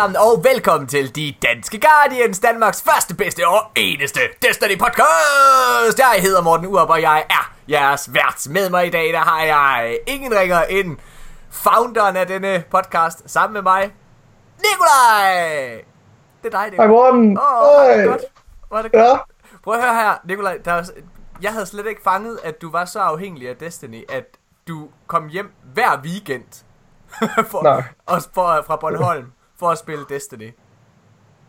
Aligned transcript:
sammen, 0.00 0.16
og 0.16 0.44
velkommen 0.44 0.88
til 0.88 1.16
De 1.16 1.34
Danske 1.42 1.80
Guardians, 1.80 2.38
Danmarks 2.40 2.82
første, 2.82 3.16
bedste 3.16 3.48
og 3.48 3.60
eneste 3.76 4.20
Destiny 4.42 4.78
podcast. 4.78 5.98
Jeg 5.98 6.22
hedder 6.22 6.42
Morten 6.42 6.66
Urup, 6.66 6.90
og 6.90 7.02
jeg 7.02 7.24
er 7.30 7.54
jeres 7.70 8.14
vært. 8.14 8.46
Med 8.50 8.70
mig 8.70 8.86
i 8.86 8.90
dag, 8.90 9.12
der 9.12 9.18
har 9.18 9.42
jeg 9.42 9.98
ingen 10.06 10.34
ringer 10.38 10.62
end 10.62 10.96
founderen 11.50 12.16
af 12.16 12.26
denne 12.26 12.64
podcast, 12.70 13.30
sammen 13.30 13.52
med 13.52 13.62
mig, 13.62 13.92
Nikolaj. 14.58 15.84
Det 16.42 16.46
er 16.46 16.50
dig, 16.50 16.58
Hej 16.58 16.70
Nikolaj. 16.70 16.88
Morten. 16.88 17.38
Åh, 17.38 17.44
oh, 17.44 17.86
Hej. 17.86 18.04
godt? 18.04 18.22
Var 18.70 18.82
det 18.82 18.92
godt? 18.92 19.02
Ja. 19.02 19.16
Prøv 19.64 19.74
at 19.74 19.82
høre 19.82 19.94
her, 19.94 20.14
Nikolaj. 20.24 20.58
Der 20.64 20.72
er, 20.72 20.82
jeg 21.42 21.52
havde 21.52 21.66
slet 21.66 21.86
ikke 21.86 22.02
fanget, 22.04 22.38
at 22.44 22.62
du 22.62 22.70
var 22.70 22.84
så 22.84 23.00
afhængig 23.00 23.48
af 23.48 23.56
Destiny, 23.56 24.04
at 24.08 24.24
du 24.68 24.88
kom 25.06 25.28
hjem 25.28 25.52
hver 25.74 26.00
weekend 26.04 26.64
for, 27.50 27.62
Nej. 27.62 27.82
og 28.06 28.22
for, 28.34 28.64
fra 28.66 28.76
Bornholm 28.76 29.32
for 29.60 29.66
at 29.68 29.78
spille 29.78 30.04
Destiny. 30.08 30.50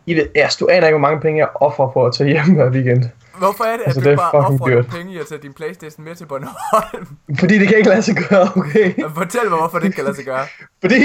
I 0.06 0.14
det, 0.14 0.30
ja, 0.34 0.48
du 0.60 0.68
aner 0.70 0.86
ikke, 0.86 0.98
hvor 0.98 1.08
mange 1.08 1.20
penge 1.20 1.38
jeg 1.38 1.48
offrer 1.54 1.88
på 1.90 2.06
at 2.06 2.14
tage 2.14 2.30
hjem 2.30 2.54
hver 2.54 2.70
weekend. 2.70 3.04
Hvorfor 3.38 3.64
er 3.64 3.72
det, 3.72 3.80
at 3.80 3.86
Altså, 3.86 4.00
du 4.00 4.10
det 4.10 4.18
bare 4.18 4.30
offrer 4.32 4.66
dyrt. 4.68 4.86
penge 4.86 5.12
i 5.12 5.18
at 5.18 5.26
tage 5.26 5.40
din 5.42 5.52
Playstation 5.52 6.04
med 6.04 6.14
til 6.14 6.26
Bornholm? 6.26 7.06
Fordi 7.40 7.58
det 7.58 7.68
kan 7.68 7.76
ikke 7.76 7.88
lade 7.88 8.02
sig 8.02 8.14
gøre, 8.28 8.48
okay? 8.56 8.94
Fortæl 9.14 9.48
mig, 9.50 9.58
hvorfor 9.58 9.78
det 9.78 9.84
ikke 9.84 9.94
kan 9.94 10.04
lade 10.04 10.16
sig 10.16 10.24
gøre. 10.24 10.46
Fordi 10.82 11.00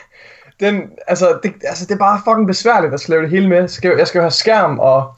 den, 0.62 0.90
altså, 1.06 1.38
det, 1.42 1.54
altså, 1.64 1.86
det 1.86 1.94
er 1.94 1.98
bare 1.98 2.20
fucking 2.24 2.46
besværligt 2.46 2.94
at 2.94 3.00
slæve 3.00 3.22
det 3.22 3.30
hele 3.30 3.48
med. 3.48 3.68
Skal, 3.68 3.94
jeg 3.98 4.06
skal 4.06 4.18
jo 4.18 4.22
have 4.22 4.30
skærm 4.30 4.78
og 4.78 5.14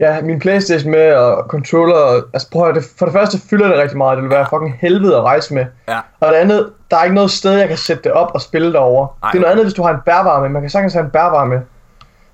ja, 0.00 0.20
min 0.22 0.38
Playstation 0.38 0.90
med 0.90 1.12
og 1.14 1.44
controller. 1.48 1.96
Og, 1.96 2.22
altså, 2.32 2.50
prøv 2.50 2.68
at 2.68 2.74
det, 2.74 2.84
for 2.98 3.06
det 3.06 3.12
første 3.12 3.38
fylder 3.50 3.68
det 3.68 3.78
rigtig 3.78 3.98
meget. 3.98 4.16
Det 4.16 4.22
vil 4.22 4.30
være 4.30 4.46
fucking 4.50 4.78
helvede 4.80 5.16
at 5.16 5.22
rejse 5.22 5.54
med. 5.54 5.66
Ja. 5.88 5.98
Og 6.20 6.32
det 6.32 6.38
andet, 6.38 6.72
der 6.90 6.96
er 6.96 7.04
ikke 7.04 7.14
noget 7.14 7.30
sted, 7.30 7.52
jeg 7.52 7.68
kan 7.68 7.76
sætte 7.76 8.02
det 8.02 8.12
op 8.12 8.30
og 8.34 8.40
spille 8.40 8.72
derovre. 8.72 9.08
Ej. 9.22 9.30
Det 9.30 9.38
er 9.38 9.40
noget 9.40 9.52
andet, 9.52 9.64
hvis 9.64 9.74
du 9.74 9.82
har 9.82 9.90
en 9.94 10.00
bærbar 10.06 10.40
med. 10.40 10.48
Man 10.48 10.62
kan 10.62 10.70
sagtens 10.70 10.92
have 10.92 11.04
en 11.04 11.10
bærbar 11.10 11.44
med. 11.44 11.60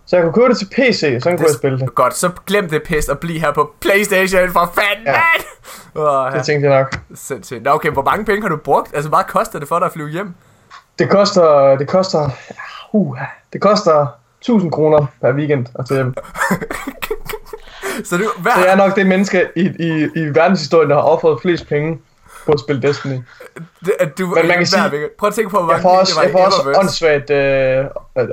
Så 0.07 0.17
jeg 0.17 0.23
kunne 0.25 0.33
købe 0.33 0.49
det 0.49 0.59
til 0.59 0.67
PC, 0.67 1.01
så 1.23 1.31
kunne 1.31 1.41
jeg 1.41 1.55
spille 1.55 1.79
det. 1.79 1.95
Godt, 1.95 2.15
så 2.17 2.31
glem 2.47 2.69
det 2.69 2.83
pis 2.83 3.09
og 3.09 3.19
bliv 3.19 3.41
her 3.41 3.53
på 3.53 3.71
Playstation 3.81 4.51
for 4.51 4.71
fanden, 4.75 5.07
Ja. 5.07 5.13
mand! 5.13 5.45
Ja. 6.33 6.39
Det 6.39 6.45
tænkte 6.47 6.71
jeg 6.71 6.79
nok. 6.79 6.99
Sindssygt. 7.15 7.63
Nå, 7.63 7.71
okay, 7.71 7.91
hvor 7.91 8.03
mange 8.03 8.25
penge 8.25 8.43
har 8.43 8.49
du 8.49 8.57
brugt? 8.57 8.95
Altså, 8.95 9.09
hvad 9.09 9.19
koster 9.29 9.59
det 9.59 9.69
for 9.69 9.79
dig 9.79 9.87
at 9.87 9.93
flyve 9.93 10.09
hjem? 10.09 10.35
Det 10.99 11.11
koster, 11.11 11.77
det 11.77 11.89
koster, 11.89 12.31
uh, 12.93 13.19
det 13.53 13.61
koster 13.61 14.07
1000 14.41 14.73
kroner 14.73 15.07
per 15.21 15.33
weekend 15.33 15.67
at 15.79 15.87
tage 15.87 15.97
hjem. 15.99 16.15
Så 18.05 18.17
du, 18.17 18.25
hver, 18.39 18.51
jeg 18.57 18.69
er 18.73 18.77
nok 18.77 18.97
det 18.97 19.07
menneske 19.07 19.49
i, 19.57 19.61
i, 19.61 20.09
i 20.17 20.21
verdenshistorien, 20.35 20.91
der 20.91 20.97
har 20.97 21.03
offret 21.03 21.39
flest 21.43 21.69
penge 21.69 21.99
på 22.47 22.53
at 22.53 22.61
spille 22.61 22.83
Destiny. 22.83 23.19
det, 23.85 23.93
at 24.01 24.19
du, 24.19 24.27
Men 24.27 24.47
man 24.49 24.57
kan 24.57 24.67
sige- 24.67 24.83
weekend. 24.83 25.11
Prøv 25.19 25.27
at 25.29 25.35
tænke 25.35 25.51
på, 25.51 25.57
hvor 25.63 25.67
mange 25.67 25.83
får 25.83 25.89
penge 25.89 26.01
også, 26.01 26.13
det 26.13 26.17
var 26.17 26.23
jeg 26.23 26.33
får 26.33 26.45
også 26.47 26.81
åndssvagt, 26.81 27.31
øh, 27.31 27.85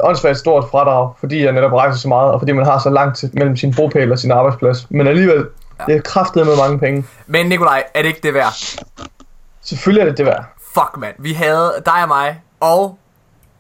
åndssvagt 0.04 0.38
stort 0.38 0.66
fradrag, 0.72 1.14
fordi 1.20 1.44
jeg 1.44 1.52
netop 1.52 1.74
rejser 1.74 2.00
så 2.00 2.08
meget, 2.08 2.32
og 2.32 2.40
fordi 2.42 2.52
man 2.52 2.66
har 2.66 2.80
så 2.80 2.90
langt 2.90 3.18
til, 3.18 3.30
mellem 3.34 3.58
sin 3.58 3.74
bopæl 3.76 4.12
og 4.12 4.20
sin 4.20 4.32
arbejdsplads. 4.32 4.92
Men 4.92 5.08
alligevel, 5.08 5.46
det 5.88 5.96
er 5.96 6.02
kraftet 6.02 6.48
med 6.48 6.58
mange 6.58 6.80
penge. 6.80 7.06
Men 7.28 7.46
Nikolaj, 7.46 7.84
er 7.94 8.02
det 8.02 8.08
ikke 8.10 8.20
det 8.24 8.34
værd? 8.34 8.54
Selvfølgelig 9.64 10.02
er 10.02 10.06
det 10.06 10.18
det 10.18 10.26
værd. 10.26 10.44
Fuck, 10.74 10.98
mand. 10.98 11.16
Vi 11.20 11.34
havde 11.34 11.74
dig 11.86 12.02
og 12.02 12.08
mig, 12.08 12.42
og 12.60 12.98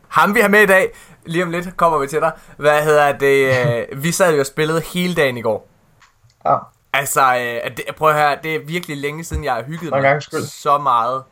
ham 0.08 0.36
vi 0.36 0.40
har 0.40 0.48
med 0.50 0.60
i 0.62 0.66
dag. 0.66 0.90
Lige 1.26 1.44
om 1.44 1.52
lidt 1.52 1.78
kommer 1.78 1.98
vi 1.98 2.08
til 2.08 2.20
dig. 2.20 2.32
Hvad 2.58 2.82
hedder 2.84 3.12
det? 3.12 3.54
Øh, 3.92 4.04
vi 4.04 4.12
sad 4.12 4.34
jo 4.34 4.40
og 4.40 4.46
spillede 4.46 4.82
hele 4.94 5.16
dagen 5.16 5.38
i 5.38 5.42
går. 5.42 5.68
Ja. 6.46 6.58
Altså, 6.94 7.22
øh, 7.38 7.78
det, 7.78 7.86
prøv 7.98 8.10
at 8.10 8.16
høre, 8.16 8.38
det 8.44 8.56
er 8.56 8.60
virkelig 8.66 8.98
længe 8.98 9.24
siden, 9.24 9.44
jeg 9.44 9.54
har 9.54 9.64
hygget 9.64 9.90
For 9.90 10.02
mig 10.02 10.24
skyld. 10.24 10.42
så 10.42 10.78
meget. 10.78 11.24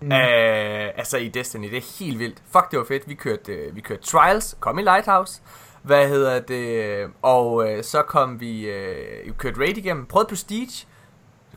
Mm. 0.00 0.12
Øh, 0.12 0.88
altså 0.96 1.16
i 1.16 1.28
Destiny, 1.28 1.70
det 1.70 1.76
er 1.76 1.98
helt 1.98 2.18
vildt. 2.18 2.42
Fuck, 2.52 2.70
det 2.70 2.78
var 2.78 2.84
fedt. 2.88 3.08
Vi 3.08 3.14
kørte, 3.14 3.52
øh, 3.52 3.76
vi 3.76 3.80
kørte 3.80 4.02
Trials, 4.02 4.56
kom 4.60 4.78
i 4.78 4.82
Lighthouse. 4.82 5.40
Hvad 5.82 6.08
hedder 6.08 6.40
det? 6.40 7.10
Og 7.22 7.70
øh, 7.70 7.84
så 7.84 8.02
kom 8.02 8.40
vi, 8.40 8.60
øh, 8.68 9.26
vi 9.26 9.32
kørte 9.38 9.60
Raid 9.60 9.76
igennem. 9.76 10.06
Prøvede 10.06 10.28
Prestige. 10.28 10.86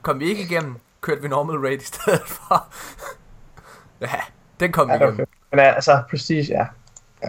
Kom 0.02 0.20
vi 0.20 0.26
ikke 0.30 0.42
igennem. 0.42 0.76
Kørte 1.02 1.22
vi 1.22 1.28
Normal 1.28 1.58
Raid 1.58 1.82
i 1.82 1.86
stedet 1.86 2.22
for. 2.26 2.68
ja, 4.02 4.20
den 4.60 4.72
kom 4.72 4.90
Ja, 4.90 4.98
vi 4.98 5.04
igennem. 5.04 5.28
Men 5.52 5.60
ja, 5.60 5.72
altså, 5.74 6.02
Prestige, 6.10 6.44
ja. 6.50 6.66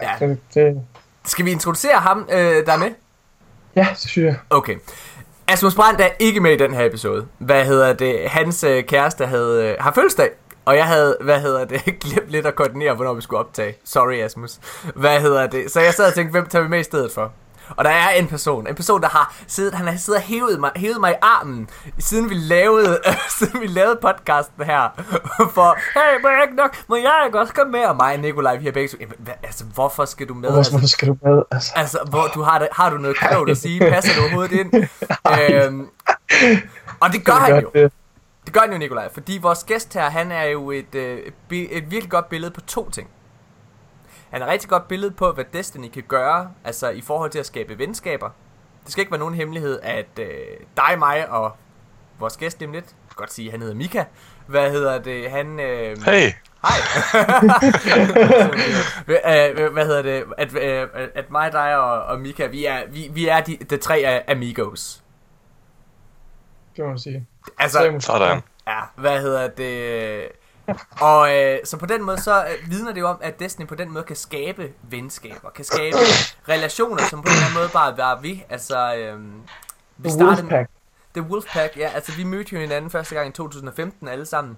Ja. 0.01 0.25
Det, 0.27 0.39
det, 0.53 0.81
Skal 1.25 1.45
vi 1.45 1.51
introducere 1.51 1.95
ham, 1.99 2.27
øh, 2.31 2.65
der 2.65 2.73
er 2.73 2.77
med? 2.77 2.91
ja, 3.75 3.87
det 3.89 3.97
synes 3.97 4.17
jeg. 4.25 4.39
Okay. 4.49 4.75
Asmus 5.51 5.75
Brandt 5.75 6.01
er 6.01 6.09
ikke 6.19 6.39
med 6.39 6.51
i 6.51 6.57
den 6.57 6.73
her 6.73 6.85
episode. 6.85 7.25
Hvad 7.37 7.65
hedder 7.65 7.93
det? 7.93 8.29
Hans 8.29 8.63
øh, 8.63 8.83
kæreste 8.83 9.25
havde, 9.25 9.65
øh, 9.65 9.75
har 9.79 9.91
fødselsdag. 9.93 10.29
Og 10.65 10.77
jeg 10.77 10.85
havde, 10.85 11.17
hvad 11.21 11.39
hedder 11.41 11.65
det, 11.65 11.81
glemt 12.03 12.29
lidt 12.29 12.45
at 12.45 12.55
koordinere, 12.55 12.93
hvornår 12.95 13.13
vi 13.13 13.21
skulle 13.21 13.39
optage. 13.39 13.75
Sorry, 13.85 14.13
Asmus. 14.13 14.59
Hvad 14.95 15.21
hedder 15.21 15.47
det? 15.47 15.71
Så 15.71 15.81
jeg 15.81 15.93
sad 15.93 16.07
og 16.07 16.13
tænkte, 16.13 16.31
hvem 16.31 16.45
tager 16.45 16.63
vi 16.63 16.69
med 16.69 16.79
i 16.79 16.83
stedet 16.83 17.11
for? 17.11 17.31
Og 17.77 17.85
der 17.85 17.89
er 17.91 18.09
en 18.09 18.27
person, 18.27 18.67
en 18.67 18.75
person, 18.75 19.01
der 19.01 19.07
har 19.09 19.35
siddet, 19.47 19.73
han 19.73 19.87
har 19.87 19.97
siddet 19.97 20.21
og 20.21 20.27
hævet 20.27 20.59
mig, 20.59 20.71
hævet 20.75 20.99
mig 20.99 21.11
i 21.11 21.15
armen, 21.21 21.69
siden 21.99 22.29
vi 22.29 22.35
lavede, 22.35 22.99
siden 23.39 23.61
vi 23.61 23.67
lavede 23.67 23.99
podcasten 24.01 24.63
her, 24.63 24.89
for, 25.55 25.77
hey, 25.99 26.21
må 26.21 26.29
jeg 26.29 26.39
ikke 26.43 26.55
nok, 26.55 26.77
må 26.87 26.95
jeg 26.95 27.23
ikke 27.25 27.39
også 27.39 27.53
komme 27.53 27.71
med? 27.71 27.85
Og 27.85 27.95
mig 27.95 28.13
og 28.13 28.19
Nikolaj, 28.19 28.55
vi 28.57 28.65
har 28.65 28.71
begge 28.71 28.89
så, 28.89 28.97
"Jamen, 28.99 29.15
hvad, 29.19 29.33
altså, 29.43 29.65
hvorfor 29.65 30.05
skal 30.05 30.27
du 30.27 30.33
med? 30.33 30.51
Hvorfor, 30.51 30.77
Altså, 30.77 30.87
skal 30.87 31.07
du 31.07 31.17
med? 31.23 31.41
Altså, 31.51 31.71
Altså, 31.75 31.99
hvor 32.09 32.27
du 32.35 32.41
har, 32.41 32.67
har 32.71 32.89
du 32.89 32.97
noget 32.97 33.17
klogt 33.17 33.49
at 33.51 33.57
sige? 33.57 33.79
Passer 33.79 34.13
det 34.13 34.21
overhovedet 34.23 34.51
ind? 34.51 34.73
øhm, 35.63 35.87
og 36.99 37.13
det 37.13 37.25
gør 37.25 37.33
han 37.33 37.61
jo. 37.61 37.69
det. 37.73 37.91
Det 38.45 38.53
gør 38.53 38.61
han 38.61 38.71
jo, 38.71 38.77
Nikolaj. 38.77 39.09
Fordi 39.13 39.39
vores 39.41 39.63
gæst 39.63 39.93
her, 39.93 40.09
han 40.09 40.31
er 40.31 40.43
jo 40.43 40.71
et, 40.71 40.95
øh, 40.95 41.17
et, 41.51 41.77
et 41.77 41.91
virkelig 41.91 42.11
godt 42.11 42.29
billede 42.29 42.51
på 42.51 42.61
to 42.61 42.89
ting. 42.89 43.07
Han 44.31 44.41
er 44.41 44.45
et 44.45 44.51
rigtig 44.51 44.69
godt 44.69 44.87
billede 44.87 45.11
på, 45.11 45.31
hvad 45.31 45.45
Destiny 45.53 45.89
kan 45.89 46.03
gøre, 46.07 46.51
altså 46.63 46.89
i 46.89 47.01
forhold 47.01 47.31
til 47.31 47.39
at 47.39 47.45
skabe 47.45 47.77
venskaber. 47.77 48.29
Det 48.83 48.91
skal 48.91 49.01
ikke 49.01 49.11
være 49.11 49.19
nogen 49.19 49.35
hemmelighed, 49.35 49.79
at 49.83 50.19
øh, 50.19 50.27
dig, 50.77 50.99
mig 50.99 51.29
og 51.29 51.51
vores 52.19 52.37
gæst 52.37 52.59
lige 52.59 52.71
lidt, 52.71 52.85
jeg 52.85 53.09
kan 53.09 53.15
godt 53.15 53.33
sige, 53.33 53.47
at 53.47 53.51
han 53.51 53.61
hedder 53.61 53.75
Mika. 53.75 54.03
Hvad 54.47 54.71
hedder 54.71 54.99
det? 54.99 55.31
Han... 55.31 55.59
Øh, 55.59 55.97
Hey, 56.05 56.31
Hej. 56.61 56.77
Øh, 59.57 59.73
hvad 59.73 59.85
hedder 59.85 60.01
det? 60.01 60.23
At, 60.37 60.55
øh, 60.55 60.87
at 61.15 61.31
mig, 61.31 61.51
dig 61.51 61.77
og, 61.77 62.03
og 62.03 62.19
Mika, 62.19 62.47
vi 62.47 62.65
er, 62.65 62.81
vi, 62.89 63.09
vi 63.13 63.27
er 63.27 63.41
de, 63.41 63.57
de 63.69 63.77
tre 63.77 63.97
af 63.97 64.23
amigos. 64.27 65.03
Det 66.75 66.83
må 66.83 66.89
man 66.89 66.99
sige. 66.99 67.27
Altså, 67.57 67.97
sådan. 67.99 68.41
ja, 68.67 68.79
hvad 68.95 69.21
hedder 69.21 69.47
det? 69.47 70.40
Og 71.01 71.35
øh, 71.35 71.57
så 71.65 71.77
på 71.77 71.85
den 71.85 72.03
måde, 72.03 72.21
så 72.21 72.45
øh, 72.45 72.69
vidner 72.71 72.91
det 72.93 73.01
jo 73.01 73.07
om, 73.07 73.17
at 73.21 73.39
Destiny 73.39 73.67
på 73.67 73.75
den 73.75 73.91
måde 73.93 74.03
kan 74.03 74.15
skabe 74.15 74.71
venskaber, 74.83 75.49
kan 75.49 75.65
skabe 75.65 75.97
relationer, 76.49 77.03
som 77.09 77.21
på 77.21 77.27
en 77.27 77.31
eller 77.33 77.45
anden 77.45 77.59
måde 77.59 77.69
bare 77.69 77.97
var 77.97 78.19
vi. 78.21 78.43
Altså, 78.49 78.95
øh, 78.95 79.19
vi 79.97 80.09
The 80.09 80.11
startede 80.11 80.27
Wolfpack. 80.41 80.69
The 81.15 81.21
Wolfpack, 81.21 81.77
ja. 81.77 81.89
Altså, 81.95 82.11
vi 82.11 82.23
mødte 82.23 82.55
jo 82.55 82.59
hinanden 82.61 82.91
første 82.91 83.15
gang 83.15 83.27
i 83.29 83.31
2015 83.31 84.07
alle 84.07 84.25
sammen. 84.25 84.57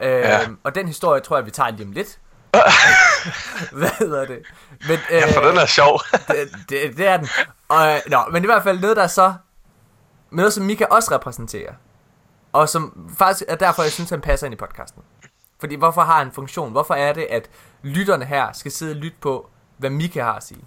Øh, 0.00 0.08
Ja. 0.08 0.40
Og 0.64 0.74
den 0.74 0.86
historie 0.86 1.20
tror 1.20 1.36
jeg, 1.36 1.46
vi 1.46 1.50
tager 1.50 1.70
lige 1.70 1.86
om 1.86 1.92
lidt. 1.92 2.18
Hvad 3.72 3.90
hedder 3.98 4.24
det? 4.24 4.38
Men, 4.88 4.98
øh, 5.10 5.16
Ja, 5.16 5.36
for 5.36 5.46
den 5.48 5.58
er 5.58 5.66
sjov. 5.66 6.00
det, 6.28 6.36
det, 6.68 6.96
det 6.96 7.06
er 7.06 7.16
den. 7.16 7.28
Og, 7.68 7.88
øh, 7.94 8.00
nå, 8.06 8.18
men 8.32 8.42
i 8.42 8.46
hvert 8.46 8.62
fald 8.62 8.80
noget, 8.80 8.96
der 8.96 9.02
er 9.02 9.06
så... 9.06 9.34
Noget, 10.30 10.52
som 10.52 10.64
Mika 10.64 10.84
også 10.84 11.14
repræsenterer. 11.14 11.72
Og 12.52 12.68
som 12.68 13.10
faktisk 13.18 13.44
er 13.48 13.54
derfor, 13.56 13.82
jeg 13.82 13.92
synes, 13.92 14.10
han 14.10 14.20
passer 14.20 14.46
ind 14.46 14.54
i 14.54 14.56
podcasten. 14.56 15.02
Fordi 15.64 15.74
hvorfor 15.76 16.02
har 16.02 16.18
han 16.18 16.26
en 16.26 16.32
funktion? 16.32 16.70
Hvorfor 16.72 16.94
er 16.94 17.12
det, 17.12 17.26
at 17.30 17.50
lytterne 17.82 18.24
her 18.24 18.52
skal 18.52 18.72
sidde 18.72 18.92
og 18.92 18.96
lytte 18.96 19.16
på, 19.20 19.48
hvad 19.76 19.90
Mika 19.90 20.22
har 20.22 20.32
at 20.32 20.44
sige? 20.44 20.64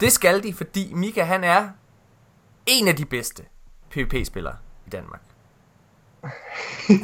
Det 0.00 0.12
skal 0.12 0.42
de, 0.42 0.54
fordi 0.54 0.92
Mika, 0.94 1.22
han 1.22 1.44
er 1.44 1.68
en 2.66 2.88
af 2.88 2.96
de 2.96 3.04
bedste 3.04 3.42
PvP-spillere 3.90 4.54
i 4.86 4.90
Danmark. 4.90 5.20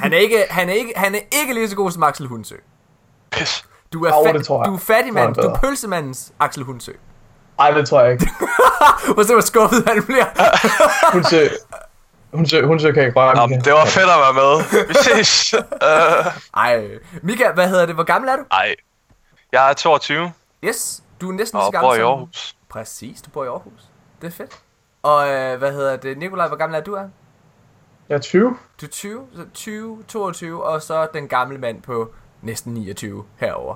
Han 0.01 0.13
er 0.13 0.17
ikke, 0.17 0.45
han 0.51 0.69
er 0.69 0.73
ikke, 0.73 0.93
han 0.97 1.15
er 1.15 1.21
ikke 1.33 1.55
lige 1.55 1.69
så 1.69 1.77
god 1.77 1.91
som 1.91 2.03
Axel 2.03 2.27
Hundsø. 2.27 2.57
Pis. 3.31 3.65
Du 3.93 4.05
er, 4.05 4.11
fa- 4.11 4.59
jeg. 4.59 4.67
du 4.67 4.75
er 4.75 4.79
fattig 4.79 5.13
mand. 5.15 5.35
Tror 5.35 5.43
jeg 5.43 5.51
Du 5.51 5.55
er 5.55 5.61
pølsemandens 5.61 6.33
Axel 6.41 6.65
Hundsø. 6.65 6.93
Ej, 7.59 7.71
det 7.71 7.89
tror 7.89 8.01
jeg 8.03 8.13
ikke. 8.13 8.29
Hvor 9.15 9.23
så 9.23 9.33
hvor 9.33 9.41
skuffet 9.41 9.85
han 9.89 10.03
bliver. 10.05 10.27
Hun 11.15 11.25
søger, 11.25 11.51
hun 12.35 12.47
søger, 12.47 12.67
hun 12.67 12.81
søger 12.81 12.95
kan 12.95 13.07
ikke 13.07 13.21
røre 13.21 13.37
Nå, 13.37 13.47
Mika. 13.47 13.61
det 13.61 13.73
var 13.73 13.85
fedt 13.85 14.05
at 14.11 14.19
være 14.19 14.33
med. 14.35 14.65
Vi 14.89 14.95
ses. 14.95 15.55
Uh, 15.55 16.27
Ej, 16.65 16.89
Mika, 17.23 17.53
hvad 17.53 17.69
hedder 17.69 17.87
det? 17.87 17.95
Hvor 17.95 18.05
gammel 18.05 18.31
er 18.31 18.37
du? 18.37 18.43
ej, 18.51 18.75
jeg 19.53 19.71
er 19.71 19.75
22 19.75 20.33
Yes, 20.65 21.03
du 21.21 21.29
er 21.31 21.33
næsten 21.35 21.61
så 21.61 21.71
gammel 21.71 21.89
bor 21.89 21.95
i 21.95 21.99
som- 21.99 22.07
Aarhus. 22.07 22.57
Præcis, 22.69 23.23
du 23.23 23.31
bor 23.31 23.45
i 23.45 23.49
Aarhus. 23.49 23.81
Det 24.21 24.27
er 24.27 24.31
fedt. 24.33 24.53
Og 25.03 25.29
øh, 25.29 25.59
hvad 25.59 25.73
hedder 25.73 25.97
det? 25.97 26.19
Nikolaj, 26.19 26.49
hvor 26.49 26.57
gammel 26.57 26.79
er 26.79 26.83
du? 26.85 26.95
Er? 26.95 27.09
Jeg 28.09 28.15
er 28.15 28.19
20. 28.21 28.57
Du 28.81 28.87
er 28.87 28.91
20, 28.91 29.27
så 29.37 29.45
20, 29.55 30.03
22, 30.09 30.65
og 30.65 30.83
så 30.83 31.07
den 31.15 31.29
gamle 31.29 31.59
mand 31.59 31.83
på 31.83 32.13
næsten 32.43 32.75
29 32.75 33.25
herover. 33.37 33.75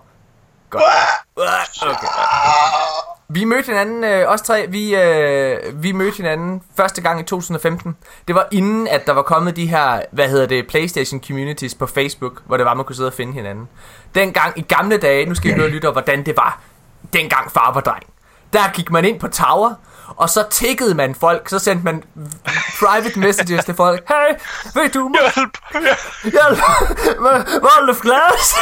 Godt. 0.71 0.83
Okay. 1.83 2.07
Vi 3.29 3.45
mødte 3.45 3.67
hinanden, 3.67 4.05
øh, 4.05 4.29
os 4.29 4.43
tre, 4.43 4.67
vi, 4.69 4.95
øh, 4.97 5.83
vi 5.83 5.93
mødte 5.93 6.17
hinanden 6.17 6.63
første 6.77 7.03
gang 7.03 7.21
i 7.21 7.23
2015. 7.23 7.97
Det 8.29 8.35
var 8.35 8.49
inden, 8.53 8.89
at 8.89 9.07
der 9.07 9.13
var 9.13 9.23
kommet 9.23 9.57
de 9.57 9.67
her, 9.67 10.01
hvad 10.13 10.29
hedder 10.29 10.47
det, 10.47 10.67
Playstation 10.67 11.23
Communities 11.27 11.75
på 11.75 11.87
Facebook, 11.87 12.43
hvor 12.47 12.57
det 12.57 12.67
var, 12.67 12.75
man 12.75 12.85
kunne 12.85 12.97
sidde 12.97 13.09
og 13.09 13.13
finde 13.15 13.33
hinanden. 13.33 13.69
Dengang 14.15 14.59
i 14.59 14.63
gamle 14.63 14.97
dage, 14.97 15.27
nu 15.27 15.35
skal 15.35 15.51
I 15.51 15.55
høre 15.55 15.69
lytte, 15.69 15.91
hvordan 15.91 16.27
det 16.27 16.37
var. 16.37 16.61
dengang 17.13 17.53
far 17.53 17.73
var 17.73 17.81
dreng. 17.81 18.03
Der 18.53 18.73
gik 18.73 18.91
man 18.91 19.05
ind 19.05 19.21
på 19.21 19.29
Tower, 19.29 19.75
og 20.17 20.31
så 20.31 20.45
tikkede 20.51 20.95
man 20.95 21.15
folk, 21.15 21.49
så 21.49 21.59
sendte 21.59 21.85
man 21.85 22.03
private 22.81 23.19
messages 23.21 23.65
til 23.65 23.75
folk. 23.75 24.09
Hey, 24.09 24.35
ved 24.75 24.91
du, 24.91 25.13
Hjælp! 25.35 25.59
hjælp, 26.23 26.59
vold 27.63 27.91
of 27.91 28.01
glass. 28.01 28.55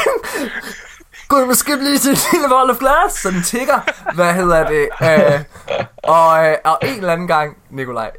Gå 1.28 1.44
måske 1.44 1.76
lige 1.76 1.98
til 1.98 2.10
en 2.10 2.16
lille 2.32 2.48
vold 2.48 2.70
of 2.70 2.78
glass, 2.78 3.20
så 3.22 3.30
den 3.30 3.42
tigger. 3.42 3.80
Hvad 4.14 4.34
hedder 4.34 4.68
det? 4.68 4.88
Øh, 5.02 5.40
og, 6.02 6.46
øh, 6.46 6.56
og 6.64 6.78
en 6.82 6.88
eller 6.96 7.12
anden 7.12 7.28
gang, 7.28 7.56
Nikolaj, 7.70 8.10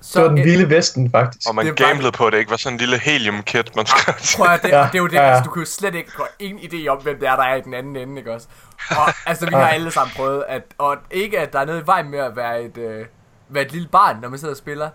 så 0.00 0.20
Det 0.20 0.30
var 0.30 0.36
den 0.36 0.44
vilde 0.44 0.70
vesten, 0.70 1.10
faktisk. 1.10 1.48
Og 1.48 1.54
man 1.54 1.66
Det 1.66 1.80
var- 1.80 1.86
gamblede 1.88 2.12
på, 2.12 2.26
at 2.26 2.32
det 2.32 2.38
ikke 2.38 2.50
var 2.50 2.56
sådan 2.56 2.74
en 2.74 2.78
lille 2.80 2.98
helium-kit, 2.98 3.76
man 3.76 3.86
skrev 3.86 4.14
til. 4.22 4.36
Prøv 4.36 4.46
at 4.46 4.62
det, 4.62 4.68
Ja, 4.70 4.78
det 4.92 4.94
er 4.94 4.98
jo 4.98 5.06
det, 5.06 5.12
ja, 5.12 5.22
ja, 5.22 5.28
altså, 5.28 5.44
du 5.44 5.50
kan 5.50 5.62
jo 5.62 5.66
slet 5.66 5.94
ikke 5.94 6.12
få 6.16 6.26
ingen 6.38 6.72
idé 6.72 6.88
om, 6.88 6.98
hvem 7.02 7.18
det 7.20 7.28
er, 7.28 7.36
der 7.36 7.42
er 7.42 7.54
i 7.54 7.60
den 7.60 7.74
anden 7.74 7.96
ende, 7.96 8.18
ikke 8.18 8.32
også? 8.32 8.46
Og 8.90 9.12
altså, 9.26 9.46
vi 9.46 9.54
har 9.54 9.68
alle 9.68 9.90
sammen 9.90 10.12
prøvet, 10.16 10.44
at, 10.48 10.62
og 10.78 10.96
ikke 11.10 11.38
at 11.38 11.52
der 11.52 11.58
er 11.60 11.64
noget 11.64 11.82
i 11.82 11.86
vejen 11.86 12.10
med 12.10 12.18
at 12.18 12.36
være 12.36 12.62
et, 12.62 12.78
øh, 12.78 13.06
være 13.48 13.64
et 13.64 13.72
lille 13.72 13.88
barn, 13.88 14.16
når 14.22 14.28
man 14.28 14.38
sidder 14.38 14.54
og 14.54 14.58
spiller. 14.58 14.90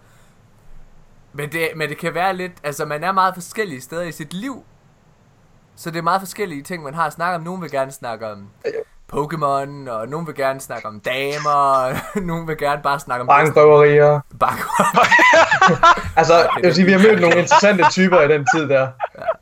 Men 1.34 1.52
det, 1.52 1.70
men 1.76 1.90
det 1.90 1.98
kan 1.98 2.14
være 2.14 2.34
lidt, 2.36 2.52
altså 2.64 2.86
man 2.86 3.04
er 3.04 3.12
meget 3.12 3.34
forskellige 3.34 3.82
steder 3.82 4.02
i 4.02 4.12
sit 4.12 4.34
liv. 4.34 4.64
Så 5.78 5.92
det 5.92 5.98
er 5.98 6.02
meget 6.04 6.22
forskellige 6.22 6.64
ting, 6.64 6.84
man 6.84 6.94
har 6.94 7.06
at 7.08 7.14
snakke 7.14 7.36
om. 7.36 7.42
Nogen 7.42 7.62
vil 7.62 7.72
gerne 7.72 7.92
snakke 7.92 8.28
om 8.32 8.48
Pokémon, 9.14 9.90
og 9.92 10.08
nogen 10.08 10.28
vil 10.28 10.36
gerne 10.36 10.60
snakke 10.62 10.88
om 10.88 11.00
damer, 11.00 11.50
og 11.50 11.94
nogen 12.30 12.48
vil 12.48 12.58
gerne 12.58 12.82
bare 12.84 13.00
snakke 13.00 13.22
om 13.22 13.28
Bankrøverier. 13.28 14.20
Bank. 14.40 14.60
Altså, 16.16 16.34
jeg 16.34 16.64
vil 16.64 16.74
sige, 16.76 16.86
vi 16.86 16.92
har 16.92 17.00
mødt 17.00 17.22
nogle 17.22 17.38
interessante 17.40 17.84
typer 17.92 18.22
i 18.22 18.28
den 18.28 18.48
tid 18.56 18.70
der. 18.70 18.88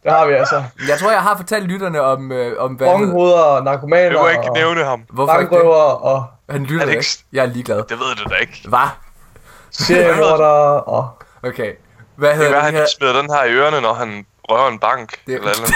Det 0.04 0.12
har 0.12 0.26
vi 0.26 0.34
altså. 0.34 0.64
Jeg 0.90 1.00
tror, 1.00 1.12
jeg 1.12 1.22
har 1.22 1.36
fortalt 1.38 1.66
lytterne 1.68 2.02
om, 2.02 2.32
øh, 2.32 2.56
om 2.60 2.74
hvad... 2.74 2.88
Bonghoveder 2.88 3.40
og 3.40 3.64
narkomaner 3.64 4.02
Jeg 4.12 4.20
må 4.20 4.28
ikke 4.28 4.50
og 4.50 4.56
nævne 4.56 4.84
ham. 4.84 5.04
Hvorfor 5.14 5.34
ikke 5.40 5.44
det? 5.44 5.50
bankrøver 5.50 5.84
og 5.84 6.26
Han 6.50 6.64
lytter 6.64 6.86
Alex. 6.86 7.16
ikke. 7.16 7.26
Jeg 7.34 7.42
er 7.42 7.46
ligeglad. 7.46 7.78
Det 7.78 8.00
ved 8.00 8.16
du 8.16 8.30
da 8.30 8.36
ikke. 8.36 8.62
Hvad? 8.70 8.80
seriemordere 9.72 10.84
og... 10.84 11.10
Okay. 11.44 11.72
Hvad 12.16 12.30
Det 12.30 12.38
kan 12.38 12.46
hedder 12.46 12.52
være, 12.52 12.60
det? 12.60 12.64
han 12.66 12.74
Vi, 12.74 12.78
havde, 12.78 12.90
smider 12.98 13.22
den 13.22 13.30
her 13.34 13.44
i 13.44 13.52
ørerne, 13.54 13.82
når 13.82 13.94
han 13.94 14.26
rører 14.50 14.68
en 14.72 14.80
bank. 14.80 15.10
Det- 15.28 15.34
Eller 15.36 15.50
eller. 15.52 15.68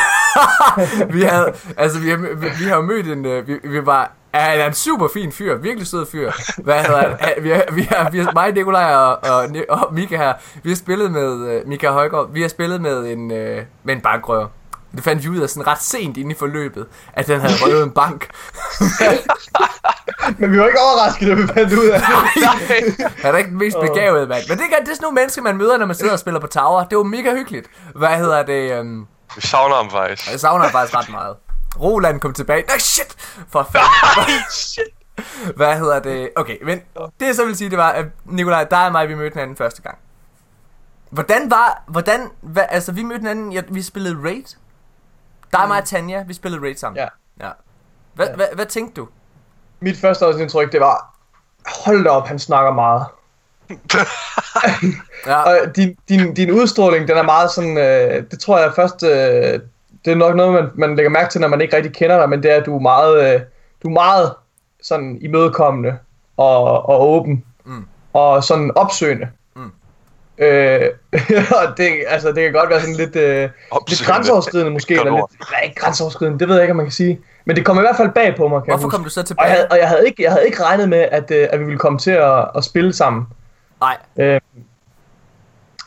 vi 1.15 1.21
havde, 1.23 1.53
altså 1.77 1.99
vi 1.99 2.09
har, 2.09 2.17
vi, 2.17 2.47
vi 2.59 2.69
har 2.69 2.81
mødt 2.81 3.07
en, 3.07 3.25
øh, 3.25 3.47
vi, 3.47 3.53
vi 3.63 3.85
var, 3.85 4.11
han 4.33 4.59
er 4.59 4.65
en 4.65 4.73
super 4.73 5.07
fin 5.13 5.31
fyr, 5.31 5.55
virkelig 5.57 5.87
sød 5.87 6.05
fyr. 6.11 6.31
Hvad 6.57 6.83
hedder 6.83 7.15
han? 7.19 7.33
Vi 7.43 7.49
har, 7.49 7.63
vi 7.71 7.81
har, 7.81 8.09
vi 8.09 8.19
har, 8.19 8.31
mig, 8.33 8.51
Nikolaj 8.53 8.93
og, 8.95 9.19
og, 9.23 9.47
og 9.69 9.93
Mika 9.93 10.17
her, 10.17 10.33
vi 10.63 10.69
har 10.69 10.75
spillet 10.75 11.11
med, 11.11 11.31
uh, 11.61 11.67
Mika 11.69 11.89
Højgaard, 11.89 12.31
vi 12.33 12.41
har 12.41 12.49
spillet 12.49 12.81
med 12.81 12.99
en, 13.11 13.31
uh, 13.31 13.37
med 13.83 13.95
en 13.95 14.01
bankrøver. 14.01 14.47
Det 14.95 15.03
fandt 15.03 15.23
vi 15.23 15.29
ud 15.29 15.37
af 15.37 15.49
sådan 15.49 15.67
ret 15.67 15.81
sent 15.81 16.17
inde 16.17 16.31
i 16.31 16.35
forløbet, 16.39 16.87
at 17.13 17.27
den 17.27 17.39
havde 17.41 17.53
røvet 17.61 17.83
en 17.83 17.91
bank. 17.91 18.29
Men 20.39 20.51
vi 20.51 20.59
var 20.59 20.67
ikke 20.67 20.79
overrasket, 20.79 21.27
da 21.27 21.33
vi 21.33 21.47
fandt 21.47 21.73
ud 21.73 21.85
af 21.87 21.99
det. 21.99 22.09
Nej. 22.41 23.09
Han 23.23 23.33
er 23.33 23.37
ikke 23.37 23.49
den 23.49 23.57
mest 23.57 23.77
begavede 23.81 24.27
mand. 24.27 24.43
Men 24.49 24.57
det, 24.57 24.65
er, 24.65 24.79
det 24.79 24.89
er 24.89 24.93
sådan 24.95 25.01
nogle 25.01 25.15
mennesker, 25.15 25.41
man 25.41 25.57
møder, 25.57 25.77
når 25.77 25.85
man 25.85 25.95
sidder 25.95 26.13
og 26.13 26.19
spiller 26.19 26.39
på 26.39 26.47
Tower. 26.47 26.83
Det 26.83 26.97
var 26.97 27.03
mega 27.03 27.33
hyggeligt. 27.35 27.67
Hvad 27.95 28.17
hedder 28.17 28.43
det? 28.43 28.79
Um, 28.79 29.07
Vi 29.35 29.41
savner 29.41 29.75
ham 29.75 29.89
faktisk. 29.91 30.31
jeg 30.31 30.39
savner 30.39 30.63
ham 30.63 30.71
faktisk 30.71 30.95
ret 30.95 31.09
meget. 31.09 31.35
Roland 31.81 32.19
kom 32.19 32.33
tilbage. 32.33 32.63
Nej, 32.67 32.77
shit! 32.77 33.15
For 33.49 33.69
fanden. 33.71 34.43
Shit. 34.51 34.83
Hvad 35.55 35.77
hedder 35.79 35.99
det? 35.99 36.29
Okay, 36.35 36.57
men 36.63 36.81
det 37.19 37.25
jeg 37.25 37.35
så 37.35 37.45
vil 37.45 37.57
sige, 37.57 37.69
det 37.69 37.77
var, 37.77 37.89
at 37.89 38.05
Nikolaj, 38.25 38.63
dig 38.63 38.85
og 38.85 38.91
mig, 38.91 39.09
vi 39.09 39.15
mødte 39.15 39.33
hinanden 39.33 39.57
første 39.57 39.81
gang. 39.81 39.97
Hvordan 41.09 41.51
var, 41.51 41.83
hvordan, 41.87 42.29
hvad, 42.41 42.63
altså 42.69 42.91
vi 42.91 43.03
mødte 43.03 43.19
hinanden, 43.19 43.51
ja, 43.51 43.61
vi 43.69 43.81
spillede 43.81 44.17
Raid. 44.23 44.43
Dig 45.51 45.61
og 45.61 45.67
mig 45.67 45.77
og 45.77 45.85
Tanja, 45.85 46.23
vi 46.23 46.33
spillede 46.33 46.63
Raid 46.63 46.75
sammen. 46.75 46.97
Ja. 46.97 47.07
ja. 47.45 47.51
Hvad, 48.13 48.27
hvad, 48.35 48.45
hvad 48.55 48.65
tænkte 48.65 49.01
du? 49.01 49.07
Mit 49.79 49.97
første 49.97 50.27
årsindtryk, 50.27 50.71
det 50.71 50.79
var... 50.79 51.15
Hold 51.85 52.03
da 52.03 52.09
op, 52.09 52.27
han 52.27 52.39
snakker 52.39 52.71
meget. 52.73 53.05
Ja, 55.25 55.41
Og 55.41 55.75
din, 55.75 55.97
din, 56.09 56.33
din 56.33 56.51
udstråling, 56.51 57.07
den 57.07 57.17
er 57.17 57.23
meget 57.23 57.51
sådan... 57.51 57.77
Øh, 57.77 58.23
det 58.31 58.39
tror 58.39 58.59
jeg 58.59 58.73
først... 58.75 59.03
Øh, 59.03 59.59
det 60.05 60.11
er 60.11 60.15
nok 60.15 60.35
noget, 60.35 60.53
man, 60.53 60.69
man 60.75 60.95
lægger 60.95 61.09
mærke 61.09 61.31
til, 61.31 61.41
når 61.41 61.47
man 61.47 61.61
ikke 61.61 61.75
rigtig 61.75 61.93
kender 61.93 62.17
dig, 62.17 62.29
men 62.29 62.43
det 62.43 62.51
er, 62.51 62.55
at 62.55 62.65
du 62.65 62.75
er 62.75 62.79
meget, 62.79 63.33
øh, 63.33 63.41
du 63.83 63.87
er 63.87 63.93
meget 63.93 64.33
sådan 64.81 65.17
imødekommende 65.21 65.97
og, 66.37 66.89
og 66.89 67.09
åben. 67.09 67.45
Mm. 67.65 67.85
Og 68.13 68.43
sådan 68.43 68.71
opsøgende. 68.75 69.27
Øh, 70.39 70.81
og 71.61 71.77
det, 71.77 71.89
altså, 72.07 72.27
det 72.27 72.43
kan 72.43 72.53
godt 72.53 72.69
være 72.69 72.79
sådan 72.79 72.95
lidt, 72.95 73.15
øh, 73.15 73.49
lidt 73.87 74.01
grænseoverskridende 74.05 74.71
måske. 74.71 74.93
Eller 74.93 75.11
lidt, 75.11 75.51
nej, 75.51 75.61
ikke 75.63 75.75
grænseoverskridende, 75.75 76.39
det 76.39 76.47
ved 76.47 76.55
jeg 76.55 76.63
ikke, 76.63 76.71
om 76.71 76.77
man 76.77 76.85
kan 76.85 76.91
sige. 76.93 77.19
Men 77.45 77.55
det 77.55 77.65
kom 77.65 77.77
i 77.77 77.81
hvert 77.81 77.97
fald 77.97 78.09
bag 78.09 78.35
på 78.35 78.47
mig, 78.47 78.63
kan 78.63 78.73
hvorfor 78.73 78.89
kom 78.89 79.03
du 79.03 79.09
så 79.09 79.19
Og 79.19 79.21
jeg 79.21 79.27
tilbage? 79.27 79.49
havde, 79.49 79.67
og 79.71 79.77
jeg 79.77 79.87
havde 79.87 80.07
ikke, 80.07 80.23
jeg 80.23 80.31
havde 80.31 80.45
ikke 80.45 80.63
regnet 80.63 80.89
med, 80.89 81.05
at, 81.11 81.31
øh, 81.31 81.47
at 81.51 81.59
vi 81.59 81.65
ville 81.65 81.79
komme 81.79 81.99
til 81.99 82.11
at, 82.11 82.47
at 82.55 82.63
spille 82.63 82.93
sammen. 82.93 83.27
Nej, 83.81 83.97
Øh, 84.17 84.41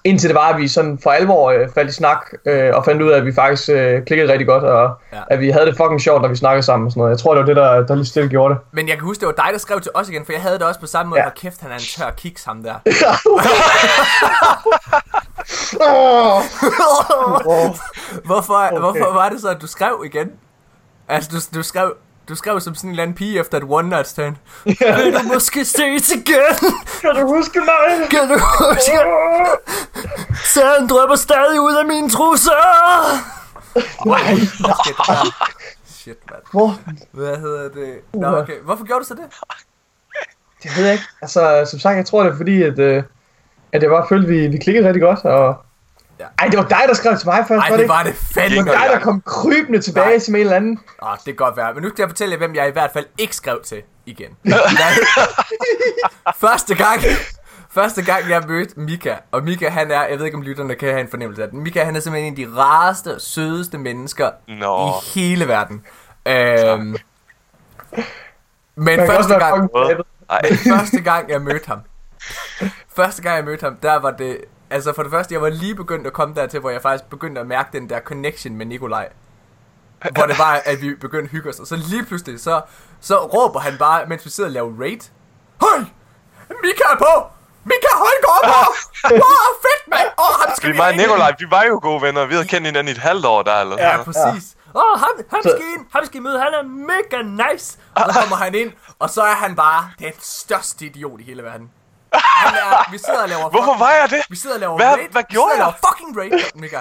indtil 0.05 0.29
det 0.29 0.35
var, 0.37 0.49
at 0.49 0.59
vi 0.59 0.69
sådan 0.69 0.99
for 1.03 1.11
alvor 1.11 1.51
øh, 1.51 1.69
faldt 1.75 1.91
i 1.91 1.95
snak, 1.95 2.19
øh, 2.47 2.71
og 2.75 2.85
fandt 2.85 3.03
ud 3.03 3.11
af, 3.11 3.17
at 3.17 3.27
vi 3.27 3.33
faktisk 3.35 3.69
øh, 3.69 4.05
klikkede 4.05 4.33
rigtig 4.33 4.47
godt, 4.47 4.65
og 4.65 4.91
Ja. 5.13 5.19
at 5.31 5.41
vi 5.41 5.51
havde 5.51 5.67
det 5.67 5.77
fucking 5.77 6.01
sjovt, 6.01 6.23
når 6.23 6.29
vi 6.29 6.37
snakkede 6.37 6.63
sammen 6.63 6.87
og 6.87 6.93
sådan 6.93 7.01
noget. 7.01 7.11
Jeg 7.11 7.19
tror, 7.19 7.35
det 7.35 7.41
var 7.41 7.47
det, 7.47 7.57
der, 7.57 7.87
der 7.87 7.95
lige 7.95 8.07
stille 8.07 8.29
gjorde 8.29 8.55
det. 8.55 8.63
men 8.73 8.89
jeg 8.89 8.97
kan 8.97 9.05
huske, 9.05 9.21
det 9.21 9.27
var 9.27 9.45
dig, 9.45 9.53
der 9.53 9.59
skrev 9.59 9.81
til 9.81 9.91
os 9.95 10.09
igen, 10.09 10.25
for 10.25 10.33
jeg 10.33 10.43
havde 10.43 10.59
det 10.59 10.67
også 10.67 10.81
på 10.81 10.87
samme 10.87 11.11
måde. 11.11 11.21
Ja. 11.21 11.25
Hvor 11.25 11.33
kæft, 11.37 11.61
han 11.61 11.71
er 11.71 11.75
en 11.75 11.81
tør 11.81 12.11
kiks, 12.11 12.45
ham 12.45 12.63
der. 12.63 12.75
hvorfor, 18.27 18.67
okay. 18.67 18.79
hvorfor 18.79 19.13
var 19.13 19.29
det 19.29 19.41
så, 19.41 19.49
at 19.49 19.61
du 19.61 19.67
skrev 19.67 20.03
igen? 20.05 20.31
Altså, 21.09 21.31
du, 21.33 21.59
du 21.59 21.63
skrev... 21.63 21.93
Du 22.29 22.35
skrev 22.35 22.61
som 22.61 22.75
sådan 22.75 22.89
en 22.89 22.93
eller 22.93 23.03
anden 23.03 23.17
pige 23.17 23.41
efter 23.41 23.59
et 23.59 23.65
one 23.69 23.89
night 23.89 24.09
stand. 24.09 24.37
Vil 24.65 25.13
du 25.15 25.23
måske 25.35 25.65
ses 25.65 26.11
igen? 26.11 26.55
Kan 27.01 27.15
du 27.17 27.27
huske 27.27 27.59
mig? 27.61 28.09
Kan 28.11 28.29
du 28.29 28.35
huske? 28.35 28.99
Sæden 30.45 30.89
drøber 30.89 31.17
stadig 31.17 31.61
ud 31.61 31.75
af 31.75 31.87
mine 31.87 32.11
trusser. 32.11 32.53
Nej, 34.07 34.35
Shit, 34.85 34.97
mand. 35.09 35.29
Shit, 35.87 36.17
hvor? 36.53 36.79
Hvad 37.13 37.37
hedder 37.37 37.69
det? 37.69 37.95
Nå, 38.15 38.37
okay. 38.37 38.59
Hvorfor 38.65 38.85
gjorde 38.85 39.01
du 39.01 39.07
så 39.07 39.15
det? 39.15 39.25
Det 40.63 40.77
ved 40.77 40.85
jeg 40.85 40.93
ikke. 40.93 41.05
Altså, 41.23 41.69
som 41.71 41.79
sagt, 41.81 41.97
jeg 41.97 42.07
tror, 42.07 42.23
det 42.23 42.33
er 42.33 42.37
fordi, 42.37 42.63
at, 42.63 42.79
øh, 42.79 43.03
at 43.73 43.83
jeg 43.83 43.91
bare 43.91 44.07
følte, 44.09 44.27
at 44.27 44.33
vi, 44.35 44.47
vi 44.47 44.59
klikkede 44.59 44.87
rigtig 44.87 45.03
godt, 45.03 45.25
og... 45.25 45.65
Ja. 46.23 46.27
Ej, 46.39 46.47
det 46.49 46.59
var 46.59 46.69
dig, 46.69 46.83
der 46.89 46.95
skrev 46.95 47.17
til 47.17 47.29
mig 47.29 47.45
først, 47.49 47.51
Nej, 47.51 47.71
var 47.71 47.77
det 47.77 47.83
det 47.83 47.89
var 47.89 48.03
det 48.03 48.15
fandme 48.15 48.57
Det 48.57 48.67
var 48.67 48.73
dig, 48.73 48.89
der 48.93 48.99
kom 48.99 49.21
krybende 49.21 49.81
tilbage 49.81 50.07
Nej. 50.07 50.19
som 50.19 50.35
en 50.35 50.41
eller 50.41 50.57
anden. 50.57 50.81
Åh, 51.03 51.17
det 51.17 51.25
kan 51.25 51.35
godt 51.35 51.57
være. 51.57 51.75
Men 51.75 51.83
nu 51.83 51.89
skal 51.89 52.03
jeg 52.03 52.09
fortælle 52.09 52.33
jer, 52.33 52.39
hvem 52.39 52.55
jeg 52.55 52.69
i 52.69 52.73
hvert 52.73 52.91
fald 52.93 53.07
ikke 53.19 53.37
skrev 53.37 53.63
til 53.65 53.83
igen. 54.07 54.37
første 56.45 56.75
gang, 56.75 57.01
første 57.71 58.03
gang 58.05 58.31
jeg 58.31 58.43
mødte 58.49 58.81
Mika, 58.81 59.15
og 59.33 59.43
Mika 59.45 59.69
han 59.69 59.91
er, 59.91 60.03
jeg 60.05 60.19
ved 60.19 60.25
ikke 60.27 60.37
om 60.37 60.43
lytterne 60.43 60.75
kan 60.75 60.89
have 60.89 61.01
en 61.01 61.09
fornemmelse 61.11 61.43
af 61.43 61.49
det, 61.49 61.59
Mika 61.59 61.85
han 61.85 61.97
er 61.97 62.01
simpelthen 62.01 62.33
en 62.39 62.49
af 62.49 62.55
de 62.55 62.61
rareste, 62.61 63.21
sødeste 63.21 63.79
mennesker 63.79 64.31
Nå. 64.49 64.89
i 64.89 64.91
hele 65.15 65.49
verden. 65.49 65.83
Øhm, 66.27 66.97
men 68.77 68.99
første 69.07 69.35
gang, 69.35 69.71
første 70.69 71.01
gang 71.01 71.31
jeg 71.31 71.43
mødte 71.43 71.67
ham, 71.67 71.81
første 72.97 73.23
gang 73.23 73.37
jeg 73.37 73.45
mødte 73.45 73.65
ham, 73.65 73.77
der 73.77 73.97
var 73.97 74.11
det, 74.11 74.39
altså 74.73 74.93
for 74.93 75.03
det 75.03 75.13
første, 75.13 75.35
jeg 75.35 75.43
var 75.43 75.49
lige 75.49 75.75
begyndt 75.75 76.07
at 76.07 76.13
komme 76.13 76.35
dertil, 76.35 76.61
hvor 76.61 76.71
jeg 76.71 76.83
faktisk 76.83 77.11
begyndte 77.11 77.41
at 77.41 77.47
mærke 77.47 77.69
den 77.73 77.91
der 77.91 78.01
connection 78.01 78.57
med 78.57 78.67
Nikolaj. 78.67 79.09
Hvor 80.17 80.27
det 80.27 80.39
var, 80.39 80.61
at 80.65 80.81
vi 80.83 80.95
begyndte 80.95 81.25
at 81.25 81.31
hygge 81.31 81.49
os, 81.51 81.61
og 81.61 81.67
så 81.67 81.77
lige 81.77 82.05
pludselig, 82.05 82.41
så, 82.41 82.61
så 83.01 83.17
råber 83.17 83.61
han 83.61 83.79
bare, 83.79 84.07
mens 84.07 84.25
vi 84.25 84.31
sidder 84.31 84.49
og 84.49 84.53
laver 84.53 84.73
raid. 84.81 85.01
Høj! 85.61 85.79
Mika 86.63 86.83
er 86.93 86.97
på! 86.99 87.27
Mika 87.65 87.89
Højgaard 87.95 88.43
på! 88.55 88.73
Wow, 89.11 89.49
fedt, 89.65 89.89
mand! 89.89 90.09
Åh, 90.19 90.25
oh, 90.25 90.35
ham 90.41 90.57
skal 90.57 90.69
Vi 90.69 90.73
vi 90.73 90.79
var. 90.79 90.93
Nikolaj, 90.93 91.35
vi 91.39 91.47
var 91.51 91.63
jo 91.65 91.79
gode 91.83 92.03
venner. 92.03 92.27
Vi 92.27 92.35
havde 92.35 92.49
kendt 92.49 92.67
hinanden 92.67 92.89
i 92.89 92.91
et 92.91 92.99
halvt 92.99 93.27
år 93.27 93.43
der, 93.43 93.55
eller 93.55 93.77
Ja, 93.79 94.03
præcis. 94.03 94.57
Åh, 94.75 94.83
oh, 94.83 95.01
ham, 95.01 95.11
ham, 95.31 95.43
Så- 95.43 95.49
skal 95.51 95.67
ind, 95.77 95.87
ham 95.93 96.05
skal 96.05 96.23
møde, 96.23 96.39
han 96.39 96.55
er 96.55 96.63
mega 96.63 97.23
nice. 97.23 97.79
Og 97.95 98.03
så 98.13 98.21
kommer 98.21 98.37
han 98.37 98.55
ind, 98.55 98.73
og 98.99 99.11
så 99.11 99.23
er 99.23 99.35
han 99.35 99.57
bare 99.57 99.91
den 99.99 100.13
største 100.21 100.87
idiot 100.87 101.21
i 101.21 101.23
hele 101.25 101.43
verden. 101.43 101.71
Han 102.15 102.55
er, 102.55 102.91
vi 102.91 102.99
sidder 102.99 103.23
og 103.23 103.29
laver 103.29 103.49
Hvorfor 103.51 103.79
var 103.79 103.91
jeg 103.93 104.11
det? 104.11 104.23
Vi 104.31 104.37
sidder 104.37 104.57
og 104.57 104.61
laver 104.61 104.77
Hvad- 104.77 104.87
raid. 104.87 105.09
hvad 105.09 105.23
vi 105.29 105.33
gjorde 105.35 105.53
og 105.53 105.59
jeg? 105.59 105.59
laver 105.59 105.73
fucking 105.87 106.19
raid, 106.19 106.51
Mika. 106.55 106.81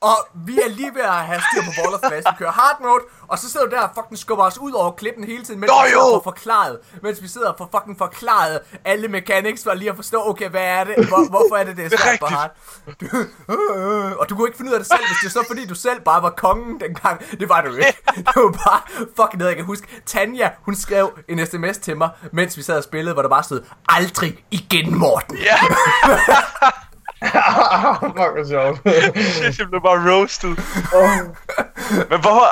Og 0.00 0.16
vi 0.46 0.58
er 0.64 0.68
lige 0.68 0.94
ved 0.94 1.02
at 1.02 1.14
have 1.14 1.40
styr 1.52 1.62
på 1.62 1.70
Ball 1.82 1.94
of 1.94 2.00
Flash. 2.08 2.26
Vi 2.30 2.36
kører 2.38 2.52
hard 2.52 2.76
mode, 2.82 3.02
og 3.28 3.38
så 3.38 3.50
sidder 3.50 3.66
du 3.66 3.72
der 3.76 3.80
og 3.80 3.90
fucking 3.94 4.18
skubber 4.18 4.44
os 4.44 4.58
ud 4.58 4.72
over 4.72 4.90
klippen 4.90 5.24
hele 5.24 5.44
tiden, 5.44 5.60
mens 5.60 5.70
Nå, 5.70 5.74
vi 5.86 5.92
får 5.94 6.20
forklaret, 6.24 6.78
mens 7.02 7.22
vi 7.22 7.28
sidder 7.28 7.48
og 7.48 7.54
får 7.58 7.68
fucking 7.74 7.98
forklaret 7.98 8.60
alle 8.84 9.08
mechanics 9.08 9.64
for 9.64 9.74
lige 9.74 9.90
at 9.90 9.96
forstå, 9.96 10.28
okay, 10.28 10.48
hvad 10.48 10.60
er 10.62 10.84
det? 10.84 10.94
Hvor, 11.08 11.28
hvorfor 11.28 11.56
er 11.56 11.64
det, 11.64 11.76
det 11.76 11.84
er 11.84 11.98
svært 11.98 12.18
på 12.20 12.26
hard? 12.26 12.56
Du, 13.00 13.06
øh, 13.76 14.12
og 14.16 14.28
du 14.28 14.36
kunne 14.36 14.48
ikke 14.48 14.56
finde 14.56 14.70
ud 14.70 14.74
af 14.74 14.80
det 14.80 14.86
selv, 14.86 15.06
hvis 15.06 15.18
det 15.22 15.26
er 15.26 15.40
så 15.42 15.44
fordi, 15.46 15.66
du 15.66 15.74
selv 15.74 16.00
bare 16.00 16.22
var 16.22 16.30
kongen 16.30 16.80
dengang. 16.80 17.20
Det 17.40 17.48
var 17.48 17.60
du 17.60 17.74
ikke. 17.74 17.98
Det 18.16 18.36
var 18.36 18.52
bare 18.52 18.80
fucking 19.16 19.38
noget, 19.38 19.50
jeg 19.50 19.56
kan 19.56 19.64
huske. 19.64 19.86
Tanja, 20.06 20.50
hun 20.62 20.74
skrev 20.74 21.18
en 21.28 21.46
sms 21.46 21.78
til 21.78 21.96
mig, 21.96 22.10
mens 22.32 22.56
vi 22.56 22.62
sad 22.62 22.76
og 22.76 22.84
spillede, 22.84 23.12
hvor 23.14 23.22
der 23.22 23.28
bare 23.28 23.42
stod, 23.42 23.60
aldrig 23.88 24.44
igen, 24.50 24.98
Morten. 24.98 25.36
Ja, 25.36 25.56
Fuck, 27.22 28.32
hvor 28.34 28.48
sjovt. 28.48 28.78
shit, 29.34 29.58
jeg 29.58 29.68
blev 29.68 29.82
bare 29.82 30.12
roasted. 30.12 30.48
Men 32.10 32.20
hvorfor... 32.20 32.46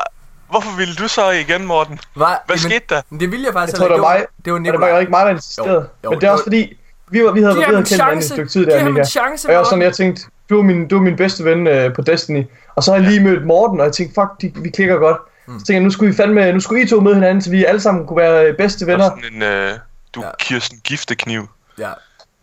hvorfor 0.50 0.76
ville 0.76 0.94
du 0.94 1.08
så 1.08 1.30
igen, 1.30 1.66
Morten? 1.66 2.00
Hvad, 2.14 2.26
Hvad 2.46 2.56
skete 2.56 2.85
der? 2.88 3.00
Det 3.20 3.30
ville 3.32 3.46
jeg 3.46 3.52
faktisk 3.52 3.73
Jeg 3.73 3.88
tror, 3.88 3.94
det 3.94 4.02
var 4.02 4.08
mig. 4.08 4.25
Det 4.44 4.52
var 4.52 4.58
Og 4.58 4.64
det 4.64 4.80
var 4.80 4.99
ikke 4.99 5.11
mig, 5.11 5.26
der 5.26 5.30
insisterede. 5.32 5.73
Jo, 5.73 5.85
jo, 6.04 6.11
Men 6.11 6.20
det 6.20 6.26
er 6.26 6.30
også 6.30 6.44
fordi, 6.44 6.78
vi, 7.11 7.25
var, 7.25 7.32
vi 7.32 7.42
havde, 7.42 7.58
en 7.58 7.73
kendt 7.73 7.90
hinanden 7.90 8.18
et 8.18 8.25
stykke 8.25 8.50
tid 8.50 8.66
der, 8.66 8.88
Mika. 8.88 9.04
chance, 9.04 9.49
Og 9.49 9.52
jeg 9.52 9.58
var 9.58 9.64
sådan, 9.64 9.82
jeg 9.82 9.94
tænkte, 9.94 10.23
du 10.50 10.58
er 10.58 10.62
min, 10.62 10.88
du 10.88 10.96
er 10.96 11.00
min 11.02 11.16
bedste 11.16 11.44
ven 11.44 11.66
øh, 11.66 11.94
på 11.94 12.02
Destiny. 12.02 12.44
Og 12.75 12.82
så 12.82 12.92
har 12.92 12.99
jeg 12.99 13.08
lige 13.08 13.20
mødt 13.20 13.46
Morten, 13.46 13.80
og 13.80 13.87
jeg 13.87 13.92
tænkte, 13.92 14.14
fuck, 14.14 14.40
de, 14.40 14.62
vi 14.62 14.70
klikker 14.70 14.96
godt. 14.96 15.16
Mm. 15.46 15.58
Så 15.58 15.58
tænkte 15.58 15.75
jeg, 15.75 15.82
nu 15.82 15.90
skulle, 15.90 16.11
vi 16.11 16.16
fandme, 16.16 16.52
nu 16.52 16.61
skulle 16.61 16.82
I 16.82 16.88
to 16.88 17.00
møde 17.00 17.14
hinanden, 17.14 17.42
så 17.42 17.50
vi 17.50 17.64
alle 17.64 17.80
sammen 17.80 18.06
kunne 18.06 18.16
være 18.16 18.46
øh, 18.46 18.56
bedste 18.56 18.87
venner. 18.87 19.04
Sådan 19.04 19.35
en, 19.35 19.42
øh, 19.42 19.73
du 20.14 20.23
ja. 20.23 20.28
Kirsten 20.38 20.80
Giftekniv. 20.85 21.49
Ja. 21.78 21.90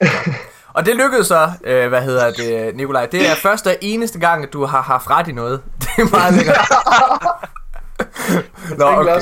Og 0.74 0.86
det 0.86 0.96
lykkedes 0.96 1.28
så, 1.28 1.52
øh, 1.64 1.90
hvad 1.90 2.02
hedder 2.02 2.32
det, 2.32 2.76
Nikolaj. 2.76 3.06
Det 3.06 3.30
er 3.30 3.36
første 3.36 3.68
og 3.68 3.76
eneste 3.82 4.20
gang, 4.20 4.44
at 4.44 4.54
du 4.54 4.66
har 4.66 4.82
haft 4.82 5.10
ret 5.10 5.28
i 5.28 5.32
noget. 5.32 5.62
Det 5.82 5.88
er 5.98 6.10
meget 6.12 6.34
lækkert. 6.34 6.58
Nå, 8.80 8.86
okay. 8.86 9.20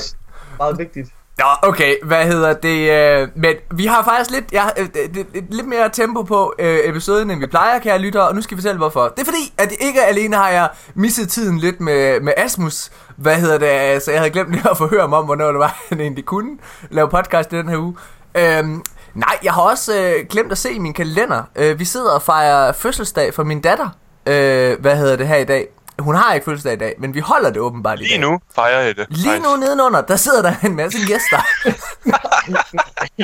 meget 0.58 0.77
vigtigt. 0.77 1.10
Nå, 1.38 1.46
okay, 1.70 1.96
hvad 2.03 2.25
hedder 2.25 2.53
det? 2.53 2.91
Øh, 2.91 3.27
men 3.36 3.55
vi 3.72 3.86
har 3.86 4.03
faktisk 4.03 4.31
lidt, 4.31 4.46
ja, 4.51 4.65
øh, 4.77 4.86
det- 4.93 5.15
det- 5.15 5.34
det- 5.34 5.43
lidt 5.50 5.67
mere 5.67 5.89
tempo 5.89 6.24
på 6.24 6.53
øh, 6.60 6.79
episoden, 6.84 7.31
end 7.31 7.39
vi 7.39 7.48
plejer, 7.48 7.79
kære 7.79 8.00
lyttere, 8.00 8.27
og 8.27 8.36
nu 8.36 8.41
skal 8.41 8.58
vi 8.58 8.62
fortælle 8.62 8.77
hvorfor. 8.77 9.03
Det 9.08 9.20
er 9.22 9.25
fordi, 9.25 9.53
at 9.58 9.72
ikke 9.79 10.03
alene 10.05 10.36
har 10.36 10.50
jeg 10.50 10.70
misset 10.96 11.29
tiden 11.29 11.58
lidt 11.58 11.79
med, 11.81 12.20
med 12.20 12.34
Asmus, 12.38 12.91
hvad 13.17 13.36
hedder 13.36 13.58
det, 13.58 13.65
altså 13.67 14.12
jeg 14.12 14.20
havde 14.20 14.31
glemt 14.31 14.51
lige 14.51 14.70
at 14.70 14.77
få 14.77 14.88
høre 14.88 15.01
om, 15.03 15.25
hvornår 15.25 15.48
det 15.48 15.60
var, 15.60 15.77
han 15.89 16.00
egentlig 16.00 16.25
kunne 16.25 16.58
lave 16.89 17.10
podcast 17.10 17.53
i 17.53 17.58
den 17.58 17.70
her 17.70 17.77
uge. 17.77 17.96
Øhm, 18.36 18.84
nej, 19.13 19.38
jeg 19.44 19.53
har 19.53 19.62
også 19.62 19.96
øh, 20.00 20.25
glemt 20.30 20.51
at 20.51 20.58
se 20.58 20.72
i 20.74 20.80
min 20.80 20.94
kalender. 20.94 21.44
Øh, 21.56 21.80
vi 21.80 21.86
sidder 21.86 22.12
og 22.12 22.22
fejrer 22.22 22.72
fødselsdag 22.72 23.34
for 23.34 23.44
min 23.44 23.62
datter, 23.62 23.89
øh, 24.25 24.80
hvad 24.80 24.98
hedder 24.98 25.15
det 25.15 25.27
her 25.27 25.38
i 25.38 25.44
dag. 25.46 25.68
Hun 26.00 26.15
har 26.15 26.34
ikke 26.34 26.46
fødselsdag 26.46 26.74
i 26.74 26.77
dag, 26.77 26.96
men 27.00 27.13
vi 27.13 27.20
holder 27.20 27.50
det 27.50 27.58
åbenbart 27.62 28.00
i 28.00 28.03
Lige 28.03 28.12
dag. 28.12 28.20
nu 28.20 28.39
fejrer 28.56 28.82
jeg 28.82 28.96
det. 28.96 29.06
Lige 29.10 29.39
nu 29.39 29.56
nedenunder, 29.56 30.01
der 30.01 30.15
sidder 30.15 30.41
der 30.41 30.53
en 30.63 30.75
masse 30.75 30.98
gæster. 31.08 31.41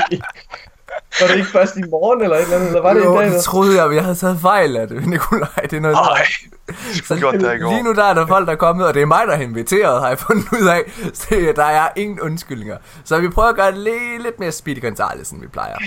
Var 1.22 1.28
det 1.28 1.36
ikke 1.36 1.48
først 1.52 1.78
i 1.78 1.82
morgen 1.92 2.22
eller 2.24 2.36
et 2.38 2.42
eller 2.44 2.56
andet, 2.56 2.68
eller 2.68 2.82
var 2.82 2.94
det 2.94 3.04
jo, 3.06 3.14
i 3.14 3.16
dag? 3.18 3.26
det 3.26 3.28
eller? 3.28 3.42
troede 3.42 3.78
jeg, 3.82 3.88
men 3.88 3.96
jeg 3.96 4.04
havde 4.04 4.16
taget 4.16 4.40
fejl 4.42 4.78
af 4.78 4.88
det, 4.88 5.08
Nikolaj. 5.14 5.50
Det 5.64 5.74
er 5.74 5.80
noget 5.80 5.96
Nej, 5.96 6.26
Så 7.04 7.14
du 7.14 7.20
gjorde 7.20 7.40
det 7.40 7.56
i 7.56 7.58
går. 7.60 7.70
lige 7.72 7.84
nu 7.84 7.94
der 7.94 8.04
er 8.04 8.14
der 8.14 8.28
folk, 8.28 8.46
der 8.48 8.54
er 8.54 8.58
kommet, 8.58 8.88
og 8.88 8.94
det 8.94 9.02
er 9.02 9.06
mig, 9.06 9.24
der 9.28 9.34
er 9.34 9.42
inviteret, 9.42 10.02
har 10.02 10.08
jeg 10.08 10.20
fundet 10.20 10.48
ud 10.62 10.68
af. 10.68 10.82
Så 11.14 11.26
det- 11.30 11.56
der 11.56 11.64
er 11.66 11.90
ingen 11.96 12.22
undskyldninger. 12.22 12.78
Så 13.04 13.20
vi 13.20 13.30
prøver 13.30 13.50
at 13.50 13.56
gøre 13.56 13.72
det 13.72 13.78
lidt, 13.80 14.22
lidt 14.24 14.40
mere 14.40 14.52
speedy 14.52 14.82
Gonzales, 14.82 15.30
end 15.30 15.42
vi 15.42 15.48
plejer. 15.48 15.78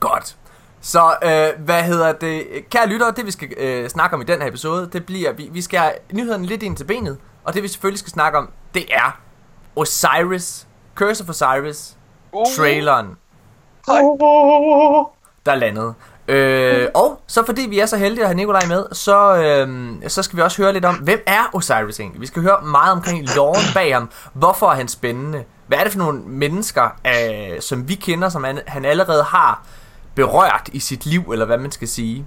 Godt. 0.00 0.36
Så 0.80 1.14
øh, 1.24 1.64
hvad 1.64 1.82
hedder 1.82 2.12
det? 2.12 2.46
Kære 2.70 2.86
lyttere, 2.88 3.10
det 3.16 3.26
vi 3.26 3.30
skal 3.30 3.48
øh, 3.58 3.88
snakke 3.88 4.14
om 4.16 4.20
i 4.22 4.24
den 4.24 4.40
her 4.42 4.48
episode, 4.48 4.88
det 4.92 5.06
bliver, 5.06 5.32
vi, 5.32 5.48
vi 5.52 5.62
skal 5.62 5.80
have 5.80 5.92
nyhederne 6.12 6.46
lidt 6.46 6.62
ind 6.62 6.76
til 6.76 6.84
benet. 6.84 7.18
Og 7.44 7.54
det 7.54 7.62
vi 7.62 7.68
selvfølgelig 7.68 7.98
skal 7.98 8.10
snakke 8.12 8.38
om, 8.38 8.50
det 8.74 8.84
er 8.94 9.18
Osiris, 9.76 10.66
Curse 10.94 11.24
of 11.24 11.28
Osiris, 11.28 11.96
Uh. 12.32 12.44
traileren, 12.56 13.06
der 15.46 15.54
landede. 15.54 15.94
Øh, 16.28 16.88
og 16.94 17.20
så 17.26 17.46
fordi 17.46 17.62
vi 17.62 17.78
er 17.78 17.86
så 17.86 17.96
heldige 17.96 18.22
at 18.22 18.28
have 18.28 18.36
Nikolaj 18.36 18.66
med, 18.68 18.84
så, 18.92 19.36
øh, 19.36 19.94
så 20.08 20.22
skal 20.22 20.36
vi 20.36 20.42
også 20.42 20.62
høre 20.62 20.72
lidt 20.72 20.84
om, 20.84 20.94
hvem 20.94 21.22
er 21.26 21.50
Osiris 21.52 22.00
egentlig? 22.00 22.20
Vi 22.20 22.26
skal 22.26 22.42
høre 22.42 22.62
meget 22.62 22.92
omkring 22.92 23.28
loven 23.36 23.64
bag 23.74 23.94
ham. 23.94 24.10
Hvorfor 24.32 24.66
er 24.66 24.74
han 24.74 24.88
spændende? 24.88 25.44
Hvad 25.66 25.78
er 25.78 25.82
det 25.82 25.92
for 25.92 25.98
nogle 25.98 26.20
mennesker, 26.20 26.88
øh, 27.06 27.60
som 27.60 27.88
vi 27.88 27.94
kender, 27.94 28.28
som 28.28 28.44
han, 28.44 28.60
han 28.66 28.84
allerede 28.84 29.22
har 29.22 29.62
berørt 30.14 30.70
i 30.72 30.80
sit 30.80 31.06
liv, 31.06 31.30
eller 31.32 31.46
hvad 31.46 31.58
man 31.58 31.70
skal 31.70 31.88
sige? 31.88 32.26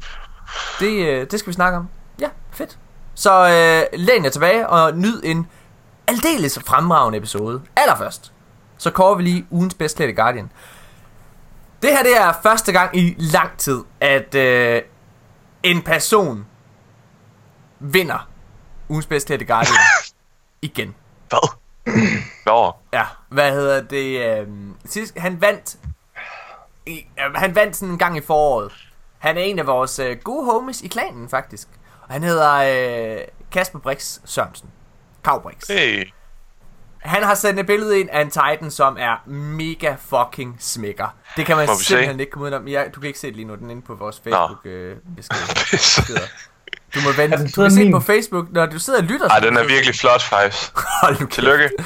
Det, 0.80 1.08
øh, 1.08 1.28
det 1.32 1.40
skal 1.40 1.48
vi 1.48 1.54
snakke 1.54 1.78
om. 1.78 1.88
Ja, 2.20 2.30
fedt. 2.52 2.78
Så 3.16 3.32
øh, 3.32 4.00
læn 4.00 4.24
jer 4.24 4.30
tilbage 4.30 4.70
og 4.70 4.98
nyd 4.98 5.22
en 5.24 5.48
aldeles 6.08 6.60
fremragende 6.68 7.18
episode. 7.18 7.62
Allerførst, 7.76 8.34
så 8.78 8.92
kører 8.92 9.16
vi 9.16 9.24
lige 9.24 9.46
ugens 9.52 9.74
bedst 9.74 9.96
klædte 9.96 10.14
Guardian. 10.14 10.52
Det 11.84 11.92
her 11.92 12.04
det 12.04 12.18
er 12.18 12.34
første 12.44 12.72
gang 12.72 12.98
i 12.98 13.16
lang 13.20 13.58
tid, 13.58 13.84
at 14.00 14.36
øh, 14.36 14.82
en 15.64 15.82
person 15.82 16.46
vinder 17.80 18.30
ugens 18.90 19.06
bedst 19.06 19.28
klædte 19.28 19.46
Guardian 19.46 19.76
igen. 20.62 20.96
Hvad? 21.30 21.50
Nå, 22.46 22.72
Ja, 22.94 23.04
hvad 23.30 23.52
hedder 23.52 23.82
det? 23.82 24.40
Øh, 24.40 24.48
sidst, 24.86 25.18
han 25.18 25.42
vandt 25.42 25.78
i, 26.86 27.06
øh, 27.20 27.34
han 27.36 27.56
vandt 27.56 27.76
sådan 27.76 27.92
en 27.92 27.98
gang 27.98 28.18
i 28.18 28.22
foråret. 28.22 28.72
Han 29.20 29.38
er 29.38 29.42
en 29.42 29.60
af 29.60 29.68
vores 29.68 30.00
øh, 30.00 30.18
gode 30.24 30.46
homies 30.46 30.82
i 30.82 30.88
klanen, 30.88 31.30
faktisk. 31.30 31.68
Og 32.02 32.14
han 32.14 32.24
hedder 32.24 32.54
øh, 32.54 33.22
Kasper 33.52 33.80
Brix 33.80 34.20
Sørensen. 34.26 34.70
Kav 35.24 35.42
Brix. 35.42 35.68
hey. 35.68 36.06
Han 37.04 37.24
har 37.24 37.36
sendt 37.36 37.60
et 37.60 37.66
billede 37.66 38.00
ind 38.00 38.10
af 38.12 38.22
en 38.22 38.30
Titan, 38.30 38.72
som 38.72 38.98
er 39.00 39.30
mega 39.30 39.96
fucking 40.10 40.56
smækker. 40.60 41.16
Det 41.38 41.46
kan 41.46 41.58
man 41.58 41.68
Må 41.68 41.74
simpelthen 41.76 42.20
ikke 42.20 42.32
komme 42.32 42.48
ud 42.48 42.52
om. 42.54 42.68
Ja, 42.68 42.84
du 42.96 43.00
kan 43.00 43.08
ikke 43.08 43.20
se 43.20 43.28
det 43.28 43.36
lige 43.36 43.46
nu, 43.46 43.56
den 43.56 43.68
er 43.68 43.72
inde 43.72 43.82
på 43.82 43.96
vores 43.96 44.22
Facebook 44.24 44.66
øh, 44.66 44.96
beskeder. 45.16 46.20
Du 46.96 47.00
må 47.06 47.12
vente. 47.12 47.38
Du 47.52 47.62
kan 47.62 47.72
se 47.72 47.80
min? 47.80 47.92
på 47.92 48.00
Facebook, 48.00 48.46
når 48.52 48.66
du 48.66 48.80
sidder 48.80 49.00
og 49.00 49.06
lytter. 49.06 49.30
Ej, 49.30 49.40
så- 49.40 49.46
den 49.46 49.58
er 49.58 49.64
virkelig 49.68 49.96
flot, 49.96 50.22
faktisk. 50.24 50.72
Hold 51.02 51.20
nu. 51.20 51.26
Tillykke. 51.26 51.70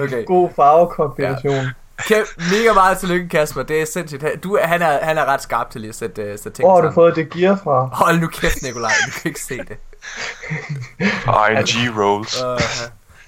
Okay. 0.00 0.24
God 0.26 0.50
farvekombination. 0.56 1.66
Kæm, 1.98 2.24
mega 2.38 2.72
meget 2.74 2.98
tillykke, 2.98 3.28
Kasper. 3.28 3.62
Det 3.62 3.82
er 3.82 3.86
sindssygt. 3.86 4.24
Du, 4.44 4.58
han, 4.62 4.82
er, 4.82 5.04
han 5.04 5.18
er 5.18 5.24
ret 5.24 5.42
skarp 5.42 5.70
til 5.70 5.80
lige 5.80 5.88
at 5.88 5.94
sætte, 5.94 6.22
uh, 6.22 6.28
sætte 6.38 6.50
ting 6.50 6.68
Hvor 6.68 6.74
har 6.80 6.88
du 6.88 6.94
fået 6.94 7.16
det 7.16 7.30
gear 7.30 7.58
fra? 7.64 7.88
Hold 7.92 8.20
nu 8.20 8.26
kæft, 8.26 8.62
Nikolaj. 8.62 8.90
Du 9.06 9.10
kan 9.10 9.28
ikke 9.28 9.40
se 9.40 9.58
det. 9.58 9.76
RNG 11.26 11.98
rolls. 12.02 12.42
Uh, 12.42 12.60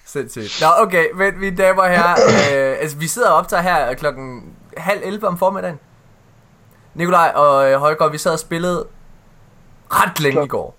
sindssygt. 0.05 0.61
Nå, 0.61 0.67
okay. 0.79 1.07
Men 1.15 1.41
mine 1.41 1.57
damer 1.57 1.83
og 1.83 1.89
herrer. 1.91 2.17
Øh, 2.73 2.77
altså, 2.81 2.97
vi 2.97 3.07
sidder 3.07 3.29
og 3.31 3.37
optager 3.37 3.63
her 3.63 3.95
klokken 3.95 4.43
halv 4.77 5.01
11 5.05 5.27
om 5.29 5.39
formiddagen. 5.39 5.79
Nikolaj 6.95 7.33
og 7.35 7.71
øh, 7.71 7.79
Højgaard, 7.79 8.11
vi 8.11 8.19
sad 8.19 8.33
og 8.33 8.39
spillede 8.39 8.87
ret 9.91 10.21
længe 10.21 10.45
i 10.45 10.49
går. 10.49 10.77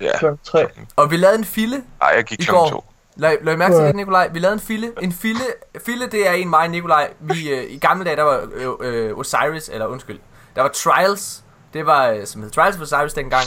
Ja. 0.00 0.18
Klokken 0.18 0.38
3. 0.44 0.66
Og 0.96 1.10
vi 1.10 1.16
lavede 1.16 1.38
en 1.38 1.44
fille 1.44 1.82
Ej, 2.02 2.12
jeg 2.16 2.24
gik 2.24 2.40
i 2.40 2.44
klokken 2.44 2.72
går. 2.72 2.80
to. 2.80 2.84
Lad, 3.16 3.36
lad 3.42 3.56
mærke 3.56 3.74
til 3.74 3.84
det, 3.84 3.96
Nikolaj? 3.96 4.28
Vi 4.28 4.38
lavede 4.38 4.54
en 4.54 4.60
fille. 4.60 4.92
En 5.02 5.12
fille, 5.12 5.40
fille 5.86 6.06
det 6.06 6.28
er 6.28 6.32
en 6.32 6.50
mig 6.50 6.60
og 6.60 6.70
Nikolaj. 6.70 7.10
Vi, 7.20 7.50
øh, 7.50 7.70
I 7.70 7.78
gamle 7.78 8.04
dage, 8.04 8.16
der 8.16 8.22
var 8.22 8.48
øh, 8.54 8.68
øh, 8.80 9.18
Osiris, 9.18 9.68
eller 9.68 9.86
undskyld. 9.86 10.18
Der 10.56 10.62
var 10.62 10.68
Trials. 10.68 11.42
Det 11.72 11.86
var, 11.86 12.08
øh, 12.08 12.26
som 12.26 12.42
hed 12.42 12.50
Trials 12.50 12.76
of 12.76 12.82
Osiris 12.82 13.12
dengang. 13.14 13.44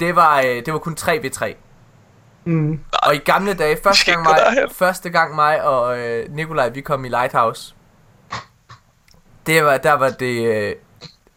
Det 0.00 0.16
var, 0.16 0.38
øh, 0.38 0.44
det 0.66 0.72
var 0.72 0.78
kun 0.78 0.96
3v3. 1.00 1.54
Mm. 2.44 2.80
Og 2.92 3.14
i 3.14 3.18
gamle 3.18 3.54
dage, 3.54 3.78
første 3.82 4.10
gang 4.12 4.22
mig, 4.22 4.38
første 4.72 5.10
gang 5.10 5.34
mig 5.34 5.64
og 5.64 5.98
øh, 5.98 6.26
Nikolaj, 6.34 6.68
vi 6.68 6.80
kom 6.80 7.04
i 7.04 7.08
Lighthouse. 7.08 7.74
Det 9.46 9.64
var, 9.64 9.76
der 9.76 9.92
var 9.92 10.08
det... 10.08 10.54
Øh, 10.54 10.74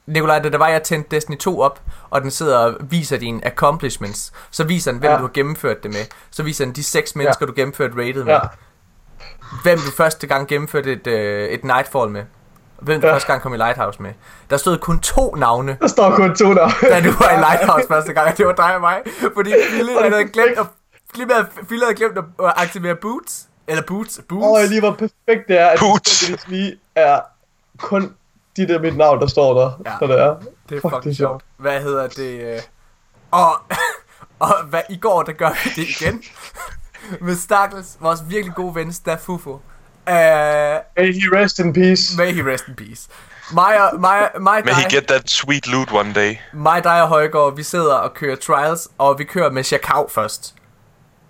Nikolaj, 0.05 0.39
da 0.39 0.49
der 0.49 0.57
var, 0.57 0.67
jeg 0.67 0.83
tændte 0.83 1.15
Destiny 1.15 1.37
2 1.37 1.59
op, 1.59 1.81
og 2.09 2.21
den 2.21 2.31
sidder 2.31 2.57
og 2.57 2.75
viser 2.81 3.17
dine 3.17 3.45
accomplishments. 3.45 4.33
Så 4.51 4.63
viser 4.63 4.91
den, 4.91 4.99
hvem 4.99 5.09
Ja. 5.09 5.13
ja. 5.13 5.17
du 5.17 5.23
har 5.23 5.31
gennemført 5.33 5.83
det 5.83 5.91
med. 5.91 6.05
Så 6.31 6.43
viser 6.43 6.65
den 6.65 6.75
de 6.75 6.83
seks 6.83 7.15
mennesker, 7.15 7.45
du 7.45 7.53
gennemførte 7.55 7.93
rated 7.97 8.23
med. 8.23 8.33
Ja. 8.33 8.39
Hvem 9.63 9.77
du 9.77 9.91
første 9.91 10.27
gang 10.27 10.47
gennemførte 10.47 10.91
et, 10.91 11.07
øh, 11.07 11.49
et 11.49 11.63
Nightfall 11.63 12.09
med. 12.09 12.23
Hvem 12.81 13.01
du 13.01 13.07
Ja. 13.07 13.13
første 13.13 13.27
gang 13.27 13.41
kom 13.41 13.53
i 13.53 13.57
Lighthouse 13.57 14.01
med. 14.01 14.13
Der 14.49 14.57
stod 14.57 14.77
kun 14.77 14.99
to 14.99 15.35
navne, 15.35 15.77
Der 15.81 15.87
står 15.87 16.15
kun 16.15 16.35
to 16.35 16.53
der. 16.53 16.69
da 16.81 17.01
du 17.01 17.11
var 17.19 17.29
i 17.31 17.37
Lighthouse 17.37 17.87
første 17.87 18.13
gang, 18.13 18.27
og 18.31 18.37
det 18.37 18.45
var 18.47 18.53
dig 18.53 18.75
og 18.75 18.81
mig. 18.81 18.97
Fordi 19.35 19.53
Fille 19.69 19.91
havde 20.11 20.27
glemt 20.27 20.57
at, 20.59 20.65
Fille 21.15 21.33
havde, 21.33 21.47
Fille 21.69 21.85
havde 21.85 21.95
glemt 21.95 22.17
at 22.17 22.25
aktivere 22.39 22.95
boots. 22.95 23.47
Eller 23.67 23.83
boots. 23.87 24.21
Boots. 24.29 24.45
Åh, 24.45 24.51
oh, 24.51 24.69
lige 24.69 24.79
hvor 24.79 24.91
perfekt 24.91 25.47
det 25.47 25.57
er, 25.59 25.67
at 25.67 25.79
Poots. 25.79 26.19
det 26.27 26.45
lige 26.47 26.77
er 26.95 27.19
kun 27.77 28.13
de 28.57 28.67
der 28.67 28.79
mit 28.79 28.97
navn, 28.97 29.19
der 29.21 29.27
står 29.27 29.59
der. 29.61 29.71
Ja. 29.85 29.91
Så 29.99 30.07
det 30.07 30.19
er. 30.19 30.35
Det 30.69 30.77
er 30.77 30.81
Fuck, 30.81 30.83
det 30.83 30.91
fucking 30.91 31.11
er 31.11 31.15
sjovt. 31.15 31.43
Hvad 31.57 31.81
hedder 31.81 32.07
det? 32.07 32.55
øh, 32.55 32.59
Og, 33.31 33.51
og 34.39 34.63
hvad, 34.69 34.81
i 34.89 34.97
går, 34.97 35.23
der 35.23 35.31
gør 35.31 35.49
vi 35.49 35.69
det 35.81 35.89
igen. 36.01 36.23
Med 37.25 37.35
Stakkels, 37.35 37.97
vores 37.99 38.19
virkelig 38.29 38.55
gode 38.55 38.75
ven, 38.75 38.93
Staffufo. 38.93 39.59
Uh, 40.07 40.13
May 40.97 41.11
he 41.13 41.27
rest 41.31 41.59
in 41.59 41.73
peace. 41.73 42.17
may 42.17 42.33
he 42.33 42.41
rest 42.41 42.67
in 42.67 42.75
peace. 42.75 43.07
Mig 43.53 43.81
og, 43.91 43.99
mig, 43.99 44.29
mig, 44.39 44.61
May 44.65 44.73
he 44.73 44.89
get 44.89 45.07
that 45.07 45.29
sweet 45.29 45.67
loot 45.67 45.91
one 45.91 46.13
day. 46.13 46.35
mig, 46.53 46.83
dig 46.83 47.01
og 47.01 47.07
Højgaard, 47.07 47.55
vi 47.55 47.63
sidder 47.63 47.93
og 47.95 48.13
kører 48.13 48.35
trials, 48.35 48.87
og 48.97 49.19
vi 49.19 49.23
kører 49.23 49.51
med 49.51 49.63
Chakao 49.63 50.07
først. 50.07 50.55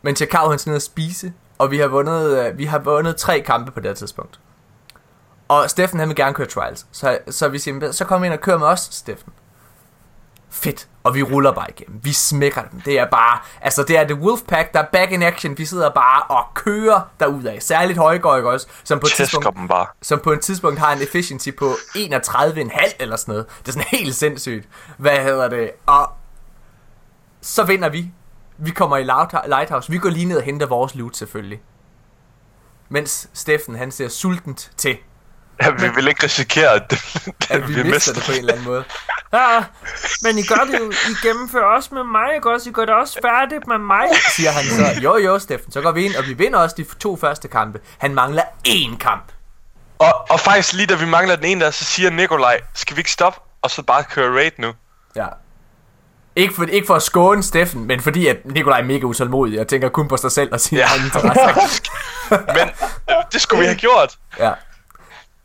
Men 0.02 0.16
Chakao, 0.16 0.50
han 0.50 0.60
skal 0.60 0.70
ned 0.70 0.76
og 0.76 0.82
spise, 0.82 1.34
og 1.58 1.72
vi 1.72 1.78
har 1.80 1.88
vundet, 1.88 2.38
øh, 2.48 2.58
vi 2.58 2.66
har 2.66 2.80
vundet 2.80 3.18
tre 3.18 3.42
kampe 3.42 3.72
på 3.72 3.80
det 3.80 3.90
her 3.90 3.96
tidspunkt. 3.96 4.40
Og 5.48 5.70
Steffen, 5.70 6.00
han 6.00 6.08
vil 6.10 6.16
gerne 6.16 6.34
køre 6.34 6.48
trials. 6.48 6.86
Så, 6.92 7.18
så 7.30 7.48
vi 7.48 7.60
siger, 7.60 7.92
så 7.92 8.06
kom 8.06 8.24
ind 8.24 8.34
og 8.34 8.40
kør 8.40 8.58
med 8.58 8.68
os, 8.68 8.80
Steffen. 8.92 9.34
Fedt. 10.50 10.88
Og 11.04 11.16
vi 11.16 11.24
ruller 11.24 11.52
bare 11.52 11.70
igennem. 11.70 12.00
Vi 12.04 12.14
smækker 12.14 12.62
dem. 12.72 12.82
Det 12.82 13.00
er 13.00 13.06
bare, 13.12 13.40
altså 13.62 13.84
det 13.84 13.98
er 13.98 14.04
The 14.04 14.16
Wolfpack, 14.16 14.74
der 14.74 14.80
er 14.80 14.86
back 14.92 15.12
in 15.12 15.24
action. 15.24 15.58
Vi 15.58 15.66
sidder 15.66 15.90
bare 15.90 16.22
og 16.24 16.46
kører 16.54 17.02
derudad. 17.20 17.60
Særligt 17.60 18.00
Højgaard, 18.00 18.38
ikke 18.38 18.50
også? 18.50 18.68
Som 18.84 19.00
på 19.00 19.06
et 19.08 19.12
tidspunkt, 19.12 19.70
bare. 19.70 19.86
som 20.02 20.20
på 20.20 20.32
et 20.32 20.42
tidspunkt 20.42 20.80
har 20.80 20.94
en 20.94 21.02
efficiency 21.02 21.50
på 21.58 21.72
31,5 21.96 22.96
eller 23.00 23.16
sådan 23.16 23.32
noget. 23.32 23.46
Det 23.60 23.68
er 23.68 23.72
sådan 23.72 23.88
helt 23.92 24.16
sindssygt. 24.16 24.68
Hvad 24.98 25.18
hedder 25.18 25.50
det? 25.50 25.72
Og 25.86 26.12
så 27.42 27.64
vinder 27.64 27.90
vi. 27.90 28.12
Vi 28.58 28.72
kommer 28.72 28.98
i 28.98 29.04
Lighthouse. 29.48 29.92
Vi 29.92 29.98
går 29.98 30.10
lige 30.10 30.26
ned 30.26 30.38
og 30.38 30.44
henter 30.44 30.66
vores 30.66 30.96
loot 30.96 31.16
selvfølgelig. 31.18 31.62
Mens 32.90 33.30
Steffen, 33.34 33.76
han 33.76 33.92
ser 33.92 34.08
sultent 34.08 34.72
til, 34.78 34.98
Ja, 35.62 35.70
vi 35.70 35.90
vil 35.96 36.08
ikke 36.08 36.24
risikere, 36.24 36.70
at, 36.70 36.94
at 37.50 37.68
vi, 37.68 37.74
vi 37.74 37.84
mister 37.84 38.14
det 38.14 38.24
på 38.24 38.32
en 38.32 38.38
eller 38.38 38.54
anden 38.54 38.66
måde. 38.66 38.84
Ja, 39.34 39.64
men 40.24 40.38
I 40.38 40.44
gør 40.44 40.56
det 40.72 40.80
jo, 40.80 40.92
I 40.92 41.14
gennemfører 41.28 41.76
også 41.76 41.90
med 41.94 42.04
mig, 42.04 42.36
ikke 42.36 42.50
også? 42.52 42.70
I 42.70 42.74
gør 42.74 42.86
det 42.86 42.96
også 42.96 43.20
færdigt 43.22 43.68
med 43.68 43.78
mig. 43.78 44.06
Siger 44.36 44.52
han 44.52 44.64
så, 44.64 45.02
jo 45.04 45.18
jo 45.18 45.40
Steffen, 45.40 45.72
så 45.72 45.82
går 45.82 45.92
vi 45.92 46.06
ind, 46.06 46.16
og 46.16 46.26
vi 46.28 46.34
vinder 46.34 46.60
også 46.60 46.76
de 46.78 46.86
to 47.00 47.18
første 47.18 47.48
kampe. 47.48 47.80
Han 47.98 48.14
mangler 48.16 48.44
én 48.68 48.98
kamp. 48.98 49.24
Og, 50.00 50.32
og 50.32 50.40
faktisk 50.40 50.74
lige 50.74 50.88
da 50.88 50.96
vi 50.96 51.06
mangler 51.06 51.36
den 51.36 51.46
ene 51.46 51.66
der, 51.66 51.72
så 51.72 51.86
siger 51.86 52.10
Nikolaj, 52.10 52.62
skal 52.74 52.96
vi 52.96 53.00
ikke 53.00 53.12
stoppe, 53.12 53.40
og 53.62 53.72
så 53.72 53.84
bare 53.84 54.04
køre 54.04 54.36
raid 54.36 54.52
nu? 54.58 54.74
Ja. 55.16 55.28
Ikke 56.36 56.54
for, 56.54 56.64
ikke 56.64 56.88
for 56.88 56.96
at 56.96 57.02
skåne 57.04 57.44
Steffen, 57.44 57.88
men 57.88 58.02
fordi 58.02 58.28
at 58.28 58.38
Nikolaj 58.46 58.80
er 58.80 58.84
mega 58.84 59.04
utålmodig 59.06 59.60
og 59.60 59.68
tænker 59.68 59.90
kun 59.90 60.08
på 60.08 60.18
sig 60.18 60.32
selv 60.32 60.54
og 60.54 60.60
sin 60.60 60.78
Ja. 60.78 60.86
egen 60.88 61.04
interesse. 61.06 61.82
Men 62.30 62.70
det 63.32 63.42
skulle 63.42 63.60
vi 63.60 63.66
have 63.66 63.78
gjort. 63.78 64.18
Ja. 64.40 64.52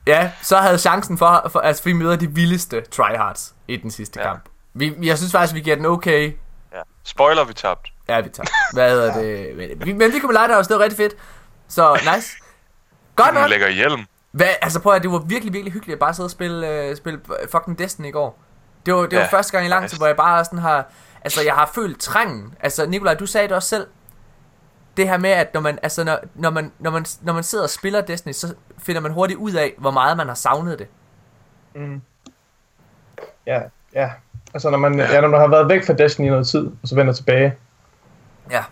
Ja, 0.07 0.31
så 0.43 0.57
havde 0.57 0.79
chancen 0.79 1.19
for, 1.19 1.49
for 1.53 1.61
altså 1.61 1.83
vi 1.85 1.93
møder 1.93 2.17
de 2.17 2.27
vildeste 2.31 2.81
tryhards 2.81 3.53
i 3.69 3.77
den 3.77 3.91
sidste 3.91 4.21
Ja. 4.21 4.27
kamp. 4.27 4.45
Vi, 4.75 4.95
jeg 5.03 5.19
synes 5.19 5.33
faktisk, 5.33 5.55
vi 5.55 5.61
giver 5.61 5.77
den 5.77 5.87
okay. 5.87 6.33
Ja. 6.73 6.81
Spoiler, 7.05 7.45
vi 7.45 7.53
tabte. 7.53 7.91
Ja, 8.09 8.21
vi 8.21 8.29
tager. 8.29 8.49
Hvad 8.73 8.91
hedder 8.91 9.15
det? 9.21 9.57
Men 9.57 9.87
vi, 9.87 9.93
men 9.93 10.13
vi 10.13 10.19
kunne 10.19 10.33
lege 10.33 10.49
det 10.49 10.57
var 10.71 10.79
rigtig 10.79 10.97
fedt. 10.97 11.15
Så 11.69 12.01
nice. 12.15 12.29
Godt 13.17 13.35
nok. 13.35 13.49
lægger 13.51 13.69
hjelm. 13.69 14.01
Hvad, 14.33 14.49
altså 14.63 14.81
prøv 14.81 14.95
at 14.95 15.03
det 15.03 15.11
var 15.11 15.19
virkelig, 15.19 15.53
virkelig 15.53 15.73
hyggeligt 15.73 15.95
at 15.97 16.01
bare 16.01 16.15
sidde 16.15 16.27
og 16.27 16.31
spille, 16.31 16.91
uh, 16.91 16.97
spille 16.97 17.21
fucking 17.51 17.79
Destiny 17.79 18.07
i 18.07 18.11
går. 18.11 18.43
Det 18.87 18.95
var, 18.95 19.01
det 19.01 19.13
var 19.19 19.23
Ja, 19.25 19.29
første 19.31 19.53
gang 19.53 19.67
i 19.67 19.69
lang 19.69 19.89
tid, 19.91 19.99
hvor 19.99 20.07
jeg 20.07 20.17
bare 20.17 20.45
sådan 20.45 20.59
har... 20.59 20.85
Altså, 21.25 21.43
jeg 21.43 21.55
har 21.55 21.71
følt 21.75 22.01
trængen. 22.01 22.55
Altså, 22.61 22.87
Nikolaj, 22.87 23.15
du 23.15 23.27
sagde 23.27 23.49
det 23.49 23.57
også 23.57 23.69
selv. 23.69 23.87
Det 24.97 25.09
her 25.09 25.19
med, 25.19 25.31
at 25.31 25.55
når 25.55 25.61
man, 25.61 25.79
altså, 25.83 26.05
når, 26.05 26.19
når, 26.35 26.51
man, 26.51 26.73
når, 26.79 26.91
man, 26.91 27.07
når 27.23 27.33
man 27.33 27.43
sidder 27.45 27.65
og 27.65 27.71
spiller 27.71 28.01
Destiny, 28.01 28.33
så 28.33 28.55
finder 28.79 29.01
man 29.01 29.13
hurtigt 29.13 29.39
ud 29.39 29.53
af, 29.53 29.75
hvor 29.79 29.91
meget 29.91 30.17
man 30.17 30.27
har 30.29 30.35
savnet 30.35 30.79
det. 30.79 30.87
Ja, 33.47 33.61
ja. 33.95 34.11
Altså, 34.55 34.71
når 34.71 34.79
man, 34.79 34.99
ja. 34.99 35.21
når 35.21 35.29
man 35.29 35.41
har 35.41 35.49
været 35.49 35.69
væk 35.69 35.87
fra 35.87 35.93
Destiny 35.93 36.27
i 36.27 36.31
noget 36.31 36.47
tid, 36.49 36.67
og 36.83 36.89
så 36.89 36.95
vender 36.95 37.13
tilbage, 37.13 37.55
Ja. 38.51 38.63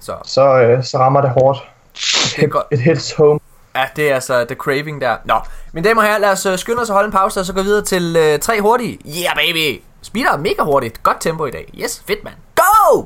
Så, 0.00 0.16
så, 0.24 0.60
øh, 0.60 0.84
så 0.84 0.98
rammer 0.98 1.20
det 1.20 1.30
hårdt. 1.30 1.58
det 2.36 2.44
er 2.44 2.48
godt. 2.48 2.66
It 2.72 2.80
hits 2.80 3.12
home. 3.12 3.40
Ja, 3.76 3.84
det 3.96 4.10
er 4.10 4.14
altså 4.14 4.44
the 4.44 4.54
craving 4.56 5.00
der. 5.00 5.16
Nå, 5.24 5.34
mine 5.72 5.88
damer 5.88 6.02
og 6.02 6.08
herrer, 6.08 6.18
lad 6.18 6.30
os 6.32 6.46
øh, 6.46 6.58
skynde 6.58 6.82
os 6.82 6.90
at 6.90 6.94
holde 6.94 7.06
en 7.06 7.12
pause, 7.12 7.40
og 7.40 7.46
så 7.46 7.52
gå 7.54 7.62
videre 7.62 7.84
til 7.84 8.16
øh, 8.18 8.38
tre 8.38 8.60
hurtige. 8.60 8.98
Yeah, 9.06 9.36
baby! 9.36 9.82
Speeder 10.02 10.36
mega 10.36 10.62
hurtigt. 10.62 11.02
Godt 11.02 11.20
tempo 11.20 11.46
i 11.46 11.50
dag. 11.50 11.72
Yes, 11.82 12.02
fedt, 12.06 12.24
mand. 12.24 12.34
Go! 12.56 13.04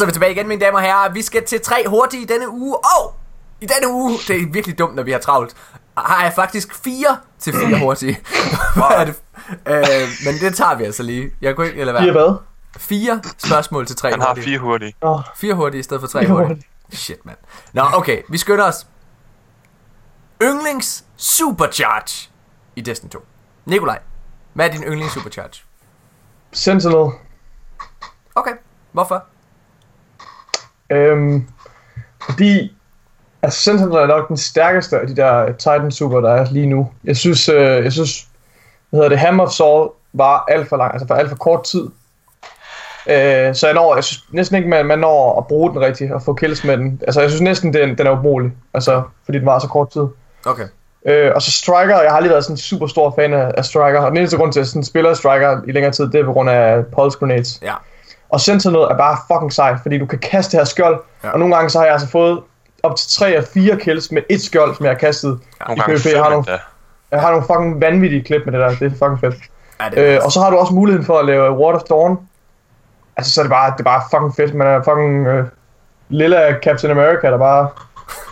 Så 0.00 0.04
er 0.04 0.06
vi 0.06 0.12
tilbage 0.12 0.32
igen, 0.32 0.48
mine 0.48 0.60
damer 0.64 0.78
og 0.78 0.84
herrer. 0.84 1.12
Vi 1.12 1.22
skal 1.22 1.44
til 1.44 1.60
tre 1.60 1.84
hurtige 1.88 2.22
i 2.22 2.26
denne 2.26 2.48
uge. 2.50 2.76
Og 2.76 3.14
i 3.60 3.66
denne 3.66 3.92
uge, 3.92 4.12
det 4.28 4.36
er 4.42 4.46
virkelig 4.52 4.78
dumt, 4.78 4.94
når 4.94 5.02
vi 5.02 5.12
har 5.12 5.18
travlt, 5.18 5.56
har 5.98 6.22
jeg 6.22 6.32
faktisk 6.34 6.74
fire 6.74 7.18
til 7.38 7.52
fire 7.52 7.78
hurtige. 7.84 8.20
Hvad 8.74 8.96
er 8.96 9.04
det? 9.04 9.14
Øh, 9.66 10.08
men 10.24 10.34
det 10.40 10.54
tager 10.56 10.74
vi 10.74 10.84
altså 10.84 11.02
lige. 11.02 11.30
Jeg 11.40 11.56
kunne 11.56 11.66
ikke, 11.66 11.80
eller 11.80 11.92
hvad? 11.92 12.02
Fire 12.02 12.12
hvad? 12.12 12.34
Fire 12.76 13.20
spørgsmål 13.38 13.86
til 13.86 13.96
tre 13.96 14.10
Han 14.10 14.20
har 14.20 14.28
hurtige. 14.28 14.44
fire 14.44 14.58
hurtige. 14.58 14.94
Fire 15.36 15.54
hurtige 15.54 15.80
i 15.80 15.82
stedet 15.82 16.00
for 16.00 16.08
tre 16.08 16.26
hurtige. 16.26 16.46
hurtige. 16.48 16.66
Shit, 16.92 17.26
mand. 17.26 17.36
Nå, 17.72 17.82
okay. 17.94 18.22
Vi 18.28 18.38
skynder 18.38 18.64
os. 18.64 18.86
Yndlings 20.42 21.04
Supercharge 21.16 22.30
i 22.76 22.80
Destiny 22.80 23.10
2. 23.10 23.18
Nikolaj, 23.64 23.98
hvad 24.52 24.68
er 24.68 24.72
din 24.72 24.82
yndlings 24.82 25.12
Supercharge? 25.14 25.62
Sentinel. 26.52 27.10
Okay, 28.34 28.52
hvorfor? 28.92 29.24
Øhm, 30.90 31.46
fordi 32.24 32.76
altså 33.42 33.60
Sentinel 33.60 33.94
er 33.94 34.06
nok 34.06 34.28
den 34.28 34.36
stærkeste 34.36 34.98
af 34.98 35.06
de 35.06 35.16
der 35.16 35.52
Titan 35.52 35.90
Super, 35.90 36.20
der 36.20 36.30
er 36.30 36.46
lige 36.50 36.66
nu. 36.66 36.90
Jeg 37.04 37.16
synes, 37.16 37.48
øh, 37.48 37.84
jeg 37.84 37.92
synes 37.92 38.26
hvad 38.90 38.98
hedder 38.98 39.08
det, 39.08 39.18
Hammer 39.18 39.44
of 39.44 39.50
Saul 39.50 39.90
var 40.12 40.44
alt 40.48 40.68
for 40.68 40.76
lang, 40.76 40.92
altså 40.92 41.06
for 41.06 41.14
alt 41.14 41.28
for 41.28 41.36
kort 41.36 41.64
tid. 41.64 41.88
Øh, 43.06 43.54
så 43.54 43.66
jeg, 43.66 43.74
når, 43.74 43.94
jeg 43.94 44.04
synes 44.04 44.24
næsten 44.32 44.56
ikke, 44.56 44.68
man, 44.68 44.86
man 44.86 44.98
når 44.98 45.38
at 45.38 45.46
bruge 45.46 45.70
den 45.70 45.80
rigtigt 45.80 46.12
og 46.12 46.22
få 46.22 46.34
kills 46.34 46.64
med 46.64 46.76
den. 46.76 47.00
Altså 47.06 47.20
jeg 47.20 47.30
synes 47.30 47.42
næsten, 47.42 47.74
den, 47.74 47.98
den 47.98 48.06
er 48.06 48.10
umulig, 48.10 48.52
altså 48.74 49.02
fordi 49.24 49.38
den 49.38 49.46
var 49.46 49.58
så 49.58 49.68
kort 49.68 49.90
tid. 49.90 50.06
Okay. 50.46 50.64
Øh, 51.06 51.32
og 51.34 51.42
så 51.42 51.50
Striker, 51.50 52.00
jeg 52.00 52.10
har 52.10 52.16
aldrig 52.16 52.30
været 52.30 52.44
sådan 52.44 52.54
en 52.54 52.58
super 52.58 52.86
stor 52.86 53.14
fan 53.16 53.34
af, 53.34 53.52
af 53.56 53.64
Striker, 53.64 54.00
og 54.00 54.10
den 54.10 54.18
eneste 54.18 54.36
grund 54.36 54.52
til, 54.52 54.60
at 54.60 54.64
jeg 54.64 54.68
sådan 54.68 54.84
spiller 54.84 55.14
Striker 55.14 55.60
i 55.66 55.72
længere 55.72 55.92
tid, 55.92 56.10
det 56.10 56.20
er 56.20 56.24
på 56.24 56.32
grund 56.32 56.50
af 56.50 56.86
Pulse 56.86 57.18
Grenades. 57.18 57.58
Ja. 57.62 57.74
Og 58.30 58.40
Sentinel 58.40 58.76
er 58.80 58.96
bare 58.96 59.16
fucking 59.34 59.52
sejt, 59.52 59.78
fordi 59.82 59.98
du 59.98 60.06
kan 60.06 60.18
kaste 60.18 60.52
det 60.52 60.60
her 60.60 60.64
skjold, 60.64 61.00
Ja. 61.22 61.28
ja. 61.28 61.32
og 61.32 61.38
nogle 61.38 61.54
gange 61.54 61.70
så 61.70 61.78
har 61.78 61.84
jeg 61.84 61.92
altså 61.92 62.08
fået 62.08 62.40
op 62.82 62.96
til 62.96 63.10
3 63.10 63.38
og 63.38 63.44
4 63.44 63.76
kills 63.76 64.12
med 64.12 64.22
et 64.30 64.42
skjold, 64.42 64.74
som 64.76 64.84
jeg 64.84 64.92
har 64.92 64.98
kastet 64.98 65.30
Nogle 65.68 65.76
i 65.76 65.80
gange 65.80 65.96
PvP. 65.98 66.06
Jeg 66.12 66.22
har, 66.22 66.30
nogle, 66.30 66.44
jeg 67.10 67.20
har 67.20 67.30
nogle 67.30 67.46
fucking 67.46 67.80
vanvittige 67.80 68.22
klip 68.24 68.42
med 68.44 68.52
det 68.52 68.60
der, 68.60 68.68
det 68.68 68.82
er 68.82 68.90
fucking 68.90 69.20
fedt. 69.20 69.34
Ja, 69.80 69.88
det 69.90 69.98
er 70.10 70.16
Øh, 70.16 70.20
og 70.24 70.32
så 70.32 70.40
har 70.40 70.50
du 70.50 70.56
også 70.56 70.72
muligheden 70.74 71.06
for 71.06 71.18
at 71.18 71.26
lave 71.26 71.52
Ward 71.58 71.74
of 71.74 71.80
Dawn. 71.82 72.18
Altså, 73.16 73.32
så 73.32 73.40
er 73.40 73.44
det 73.44 73.50
bare, 73.50 73.72
det 73.72 73.80
er 73.80 73.84
bare 73.84 74.02
fucking 74.10 74.34
fedt. 74.36 74.54
Man 74.54 74.66
er 74.66 74.82
fucking 74.82 75.26
øh, 75.26 75.44
lille 76.08 76.56
Captain 76.62 76.90
America, 76.90 77.26
der 77.30 77.38
bare 77.38 77.68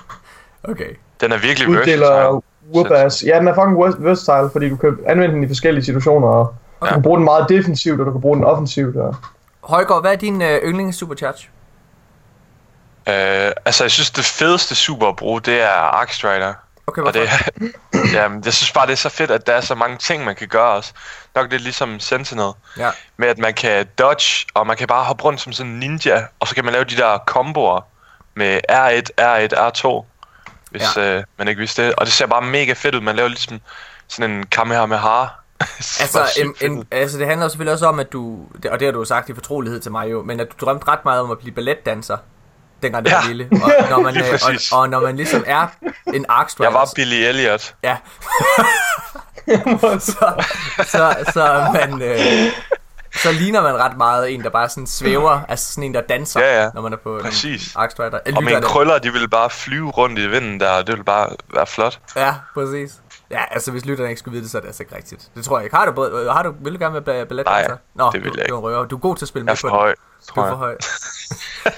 Okay. 0.73 0.91
Den 1.21 1.33
er 1.33 1.39
virkelig 1.39 1.69
uddeler 1.69 2.07
versatile. 2.11 2.41
whoop-ass. 2.75 3.27
Ja, 3.27 3.39
den 3.39 3.49
er 3.49 3.55
fucking 3.55 3.77
vers- 3.85 4.05
versatile, 4.05 4.51
fordi 4.53 4.69
du 4.71 4.77
kan 4.77 4.99
anvende 5.07 5.35
den 5.35 5.45
i 5.45 5.49
forskellige 5.49 5.85
situationer, 5.85 6.29
og 6.29 6.55
Okay. 6.81 6.89
du 6.91 6.95
kan 6.95 7.03
bruge 7.03 7.17
den 7.17 7.25
meget 7.25 7.47
defensivt, 7.49 8.01
og 8.01 8.07
du 8.07 8.13
kan 8.13 8.21
bruge 8.21 8.37
den 8.37 8.45
offensivt. 8.45 8.97
Og... 8.97 9.15
Højgaard, 9.69 10.01
hvad 10.01 10.13
er 10.13 10.17
din 10.17 10.43
øh, 10.43 10.63
yndlings 10.63 10.99
Supercharge? 10.99 11.49
Øh, 13.09 13.53
altså, 13.65 13.85
jeg 13.85 13.91
synes, 13.91 14.11
det 14.11 14.25
fedeste 14.25 14.75
super 14.75 15.09
at 15.09 15.17
bruge, 15.17 15.41
det 15.41 15.61
er 15.61 15.71
Arc 15.71 16.15
Strider. 16.15 16.55
Okay, 16.87 17.03
Og 17.03 17.13
hvorfor? 17.13 17.51
det, 17.59 17.73
jamen, 18.15 18.43
jeg 18.45 18.55
synes 18.55 18.73
bare, 18.73 18.87
det 18.87 18.93
er 18.93 18.97
så 18.97 19.09
fedt, 19.09 19.31
at 19.31 19.47
der 19.47 19.53
er 19.53 19.61
så 19.61 19.75
mange 19.75 19.97
ting, 19.99 20.25
man 20.25 20.37
kan 20.37 20.49
gøre 20.49 20.69
også. 20.69 20.93
Nok 21.35 21.51
lidt 21.51 21.63
ligesom 21.63 22.01
Sentinel. 22.01 22.53
Ja. 22.79 22.91
Med 23.17 23.29
at 23.29 23.39
man 23.39 23.55
kan 23.55 23.87
dodge, 23.99 24.47
og 24.55 24.67
man 24.67 24.77
kan 24.77 24.87
bare 24.87 25.05
hoppe 25.05 25.25
rundt 25.25 25.41
som 25.41 25.53
sådan 25.53 25.73
en 25.73 25.79
ninja. 25.79 26.25
Og 26.41 26.49
så 26.49 26.55
kan 26.55 26.65
man 26.65 26.73
lave 26.73 26.85
de 26.85 26.97
der 26.97 27.19
komboer 27.19 27.81
med 28.35 28.61
R1, 28.73 29.03
R1, 29.21 29.59
R2. 29.59 30.05
Hvis 30.71 30.97
ja. 30.97 31.17
øh, 31.17 31.25
man 31.39 31.49
ikke 31.49 31.59
vidste 31.59 31.87
det. 31.87 31.95
Og 31.95 32.07
det 32.07 32.13
ser 32.13 32.27
bare 32.27 32.43
mega 32.43 32.73
fedt 32.73 32.95
ud. 32.95 33.01
Man 33.01 33.17
laver 33.17 33.29
ligesom 33.29 33.61
sådan 34.09 34.31
en 34.31 34.47
Kamehameha. 34.47 35.25
Altså, 36.01 36.21
en, 36.41 36.55
en, 36.71 36.87
altså, 36.91 37.19
det 37.19 37.27
handler 37.27 37.45
jo 37.45 37.49
selvfølgelig 37.49 37.73
også 37.73 37.87
om, 37.87 37.99
at 38.01 38.13
du, 38.13 38.39
og 38.71 38.81
det 38.81 38.87
har 38.87 38.93
du 38.93 38.99
jo 38.99 39.05
sagt 39.05 39.29
i 39.29 39.35
fortrolighed 39.35 39.81
til 39.81 39.93
mig 39.93 40.11
jo, 40.11 40.23
men 40.23 40.41
at 40.41 40.47
du 40.61 40.67
drømte 40.67 40.89
ret 40.89 41.05
meget 41.05 41.21
om 41.21 41.31
at 41.31 41.39
blive 41.39 41.55
balletdanser, 41.55 42.17
dengang 42.83 43.05
du 43.05 43.11
Ja. 43.11 43.17
var 43.17 43.27
lille. 43.27 43.49
Og 43.53 43.73
når, 43.91 44.01
man, 44.03 44.15
Lige 44.15 44.29
øh, 44.33 44.41
og, 44.73 44.79
og 44.81 44.89
når 44.89 45.01
man 45.01 45.17
ligesom 45.17 45.45
er 45.47 45.67
en 46.15 46.27
arc 46.29 46.53
Jeg 46.61 46.73
var 46.75 46.89
Billy 46.95 47.15
Elliot. 47.15 47.75
Ja. 47.83 47.97
så, 49.99 50.45
så, 50.85 51.15
så 51.33 51.71
man... 51.73 52.03
Øh, 52.03 52.19
så 53.23 53.33
ligner 53.33 53.63
man 53.63 53.75
ret 53.77 53.97
meget 53.97 54.35
en, 54.35 54.43
der 54.43 54.51
bare 54.51 54.69
sådan 54.69 54.87
svæver, 54.87 55.41
altså 55.49 55.73
sådan 55.73 55.85
en, 55.85 55.95
der 55.95 56.01
danser, 56.01 56.41
Ja, 56.41 56.63
ja. 56.63 56.71
når 56.75 56.83
man 56.83 56.93
er 56.93 56.97
på 56.97 57.19
Præcis. 57.23 57.75
en 57.75 57.81
Arc 57.81 57.91
Strider. 57.91 58.19
Jeg 58.27 58.37
Og 58.37 58.45
mine 58.45 58.63
krøller, 58.63 58.99
de 58.99 59.13
ville 59.13 59.29
bare 59.29 59.51
flyve 59.51 59.91
rundt 59.91 60.19
i 60.19 60.27
vinden 60.27 60.61
der, 60.61 60.71
og 60.71 60.87
det 60.87 60.93
ville 60.93 61.05
bare 61.05 61.29
være 61.55 61.67
flot. 61.67 61.99
Ja, 62.17 62.35
præcis. 62.55 62.93
Ja, 63.31 63.41
altså 63.51 63.71
hvis 63.71 63.85
lytterne 63.85 64.09
ikke 64.11 64.19
skulle 64.19 64.33
vide 64.33 64.43
det, 64.43 64.51
så 64.51 64.59
er 64.59 64.61
det 64.61 64.69
altså 64.69 64.83
ikke 64.83 64.97
rigtigt. 64.97 65.29
Det 65.35 65.45
tror 65.45 65.59
jeg 65.59 65.65
ikke. 65.65 65.77
Har 65.77 65.87
du, 65.91 66.29
har 66.31 66.43
du, 66.43 66.55
vil 66.65 66.73
du 66.75 66.79
gerne 66.79 67.07
være 67.07 67.27
balletdanser? 67.27 67.69
Nej, 67.69 67.79
Nå, 67.95 68.11
det 68.13 68.25
vil 68.25 68.33
du, 68.33 68.37
jeg 68.41 68.49
Du, 68.49 68.57
er 68.57 68.61
røver. 68.61 68.85
du 68.85 68.97
er 68.97 69.01
god 69.01 69.17
til 69.17 69.25
at 69.25 69.29
spille 69.29 69.47
Jeg 69.47 69.51
med 69.53 69.53
er 69.53 69.57
på 69.57 69.61
for 69.61 69.69
det. 69.69 69.79
høj, 69.79 69.95
Du 70.29 70.35
tror 70.35 70.43
er 70.43 70.47
for 70.49 70.51
jeg. 70.51 70.59
høj. 70.59 70.77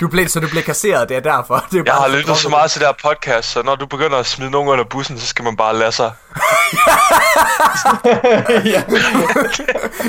Du 0.00 0.08
blev, 0.08 0.28
så 0.28 0.40
du 0.40 0.48
blev 0.48 0.62
kasseret, 0.62 1.08
det 1.08 1.16
er 1.16 1.20
derfor. 1.20 1.54
Det 1.54 1.62
er 1.72 1.76
Jeg 1.76 1.84
bare 1.84 2.00
har 2.10 2.16
lyttet 2.16 2.36
så 2.36 2.48
meget 2.48 2.70
til 2.70 2.80
det 2.80 2.88
her 2.88 2.94
podcast, 3.10 3.50
så 3.50 3.62
når 3.62 3.74
du 3.76 3.86
begynder 3.86 4.18
at 4.18 4.26
smide 4.26 4.50
nogen 4.50 4.68
under 4.68 4.84
bussen, 4.84 5.18
så 5.18 5.26
skal 5.26 5.44
man 5.44 5.56
bare 5.56 5.76
lade 5.76 5.92
sig. 5.92 6.12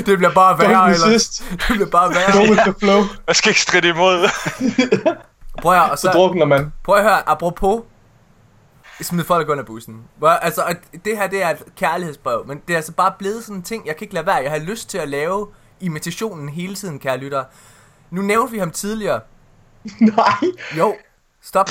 Det 0.06 0.18
bliver 0.18 0.32
bare 0.34 0.58
værre, 0.58 0.90
eller? 0.92 1.06
Det 1.48 1.60
bliver 1.68 1.86
bare 1.90 2.08
Go 2.08 2.14
værre. 2.14 2.50
with 2.50 2.62
the 2.62 2.74
flow. 2.78 3.00
Man 3.26 3.34
skal 3.34 3.48
ikke 3.50 3.60
stride 3.60 3.88
imod. 3.88 4.28
Prøv 5.62 5.72
at 5.72 5.78
høre, 5.80 5.90
og 5.90 5.98
Så 5.98 6.02
så, 6.02 6.10
drukner 6.18 6.46
man. 6.46 6.72
prøv 6.84 6.96
at 6.96 7.02
høre, 7.02 7.28
apropos 7.28 7.80
smid 9.00 9.24
folk 9.24 9.48
under 9.48 9.64
bussen. 9.64 10.04
Hvor, 10.18 10.28
altså, 10.28 10.62
og 10.62 10.74
det 11.04 11.16
her, 11.16 11.26
det 11.26 11.42
er 11.42 11.48
et 11.48 11.62
kærlighedsbrev, 11.76 12.44
men 12.46 12.62
det 12.68 12.72
er 12.72 12.76
altså 12.76 12.92
bare 12.92 13.12
blevet 13.18 13.44
sådan 13.44 13.56
en 13.56 13.62
ting, 13.62 13.86
jeg 13.86 13.96
kan 13.96 14.04
ikke 14.04 14.14
lade 14.14 14.26
være. 14.26 14.36
Jeg 14.36 14.50
har 14.50 14.58
lyst 14.58 14.88
til 14.90 14.98
at 14.98 15.08
lave 15.08 15.48
imitationen 15.80 16.48
hele 16.48 16.74
tiden, 16.74 16.98
kære 16.98 17.16
lytter. 17.18 17.44
Nu 18.10 18.22
nævnte 18.22 18.52
vi 18.52 18.58
ham 18.58 18.70
tidligere. 18.70 19.20
Nej. 20.16 20.34
Jo, 20.78 20.96
stop. 21.42 21.68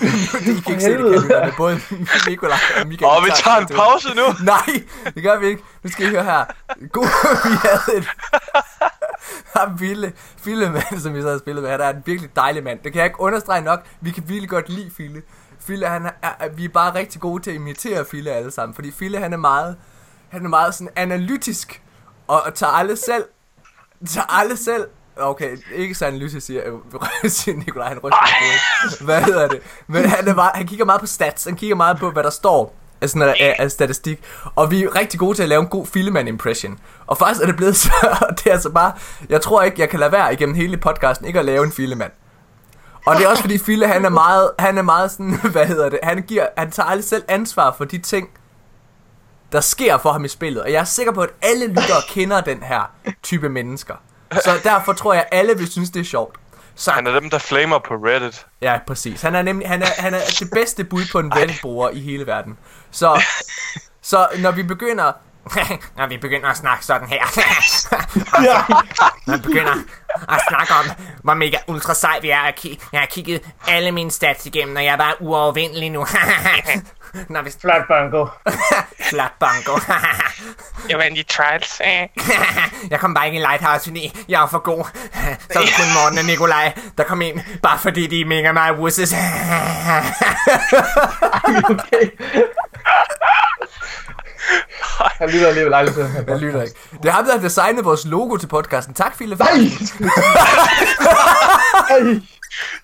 I 0.00 0.06
kan 0.06 0.56
ikke 0.56 0.64
se 0.64 0.72
det, 0.72 0.82
helvede. 0.82 1.12
kære 1.12 1.22
lytter. 1.22 1.52
Både 1.56 1.80
Nikolaj 2.28 2.58
og 2.80 2.86
Michael. 2.86 3.10
Og 3.12 3.24
vi 3.24 3.30
tager 3.44 3.56
en 3.56 3.66
pause 3.66 4.08
nu. 4.16 4.44
Nej, 4.44 4.82
det 5.14 5.22
gør 5.22 5.38
vi 5.38 5.46
ikke. 5.46 5.62
Nu 5.82 5.90
skal 5.90 6.06
I 6.06 6.10
høre 6.10 6.24
her. 6.24 6.44
God, 6.92 7.06
vi 7.50 7.56
havde 7.62 7.98
et... 7.98 8.08
Ham 9.56 9.78
Fille, 9.78 10.12
Fille 10.44 10.70
mand, 10.76 11.00
som 11.00 11.14
vi 11.14 11.22
sad 11.22 11.34
og 11.34 11.40
spillede 11.40 11.62
med, 11.62 11.70
han 11.70 11.80
er 11.80 11.88
en 11.88 12.02
virkelig 12.06 12.36
dejlig 12.36 12.64
mand. 12.64 12.78
Det 12.84 12.92
kan 12.92 12.98
jeg 12.98 13.06
ikke 13.06 13.20
understrege 13.20 13.60
nok. 13.60 13.80
Vi 14.00 14.10
kan 14.10 14.22
virkelig 14.26 14.48
godt 14.48 14.68
lide 14.68 14.90
Fille. 14.96 15.22
Fille, 15.68 15.86
han 15.86 16.06
er, 16.22 16.48
vi 16.48 16.64
er 16.64 16.68
bare 16.68 16.94
rigtig 16.94 17.20
gode 17.20 17.42
til 17.42 17.50
at 17.50 17.54
imitere 17.54 18.04
Fille 18.04 18.30
alle 18.30 18.50
sammen. 18.50 18.74
Fordi 18.74 18.90
Fille, 18.90 19.18
han 19.18 19.32
er 19.32 19.36
meget, 19.36 19.76
han 20.28 20.44
er 20.44 20.48
meget 20.48 20.74
sådan 20.74 20.92
analytisk. 20.96 21.82
Og, 22.26 22.42
og 22.42 22.54
tager 22.54 22.72
alle 22.72 22.96
selv, 22.96 23.24
tager 24.06 24.40
alle 24.40 24.56
selv 24.56 24.86
Okay, 25.20 25.56
ikke 25.74 25.94
så 25.94 26.06
analytisk, 26.06 26.46
siger, 26.46 26.62
jeg, 26.62 26.72
øh, 27.24 27.30
siger 27.30 27.56
Nikolaj, 27.56 27.88
han 27.88 27.98
ryster 27.98 28.18
på. 28.18 29.04
Hvad 29.04 29.22
hedder 29.22 29.48
det? 29.48 29.60
Men 29.86 30.04
han, 30.04 30.28
er 30.28 30.34
meget, 30.34 30.52
han 30.54 30.66
kigger 30.66 30.84
meget 30.84 31.00
på 31.00 31.06
stats, 31.06 31.44
han 31.44 31.56
kigger 31.56 31.76
meget 31.76 31.98
på, 31.98 32.10
hvad 32.10 32.22
der 32.22 32.30
står 32.30 32.74
af, 33.00 33.10
sådan, 33.10 33.34
af, 33.40 33.56
af 33.58 33.70
statistik. 33.70 34.20
Og 34.54 34.70
vi 34.70 34.84
er 34.84 34.94
rigtig 34.94 35.20
gode 35.20 35.36
til 35.36 35.42
at 35.42 35.48
lave 35.48 35.60
en 35.60 35.68
god 35.68 35.86
Filleman-impression. 35.86 36.78
Og 37.06 37.18
faktisk 37.18 37.42
er 37.42 37.46
det 37.46 37.56
blevet 37.56 37.76
så, 37.86 37.90
det 38.30 38.46
er 38.46 38.52
altså 38.52 38.70
bare, 38.70 38.92
jeg 39.28 39.40
tror 39.40 39.62
ikke, 39.62 39.80
jeg 39.80 39.88
kan 39.88 40.00
lade 40.00 40.12
være 40.12 40.32
igennem 40.32 40.54
hele 40.54 40.76
podcasten, 40.76 41.26
ikke 41.26 41.38
at 41.38 41.44
lave 41.44 41.64
en 41.64 41.72
Filleman. 41.72 42.10
Og 43.08 43.16
det 43.16 43.24
er 43.24 43.28
også 43.28 43.42
fordi 43.42 43.58
Fille, 43.58 43.86
han 43.88 44.04
er 44.04 44.08
meget, 44.08 44.50
han 44.58 44.78
er 44.78 44.82
meget 44.82 45.10
sådan, 45.10 45.40
hvad 45.52 45.66
hedder 45.66 45.88
det, 45.88 45.98
han, 46.02 46.22
giver, 46.22 46.46
han 46.56 46.70
tager 46.70 46.86
aldrig 46.86 47.04
selv 47.04 47.24
ansvar 47.28 47.74
for 47.76 47.84
de 47.84 47.98
ting, 47.98 48.28
der 49.52 49.60
sker 49.60 49.98
for 49.98 50.12
ham 50.12 50.24
i 50.24 50.28
spillet. 50.28 50.62
Og 50.62 50.72
jeg 50.72 50.80
er 50.80 50.84
sikker 50.84 51.12
på, 51.12 51.20
at 51.22 51.30
alle 51.42 51.66
lyttere 51.66 52.02
kender 52.14 52.40
den 52.40 52.62
her 52.62 52.90
type 53.22 53.48
mennesker. 53.48 53.94
Så 54.32 54.50
derfor 54.62 54.92
tror 54.92 55.14
jeg, 55.14 55.26
at 55.32 55.38
alle 55.38 55.58
vil 55.58 55.70
synes, 55.70 55.90
det 55.90 56.00
er 56.00 56.04
sjovt. 56.04 56.36
Så, 56.74 56.90
Han 56.90 57.06
er 57.06 57.20
dem, 57.20 57.30
der 57.30 57.38
flamer 57.38 57.78
på 57.78 57.94
Reddit. 57.94 58.46
ja, 58.62 58.78
præcis. 58.86 59.22
Han 59.22 59.34
er 59.34 59.42
nemlig 59.42 59.68
han 59.68 59.82
er, 59.82 59.86
han 59.98 60.14
er 60.14 60.20
det 60.40 60.50
bedste 60.54 60.84
bud 60.84 61.02
på 61.12 61.18
en 61.18 61.36
Reddit-bruger 61.36 61.90
i 61.90 62.00
hele 62.00 62.26
verden. 62.26 62.58
Så, 62.90 63.22
så 64.02 64.28
når 64.38 64.50
vi 64.50 64.62
begynder... 64.62 65.12
når 65.96 66.06
vi 66.06 66.16
begynder 66.16 66.48
at 66.48 66.56
snakke 66.56 66.84
sådan 66.84 67.08
her... 67.08 67.24
Ja. 68.42 68.62
når 69.26 69.36
vi 69.36 69.42
begynder 69.42 69.74
at 70.28 70.40
snakke 70.48 70.72
om, 70.74 70.84
hvor 71.22 71.34
mega 71.34 71.56
ultra 71.66 71.94
sej 71.94 72.18
vi 72.22 72.30
er. 72.30 72.42
Jeg, 72.44 72.54
jeg 72.92 73.00
har 73.00 73.06
kigget 73.06 73.42
alle 73.68 73.92
mine 73.92 74.10
stats 74.10 74.46
igennem, 74.46 74.76
og 74.76 74.84
jeg 74.84 74.92
er 74.92 74.96
bare 74.96 75.22
uovervindelig 75.22 75.90
nu. 75.90 76.06
når 77.28 77.42
vi... 77.42 77.50
Flat 77.60 77.84
banko. 77.88 78.26
Flat 79.10 79.32
banko. 79.40 79.80
Jeg 80.88 80.98
vandt 80.98 81.18
i 81.18 81.22
trials. 81.22 81.80
jeg 82.90 83.00
kom 83.00 83.14
bare 83.14 83.26
ikke 83.26 83.38
i 83.38 83.40
Lighthouse, 83.40 83.84
fordi 83.84 84.24
jeg 84.28 84.40
var 84.40 84.46
for 84.46 84.58
god. 84.58 84.84
Så 85.50 85.58
var 85.58 85.60
det 85.60 85.74
kun 85.76 86.02
Morten 86.02 86.18
og 86.18 86.24
Nikolaj, 86.24 86.72
der 86.98 87.04
kom 87.04 87.22
ind, 87.22 87.40
bare 87.62 87.78
fordi 87.78 88.06
de 88.06 88.20
er 88.20 88.24
mega 88.24 88.52
meget 88.52 88.76
wusses. 88.78 89.14
Okay. 91.70 92.10
Han 95.18 95.30
lytter 95.30 95.48
alligevel 95.48 95.74
aldrig 95.74 95.94
til 95.94 96.04
den 96.04 96.12
her 96.12 96.22
Jeg 96.28 96.38
lytter 96.38 96.62
ikke. 96.62 96.74
Det 97.02 97.08
er 97.08 97.12
ham, 97.12 97.24
der 97.24 97.32
har 97.32 97.40
designet 97.40 97.84
vores 97.84 98.06
logo 98.06 98.36
til 98.36 98.46
podcasten. 98.46 98.94
Tak, 98.94 99.16
Philip. 99.16 99.38
Nej! 99.38 99.48
Ej! 101.90 102.20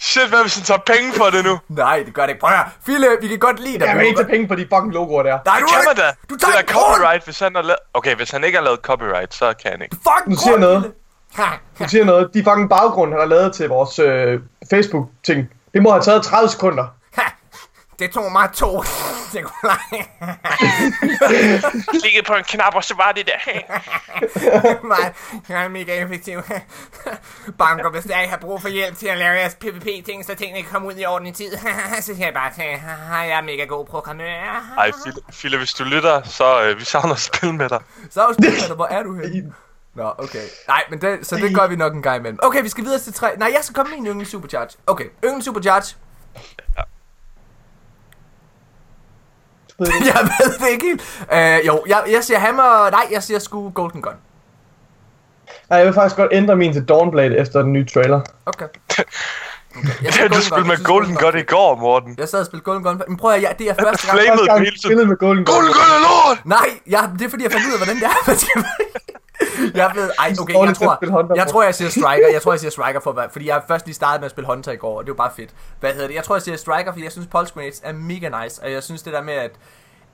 Shit, 0.01 0.29
hvad 0.29 0.41
hvis 0.43 0.55
han 0.55 0.65
tager 0.65 0.81
penge 0.87 1.13
for 1.13 1.25
det 1.25 1.45
nu? 1.45 1.59
Nej, 1.69 2.03
det 2.07 2.15
gør 2.15 2.23
det 2.23 2.29
ikke. 2.29 2.41
Prøv 2.41 2.51
at. 2.53 2.65
Philip, 2.85 3.09
vi 3.21 3.29
kan 3.29 3.39
godt 3.39 3.61
lide 3.61 3.79
dig. 3.79 3.87
Jeg 3.87 3.95
Vi 3.95 3.99
vil 3.99 4.07
ikke 4.09 4.19
tage 4.21 4.29
penge 4.29 4.49
på 4.49 4.55
de 4.55 4.61
fucking 4.75 4.93
logoer 4.93 5.23
der. 5.23 5.39
Nej, 5.47 5.59
du 5.61 5.67
Kan 5.67 5.75
har 5.77 5.83
man 5.85 5.91
ikke- 5.93 6.03
da? 6.03 6.11
Du 6.31 6.35
Det 6.35 6.41
tager 6.43 6.53
der 6.53 6.61
en 6.61 6.67
grund. 6.67 6.95
copyright, 6.97 7.25
hvis 7.25 7.39
han 7.39 7.55
har 7.55 7.63
lavet... 7.63 7.77
Okay, 7.95 8.17
hvis 8.17 8.31
han 8.31 8.45
ikke 8.45 8.59
har 8.59 8.65
lavet 8.65 8.81
copyright, 8.81 9.35
så 9.35 9.55
kan 9.63 9.71
han 9.71 9.83
ikke. 9.83 9.97
Fuck 9.97 10.25
Du 10.37 10.37
siger 10.45 10.59
noget. 10.59 10.93
Du 11.79 11.89
siger 11.89 12.05
noget. 12.05 12.31
De 12.35 12.45
fucking 12.49 12.69
baggrund, 12.71 13.11
han 13.13 13.21
har 13.21 13.27
lavet 13.27 13.53
til 13.55 13.69
vores 13.69 13.99
øh, 13.99 14.41
Facebook-ting. 14.71 15.49
Det 15.75 15.83
må 15.83 15.91
have 15.91 16.03
taget 16.03 16.23
30 16.23 16.49
sekunder. 16.49 16.87
Det 17.99 18.11
tog 18.11 18.33
mig 18.33 18.49
to. 18.55 18.83
Nikolaj. 19.35 20.07
Klikkede 22.01 22.25
på 22.27 22.35
en 22.35 22.45
knap, 22.45 22.75
og 22.75 22.85
så 22.85 22.95
var 22.95 23.13
det 23.13 23.27
der. 23.27 23.41
Nej, 24.89 25.13
jeg 25.49 25.65
er 25.65 25.69
mega 25.69 26.03
effektiv. 26.03 26.41
Banker, 27.59 27.91
hvis 27.91 28.07
jeg 28.07 28.27
har 28.31 28.37
brug 28.37 28.63
for 28.63 28.69
hjælp 28.69 28.99
til 28.99 29.07
at 29.07 29.19
lave 29.19 29.33
jeres 29.33 29.55
PvP-ting, 29.55 30.25
så 30.25 30.35
tingene 30.35 30.63
kan 30.63 30.73
komme 30.73 30.89
ud 30.89 30.95
i 30.97 31.05
orden 31.05 31.27
i 31.27 31.33
tid. 31.33 31.53
så 32.01 32.03
siger 32.15 32.27
jeg 32.27 32.35
bare 32.35 32.53
til, 32.55 32.65
jeg 33.11 33.29
er 33.29 33.43
mega 33.43 33.65
god 33.65 33.87
programmør. 33.87 34.75
Ej, 34.79 34.91
Philip, 35.33 35.61
hvis 35.61 35.73
du 35.73 35.85
lytter, 35.85 36.23
så 36.23 36.63
øh, 36.63 36.79
vi 36.79 36.85
savner 36.85 37.15
at 37.15 37.21
spille 37.21 37.55
med 37.55 37.69
dig. 37.69 37.81
Så 38.11 38.27
er 38.27 38.33
spørgsmålet, 38.33 38.77
hvor 38.77 38.87
er 38.87 39.03
du 39.03 39.15
henne? 39.15 39.53
Nå, 39.95 40.13
okay. 40.19 40.43
Nej, 40.69 40.85
men 40.91 41.01
det, 41.01 41.27
så 41.27 41.37
det 41.37 41.55
gør 41.55 41.67
vi 41.67 41.77
nok 41.77 41.95
en 41.95 42.03
gang 42.03 42.17
imellem. 42.17 42.39
Okay, 42.43 42.63
vi 42.63 42.69
skal 42.69 42.85
videre 42.85 42.99
til 42.99 43.13
tre. 43.13 43.37
Nej, 43.37 43.51
jeg 43.55 43.65
skal 43.65 43.75
komme 43.75 43.91
med 43.91 43.99
en 43.99 44.07
yndlings 44.07 44.31
supercharge. 44.31 44.71
Okay, 44.87 45.05
yndlings 45.25 45.45
supercharge. 45.45 45.97
Du 49.64 49.64
ved 49.79 49.87
det. 49.87 50.07
jeg 50.15 50.29
ved 50.39 50.59
det 50.59 50.69
ikke 50.73 50.87
helt. 50.87 51.03
Uh, 51.33 51.67
jo, 51.67 51.85
jeg, 51.87 52.03
jeg 52.11 52.25
siger 52.25 52.39
hammer. 52.39 52.91
Nej, 52.91 53.07
jeg 53.11 53.23
siger 53.23 53.39
sgu 53.39 53.71
golden 53.71 54.03
gun. 54.03 54.15
Nej, 55.71 55.79
jeg 55.79 55.87
vil 55.87 55.95
faktisk 55.95 56.17
godt 56.17 56.33
ændre 56.33 56.57
min 56.57 56.73
til 56.73 56.85
Dawnblade 56.85 57.39
efter 57.39 57.63
den 57.63 57.73
nye 57.73 57.87
trailer. 57.87 58.21
Okay. 58.47 58.65
okay. 59.77 60.05
Jeg 60.05 60.13
siger 60.13 60.29
Du 60.29 60.41
spillede 60.41 60.69
med 60.69 60.77
Jeg 60.77 60.85
Golden 60.85 61.17
Gun 61.17 61.39
i 61.39 61.43
går, 61.43 61.77
Morten. 61.77 62.15
Jeg 62.19 62.29
sad 62.29 62.41
og 62.41 62.47
spillede 62.47 62.65
Golden 62.65 62.85
Gun. 62.85 63.03
Men 63.09 63.17
prøv 63.17 63.31
at 63.31 63.43
ja, 63.43 63.49
det 63.59 63.71
er 63.71 63.75
første 63.75 64.07
gang. 64.07 64.19
Jeg 64.19 64.39
tiden. 64.57 64.79
spillede 64.85 65.07
med 65.07 65.17
Golden 65.17 65.45
Gun. 65.45 65.55
Golden 65.55 65.73
Gun 65.73 65.89
er 65.97 66.01
lort! 66.09 66.47
Nej, 66.47 66.69
jeg, 66.87 67.11
det 67.19 67.25
er 67.25 67.31
fordi, 67.31 67.43
jeg 67.43 67.53
fandt 67.53 67.67
ud 67.67 67.73
af, 67.73 67.79
hvordan 67.79 67.97
det 67.97 68.05
er, 68.05 68.17
man 68.29 68.37
skal... 68.37 68.65
Jeg 69.75 69.93
ved, 69.95 70.11
ej, 70.19 70.33
okay, 70.41 70.55
jeg 70.67 70.77
tror, 70.77 71.35
jeg 71.37 71.47
tror, 71.47 71.63
jeg 71.63 71.75
siger 71.75 71.91
Striker. 71.91 72.29
Jeg 72.33 72.43
tror, 72.43 72.53
jeg 72.53 72.61
siger 72.61 72.71
Striker 72.71 73.01
for, 73.01 73.13
hvad- 73.13 73.29
fordi 73.33 73.47
jeg 73.49 73.63
først 73.69 73.87
lige 73.87 73.95
startede 73.95 74.21
med 74.21 74.25
at 74.25 74.31
spille 74.31 74.47
Hunter 74.47 74.73
i 74.73 74.77
går, 74.77 74.99
og 74.99 75.05
det 75.05 75.11
var 75.11 75.17
bare 75.17 75.33
fedt. 75.37 75.55
Hvad 75.81 75.93
hedder 75.93 76.07
det? 76.07 76.15
Jeg 76.15 76.25
tror, 76.25 76.35
jeg 76.35 76.43
siger 76.43 76.57
Striker, 76.57 76.93
fordi 76.93 77.05
jeg 77.05 77.13
synes, 77.13 77.29
Pulse 77.29 77.55
Grenades 77.55 77.81
er 77.85 77.93
mega 77.93 78.43
nice, 78.45 78.63
og 78.63 78.73
jeg 78.73 78.83
synes 78.83 79.03
det 79.03 79.13
der 79.13 79.23
med, 79.23 79.35
at, 79.35 79.51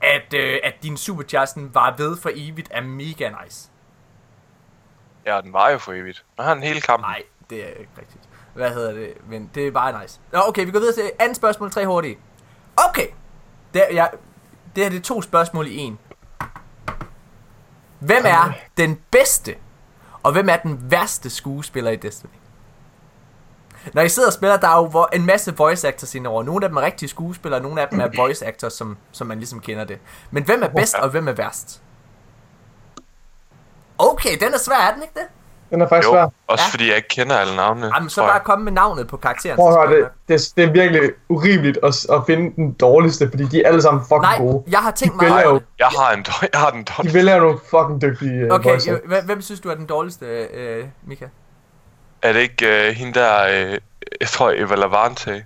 at, 0.02 0.34
øh, 0.34 0.58
at 0.64 0.74
din 0.82 0.96
Superchargen 0.96 1.74
var 1.74 1.94
ved 1.98 2.16
for 2.16 2.30
evigt, 2.34 2.68
er 2.70 2.80
mega 2.82 3.30
nice. 3.44 3.70
Ja, 5.26 5.40
den 5.40 5.52
var 5.52 5.70
jo 5.70 5.78
for 5.78 5.92
evigt. 5.92 6.24
Nu 6.38 6.44
har 6.44 6.54
den 6.54 6.62
hele 6.62 6.80
kampen. 6.80 7.04
Nej, 7.10 7.22
det 7.50 7.64
er 7.64 7.68
ikke 7.68 7.90
rigtigt. 8.00 8.24
Hvad 8.54 8.70
hedder 8.70 8.92
det? 8.92 9.12
Men 9.28 9.50
det 9.54 9.66
er 9.66 9.70
bare 9.70 10.02
nice. 10.02 10.20
Nå, 10.32 10.38
okay, 10.48 10.64
vi 10.64 10.70
går 10.70 10.78
videre 10.78 10.94
til 10.94 11.10
andet 11.18 11.36
spørgsmål, 11.36 11.70
tre 11.70 11.86
hurtige. 11.86 12.18
Okay. 12.88 13.06
Det, 13.74 13.82
er, 13.82 13.94
jeg, 13.94 14.10
det 14.76 14.82
her 14.84 14.90
det 14.90 14.98
er 14.98 15.02
to 15.02 15.22
spørgsmål 15.22 15.66
i 15.66 15.76
en. 15.76 15.98
Hvem 18.00 18.22
er 18.24 18.52
den 18.76 19.00
bedste, 19.10 19.56
og 20.22 20.32
hvem 20.32 20.48
er 20.48 20.56
den 20.56 20.90
værste 20.90 21.30
skuespiller 21.30 21.90
i 21.90 21.96
Destiny? 21.96 22.30
Når 23.92 24.02
I 24.02 24.08
sidder 24.08 24.28
og 24.28 24.32
spiller, 24.32 24.56
der 24.56 24.68
er 24.68 24.76
jo 24.76 25.06
en 25.12 25.26
masse 25.26 25.56
voice 25.56 25.88
actors 25.88 26.14
indover. 26.14 26.42
Nogle 26.42 26.64
af 26.64 26.70
dem 26.70 26.76
er 26.76 26.82
rigtige 26.82 27.08
skuespillere, 27.08 27.60
nogle 27.60 27.80
af 27.80 27.88
dem 27.88 28.00
er 28.00 28.08
voice 28.22 28.46
actors, 28.46 28.72
som, 28.72 28.96
som 29.12 29.26
man 29.26 29.38
ligesom 29.38 29.60
kender 29.60 29.84
det. 29.84 29.98
Men 30.30 30.42
hvem 30.42 30.62
er 30.62 30.68
bedst, 30.68 30.94
og 30.94 31.08
hvem 31.08 31.28
er 31.28 31.32
værst? 31.32 31.82
Okay, 33.98 34.38
den 34.40 34.54
er 34.54 34.58
svær, 34.58 34.76
er 34.76 34.94
den 34.94 35.02
ikke 35.02 35.14
det? 35.14 35.26
Den 35.70 35.80
er 35.80 35.88
faktisk 35.88 36.06
Jo, 36.08 36.12
svær. 36.12 36.28
også 36.46 36.64
Ja. 36.68 36.70
fordi 36.72 36.88
jeg 36.88 36.96
ikke 36.96 37.08
kender 37.08 37.36
alle 37.36 37.56
navnene. 37.56 37.90
Jamen, 37.94 38.10
så 38.10 38.20
bare 38.20 38.40
komme 38.40 38.64
med 38.64 38.72
navnet 38.72 39.08
på 39.08 39.16
karakteren. 39.16 39.56
Prøv 39.56 39.68
at 39.82 39.88
høre, 39.88 39.96
det, 39.96 40.08
jeg 40.28 40.38
det, 40.38 40.52
det 40.56 40.64
er 40.64 40.72
virkelig 40.72 41.10
urimeligt 41.28 41.78
at, 41.82 42.06
at 42.12 42.22
finde 42.26 42.56
den 42.56 42.72
dårligste, 42.72 43.28
fordi 43.30 43.44
de 43.44 43.62
er 43.62 43.68
alle 43.68 43.82
sammen 43.82 44.02
fucking 44.02 44.20
Nej, 44.22 44.38
gode. 44.38 44.64
jeg 44.70 44.78
har 44.78 44.90
tænkt 44.90 45.20
De 45.20 45.28
meget 45.28 45.44
jo. 45.44 45.60
Jeg 45.78 45.86
har 45.86 46.12
en 46.12 46.22
dår- 46.28 46.48
jeg 46.52 46.60
har 46.60 46.70
den 46.70 46.80
de 46.80 46.84
dårlige. 46.96 47.14
vælger 47.14 47.34
jo 47.36 47.40
nogle 47.42 47.58
fucking 47.70 48.02
dygtige 48.02 48.46
uh, 48.46 48.54
Okay, 48.54 48.70
voice 48.70 48.90
jo, 48.90 48.98
hvem, 49.06 49.24
hvem 49.24 49.42
synes 49.42 49.60
du 49.60 49.68
er 49.70 49.74
den 49.74 49.86
dårligste, 49.86 50.26
øh, 50.26 50.84
Mika? 51.06 51.24
Er 52.22 52.32
det 52.32 52.40
ikke 52.40 52.66
uh, 52.88 52.94
hende 52.96 53.20
der, 53.20 53.64
uh, 53.66 53.72
jeg 54.20 54.28
tror 54.28 54.52
Eva 54.56 54.74
Lavante? 54.74 55.44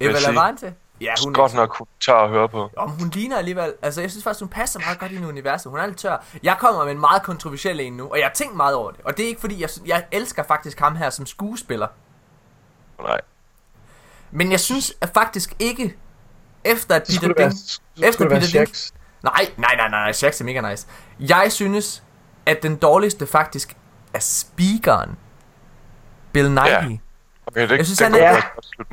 Eva. 0.00 0.12
Lavante? 0.32 0.72
Ja, 1.02 1.14
hun, 1.24 1.34
Godt 1.34 1.54
nok 1.54 1.76
hun 1.78 1.86
tør 2.00 2.14
at 2.14 2.28
høre 2.30 2.48
på. 2.48 2.70
Om 2.76 2.90
hun 2.90 3.08
ligner 3.08 3.38
alligevel, 3.38 3.74
altså 3.82 4.00
jeg 4.00 4.10
synes 4.10 4.24
faktisk, 4.24 4.40
hun 4.40 4.48
passer 4.48 4.80
meget 4.80 4.98
godt 4.98 5.12
ind 5.12 5.24
i 5.24 5.28
universet. 5.28 5.70
Hun 5.70 5.80
er 5.80 5.86
lidt 5.86 5.98
tør. 5.98 6.24
Jeg 6.42 6.56
kommer 6.58 6.84
med 6.84 6.92
en 6.92 7.00
meget 7.00 7.22
kontroversiel 7.22 7.80
en 7.80 7.92
nu, 7.92 8.08
og 8.08 8.18
jeg 8.18 8.26
har 8.26 8.32
tænkt 8.32 8.56
meget 8.56 8.74
over 8.74 8.90
det. 8.90 9.00
Og 9.04 9.16
det 9.16 9.22
er 9.24 9.28
ikke 9.28 9.40
fordi, 9.40 9.60
jeg, 9.60 9.68
jeg 9.86 10.04
elsker 10.12 10.42
faktisk 10.42 10.80
ham 10.80 10.96
her 10.96 11.10
som 11.10 11.26
skuespiller. 11.26 11.86
Nej. 13.02 13.20
Men 14.30 14.52
jeg 14.52 14.60
synes 14.60 14.94
at 15.00 15.10
faktisk 15.14 15.54
ikke, 15.58 15.96
efter 16.64 16.94
at 16.94 17.02
Peter 17.02 17.34
Dink... 17.34 17.52
Efter 18.08 18.28
Peter 18.28 18.60
Dink... 18.60 18.76
Nej, 19.22 19.50
nej, 19.56 19.76
nej, 19.76 19.88
nej, 19.88 20.12
Shax 20.12 20.40
er 20.40 20.44
mega 20.44 20.70
nice. 20.70 20.86
Jeg 21.20 21.52
synes, 21.52 22.02
at 22.46 22.62
den 22.62 22.76
dårligste 22.76 23.26
faktisk 23.26 23.76
er 24.14 24.18
speakeren. 24.18 25.16
Bill 26.32 26.50
Nighy. 26.50 26.68
Ja. 26.68 26.96
Okay, 27.52 27.68
det, 27.68 27.76
Jeg 27.76 27.86
synes, 27.86 27.98
det 27.98 28.06
han 28.06 28.14
er- 28.14 28.18
jeg 28.18 28.42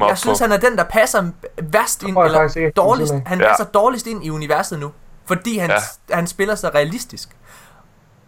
op 0.02 0.10
Jeg 0.10 0.18
synes, 0.18 0.40
han 0.40 0.52
er 0.52 0.58
den, 0.58 0.78
der 0.78 0.84
passer 0.84 1.30
værst 1.62 2.04
ind, 2.04 2.18
jeg 2.18 2.26
eller 2.26 2.72
dårligst, 2.76 3.14
jeg 3.14 3.24
han 3.26 3.40
Ja. 3.42 3.48
passer 3.48 3.64
dårligst 3.66 4.08
ind 4.08 4.26
i 4.26 4.30
universet 4.30 4.80
nu. 4.80 4.92
Fordi 5.26 5.58
han, 5.58 5.70
Ja. 6.10 6.16
han 6.16 6.28
spiller 6.28 6.56
så 6.56 6.70
realistisk. 6.76 7.30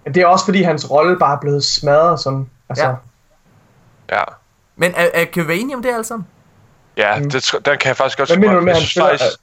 Det 0.05 0.17
er 0.17 0.27
også 0.27 0.45
fordi, 0.45 0.61
hans 0.61 0.91
rolle 0.91 1.19
bare 1.19 1.35
er 1.35 1.39
blevet 1.39 1.63
smadret 1.63 2.19
sådan. 2.19 2.49
Altså, 2.69 2.85
Ja. 4.09 4.15
ja. 4.17 4.23
Men 4.75 4.93
er, 4.95 5.09
er 5.13 5.25
Kevanium 5.25 5.81
det 5.83 5.93
altså? 5.95 6.21
Ja, 6.97 7.19
det, 7.31 7.35
tr- 7.53 7.59
den 7.59 7.77
kan 7.77 7.87
jeg 7.87 7.97
faktisk 7.97 8.17
godt 8.17 8.29
Hvad 8.29 8.37
mener 8.37 8.53
du 8.53 8.59
sgu- 8.59 8.63
med, 8.63 8.73
jeg 8.73 8.81
at 8.81 9.01
han 9.03 9.19
faktisk, 9.19 9.39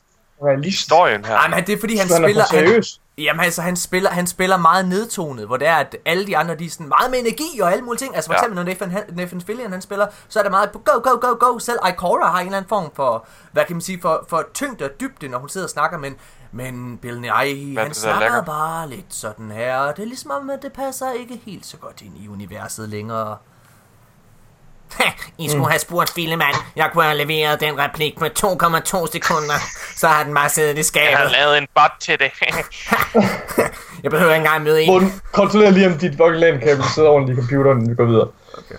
realist? 0.46 0.78
historien 0.80 1.24
her. 1.24 1.34
Nej, 1.34 1.48
men 1.48 1.66
det 1.66 1.72
er 1.72 1.80
fordi, 1.80 1.96
han 1.96 2.08
Han 2.08 2.24
er 2.24 2.28
spiller... 2.28 2.44
Han, 2.50 2.82
jamen 3.18 3.40
altså, 3.44 3.62
han 3.62 3.76
spiller, 3.76 4.10
han 4.10 4.26
spiller 4.26 4.56
meget 4.56 4.88
nedtonet, 4.88 5.46
hvor 5.46 5.56
det 5.56 5.68
er, 5.68 5.76
at 5.76 5.96
alle 6.06 6.26
de 6.26 6.36
andre, 6.36 6.54
de 6.54 6.64
er 6.66 6.70
sådan 6.70 6.88
meget 6.88 7.10
med 7.10 7.18
energi 7.18 7.60
og 7.60 7.72
alle 7.72 7.84
mulige 7.84 7.98
ting. 7.98 8.14
Altså 8.16 8.28
for 8.28 8.34
Ja. 8.34 8.38
eksempel, 8.38 8.56
når 8.56 8.62
Nathan, 8.62 8.90
Han- 8.90 9.04
Nathan 9.16 9.40
Fillion, 9.40 9.72
han 9.72 9.82
spiller, 9.82 10.06
så 10.28 10.38
er 10.38 10.42
det 10.42 10.50
meget 10.52 10.70
på 10.70 10.78
go, 10.78 10.92
go, 11.10 11.18
go, 11.28 11.46
go. 11.52 11.58
Selv 11.58 11.78
Ikora 11.88 12.30
har 12.30 12.38
en 12.40 12.46
eller 12.46 12.56
anden 12.56 12.68
form 12.68 12.90
for, 12.94 13.26
hvad 13.52 13.64
kan 13.64 13.76
man 13.76 13.80
sige, 13.80 14.00
for, 14.00 14.24
for 14.28 14.44
tyngde 14.54 14.84
og 14.84 14.90
dybde, 15.00 15.28
når 15.28 15.38
hun 15.38 15.48
sidder 15.48 15.66
og 15.66 15.70
snakker, 15.70 15.98
men, 15.98 16.16
men 16.52 16.98
Bill 16.98 17.20
Nye, 17.20 17.28
han 17.28 17.76
er 17.78 17.92
snakker 17.92 18.42
bare 18.42 18.88
lidt 18.88 19.14
sådan 19.14 19.50
her. 19.50 19.76
og 19.76 19.96
Det 19.96 20.02
er 20.02 20.06
ligesom 20.06 20.30
om, 20.30 20.50
at 20.50 20.62
det 20.62 20.72
passer 20.72 21.12
ikke 21.12 21.40
helt 21.46 21.66
så 21.66 21.76
godt 21.76 22.02
ind 22.02 22.14
i 22.18 22.28
universet 22.28 22.88
længere. 22.88 23.36
I 25.38 25.48
skulle 25.48 25.68
have 25.68 25.78
spurgt 25.78 26.10
Fillemand. 26.10 26.54
Jeg 26.76 26.90
kunne 26.92 27.04
have 27.04 27.16
leveret 27.16 27.60
den 27.60 27.78
replik 27.78 28.20
med 28.20 28.30
2,2 28.38 29.12
sekunder. 29.12 29.54
Så 29.96 30.08
har 30.08 30.24
den 30.24 30.34
bare 30.34 30.48
siddet 30.48 30.74
i 30.74 30.76
Jeg 30.76 30.84
skabet. 30.84 31.16
har 31.18 31.28
lavet 31.28 31.58
en 31.58 31.66
bot 31.74 31.90
til 32.00 32.18
det. 32.18 32.30
Jeg 34.02 34.10
behøver 34.10 34.34
ikke 34.34 34.44
engang 34.44 34.62
møde 34.62 34.82
en. 34.82 34.90
Morten, 34.92 35.22
kontroller 35.32 35.70
lige 35.70 35.86
om 35.86 35.92
dit 35.92 36.10
fucking 36.10 36.36
LAN-kabel 36.36 36.84
sidder 36.94 37.08
ordentligt 37.08 37.38
i 37.38 37.40
computeren, 37.40 37.90
vi 37.90 37.94
går 37.94 38.04
videre. 38.04 38.28
Okay. 38.58 38.74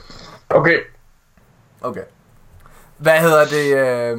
Okay. 0.50 0.78
Okay. 1.82 2.02
Hvad 2.98 3.20
hedder 3.20 3.46
det? 3.46 3.78
Øh... 3.78 4.18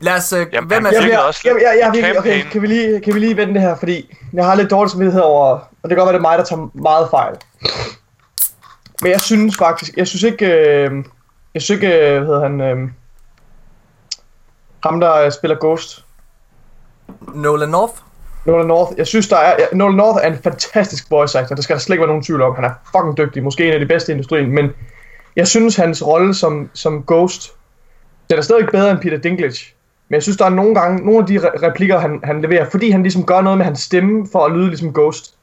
Lad 0.00 0.16
os... 0.16 0.32
Øh... 0.32 0.46
Jamen, 0.52 0.68
hvem 0.68 0.86
er 0.86 0.90
fik 1.02 1.10
jeg, 1.10 1.20
også 1.20 1.40
jeg, 1.44 1.56
jeg, 1.62 1.78
jeg, 1.80 1.92
virkelig, 1.92 2.18
okay, 2.18 2.42
kan 2.52 2.62
vi, 2.62 2.66
lige, 2.66 3.00
kan 3.00 3.14
vi 3.14 3.18
lige 3.18 3.36
vende 3.36 3.54
det 3.54 3.62
her, 3.62 3.76
fordi 3.78 4.16
jeg 4.32 4.44
har 4.44 4.54
lidt 4.54 4.70
dårlig 4.70 4.90
samvittighed 4.90 5.22
over, 5.22 5.46
og 5.48 5.68
det 5.82 5.88
kan 5.88 5.96
godt 5.96 6.06
være, 6.06 6.12
det 6.12 6.18
er 6.18 6.30
mig, 6.30 6.38
der 6.38 6.44
tager 6.44 6.70
meget 6.74 7.08
fejl. 7.10 7.34
Men 9.02 9.10
jeg 9.10 9.20
synes 9.20 9.56
faktisk, 9.56 9.96
jeg 9.96 10.06
synes 10.06 10.22
ikke, 10.22 10.46
øh, 10.46 11.04
jeg 11.54 11.62
synes 11.62 11.82
ikke, 11.82 11.98
øh, 11.98 12.18
hvad 12.18 12.26
hedder 12.26 12.42
han, 12.42 12.60
øh, 12.60 12.90
ham 14.82 15.00
der 15.00 15.14
øh, 15.14 15.32
spiller 15.32 15.56
Ghost, 15.60 16.04
Nolan 17.34 17.68
North? 17.68 17.94
Nolan 18.46 18.66
North, 18.66 18.92
jeg 18.98 19.06
synes, 19.06 19.28
der 19.28 19.36
er, 19.36 19.56
ja, 19.58 19.76
Nolan 19.76 19.96
North 19.96 20.18
er 20.22 20.32
en 20.32 20.38
fantastisk 20.38 21.10
voice 21.10 21.38
actor, 21.38 21.54
det 21.54 21.64
skal 21.64 21.76
der 21.76 21.80
slet 21.80 21.94
ikke 21.94 22.00
være 22.00 22.08
nogen 22.08 22.22
tvivl 22.22 22.42
om, 22.42 22.54
han 22.54 22.64
er 22.64 22.74
fucking 22.92 23.16
dygtig, 23.16 23.42
måske 23.42 23.66
en 23.66 23.72
af 23.72 23.80
de 23.80 23.86
bedste 23.86 24.12
i 24.12 24.14
industrien, 24.14 24.50
men 24.50 24.70
jeg 25.36 25.48
synes, 25.48 25.76
hans 25.76 26.06
rolle 26.06 26.34
som, 26.34 26.70
som 26.74 27.04
Ghost, 27.06 27.52
den 28.30 28.38
er 28.38 28.42
stadig 28.42 28.68
bedre 28.72 28.90
end 28.90 28.98
Peter 28.98 29.18
Dinklage. 29.18 29.74
Men 30.08 30.14
jeg 30.14 30.22
synes, 30.22 30.36
der 30.36 30.44
er 30.44 30.50
nogle 30.50 30.74
gange, 30.74 31.04
nogle 31.04 31.20
af 31.20 31.26
de 31.26 31.38
re- 31.38 31.66
replikker, 31.66 31.98
han, 31.98 32.20
han 32.24 32.42
leverer, 32.42 32.70
fordi 32.70 32.90
han 32.90 33.02
ligesom 33.02 33.26
gør 33.26 33.40
noget 33.40 33.58
med 33.58 33.64
hans 33.64 33.80
stemme, 33.80 34.28
for 34.32 34.44
at 34.44 34.52
lyde 34.52 34.68
ligesom 34.68 34.92
Ghost. 34.92 35.34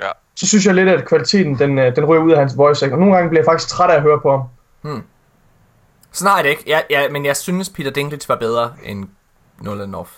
Ja. 0.00 0.10
Så 0.36 0.46
synes 0.46 0.66
jeg 0.66 0.74
lidt, 0.74 0.88
at 0.88 1.04
kvaliteten, 1.08 1.58
den, 1.58 1.78
øh, 1.78 1.96
den 1.96 2.04
ryger 2.04 2.22
ud 2.22 2.32
af 2.32 2.38
hans 2.38 2.56
voice. 2.56 2.92
Og 2.92 2.98
nogle 2.98 3.14
gange 3.14 3.28
bliver 3.28 3.40
jeg 3.42 3.46
faktisk 3.46 3.68
træt 3.68 3.90
af 3.90 3.94
at 3.96 4.02
høre 4.02 4.20
på 4.20 4.30
ham. 4.30 4.42
Sådan 6.12 6.30
har 6.30 6.36
jeg 6.36 6.44
det 6.44 6.50
ikke. 6.50 6.62
Ja, 6.66 6.80
ja, 6.90 7.08
men 7.08 7.24
jeg 7.24 7.36
synes, 7.36 7.68
Peter 7.70 7.90
Dinklage 7.90 8.28
var 8.28 8.36
bedre 8.36 8.74
end 8.82 9.08
Nolan 9.60 9.88
North. 9.88 10.10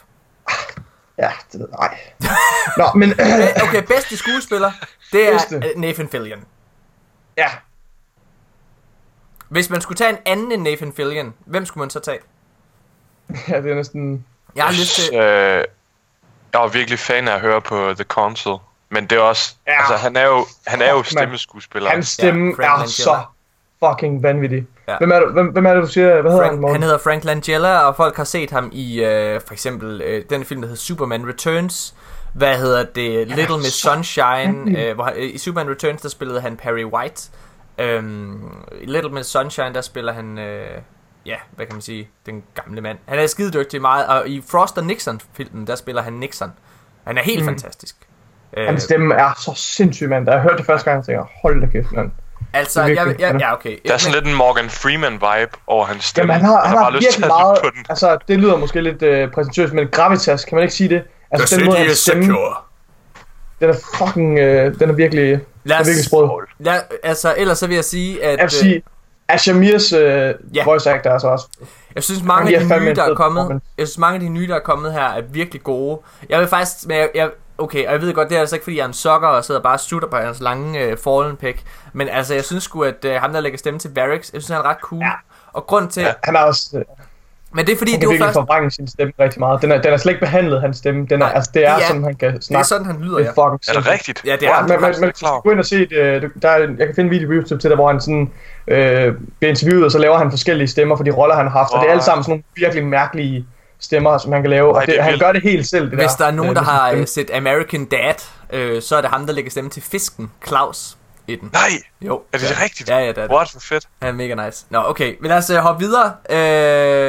Ja, 1.18 1.30
det 1.52 1.60
ved 1.60 1.68
jeg. 1.80 1.98
Nej. 2.20 2.28
Nå, 2.76 2.98
men... 2.98 3.12
Okay, 3.68 3.82
bedste 3.82 4.16
skuespiller, 4.16 4.72
det 5.12 5.28
er 5.28 5.32
Bedste. 5.32 5.56
øh, 5.56 5.80
Nathan 5.80 6.08
Fillion. 6.08 6.44
ja, 7.36 7.48
Hvis 9.48 9.70
man 9.70 9.80
skulle 9.80 9.96
tage 9.96 10.10
en 10.10 10.18
anden 10.26 10.52
end 10.52 10.62
Nathan 10.62 10.92
Fillion, 10.92 11.34
hvem 11.46 11.66
skulle 11.66 11.82
man 11.82 11.90
så 11.90 12.00
tage? 12.00 12.18
ja, 13.48 13.60
det 13.60 13.70
er 13.70 13.74
næsten... 13.74 14.24
Jeg 14.56 14.64
har 14.64 14.72
lyst 14.72 14.94
til... 14.94 15.14
Øh, 15.14 15.64
jeg 16.52 16.60
var 16.60 16.68
virkelig 16.68 16.98
fan 16.98 17.28
af 17.28 17.34
at 17.34 17.40
høre 17.40 17.60
på 17.60 17.92
The 17.94 18.04
Council. 18.04 18.52
Men 18.90 19.06
det 19.06 19.18
er 19.18 19.22
også... 19.22 19.54
Ja. 19.66 19.72
Altså, 19.78 19.94
han 19.96 20.16
er 20.16 20.26
jo, 20.26 20.46
han 20.66 20.82
er 20.82 20.90
jo 20.92 21.02
stemmeskuespiller. 21.02 21.90
Hans 21.90 22.08
stemme 22.08 22.52
Frank 22.56 22.66
er 22.66 22.72
Langella. 22.72 22.88
så 22.88 23.18
fucking 23.84 24.22
vanvittig. 24.22 24.66
Ja. 24.88 24.98
Hvem, 24.98 25.12
er 25.12 25.20
det, 25.20 25.32
hvem, 25.32 25.46
hvem 25.46 25.66
er 25.66 25.74
det, 25.74 25.82
du 25.82 25.88
siger? 25.88 26.20
Hvad 26.22 26.30
hedder 26.30 26.44
han, 26.44 26.50
Frank, 26.50 26.60
Morten? 26.60 26.74
han 26.74 26.82
hedder 26.82 26.98
Frank 26.98 27.24
Langella, 27.24 27.78
og 27.78 27.96
folk 27.96 28.16
har 28.16 28.24
set 28.24 28.50
ham 28.50 28.70
i 28.72 29.04
øh, 29.04 29.40
for 29.46 29.52
eksempel 29.52 30.02
øh, 30.02 30.24
den 30.30 30.44
film, 30.44 30.60
der 30.60 30.68
hedder 30.68 30.80
Superman 30.80 31.28
Returns. 31.28 31.94
Hvad 32.32 32.58
hedder 32.58 32.84
det? 32.84 33.28
Little 33.28 33.56
Miss 33.56 33.80
Sunshine. 33.80 34.80
Øh, 34.80 34.94
hvor, 34.94 35.04
han- 35.04 35.16
øh, 35.16 35.34
I 35.34 35.38
Superman 35.38 35.70
Returns, 35.70 36.02
der 36.02 36.08
spillede 36.08 36.40
han 36.40 36.56
Perry 36.56 36.84
White. 36.84 37.22
Øhm, 37.78 38.42
I 38.80 38.86
Little 38.86 39.10
Miss 39.10 39.28
Sunshine, 39.30 39.74
der 39.74 39.80
spiller 39.80 40.12
han... 40.12 40.38
Øh, 40.38 40.66
ja, 41.26 41.36
hvad 41.56 41.66
kan 41.66 41.74
man 41.74 41.82
sige? 41.82 42.08
Den 42.26 42.42
gamle 42.54 42.80
mand. 42.80 42.98
Han 43.06 43.18
er 43.18 43.26
skide 43.26 43.52
dygtig 43.52 43.80
meget, 43.80 44.06
og 44.06 44.28
i 44.28 44.44
Frost 44.50 44.78
og 44.78 44.84
Nixon-filmen, 44.84 45.66
der 45.66 45.74
spiller 45.76 46.02
han 46.02 46.12
Nixon. 46.12 46.52
Han 47.04 47.18
er 47.18 47.22
helt 47.22 47.40
mm. 47.42 47.46
fantastisk. 47.48 47.96
Øh, 48.56 48.66
Hans 48.66 48.82
stemme 48.82 49.14
er 49.14 49.30
så 49.44 49.52
sindssyg, 49.56 50.08
mand. 50.08 50.26
Da 50.26 50.32
jeg 50.32 50.40
hørte 50.40 50.56
det 50.56 50.66
første 50.66 50.90
gang, 50.90 51.04
så 51.04 51.06
tænkte 51.06 51.20
jeg, 51.20 51.40
hold 51.42 51.60
da 51.60 51.66
kæft, 51.66 51.92
mand. 51.92 52.10
altså, 52.54 52.82
det 52.86 52.98
er 52.98 53.04
jeg, 53.04 53.20
jeg, 53.20 53.36
ja, 53.40 53.52
okay. 53.52 53.76
Der 53.86 53.94
er 53.94 53.98
sådan 53.98 54.14
lidt 54.14 54.26
en 54.26 54.34
Morgan 54.34 54.64
Freeman-vibe 54.68 55.60
over 55.66 55.86
hans 55.86 56.04
stemme. 56.04 56.32
Jamen, 56.32 56.46
han 56.46 56.54
har, 56.54 56.66
han 56.66 56.76
har 56.76 56.84
bare 56.84 56.92
lyst 56.92 57.10
til 57.12 57.20
virkelig 57.20 57.36
at 57.36 57.38
lytte 57.38 57.44
meget... 57.44 57.58
på 57.62 57.70
den. 57.74 57.86
Altså, 57.88 58.18
det 58.28 58.38
lyder 58.38 58.56
måske 58.56 58.80
lidt 58.80 59.02
øh, 59.02 59.30
præsentøst, 59.30 59.72
men 59.72 59.88
gravitas, 59.88 60.44
kan 60.44 60.56
man 60.56 60.62
ikke 60.62 60.74
sige 60.74 60.88
det? 60.88 61.02
Altså, 61.30 61.56
den 61.56 61.64
måde, 61.66 61.78
hans 61.78 61.98
stemme, 61.98 62.24
den 63.60 63.70
er 63.70 63.74
fucking... 63.98 64.38
Øh, 64.38 64.80
den 64.80 64.90
er 64.90 64.94
virkelig... 64.94 65.30
Den 65.30 65.40
Lad 65.64 65.76
er 65.76 65.80
os, 65.80 65.86
virkelig 65.86 66.04
sprød. 66.04 66.28
lad, 66.58 66.80
altså, 67.02 67.34
ellers 67.36 67.58
så 67.58 67.66
vil 67.66 67.74
jeg 67.74 67.84
sige, 67.84 68.24
at... 68.24 68.38
Jeg 68.38 68.42
vil 68.42 68.50
sige, 68.50 68.82
Ashamirs 69.28 69.92
øh, 69.92 70.00
Ja. 70.00 70.32
ja. 70.54 70.64
voice 70.64 70.90
actor 70.90 71.10
er 71.10 71.14
altså 71.14 71.28
også... 71.28 71.46
Jeg 71.94 72.02
synes 72.02 72.22
mange 72.22 72.58
Han 72.58 72.72
af 72.72 72.80
de 72.80 72.84
nye, 72.84 72.94
der 72.94 73.02
er 73.02 73.14
kommet, 73.14 73.60
jeg 73.78 73.86
synes 73.86 73.98
mange 73.98 74.14
af 74.14 74.20
de 74.20 74.28
nye, 74.28 74.48
der 74.48 74.54
er 74.54 74.60
kommet 74.60 74.92
her, 74.92 75.02
er 75.02 75.20
virkelig 75.20 75.62
gode. 75.62 76.00
Jeg 76.28 76.40
vil 76.40 76.48
faktisk, 76.48 76.86
men 76.86 76.96
jeg, 76.96 77.08
jeg, 77.14 77.30
okay, 77.58 77.86
og 77.86 77.92
jeg 77.92 78.00
ved 78.00 78.14
godt, 78.14 78.28
det 78.28 78.36
er 78.36 78.40
altså 78.40 78.56
ikke, 78.56 78.64
fordi 78.64 78.76
jeg 78.76 78.82
er 78.82 78.86
en 78.88 78.92
sokker 78.92 79.28
og 79.28 79.44
sidder 79.44 79.60
bare 79.60 79.74
og 79.74 79.80
sutter 79.80 80.08
på 80.08 80.16
hans 80.16 80.40
lange 80.40 80.80
øh, 80.84 80.96
fallen 81.04 81.36
pick. 81.36 81.62
Men 81.92 82.08
altså, 82.08 82.34
jeg 82.34 82.44
synes 82.44 82.64
sgu, 82.64 82.82
at 82.84 83.04
øh, 83.04 83.14
ham, 83.14 83.32
der 83.32 83.40
lægger 83.40 83.58
stemme 83.58 83.80
til 83.80 83.90
Varix, 83.94 84.32
jeg 84.32 84.42
synes, 84.42 84.48
han 84.48 84.56
er 84.56 84.62
ret 84.70 84.76
cool. 84.82 85.00
Ja. 85.00 85.06
Ja. 85.06 85.12
Og 85.52 85.66
grund 85.66 85.88
til, 85.88 86.00
ja. 86.00 86.06
Ja. 86.06 86.12
Han 86.24 86.36
er 86.36 86.40
også... 86.40 86.68
Øh, 86.78 86.82
men 87.52 87.66
det 87.66 87.72
er 87.72 87.76
fordi, 87.78 87.90
han 87.92 88.00
det 88.00 88.06
er 88.06 88.10
virkelig 88.10 88.26
først, 88.26 88.34
forvrænge 88.34 88.70
sin 88.70 88.88
stemme 88.88 89.12
rigtig 89.20 89.40
meget. 89.40 89.62
Den 89.62 89.72
er, 89.72 89.82
den 89.82 89.92
er 89.92 89.96
slet 89.96 90.12
ikke 90.12 90.20
behandlet, 90.26 90.60
hans 90.60 90.76
stemme. 90.76 91.00
Den 91.06 91.12
er, 91.12 91.26
Nej, 91.26 91.32
altså, 91.34 91.50
det 91.54 91.66
er 91.66 91.74
det 91.74 91.82
er- 91.82 91.86
sådan, 91.86 92.04
han 92.04 92.14
kan 92.14 92.28
det 92.32 92.36
er 92.38 92.40
snakke. 92.42 92.68
sådan, 92.68 92.86
han 92.86 93.00
lyder, 93.00 93.16
Det 93.16 93.24
ja. 93.24 93.30
er 93.30 93.34
fucking 93.34 93.76
Er 93.76 93.80
det 93.80 93.90
rigtigt? 93.92 94.22
Ja, 94.26 94.32
det 94.32 94.42
er 94.42 94.46
Ja, 94.48 94.54
han. 94.54 94.68
men, 94.68 95.00
men, 95.00 95.12
gå 95.42 95.50
ind 95.50 95.58
og 95.58 95.64
se 95.66 95.78
det. 95.78 95.92
øh, 95.92 96.30
Der 96.42 96.48
er, 96.48 96.58
jeg 96.58 96.86
kan 96.86 96.94
finde 96.94 97.08
en 97.08 97.10
video 97.10 97.26
på 97.28 97.32
YouTube 97.32 97.60
til 97.60 97.70
der, 97.70 97.76
hvor 97.76 97.88
han 97.90 98.00
sådan 98.00 98.32
øh, 98.68 99.14
bliver 99.38 99.50
interviewet, 99.50 99.84
og 99.84 99.90
så 99.90 99.98
laver 99.98 100.18
han 100.18 100.30
forskellige 100.30 100.68
stemmer 100.68 100.96
for 100.96 101.04
de 101.04 101.10
roller, 101.10 101.34
han 101.36 101.44
har 101.48 101.58
haft. 101.58 101.72
Og 101.72 101.80
det 101.80 101.86
er 101.88 101.90
alle 101.92 102.02
sammen 102.04 102.24
sådan 102.24 102.30
nogle 102.32 102.42
virkelig 102.56 102.86
mærkelige 102.86 103.46
stemmer, 103.80 104.18
som 104.18 104.32
han 104.32 104.42
kan 104.42 104.50
lave. 104.50 104.74
Og 104.74 104.86
det 104.86 105.02
han 105.02 105.18
gør 105.18 105.32
det 105.32 105.42
helt 105.42 105.66
selv, 105.66 105.90
det 105.90 105.98
Hvis 105.98 106.10
der. 106.12 106.24
der 106.24 106.26
er 106.26 106.30
nogen, 106.36 106.50
øh, 106.50 106.56
der 106.56 106.62
har 106.62 106.88
stemme. 106.88 107.02
øh, 107.02 107.08
set 107.08 107.30
American 107.34 107.84
Dad, 107.84 108.14
øh, 108.52 108.82
så 108.82 108.96
er 108.96 109.00
det 109.00 109.10
ham, 109.10 109.26
der 109.26 109.32
lægger 109.32 109.50
stemme 109.50 109.70
til 109.70 109.82
fisken, 109.82 110.30
Claus, 110.46 110.96
i 111.26 111.36
den. 111.36 111.50
Nej! 111.52 111.60
Jo. 112.00 112.22
Er 112.32 112.38
det 112.38 112.50
ja. 112.50 112.64
rigtigt? 112.64 112.88
Ja, 112.88 112.98
ja, 112.98 113.08
det 113.08 113.18
er 113.18 113.22
det. 113.26 113.30
What, 113.30 113.50
for 113.50 113.60
fedt. 113.60 113.88
Han 114.02 114.08
er 114.08 114.12
mega 114.12 114.46
nice. 114.46 114.66
Nå, 114.70 114.82
okay. 114.86 115.14
Men 115.20 115.28
lad 115.28 115.36
os 115.38 115.50
uh, 115.50 115.56
hoppe 115.56 115.84
videre. 115.84 116.12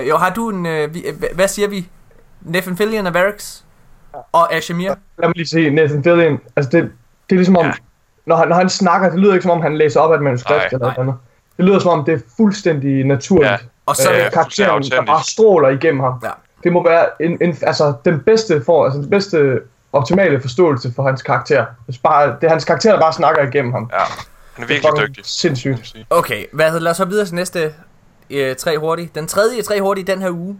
Uh, 0.01 0.07
jo, 0.09 0.17
har 0.17 0.29
du 0.35 0.49
en... 0.49 0.65
Uh, 0.65 0.93
vi, 0.93 1.05
uh, 1.09 1.35
hvad 1.35 1.47
siger 1.47 1.67
vi? 1.67 1.87
Nathan 2.41 2.77
Fillion 2.77 3.07
og 3.07 3.13
Varix? 3.13 3.57
Og 4.31 4.53
Ashamir? 4.53 4.87
Lad 4.87 5.27
mig 5.27 5.35
lige 5.35 5.47
se 5.47 5.69
Nathan 5.69 6.03
Fillion. 6.03 6.39
Altså, 6.55 6.69
det, 6.71 6.83
det 6.83 7.35
er 7.35 7.35
ligesom 7.35 7.57
om, 7.57 7.65
Ja. 7.65 7.71
når, 8.25 8.35
han, 8.35 8.47
når 8.47 8.55
han 8.55 8.69
snakker, 8.69 9.09
det 9.09 9.19
lyder 9.19 9.33
ikke 9.33 9.43
som 9.43 9.51
om, 9.51 9.61
han 9.61 9.77
læser 9.77 9.99
op 9.99 10.11
af 10.11 10.15
et 10.15 10.21
manuskript 10.23 10.63
eller 10.71 10.77
noget 10.79 10.97
andet. 10.97 11.15
Det 11.57 11.65
lyder 11.65 11.79
som 11.79 11.99
om, 11.99 12.05
det 12.05 12.13
er 12.13 12.19
fuldstændig 12.37 13.03
naturligt. 13.05 13.51
Ja. 13.51 13.57
Og 13.85 13.95
så... 13.95 14.11
øh, 14.11 14.17
Ja, 14.17 14.29
karakteren, 14.29 14.83
der 14.83 15.05
bare 15.05 15.23
stråler 15.23 15.69
igennem 15.69 15.99
ham. 16.01 16.13
Ja. 16.23 16.29
Det 16.63 16.73
må 16.73 16.83
være 16.83 17.21
en, 17.21 17.37
en, 17.41 17.57
altså, 17.61 17.93
den 18.05 18.19
bedste 18.19 18.63
for, 18.65 18.85
altså, 18.85 19.01
den 19.01 19.09
bedste 19.09 19.61
optimale 19.93 20.41
forståelse 20.41 20.93
for 20.95 21.03
hans 21.03 21.21
karakter. 21.21 21.65
Hvis 21.85 21.97
bare, 21.97 22.35
det 22.41 22.43
er 22.43 22.49
hans 22.49 22.65
karakter, 22.65 22.91
der 22.91 22.99
bare 22.99 23.13
snakker 23.13 23.47
igennem 23.47 23.73
ham. 23.73 23.89
Ja. 23.93 23.97
Han 23.97 24.63
er 24.63 24.67
Det 24.67 24.77
er 24.77 24.81
virkelig 24.81 25.07
dygtig. 25.07 25.25
Sindssygt. 25.25 25.95
Okay, 26.09 26.45
hvad 26.53 26.65
hedder, 26.65 26.79
lad 26.79 26.91
os 26.91 26.97
hoppe 26.97 27.11
videre 27.11 27.25
til 27.25 27.35
næste 27.35 27.73
uh, 28.33 28.55
tre 28.57 28.77
hurtige. 28.77 29.11
Den 29.15 29.27
tredje 29.27 29.61
tre 29.61 29.81
hurtige 29.81 30.07
den 30.07 30.21
her 30.21 30.29
uge. 30.29 30.59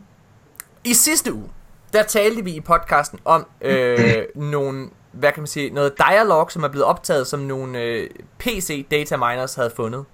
I 0.83 0.93
sidste 0.93 1.33
uge, 1.33 1.49
der 1.93 2.03
talte 2.03 2.43
vi 2.43 2.51
i 2.51 2.62
podcasten 2.62 3.19
om 3.25 3.47
øh, 3.62 4.23
nogle, 4.35 4.89
hvad 5.12 5.31
kan 5.31 5.41
man 5.41 5.47
sige, 5.47 5.69
noget 5.69 5.93
dialog, 6.09 6.51
som 6.51 6.63
er 6.63 6.67
blevet 6.67 6.85
optaget, 6.85 7.27
som 7.27 7.39
nogle 7.39 7.81
øh, 7.81 8.09
PC 8.39 8.88
data 8.91 9.17
miners 9.17 9.55
havde 9.55 9.71
fundet. 9.75 10.05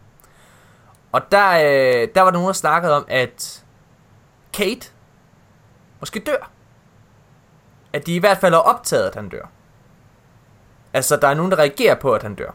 Og 1.11 1.21
der, 1.31 1.51
øh, 1.51 2.07
der 2.15 2.21
var 2.21 2.25
der 2.25 2.31
nogen, 2.31 2.47
der 2.47 2.53
snakkede 2.53 2.95
om, 2.95 3.05
at 3.07 3.63
Kate 4.53 4.89
måske 5.99 6.19
dør. 6.19 6.49
At 7.93 8.05
de 8.05 8.15
i 8.15 8.19
hvert 8.19 8.37
fald 8.37 8.53
har 8.53 8.59
optaget, 8.61 9.07
at 9.07 9.15
han 9.15 9.29
dør. 9.29 9.49
Altså, 10.93 11.15
der 11.15 11.27
er 11.27 11.33
nogen, 11.33 11.51
der 11.51 11.59
reagerer 11.59 11.95
på, 11.95 12.13
at 12.13 12.23
han 12.23 12.35
dør. 12.35 12.51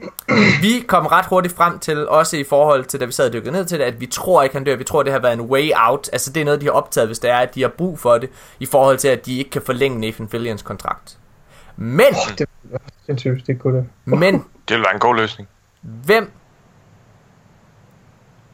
Vi 0.62 0.84
kom 0.88 1.06
ret 1.06 1.26
hurtigt 1.26 1.54
frem 1.56 1.78
til, 1.78 2.08
også 2.08 2.36
i 2.36 2.44
forhold 2.44 2.84
til, 2.84 3.00
da 3.00 3.04
vi 3.04 3.12
sad 3.12 3.26
og 3.26 3.32
dykkede 3.32 3.52
ned 3.52 3.64
til 3.64 3.78
det, 3.78 3.84
at 3.84 4.00
vi 4.00 4.06
tror 4.06 4.42
ikke, 4.42 4.54
han 4.56 4.64
dør. 4.64 4.76
Vi 4.76 4.84
tror, 4.84 5.02
det 5.02 5.12
har 5.12 5.18
været 5.20 5.32
en 5.32 5.40
way 5.40 5.70
out. 5.76 6.08
Altså, 6.12 6.32
det 6.32 6.40
er 6.40 6.44
noget, 6.44 6.60
de 6.60 6.66
har 6.66 6.72
optaget, 6.72 7.08
hvis 7.08 7.18
det 7.18 7.30
er, 7.30 7.36
at 7.38 7.54
de 7.54 7.62
har 7.62 7.68
brug 7.68 7.98
for 7.98 8.18
det, 8.18 8.30
i 8.60 8.66
forhold 8.66 8.98
til, 8.98 9.08
at 9.08 9.26
de 9.26 9.38
ikke 9.38 9.50
kan 9.50 9.62
forlænge 9.62 10.00
Nathan 10.00 10.28
Fillions 10.28 10.62
kontrakt. 10.62 11.18
Men, 11.76 12.00
Oh, 12.00 12.38
det 12.38 12.48
er 12.72 12.78
sindssygt, 13.06 13.46
det 13.46 13.58
kunne 13.58 13.76
det. 13.78 13.86
men, 14.04 14.34
Det 14.68 14.76
vil 14.76 14.80
være 14.84 14.94
en 14.94 15.00
god 15.00 15.16
løsning. 15.16 15.48
hvem 15.82 16.30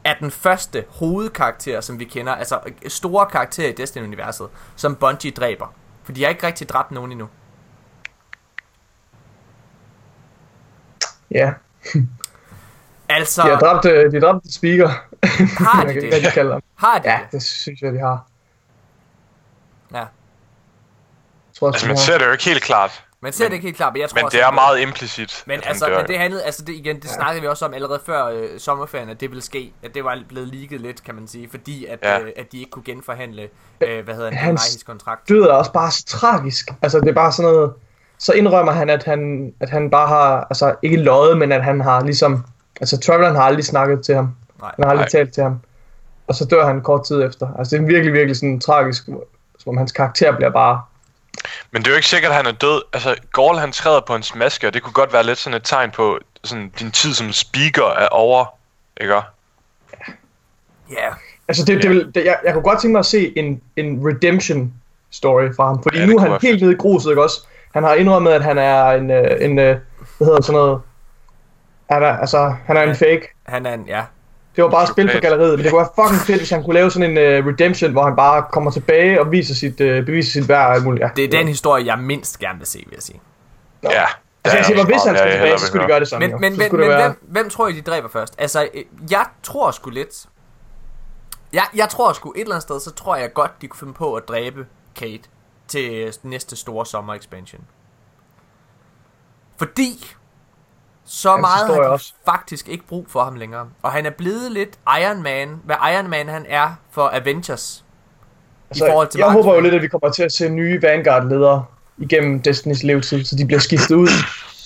er 0.06 0.14
den 0.20 0.30
første 0.30 0.84
hovedkarakter, 0.88 1.80
som 1.80 1.98
vi 1.98 2.04
kender, 2.04 2.34
altså 2.34 2.60
store 2.88 3.26
karakterer 3.26 3.68
i 3.68 3.72
Destiny-universet, 3.72 4.48
som 4.76 4.96
Bungie 4.96 5.30
dræber? 5.30 5.74
For 6.04 6.12
de 6.12 6.22
har 6.22 6.28
ikke 6.30 6.46
rigtig 6.46 6.68
dræbt 6.68 6.90
nogen 6.90 7.12
endnu. 7.12 7.28
Ja, 11.30 11.52
Altså, 13.08 13.42
de 13.42 13.48
har 13.48 13.58
dræbt, 13.58 13.84
øh, 13.84 14.10
de 14.12 14.20
har 14.20 14.20
dræbt 14.32 14.54
speaker. 14.54 14.88
Har 15.64 15.84
de 15.84 15.92
Hvad 15.92 16.02
det? 16.02 16.24
de 16.24 16.30
kalder 16.30 16.52
dem. 16.52 16.62
Har 16.74 16.98
de 16.98 17.10
Ja, 17.10 17.18
det? 17.22 17.32
det 17.32 17.42
synes 17.42 17.80
jeg, 17.82 17.92
de 17.92 17.98
har. 17.98 18.26
Ja. 19.92 19.98
Jeg 19.98 20.06
tror, 21.58 21.68
Altså, 21.68 21.86
de 21.86 21.88
man 21.88 21.96
ser 21.98 22.18
det 22.18 22.26
jo 22.26 22.32
ikke 22.32 22.44
helt 22.44 22.62
klart. 22.62 23.04
Man 23.26 23.32
ser 23.32 23.44
det 23.44 23.52
ikke 23.52 23.64
helt 23.66 23.76
klart, 23.76 23.92
men 23.92 24.00
jeg 24.02 24.08
tror 24.10 24.16
Men 24.18 24.24
også, 24.24 24.36
det 24.36 24.42
er 24.44 24.48
at- 24.48 24.54
meget 24.54 24.80
implicit, 24.80 25.42
Men 25.46 25.54
han 25.54 25.62
altså, 25.68 25.86
dør. 25.86 25.98
men 25.98 26.06
det 26.08 26.18
handlede, 26.18 26.42
altså 26.42 26.62
det 26.66 26.72
igen, 26.72 27.00
det 27.00 27.10
snakkede 27.10 27.40
vi 27.42 27.46
også 27.48 27.64
om 27.64 27.74
allerede 27.74 28.00
før 28.06 28.24
øh, 28.26 28.48
sommerferien, 28.58 29.08
at 29.08 29.20
det 29.20 29.30
ville 29.30 29.42
ske, 29.42 29.72
at 29.82 29.94
det 29.94 30.04
var 30.04 30.18
blevet 30.28 30.48
leaget 30.54 30.80
lidt, 30.80 31.04
kan 31.04 31.14
man 31.14 31.26
sige, 31.28 31.48
fordi 31.50 31.86
at, 31.86 31.98
Ja. 32.02 32.20
øh, 32.20 32.28
at 32.36 32.52
de 32.52 32.58
ikke 32.58 32.70
kunne 32.70 32.84
genforhandle, 32.84 33.48
øh, 33.80 34.04
hvad 34.04 34.14
hedder 34.14 34.30
det, 34.30 34.38
Hans- 34.38 34.82
kontrakt. 34.86 35.28
Død 35.28 35.42
er 35.42 35.52
også 35.52 35.72
bare 35.72 35.90
så 35.90 36.04
tragisk. 36.06 36.68
Altså, 36.82 37.00
det 37.00 37.08
er 37.08 37.12
bare 37.14 37.32
sådan 37.32 37.52
noget... 37.52 37.72
Så 38.18 38.32
indrømmer 38.32 38.72
han, 38.72 38.90
at 38.90 39.04
han, 39.04 39.52
at 39.60 39.70
han 39.70 39.90
bare 39.90 40.08
har, 40.08 40.46
altså 40.50 40.74
ikke 40.82 40.96
løjet, 40.96 41.38
men 41.38 41.52
at 41.52 41.64
han 41.64 41.80
har 41.80 42.04
ligesom... 42.04 42.44
Altså, 42.80 42.98
Traveleren 43.00 43.34
har 43.36 43.42
aldrig 43.42 43.64
snakket 43.64 44.04
til 44.04 44.14
ham. 44.14 44.34
Nej. 44.60 44.72
Han 44.76 44.84
har 44.84 44.90
aldrig 44.90 45.04
Nej. 45.04 45.08
talt 45.22 45.34
til 45.34 45.42
ham. 45.42 45.60
Og 46.28 46.34
så 46.34 46.44
dør 46.44 46.66
han 46.66 46.80
kort 46.80 47.04
tid 47.06 47.22
efter. 47.22 47.48
Altså, 47.58 47.76
det 47.76 47.82
er 47.82 47.86
virkelig, 47.86 48.12
virkelig 48.12 48.36
sådan 48.36 48.60
tragisk, 48.60 49.04
som 49.58 49.68
om 49.68 49.76
hans 49.76 49.92
karakter 49.92 50.36
bliver 50.36 50.50
bare... 50.50 50.80
Men 51.70 51.82
det 51.82 51.88
er 51.88 51.92
jo 51.92 51.96
ikke 51.96 52.08
sikkert, 52.08 52.30
at 52.30 52.36
han 52.36 52.46
er 52.46 52.52
død. 52.52 52.82
Altså, 52.92 53.16
Gaul 53.32 53.56
han 53.56 53.72
træder 53.72 54.00
på 54.00 54.12
hans 54.12 54.34
maske, 54.34 54.66
og 54.66 54.74
det 54.74 54.82
kunne 54.82 54.92
godt 54.92 55.12
være 55.12 55.24
lidt 55.24 55.38
sådan 55.38 55.56
et 55.56 55.64
tegn 55.64 55.90
på, 55.90 56.18
sådan, 56.44 56.68
din 56.78 56.90
tid 56.90 57.14
som 57.14 57.32
speaker 57.32 57.84
er 57.84 58.08
over, 58.08 58.44
ikke? 59.00 59.14
Ja, 60.90 61.10
Altså, 61.48 61.64
det, 61.64 61.82
det 61.82 61.90
vil, 61.90 62.14
det, 62.14 62.24
jeg, 62.24 62.38
jeg 62.44 62.52
kunne 62.52 62.62
godt 62.62 62.80
tænke 62.80 62.92
mig 62.92 62.98
at 62.98 63.06
se 63.06 63.38
en, 63.38 63.60
en 63.76 64.08
redemption 64.08 64.72
story 65.10 65.48
fra 65.56 65.66
ham. 65.66 65.82
Fordi 65.82 65.96
Ja, 65.96 66.02
det 66.02 66.10
nu 66.10 66.16
er 66.16 66.20
han 66.20 66.38
helt 66.42 66.62
nede 66.62 66.72
i 66.72 66.76
gruset, 66.76 67.10
ikke 67.10 67.22
også? 67.22 67.46
Han 67.74 67.82
har 67.82 67.94
indrømmet, 67.94 68.30
at 68.30 68.44
han 68.44 68.58
er 68.58 68.90
en... 68.90 69.10
øh, 69.10 69.44
en 69.44 69.58
øh, 69.58 69.76
hvad 70.18 70.26
hedder 70.26 70.42
sådan 70.42 70.58
noget... 70.60 70.80
Han 71.90 72.02
er, 72.02 72.16
altså, 72.18 72.54
han 72.66 72.76
er 72.76 72.82
en 72.82 72.96
fake. 72.96 73.28
han 73.46 73.66
er 73.66 73.74
en, 73.74 73.84
ja. 73.88 74.02
Det 74.56 74.64
var 74.64 74.70
bare 74.70 74.86
spil 74.86 75.04
for 75.04 75.08
Psykopat. 75.08 75.30
galleriet, 75.30 75.58
men 75.58 75.64
det 75.64 75.72
kunne 75.72 75.78
være 75.80 76.06
fucking 76.06 76.20
fedt, 76.20 76.38
hvis 76.38 76.50
han 76.50 76.64
kunne 76.64 76.74
lave 76.74 76.90
sådan 76.90 77.18
en 77.18 77.42
uh, 77.42 77.46
redemption, 77.46 77.92
hvor 77.92 78.02
han 78.02 78.16
bare 78.16 78.44
kommer 78.52 78.70
tilbage 78.70 79.20
og 79.20 79.32
viser 79.32 79.54
sit, 79.54 79.80
uh, 79.80 79.86
beviser 79.86 80.32
sit 80.32 80.48
værd 80.48 80.66
og 80.66 80.74
alt 80.74 80.84
muligt. 80.84 81.02
Ja. 81.02 81.10
Det 81.16 81.24
er 81.24 81.28
den 81.28 81.48
historie, 81.48 81.86
jeg 81.86 81.98
mindst 81.98 82.38
gerne 82.38 82.58
vil 82.58 82.66
se, 82.66 82.78
vil 82.78 82.94
jeg 82.94 83.02
sige. 83.02 83.20
Ja. 83.82 83.88
Altså, 84.44 84.56
jeg 84.56 84.58
er 84.58 84.66
siger, 84.66 84.84
hvis 84.84 85.04
han 85.04 85.16
skulle 85.16 85.32
tilbage, 85.32 85.58
så 85.58 85.66
skulle 85.66 85.82
de 85.82 85.88
gøre 85.88 86.00
det 86.00 86.08
sådan. 86.08 86.30
Men, 86.30 86.40
men, 86.40 86.58
men, 86.58 86.68
men 86.72 86.80
være... 86.80 87.02
hvem, 87.02 87.28
hvem 87.28 87.50
tror 87.50 87.68
I, 87.68 87.72
de 87.72 87.82
dræber 87.82 88.08
først? 88.08 88.34
Altså, 88.38 88.68
øh, 88.74 88.84
jeg 89.10 89.26
tror 89.42 89.70
sgu 89.70 89.90
lidt... 89.90 90.26
Jeg, 91.52 91.64
jeg 91.74 91.88
tror 91.88 92.12
sgu 92.12 92.32
et 92.32 92.40
eller 92.40 92.54
andet 92.54 92.62
sted, 92.62 92.80
så 92.80 92.90
tror 92.90 93.16
jeg 93.16 93.32
godt, 93.32 93.50
de 93.62 93.68
kunne 93.68 93.78
finde 93.78 93.92
på 93.92 94.14
at 94.14 94.28
dræbe 94.28 94.66
Kate 94.96 95.22
til 95.68 96.14
næste 96.22 96.56
store 96.56 96.86
sommer 96.86 97.14
expansion. 97.14 97.64
Fordi 99.56 100.14
så 101.06 101.30
Hans 101.30 101.40
meget 101.40 101.66
har 101.66 101.82
de 101.82 101.88
også. 101.88 102.12
faktisk 102.24 102.68
ikke 102.68 102.86
brug 102.86 103.06
for 103.08 103.24
ham 103.24 103.34
længere. 103.34 103.66
Og 103.82 103.92
han 103.92 104.06
er 104.06 104.10
blevet 104.10 104.52
lidt 104.52 104.78
Iron 105.02 105.22
Man, 105.22 105.60
hvad 105.64 105.76
Iron 105.94 106.10
Man 106.10 106.28
han 106.28 106.46
er 106.48 106.74
for 106.90 107.10
Avengers. 107.14 107.84
i 108.76 108.78
forhold 108.78 109.08
til 109.08 109.18
Altså, 109.18 109.26
jeg 109.26 109.32
håber 109.32 109.54
jo 109.54 109.60
lidt, 109.60 109.74
at 109.74 109.82
vi 109.82 109.88
kommer 109.88 110.10
til 110.10 110.22
at 110.22 110.32
se 110.32 110.48
nye 110.48 110.82
Vanguard-ledere 110.82 111.64
igennem 111.98 112.42
Destinys 112.42 112.82
levetid, 112.82 113.24
så 113.24 113.36
de 113.36 113.46
bliver 113.46 113.60
skiftet 113.60 113.94
ud. 113.94 114.08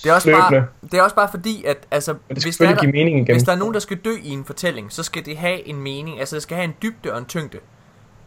Det 0.03 0.09
er 0.09 0.13
også, 0.13 0.31
bare, 0.31 0.65
det 0.81 0.93
er 0.93 1.01
også 1.01 1.15
bare 1.15 1.29
fordi, 1.31 1.63
at 1.65 1.77
altså, 1.91 2.15
hvis, 2.27 2.57
der 2.57 2.69
er, 2.69 2.75
give 2.79 2.91
mening 2.91 3.31
hvis 3.31 3.43
der 3.43 3.51
er 3.51 3.55
nogen, 3.55 3.73
der 3.73 3.79
skal 3.79 3.97
dø 3.97 4.15
i 4.23 4.29
en 4.29 4.45
fortælling, 4.45 4.91
så 4.91 5.03
skal 5.03 5.25
det 5.25 5.37
have 5.37 5.67
en 5.67 5.81
mening. 5.81 6.19
Altså, 6.19 6.35
det 6.35 6.43
skal 6.43 6.55
have 6.55 6.65
en 6.65 6.73
dybde 6.81 7.11
og 7.13 7.17
en 7.17 7.25
tyngde. 7.25 7.57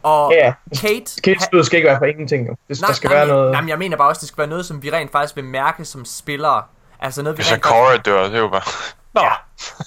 Og 0.03 0.33
Ja, 0.33 0.47
ja. 0.47 0.53
Kate... 0.81 1.23
Kates 1.25 1.49
død 1.53 1.65
skal 1.65 1.77
ikke 1.77 1.89
være 1.89 1.99
for 1.99 2.05
ingenting. 2.05 2.49
Det, 2.49 2.81
nej, 2.81 2.87
der 2.89 2.95
skal 2.95 3.09
nej, 3.09 3.17
være 3.17 3.27
noget... 3.29 3.53
Nej, 3.53 3.61
men 3.61 3.69
jeg 3.69 3.79
mener 3.79 3.97
bare 3.97 4.09
også, 4.09 4.21
det 4.21 4.29
skal 4.29 4.39
være 4.39 4.49
noget, 4.49 4.67
som 4.67 4.83
vi 4.83 4.91
rent 4.91 5.13
faktisk 5.13 5.37
vil 5.37 5.45
mærke 5.45 5.85
som 5.85 6.05
spillere. 6.05 6.63
Altså 7.01 7.23
noget, 7.23 7.39
vi 7.39 7.43
Hvis 7.43 7.53
rent 7.53 7.63
Cora 7.63 7.97
dør, 7.97 8.23
det 8.25 8.35
er 8.35 8.39
jo 8.39 8.49
bare... 8.49 8.63
Nå, 9.15 9.21
Ja. 9.21 9.31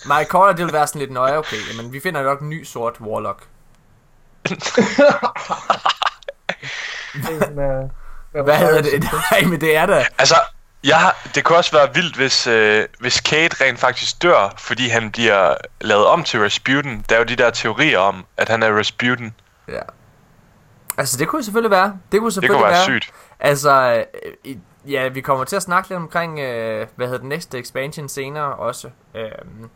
Nej, 0.08 0.26
Cora, 0.26 0.54
det 0.54 0.66
vil 0.66 0.74
være 0.74 0.88
sådan 0.88 1.00
lidt 1.00 1.12
nøje, 1.12 1.38
okay, 1.38 1.58
men 1.82 1.94
vi 1.94 2.00
finder 2.00 2.24
nok 2.24 2.42
en 2.42 2.50
ny 2.50 2.64
sort 2.64 3.00
Warlock. 3.02 3.44
med 7.56 7.90
Hvad 8.44 8.58
hedder 8.58 8.82
det? 8.82 9.04
Nej, 9.32 9.42
men 9.42 9.62
det 9.62 9.76
er 9.76 9.86
da... 9.86 10.06
altså, 10.18 10.36
jeg 10.84 10.98
har, 11.00 11.28
det 11.36 11.44
kunne 11.44 11.58
også 11.58 11.72
være 11.72 11.94
vildt, 11.94 12.16
hvis, 12.16 12.48
øh, 12.48 12.86
hvis 13.00 13.20
Kate 13.22 13.66
rent 13.66 13.80
faktisk 13.80 14.22
dør, 14.24 14.54
fordi 14.58 14.88
han 14.90 15.12
bliver 15.12 15.56
lavet 15.82 16.06
om 16.06 16.24
til 16.24 16.40
Rasputin. 16.42 17.06
Der 17.10 17.16
er 17.16 17.20
jo 17.20 17.26
de 17.26 17.36
der 17.36 17.50
teorier 17.50 18.00
om, 18.00 18.26
at 18.38 18.50
han 18.50 18.64
er 18.64 18.78
Rasputin. 18.78 19.34
Ja. 19.68 19.80
Altså, 20.98 21.18
det 21.18 21.28
kunne 21.28 21.44
selvfølgelig 21.44 21.72
være. 21.72 21.98
Det 22.12 22.20
kunne 22.20 22.26
Det 22.28 22.34
selvfølgelig 22.34 22.56
kunne 22.62 22.64
være 22.72 22.74
være. 22.74 22.84
sygt. 23.02 23.12
Altså, 23.40 23.72
øh, 24.26 24.34
i- 24.44 24.58
ja, 24.88 25.08
vi 25.08 25.22
kommer 25.22 25.44
til 25.46 25.56
at 25.56 25.62
snakke 25.62 25.90
lidt 25.90 25.98
omkring, 25.98 26.40
øh, 26.40 26.88
hvad 26.96 27.08
hedder 27.08 27.20
det 27.20 27.28
næste 27.28 27.60
expansion 27.60 28.10
senere 28.10 28.56
også. 28.56 28.90
Øhm, 29.16 29.70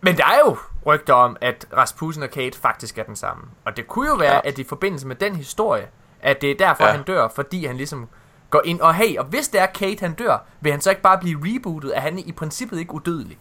men 0.00 0.16
der 0.16 0.24
er 0.24 0.38
jo 0.46 0.56
rygter 0.86 1.14
om, 1.14 1.36
at 1.40 1.66
Rasputin 1.76 2.22
og 2.22 2.30
Kate 2.30 2.58
faktisk 2.58 2.98
er 2.98 3.02
den 3.02 3.16
samme. 3.16 3.44
Og 3.64 3.76
det 3.76 3.88
kunne 3.88 4.08
jo 4.08 4.14
være, 4.14 4.34
Ja. 4.34 4.40
at 4.44 4.58
i 4.58 4.64
forbindelse 4.64 5.06
med 5.06 5.16
den 5.16 5.36
historie, 5.36 5.88
at 6.22 6.40
det 6.40 6.50
er 6.50 6.54
derfor, 6.54 6.84
Ja. 6.84 6.90
han 6.90 7.02
dør, 7.02 7.28
fordi 7.28 7.66
han 7.66 7.76
ligesom 7.76 8.08
går 8.50 8.62
ind. 8.64 8.80
Og 8.80 8.94
hey, 8.94 9.18
og 9.18 9.24
hvis 9.24 9.48
det 9.48 9.60
er 9.60 9.66
Kate, 9.66 10.00
han 10.00 10.12
dør, 10.14 10.38
vil 10.60 10.72
han 10.72 10.80
så 10.80 10.90
ikke 10.90 11.02
bare 11.02 11.18
blive 11.18 11.40
rebootet? 11.44 11.96
Er 11.96 12.00
han 12.00 12.18
i 12.18 12.32
princippet 12.32 12.78
ikke 12.78 12.94
udødelig? 12.94 13.38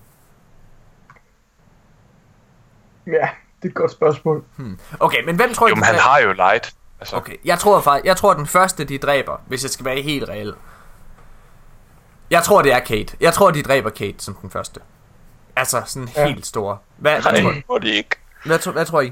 Ja, 3.08 3.30
det 3.62 3.64
er 3.64 3.68
et 3.70 3.74
godt 3.74 3.92
spørgsmål. 3.92 4.44
Okay, 5.00 5.24
men 5.24 5.36
hvem 5.36 5.54
tror 5.54 5.68
Jo, 5.68 5.72
I, 5.74 5.76
men 5.76 5.84
han 5.84 5.96
har 5.96 6.20
jo 6.20 6.34
light. 6.34 6.74
Altså, 7.04 7.16
Okay, 7.18 7.36
jeg 7.46 7.60
tror 7.60 7.82
faktisk, 7.82 8.06
jeg 8.06 8.18
tror 8.18 8.34
den 8.34 8.48
første 8.48 8.84
de 8.84 8.98
dræber, 8.98 9.42
hvis 9.48 9.64
jeg 9.64 9.70
skal 9.72 9.86
være 9.86 10.02
helt 10.02 10.30
reel. 10.30 10.54
Jeg 12.30 12.44
tror 12.44 12.62
det 12.62 12.74
er 12.74 12.80
Kate. 12.80 13.18
Jeg 13.22 13.34
tror 13.34 13.52
de 13.52 13.64
dræber 13.64 13.90
Kate 13.90 14.16
som 14.20 14.34
den 14.34 14.50
første. 14.50 14.80
Altså 15.56 15.82
sådan 15.86 16.10
Ja. 16.16 16.28
helt 16.28 16.46
store. 16.46 16.78
Hvad, 16.98 17.22
hvad, 17.22 17.32
nej, 17.32 17.42
tror, 17.42 17.54
må 17.70 17.78
de 17.78 17.96
ikke. 17.96 18.10
hvad, 18.46 18.60
tror, 18.60 18.72
hvad 18.72 18.86
tror 18.86 19.02
I? 19.02 19.12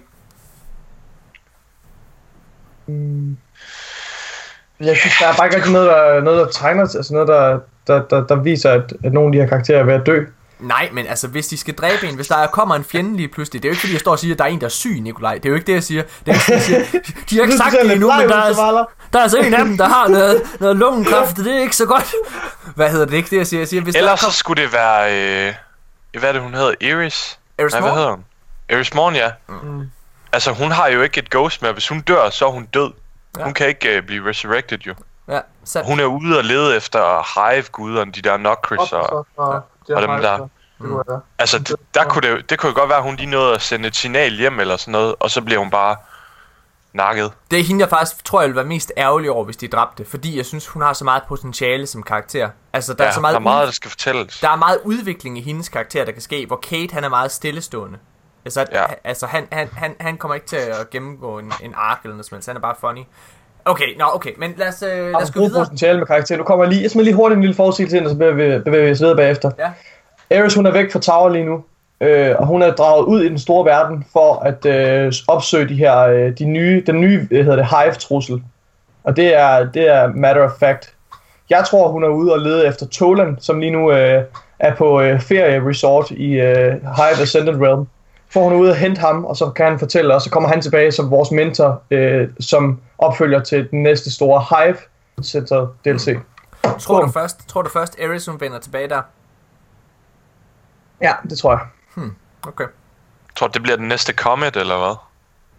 Jeg 4.80 4.97
synes, 4.97 5.15
der 5.19 5.27
er 5.27 5.36
bare 5.38 5.47
ikke 5.47 5.56
rigtig 5.58 5.73
noget, 5.73 5.88
der, 5.89 6.21
noget, 6.21 6.39
der 6.39 6.51
tegner 6.51 6.82
altså 6.82 7.13
noget, 7.13 7.27
der, 7.27 7.60
der, 7.88 8.08
der, 8.08 8.27
der 8.27 8.36
viser, 8.36 8.71
at, 8.71 8.93
at 9.04 9.13
nogle 9.13 9.27
af 9.27 9.32
de 9.32 9.39
her 9.39 9.47
karakterer 9.47 9.80
er 9.80 9.84
ved 9.84 9.93
at 9.93 10.06
dø. 10.06 10.25
Nej, 10.62 10.89
men 10.93 11.08
altså 11.08 11.28
hvis 11.28 11.47
de 11.47 11.58
skal 11.58 11.74
dræbe 11.74 12.08
en, 12.08 12.15
hvis 12.15 12.28
der 12.28 12.47
kommer 12.47 12.76
en 12.76 12.84
fjende 12.84 13.17
lige 13.17 13.28
pludselig, 13.28 13.63
det 13.63 13.67
er 13.67 13.69
jo 13.69 13.74
ikke 13.74 13.80
fordi 13.80 13.93
jeg 13.93 14.00
står 14.00 14.12
og 14.12 14.19
siger, 14.19 14.36
at 14.36 14.39
der 14.39 14.45
er 14.45 14.50
en 14.50 14.60
der 14.60 14.65
er 14.65 14.69
syg, 14.69 15.00
Nikolaj. 15.02 15.34
Det 15.34 15.45
er 15.45 15.50
jo 15.50 15.56
ikke 15.56 15.67
det 15.67 15.74
jeg 15.74 15.84
siger. 15.84 16.04
Det 16.26 16.28
er 16.28 16.34
ikke, 16.34 16.52
jeg 16.52 16.62
siger. 16.62 16.80
De 17.30 17.36
har 17.36 17.43
ikke 17.43 17.58
sagt 17.58 17.76
det 17.84 17.91
endnu, 17.91 18.12
men 18.13 18.30
der 18.30 18.36
er, 18.36 18.86
der 19.13 19.19
er 19.19 19.24
altså 19.24 19.38
en 19.38 19.54
af 19.54 19.65
dem, 19.65 19.78
der 19.78 19.88
har 19.88 20.08
noget, 20.08 20.41
noget 20.60 20.76
lungekræft, 20.76 21.38
det 21.38 21.56
er 21.56 21.62
ikke 21.62 21.76
så 21.76 21.86
godt. 21.86 22.13
Hvad 22.76 22.91
hedder 22.91 23.06
det? 23.06 23.13
Ikke 23.13 23.30
det 23.30 23.38
jeg 23.38 23.47
siger. 23.47 23.62
Jeg 23.62 23.67
siger, 23.67 23.82
hvis 23.82 23.95
Ellers 23.95 24.19
der 24.19 24.30
så 24.30 24.38
skulle 24.38 24.63
det 24.63 24.74
være... 24.74 25.47
Øh, 25.47 25.54
hvad 26.19 26.30
er 26.30 26.34
det, 26.34 26.41
hun 26.41 26.54
hedder? 26.54 26.74
Iris? 26.82 27.39
Eris 27.58 27.74
Nej, 27.74 27.82
hvad 27.82 27.91
hedder 27.91 28.12
hun? 28.12 28.26
Iris 28.69 28.93
Morn, 28.93 29.15
ja. 29.15 29.30
Mm. 29.50 29.89
Altså, 30.34 30.52
hun 30.52 30.71
har 30.71 30.88
jo 30.88 31.02
ikke 31.02 31.19
et 31.19 31.30
ghost 31.30 31.62
mere. 31.62 31.74
Hvis 31.74 31.88
hun 31.88 32.02
dør, 32.02 32.30
så 32.30 32.45
er 32.47 32.52
hun 32.52 32.65
død. 32.65 32.91
Ja. 33.38 33.43
Hun 33.43 33.54
kan 33.54 33.67
ikke 33.67 33.97
uh, 33.97 34.06
blive 34.06 34.30
resurrected, 34.30 34.78
jo. 34.78 34.93
Ja, 35.27 35.39
så, 35.63 35.84
Hun 35.84 35.99
er 35.99 36.05
ude 36.05 36.38
og 36.38 36.43
lede 36.43 36.75
efter 36.75 36.99
Hive-guderne, 37.36 38.12
de 38.12 38.21
der 38.21 38.38
Nokris 38.38 38.93
og... 38.93 39.25
og, 39.38 39.53
og 39.89 40.01
dem 40.01 40.10
der. 40.21 40.47
Altså, 41.39 41.60
det, 41.60 41.75
der 41.93 42.03
kunne 42.03 42.31
det, 42.36 42.49
det 42.49 42.60
kunne 42.60 42.69
jo 42.69 42.75
godt 42.79 42.89
være, 42.89 42.97
at 42.97 43.03
hun 43.03 43.15
lige 43.15 43.29
nåede 43.29 43.53
at 43.55 43.62
sende 43.62 43.88
et 43.88 43.95
signal 43.95 44.31
hjem 44.38 44.60
eller 44.60 44.77
sådan 44.77 44.91
noget, 44.91 45.15
og 45.19 45.31
så 45.31 45.41
bliver 45.41 45.60
hun 45.60 45.69
bare 45.69 45.96
nakket. 46.93 47.31
Det 47.52 47.60
er 47.60 47.63
hende, 47.63 47.81
jeg 47.81 47.89
faktisk 47.89 48.25
tror, 48.25 48.41
jeg 48.41 48.48
vil 48.50 48.56
være 48.56 48.65
mest 48.65 48.91
ærgerlig 48.98 49.31
over, 49.31 49.46
hvis 49.46 49.58
de 49.58 49.67
dræbte. 49.67 50.06
Fordi 50.06 50.37
jeg 50.37 50.46
synes, 50.46 50.67
hun 50.67 50.81
har 50.81 50.93
så 50.93 51.04
meget 51.04 51.23
potentiale 51.27 51.87
som 51.87 52.04
karakter. 52.04 52.50
Altså, 52.73 52.93
der 52.93 53.04
Ja, 53.04 53.10
er 53.10 53.13
så 53.13 53.21
meget, 53.21 53.33
der 53.33 53.39
er 53.39 53.43
meget, 53.43 53.65
der 53.65 53.71
skal 53.73 53.89
fortælles. 53.91 54.39
der 54.39 54.50
er 54.50 54.56
meget 54.56 54.79
udvikling 54.83 55.37
i 55.37 55.41
hendes 55.41 55.69
karakter, 55.69 56.06
der 56.06 56.12
kan 56.12 56.21
ske. 56.21 56.46
Hvor 56.46 56.56
Kate, 56.56 56.93
han 56.93 57.04
er 57.04 57.10
meget 57.10 57.31
stillestående. 57.31 57.98
Altså, 58.46 58.65
Ja. 58.71 58.81
ja. 58.81 58.85
altså 59.04 59.25
han, 59.27 59.48
han, 59.52 59.69
han, 59.77 59.96
han 60.00 60.17
kommer 60.17 60.35
ikke 60.35 60.48
til 60.48 60.56
at 60.56 60.89
gennemgå 60.89 61.39
en, 61.39 61.54
en 61.62 61.73
ark 61.77 62.00
eller 62.04 62.15
noget 62.15 62.25
som 62.25 62.35
helst. 62.35 62.48
Han 62.48 62.56
er 62.56 62.62
bare 62.62 62.75
funny. 62.79 63.02
Okay, 63.65 63.97
nå, 63.99 64.05
okay, 64.13 64.29
men 64.37 64.53
lad 64.57 64.67
os, 64.67 64.83
øh, 64.83 64.89
lad 64.89 65.15
os 65.15 65.31
gå 65.31 65.39
videre. 65.39 65.63
potentiale 65.65 65.97
med 65.97 66.07
karakter. 66.07 66.37
Nu 66.37 66.43
kommer 66.43 66.65
jeg 66.65 66.73
lige, 66.73 66.83
jeg 66.83 66.91
smider 66.91 67.05
lige 67.05 67.15
hurtigt 67.15 67.35
en 67.37 67.41
lille 67.41 67.55
forudsigelse 67.55 67.97
ind, 67.97 68.05
og 68.05 68.12
så 68.12 68.17
bevæger 68.17 68.57
vi, 68.57 68.63
bevæger 68.63 68.85
vi 68.85 68.91
os 68.91 69.01
videre 69.01 69.15
bagefter. 69.15 69.51
Ja. 69.59 70.37
Ares, 70.37 70.53
hun 70.55 70.65
er 70.65 70.71
væk 70.71 70.91
fra 70.91 70.99
Tower 70.99 71.29
lige 71.29 71.45
nu, 71.45 71.63
øh, 72.01 72.35
og 72.39 72.47
hun 72.47 72.62
er 72.62 72.71
draget 72.71 73.05
ud 73.05 73.21
i 73.23 73.29
den 73.29 73.39
store 73.39 73.65
verden 73.65 74.05
for 74.13 74.39
at 74.39 74.65
øh, 74.65 75.13
opsøge 75.27 75.69
de 75.69 75.75
her, 75.75 75.99
øh, 75.99 76.37
de 76.37 76.45
nye, 76.45 76.83
den 76.87 77.01
nye, 77.01 77.27
hvad 77.27 77.43
hedder 77.43 77.55
det, 77.55 77.65
Hive-trussel. 77.65 78.43
Og 79.03 79.15
det 79.15 79.35
er, 79.35 79.71
det 79.71 79.87
er 79.89 80.07
matter 80.07 80.43
of 80.43 80.51
fact. 80.59 80.93
Jeg 81.49 81.63
tror, 81.67 81.87
hun 81.87 82.03
er 82.03 82.07
ude 82.07 82.33
og 82.33 82.39
lede 82.39 82.67
efter 82.67 82.87
Tolan, 82.87 83.37
som 83.39 83.59
lige 83.59 83.71
nu 83.71 83.91
øh, 83.91 84.23
er 84.59 84.75
på 84.75 85.01
øh, 85.01 85.21
ferie-resort 85.21 86.12
i 86.12 86.33
øh, 86.33 86.71
Hive 86.71 87.21
Ascended 87.21 87.62
Realm. 87.62 87.87
For 88.34 88.40
hun 88.44 88.54
ude 88.54 88.69
og 88.71 88.75
hente 88.77 89.02
ham, 89.02 89.25
og 89.25 89.38
så 89.38 89.50
kan 89.50 89.65
han 89.65 89.79
fortælle, 89.79 90.15
og 90.15 90.21
så 90.21 90.29
kommer 90.29 90.50
han 90.50 90.62
tilbage 90.62 90.92
som 90.92 91.12
vores 91.12 91.32
mentor, 91.32 91.84
øh, 91.92 92.27
som 92.40 92.82
opfølger 92.98 93.44
til 93.44 93.67
den 93.71 93.84
næste 93.84 94.12
store 94.13 94.46
Hive 94.50 94.77
Center 95.23 95.67
DLC. 95.86 96.17
Tror 96.79 97.02
du 97.06 97.12
først, 97.12 97.48
tror 97.48 97.62
du 97.62 97.69
først, 97.69 97.98
Ares 98.00 98.25
hun 98.25 98.42
vender 98.42 98.60
tilbage 98.60 98.90
der? 98.90 99.02
Ja, 101.02 101.13
det 101.29 101.38
tror 101.38 101.52
jeg. 101.52 101.60
Okay. 102.48 102.65
Tror 103.36 103.48
du, 103.48 103.52
det 103.54 103.62
bliver 103.63 103.75
den 103.77 103.88
næste 103.88 104.13
Comet, 104.13 104.56
eller 104.56 104.77
hvad? 104.77 104.96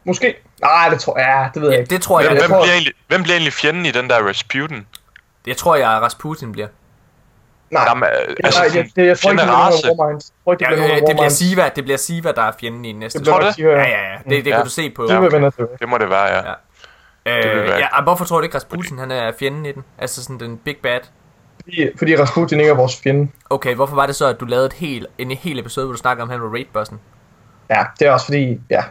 Måske. 0.04 0.34
Nej, 0.60 0.88
det 0.88 1.00
tror 1.00 1.18
jeg. 1.18 1.26
Ja, 1.28 1.48
det 1.54 1.62
ved 1.62 1.68
jeg 1.68 1.76
Ja, 1.76 1.80
ikke. 1.80 1.90
det 1.94 2.02
tror 2.02 2.20
jeg. 2.20 2.28
Hvem, 2.28 2.36
jeg 2.36 2.42
hvem, 2.42 2.50
tror- 2.50 2.62
bliver 2.62 2.72
egentlig, 2.74 2.92
hvem 3.08 3.22
bliver 3.22 3.34
egentlig 3.36 3.52
fjenden 3.52 3.86
i 3.86 3.90
den 3.90 4.10
der 4.10 4.28
Rasputin? 4.28 4.86
Jeg 5.46 5.56
tror, 5.56 5.76
jeg 5.76 5.88
Rasputin 5.88 6.52
bliver. 6.52 6.66
Nej, 7.72 7.84
Jamen, 7.88 8.08
øh, 8.28 8.36
altså, 8.44 8.60
nej 8.62 8.70
jeg, 8.76 8.88
det, 8.96 9.06
jeg 9.06 9.18
tror 9.18 9.30
ikke, 9.30 9.40
det 9.40 9.46
bliver 9.48 9.56
race. 9.66 9.86
nogen 9.86 10.00
af. 10.00 10.14
Jeg 10.14 10.20
tror 10.44 10.52
ikke, 10.52 10.64
Ja, 10.64 10.70
det 10.70 11.02
bliver 11.04 11.20
øh, 11.20 11.24
det. 11.24 11.32
Siva, 11.32 11.70
det 11.76 11.84
bliver 11.84 11.96
Siva, 11.98 12.32
der 12.32 12.42
er 12.42 12.52
fjenden 12.60 12.84
i 12.84 12.92
den 12.92 12.98
næste. 13.00 13.18
Det 13.18 13.26
Tror 13.28 13.40
det? 13.40 13.58
Ja, 13.58 13.64
ja, 13.68 14.12
ja. 14.12 14.16
Det, 14.30 14.44
det 14.44 14.50
Ja. 14.50 14.56
kan 14.56 14.64
du 14.64 14.70
se 14.70 14.90
på. 14.90 15.02
Vender 15.02 15.50
tilbage. 15.50 15.68
Det 15.80 15.88
må 15.88 15.98
det 15.98 16.10
være, 16.10 16.24
ja. 16.36 16.42
Ja. 17.26 17.58
Øh, 17.62 17.68
ja, 17.68 18.02
hvorfor 18.02 18.24
tror 18.24 18.36
du 18.38 18.42
ikke, 18.42 18.56
Rasputin 18.56 18.98
han 18.98 19.10
er 19.10 19.32
fjenden 19.38 19.66
i 19.66 19.72
den? 19.72 19.84
Altså 19.98 20.22
sådan 20.24 20.40
den 20.40 20.56
big 20.58 20.76
bad. 20.82 21.00
Fordi, 21.64 21.90
fordi 21.98 22.16
Rasputin 22.16 22.60
ikke 22.60 22.70
er 22.70 22.74
vores 22.76 23.00
fjende. 23.02 23.28
Okay, 23.50 23.74
hvorfor 23.74 23.94
var 23.94 24.06
det 24.06 24.16
så, 24.16 24.26
at 24.26 24.40
du 24.40 24.44
lavede 24.44 24.66
et 24.66 24.72
helt, 24.72 25.06
en 25.18 25.30
hel 25.30 25.58
episode, 25.58 25.86
hvor 25.86 25.92
du 25.92 25.98
snakker 25.98 26.22
om, 26.22 26.30
at 26.30 26.34
han 26.34 26.42
var 26.42 26.48
raidbossen? 26.52 27.00
Ja, 27.70 27.84
det 27.98 28.06
er 28.06 28.12
også 28.12 28.26
fordi, 28.26 28.60
ja. 28.70 28.84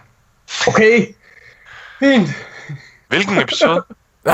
Okay. 0.67 1.05
Fint. 1.99 2.29
Hvilken 3.07 3.37
episode? 3.41 3.83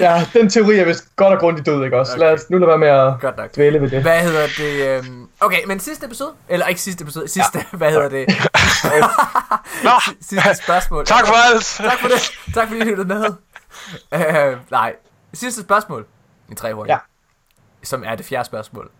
Ja, 0.00 0.26
den 0.32 0.48
teori 0.50 0.76
er 0.78 0.84
vist 0.84 1.16
godt 1.16 1.34
og 1.34 1.40
grundigt 1.40 1.66
død, 1.66 1.84
ikke 1.84 1.98
også? 1.98 2.12
Okay. 2.12 2.20
Lad 2.20 2.32
os 2.32 2.50
nu 2.50 2.58
lade 2.58 2.68
være 2.68 2.78
med 2.78 2.88
at 2.88 3.20
Godt 3.20 3.36
nok. 3.36 3.54
dvæle 3.56 3.80
ved 3.80 3.90
det. 3.90 4.02
Hvad 4.02 4.22
hedder 4.22 4.46
det? 4.58 4.98
Øhm... 5.06 5.28
Okay, 5.40 5.64
men 5.66 5.80
sidste 5.80 6.06
episode? 6.06 6.32
Eller 6.48 6.66
ikke 6.66 6.80
sidste 6.80 7.02
episode, 7.02 7.28
sidste, 7.28 7.58
ja. 7.58 7.76
hvad 7.76 7.90
hedder 7.90 8.08
det? 8.08 8.28
Nå, 9.84 9.90
sidste 10.30 10.54
spørgsmål. 10.62 11.06
tak 11.06 11.26
for 11.26 11.34
alt! 11.34 11.64
tak 11.64 11.98
for 11.98 12.08
det. 12.08 12.54
Tak 12.54 12.68
fordi 12.68 12.80
I 12.80 12.84
lyttede 12.84 13.08
med. 13.08 13.24
Øh, 14.14 14.56
nej. 14.70 14.94
Sidste 15.34 15.62
spørgsmål. 15.62 16.06
I 16.48 16.54
tre 16.54 16.74
hurtigt. 16.74 16.92
Ja. 16.92 16.98
Som 17.82 18.04
er 18.06 18.14
det 18.14 18.26
fjerde 18.26 18.44
spørgsmål. 18.44 18.90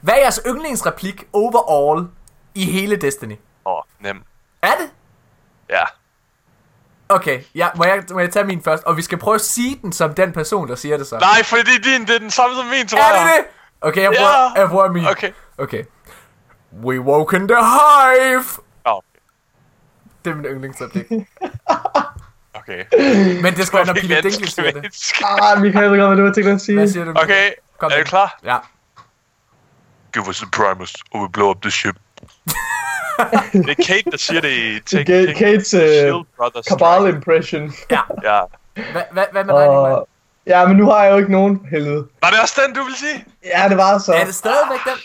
Hvad 0.00 0.14
er 0.14 0.18
jeres 0.18 0.40
yndlingsreplik 0.46 1.24
overall 1.32 2.06
i 2.54 2.64
hele 2.64 2.96
Destiny? 2.96 3.36
Åh, 3.66 3.72
oh, 3.72 3.82
nem. 4.00 4.22
Er 4.62 4.72
det? 4.80 4.90
Ja. 5.70 5.84
Okay, 7.14 7.40
ja, 7.54 7.68
må, 7.76 7.84
jeg, 7.84 8.02
må 8.10 8.20
jeg 8.20 8.30
tage 8.32 8.44
min 8.44 8.62
først? 8.62 8.84
Og 8.84 8.96
vi 8.96 9.02
skal 9.02 9.18
prøve 9.18 9.34
at 9.34 9.40
sige 9.40 9.78
den 9.82 9.92
som 9.92 10.14
den 10.14 10.32
person, 10.32 10.68
der 10.68 10.74
siger 10.74 10.96
det 10.96 11.06
så. 11.06 11.18
Nej, 11.18 11.42
fordi 11.44 11.78
din, 11.78 12.06
det 12.06 12.14
er 12.14 12.18
den 12.18 12.30
samme 12.30 12.56
som 12.56 12.66
min, 12.66 12.86
tror 12.88 12.98
Er 12.98 13.02
jeg. 13.16 13.26
det 13.36 13.44
det? 13.44 13.44
Okay, 13.88 14.02
jeg 14.02 14.12
bruger, 14.18 14.52
Ja. 14.56 14.60
jeg 14.60 14.68
bruger 14.68 14.92
min. 14.92 15.06
Okay. 15.06 15.30
Okay. 15.58 15.84
We 16.84 17.00
woke 17.00 17.36
in 17.36 17.48
the 17.48 17.56
hive! 17.56 18.44
Det 20.24 20.30
er 20.30 20.34
min 20.34 20.44
yndlingsreplik. 20.44 21.06
okay. 22.60 22.84
Men 23.42 23.54
det 23.56 23.66
skal 23.66 23.76
være, 23.76 23.86
når 23.86 23.94
Vi 23.94 24.00
Peter 24.00 24.20
Dinklage 24.20 24.50
siger 24.50 24.70
det. 24.70 25.12
Ah, 25.42 25.60
Michael, 25.60 25.82
jeg 25.82 25.90
ved 25.92 25.98
godt, 25.98 26.08
hvad 26.10 26.16
du 26.18 26.24
har 26.26 26.32
tænkt 26.34 26.48
at 26.50 26.60
sige. 26.60 26.78
Hvad 26.78 26.88
siger 26.88 27.04
du? 27.04 27.10
Okay, 27.16 27.50
Kom 27.78 27.90
er 27.94 27.98
du 27.98 28.04
klar? 28.04 28.38
Ja. 28.44 28.56
Give 30.12 30.28
us 30.28 30.36
the 30.38 30.50
Primus, 30.50 30.94
or 31.10 31.20
we 31.22 31.28
blow 31.32 31.50
up 31.50 31.62
the 31.62 31.70
ship. 31.70 31.96
det 33.52 33.70
er 33.70 33.84
Kate, 33.86 34.10
der 34.10 34.16
siger 34.16 34.40
det 34.40 34.48
i 34.50 34.80
Take 34.80 35.04
Kate- 35.12 35.26
King. 35.26 35.36
Kates, 35.38 35.74
øh, 35.74 36.12
Brothers 36.36 36.66
Kabal 36.66 37.00
Strike. 37.00 37.16
impression. 37.16 37.72
Ja. 37.90 38.00
Ja. 38.22 38.40
Hvad, 38.74 39.02
hvad, 39.12 39.24
hvad 39.32 39.44
med 39.44 39.54
dig? 39.54 39.68
Og... 39.68 40.08
Ja, 40.46 40.66
men 40.68 40.76
nu 40.76 40.86
har 40.90 41.04
jeg 41.04 41.12
jo 41.12 41.16
ikke 41.16 41.32
nogen 41.32 41.66
helvede. 41.70 42.06
Var 42.22 42.28
det 42.30 42.40
også 42.42 42.60
den, 42.66 42.74
du 42.74 42.82
ville 42.82 42.98
sige? 42.98 43.24
Ja, 43.44 43.68
det 43.68 43.76
var 43.76 43.98
så. 43.98 44.12
Er 44.12 44.24
det 44.24 44.34
stadigvæk 44.34 44.78
den? 44.84 44.98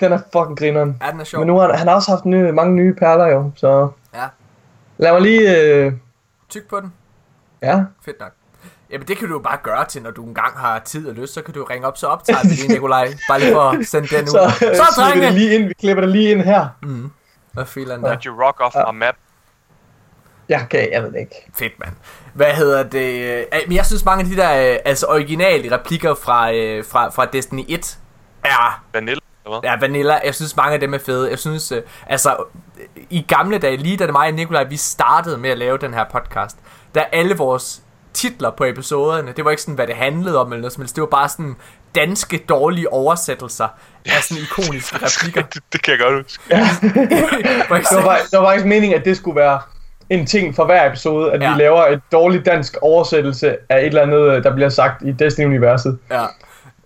Den 0.00 0.12
er 0.12 0.18
fucking 0.32 0.58
grineren. 0.58 0.98
Ja, 1.06 1.10
den 1.10 1.20
er 1.20 1.24
sjov. 1.24 1.38
Men 1.40 1.46
nu 1.46 1.58
har 1.58 1.66
han, 1.68 1.78
han 1.78 1.88
har 1.88 1.94
også 1.94 2.10
haft 2.10 2.24
nye, 2.24 2.52
mange 2.52 2.74
nye 2.76 2.94
perler 2.94 3.26
jo, 3.26 3.50
så... 3.56 3.88
Ja. 4.14 4.24
Lad 4.98 5.12
mig 5.12 5.20
lige... 5.22 5.60
Øh... 5.60 5.92
Tyk 6.48 6.68
på 6.68 6.80
den. 6.80 6.92
Ja. 7.62 7.84
Fedt 8.04 8.20
nok. 8.20 8.32
Jamen 8.92 9.08
det 9.08 9.16
kan 9.18 9.28
du 9.28 9.34
jo 9.34 9.40
bare 9.40 9.58
gøre 9.62 9.84
til, 9.84 10.02
når 10.02 10.10
du 10.10 10.24
engang 10.24 10.58
har 10.58 10.78
tid 10.78 11.08
og 11.08 11.14
lyst, 11.14 11.34
så 11.34 11.42
kan 11.42 11.54
du 11.54 11.64
ringe 11.64 11.86
op, 11.86 11.96
så 11.98 12.06
optager 12.06 12.38
vi 12.42 12.48
lige, 12.48 12.68
Nikolaj. 12.68 13.08
Bare 13.28 13.40
lige 13.40 13.52
for 13.52 13.60
at 13.60 13.86
sende 13.86 14.08
den 14.16 14.22
ud. 14.24 14.28
Så, 14.28 14.52
Så, 14.58 14.68
øh, 14.70 14.76
så 14.76 14.82
smider 14.94 15.14
vi 15.14 15.20
det 15.20 15.32
lige 15.34 15.54
ind. 15.54 15.68
Vi 15.68 15.74
klipper 15.80 16.00
det 16.00 16.10
lige 16.10 16.30
ind 16.30 16.40
her. 16.40 16.66
Hvad 17.52 17.66
filan 17.66 18.02
der? 18.02 18.14
Did 18.14 18.26
you 18.26 18.42
rock 18.44 18.60
off 18.60 18.74
my 18.92 18.98
map? 18.98 19.14
Ja, 20.48 20.62
okay, 20.62 20.90
jeg 20.92 21.02
ved 21.02 21.12
det 21.12 21.18
ikke. 21.20 21.34
Fedt, 21.58 21.72
mand. 21.80 21.92
Hvad 22.34 22.52
hedder 22.54 22.82
det? 22.82 23.38
Øh, 23.38 23.44
Men 23.68 23.76
jeg 23.76 23.86
synes, 23.86 24.04
mange 24.04 24.24
af 24.24 24.30
de 24.30 24.36
der 24.36 24.72
øh, 24.72 24.78
altså 24.84 25.06
originale 25.06 25.76
replikker 25.78 26.14
fra, 26.14 26.52
øh, 26.52 26.84
fra, 26.84 27.08
fra 27.08 27.24
Destiny 27.24 27.64
1 27.68 27.98
er 28.44 28.82
Vanilla, 28.92 29.20
eller 29.44 29.60
hvad? 29.60 29.70
Ja, 29.70 29.76
Vanilla, 29.80 30.20
jeg 30.24 30.34
synes 30.34 30.56
mange 30.56 30.74
af 30.74 30.80
dem 30.80 30.94
er 30.94 30.98
fede. 30.98 31.30
Jeg 31.30 31.38
synes, 31.38 31.72
øh, 31.72 31.82
altså, 32.06 32.36
øh, 32.80 33.02
i 33.10 33.24
gamle 33.28 33.58
dage, 33.58 33.76
lige 33.76 33.96
da 33.96 34.04
det 34.04 34.12
mig 34.12 34.26
og 34.28 34.34
Nikolaj, 34.34 34.64
vi 34.64 34.76
startede 34.76 35.38
med 35.38 35.50
at 35.50 35.58
lave 35.58 35.78
den 35.78 35.94
her 35.94 36.04
podcast, 36.12 36.56
der 36.94 37.04
alle 37.12 37.36
vores 37.36 37.82
titler 38.14 38.50
på 38.50 38.64
episoderne, 38.64 39.32
det 39.36 39.44
var 39.44 39.50
ikke 39.50 39.62
sådan, 39.62 39.74
hvad 39.74 39.86
det 39.86 39.94
handlede 39.94 40.40
om 40.40 40.46
eller 40.52 40.60
noget 40.60 40.72
som 40.72 40.80
helst. 40.82 40.96
Det 40.96 41.02
var 41.02 41.08
bare 41.08 41.28
sådan 41.28 41.56
danske 41.94 42.44
dårlige 42.48 42.92
oversættelser 42.92 43.68
af 44.06 44.22
sådan 44.22 44.42
ikoniske 44.42 44.96
replikker. 45.06 45.42
det, 45.42 45.62
det 45.72 45.82
kan 45.82 45.92
jeg 45.92 46.00
godt 46.00 46.22
huske. 46.22 46.42
For 47.68 47.74
Det 47.96 48.04
var, 48.04 48.18
det 48.30 48.38
var 48.38 48.44
faktisk 48.46 48.66
meningen, 48.66 48.98
at 48.98 49.04
det 49.04 49.16
skulle 49.16 49.36
være 49.36 49.60
en 50.10 50.26
ting 50.26 50.56
for 50.56 50.64
hver 50.64 50.86
episode, 50.88 51.32
at 51.32 51.42
Ja. 51.42 51.52
vi 51.54 51.58
laver 51.60 51.86
et 51.86 52.00
dårligt 52.12 52.46
dansk 52.46 52.76
oversættelse 52.82 53.56
af 53.68 53.78
et 53.78 53.86
eller 53.86 54.02
andet, 54.02 54.44
der 54.44 54.54
bliver 54.54 54.68
sagt 54.68 55.02
i 55.02 55.12
Destiny-universet. 55.12 55.98
ja. 56.10 56.24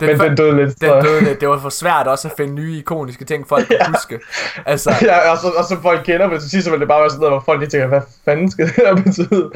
Men 0.01 0.09
Den, 0.09 0.21
den 0.21 0.37
døde 0.37 0.57
lidt. 0.57 0.81
den 0.81 0.89
så- 0.89 1.01
døde 1.01 1.25
lidt. 1.25 1.41
Det 1.41 1.49
var 1.49 1.59
for 1.59 1.69
svært 1.69 2.07
også 2.07 2.29
at 2.29 2.35
finde 2.37 2.55
nye 2.55 2.79
ikoniske 2.79 3.25
ting, 3.25 3.49
folk 3.49 3.67
kunne 3.69 3.79
huske. 3.97 4.21
Altså, 4.67 4.95
Ja, 5.03 5.31
og 5.31 5.39
så, 5.39 5.49
og 5.49 5.65
så 5.65 5.77
folk 5.83 6.05
kender 6.05 6.29
det, 6.29 6.43
så 6.43 6.49
sidst 6.49 6.65
så 6.65 6.71
vil 6.71 6.81
det 6.81 6.89
bare 6.89 7.01
være 7.01 7.11
sådan 7.11 7.21
noget, 7.21 7.33
hvor 7.35 7.43
folk 7.47 7.61
de 7.61 7.67
tænker, 7.67 7.87
hvad 7.87 8.01
fanden 8.25 8.51
skal 8.51 8.67
det 8.67 8.75
her 8.77 8.95
betyde? 8.95 9.51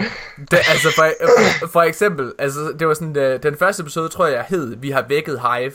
Det, 0.51 0.59
altså 0.59 0.89
for, 0.97 1.07
for, 1.61 1.69
for 1.69 1.83
eksempel, 1.83 2.33
altså 2.39 2.61
det 2.79 2.89
var 2.89 2.95
sådan, 2.95 3.17
øh, 3.17 3.43
den 3.43 3.57
første 3.59 3.81
episode, 3.83 4.09
tror 4.09 4.27
jeg, 4.27 4.45
hed, 4.49 4.77
vi 4.77 4.91
har 4.91 5.05
vækket 5.09 5.41
Hive. 5.41 5.73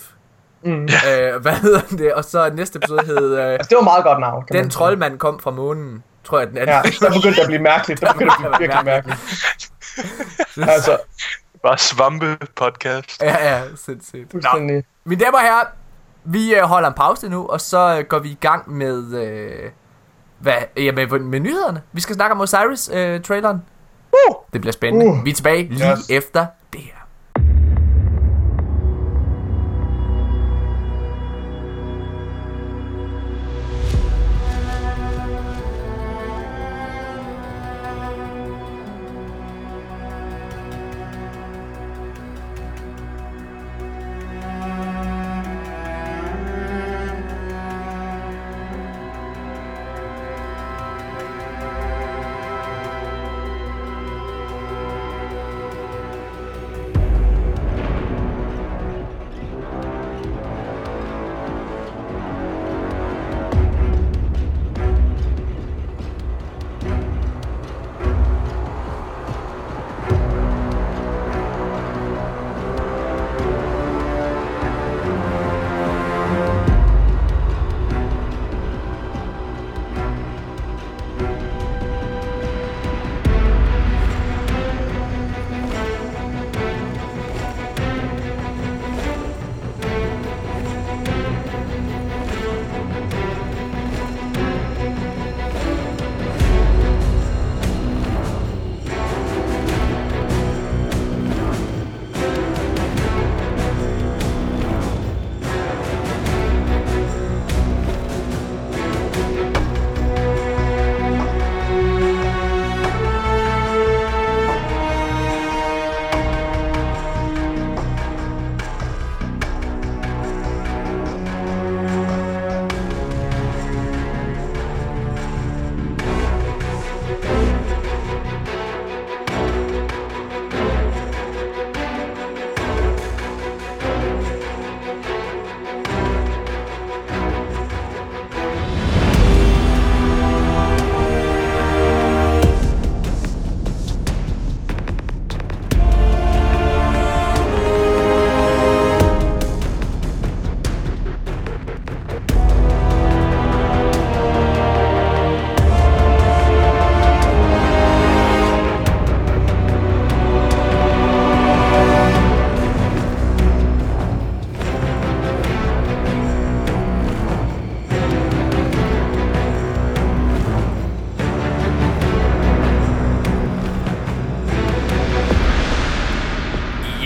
Mm. 0.64 0.84
Øh, 0.84 1.42
hvad 1.42 1.54
hedder 1.54 1.82
det? 1.98 2.14
Og 2.14 2.24
så 2.24 2.52
næste 2.54 2.78
episode 2.78 3.02
hed, 3.06 3.38
øh, 3.38 3.46
Altså, 3.54 3.68
det 3.70 3.76
var 3.76 3.84
meget 3.84 4.04
godt 4.04 4.20
navn. 4.20 4.44
kan 4.52 4.56
den 4.64 4.70
troldmand 4.70 5.18
kom 5.20 5.40
fra 5.40 5.52
månen, 5.52 6.04
tror 6.24 6.40
jeg 6.40 6.48
den 6.48 6.58
anden. 6.58 6.76
Ja, 6.76 6.82
der 7.08 7.14
begyndte 7.14 7.36
det 7.36 7.42
at 7.42 7.48
blive 7.48 7.62
mærkeligt. 7.62 8.02
Der 8.02 8.14
begyndte 8.14 8.36
det 8.40 8.46
at 8.46 8.52
blive 8.58 8.70
virkelig 8.70 8.86
mærkeligt. 8.86 9.20
Altså, 10.58 10.98
Bare 11.66 11.78
svampe 11.78 12.38
podcast. 12.56 13.22
ja, 13.22 13.54
ja, 13.56 13.62
sindssygt. 13.76 14.34
Nå, 14.34 14.60
mine 15.06 15.24
damer 15.26 15.38
og 15.38 15.42
herrer, 15.44 15.66
vi 16.24 16.56
øh, 16.56 16.62
holder 16.62 16.88
en 16.88 16.94
pause 16.94 17.30
nu, 17.30 17.46
og 17.48 17.62
så 17.62 17.98
øh, 18.00 18.06
går 18.06 18.20
vi 18.20 18.30
i 18.30 18.38
gang 18.42 18.72
med, 18.72 19.14
øh, 19.24 19.72
hvad, 20.40 20.54
ja, 20.78 20.92
med, 20.92 21.20
med 21.20 21.40
nyhederne. 21.40 21.82
Vi 21.92 22.02
skal 22.02 22.16
snakke 22.16 22.36
om 22.36 22.42
Osiris-traileren. 22.42 23.62
Uh! 24.14 24.36
det 24.54 24.62
bliver 24.62 24.72
spændende. 24.74 25.06
Uh. 25.06 25.26
Vi 25.26 25.30
er 25.30 25.34
tilbage 25.34 25.64
lige 25.68 25.92
Yes. 25.92 26.10
efter 26.10 26.46
det 26.74 26.82
her. 26.82 27.05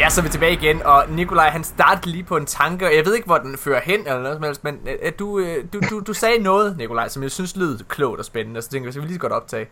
Ja, 0.10 0.14
så 0.14 0.22
er 0.22 0.24
vi 0.24 0.30
tilbage 0.30 0.54
igen, 0.54 0.82
og 0.86 1.04
Nikolaj 1.10 1.50
han 1.50 1.64
startede 1.64 2.12
lige 2.12 2.24
på 2.24 2.38
en 2.38 2.46
tanke, 2.46 2.86
og 2.86 2.96
jeg 2.96 3.06
ved 3.06 3.16
ikke, 3.16 3.26
hvor 3.26 3.38
den 3.38 3.58
fører 3.58 3.80
hen 3.84 4.00
eller 4.00 4.20
noget 4.22 4.36
som 4.36 4.44
helst, 4.44 4.64
men 4.64 4.78
øh, 5.04 5.12
du, 5.20 5.40
øh, 5.40 5.56
du, 5.74 5.80
du, 5.90 6.00
du 6.08 6.14
sagde 6.14 6.44
noget, 6.44 6.78
Nikolaj, 6.78 7.08
som 7.08 7.24
jeg 7.24 7.32
synes 7.32 7.56
lød 7.56 7.80
klogt 7.90 8.20
og 8.20 8.26
spændende, 8.26 8.62
så 8.62 8.70
tænkte 8.70 8.88
jeg, 8.88 8.94
så 8.94 9.00
vi 9.00 9.06
lige 9.06 9.16
så 9.16 9.20
godt 9.20 9.34
optage. 9.34 9.68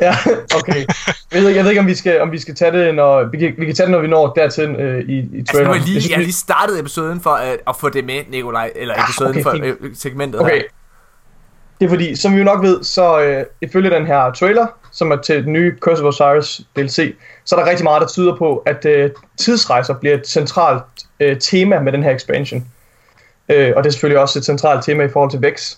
Ja, 0.00 0.14
okay. 0.56 0.84
Jeg 1.32 1.40
ved, 1.40 1.48
ikke, 1.48 1.56
jeg 1.56 1.64
ved 1.64 1.70
ikke, 1.70 1.80
om 1.80 1.86
vi 1.86 1.94
skal, 1.94 2.20
om 2.20 2.32
vi 2.32 2.38
skal 2.38 2.54
tage 2.54 2.72
det, 2.72 2.94
når 2.94 3.24
vi 3.24 3.38
kan, 3.38 3.54
vi 3.58 3.66
kan 3.66 3.74
tage 3.74 3.86
det, 3.86 3.92
når 3.92 4.00
vi 4.00 4.08
når 4.08 4.32
dertil 4.32 4.68
øh, 4.70 5.00
i, 5.08 5.18
i 5.18 5.38
Altså, 5.38 5.58
nu 5.62 5.64
har 5.66 5.74
jeg 5.74 5.82
lige, 5.82 5.94
Jeg 5.94 6.02
synes, 6.02 6.08
jeg 6.10 6.16
har 6.16 6.22
lige 6.22 6.32
startet 6.32 6.80
episoden 6.80 7.20
for 7.20 7.30
at, 7.30 7.58
at 7.68 7.76
få 7.76 7.88
det 7.88 8.04
med, 8.04 8.20
Nikolaj, 8.30 8.72
eller 8.76 8.94
Ja, 8.98 9.04
episoden 9.04 9.30
okay, 9.30 9.42
for 9.42 9.50
fint. 9.50 9.64
øh, 9.64 9.90
segmentet 9.94 10.40
Okay. 10.40 10.54
her. 10.54 10.62
Det 11.80 11.86
er 11.86 11.90
fordi, 11.90 12.16
som 12.16 12.32
vi 12.32 12.38
jo 12.38 12.44
nok 12.44 12.62
ved, 12.62 12.84
så 12.84 13.20
øh, 13.22 13.44
ifølge 13.62 13.90
den 13.90 14.06
her 14.06 14.32
trailer, 14.32 14.66
som 14.96 15.10
er 15.10 15.16
til 15.16 15.44
den 15.44 15.52
nye 15.52 15.76
Curse 15.80 16.02
of 16.02 16.08
Osiris 16.08 16.60
DLC, 16.76 17.14
så 17.44 17.56
er 17.56 17.60
der 17.60 17.70
rigtig 17.70 17.84
meget, 17.84 18.00
der 18.00 18.08
tyder 18.08 18.36
på, 18.36 18.62
at 18.66 18.84
øh, 18.84 19.10
tidsrejser 19.36 19.94
bliver 19.94 20.14
et 20.14 20.28
centralt 20.28 20.82
øh, 21.20 21.36
tema 21.40 21.80
med 21.80 21.92
den 21.92 22.02
her 22.02 22.14
expansion. 22.14 22.64
Øh, 23.48 23.72
og 23.76 23.84
det 23.84 23.88
er 23.88 23.92
selvfølgelig 23.92 24.20
også 24.20 24.38
et 24.38 24.44
centralt 24.44 24.84
tema 24.84 25.04
i 25.04 25.08
forhold 25.08 25.30
til 25.30 25.42
Vex. 25.42 25.76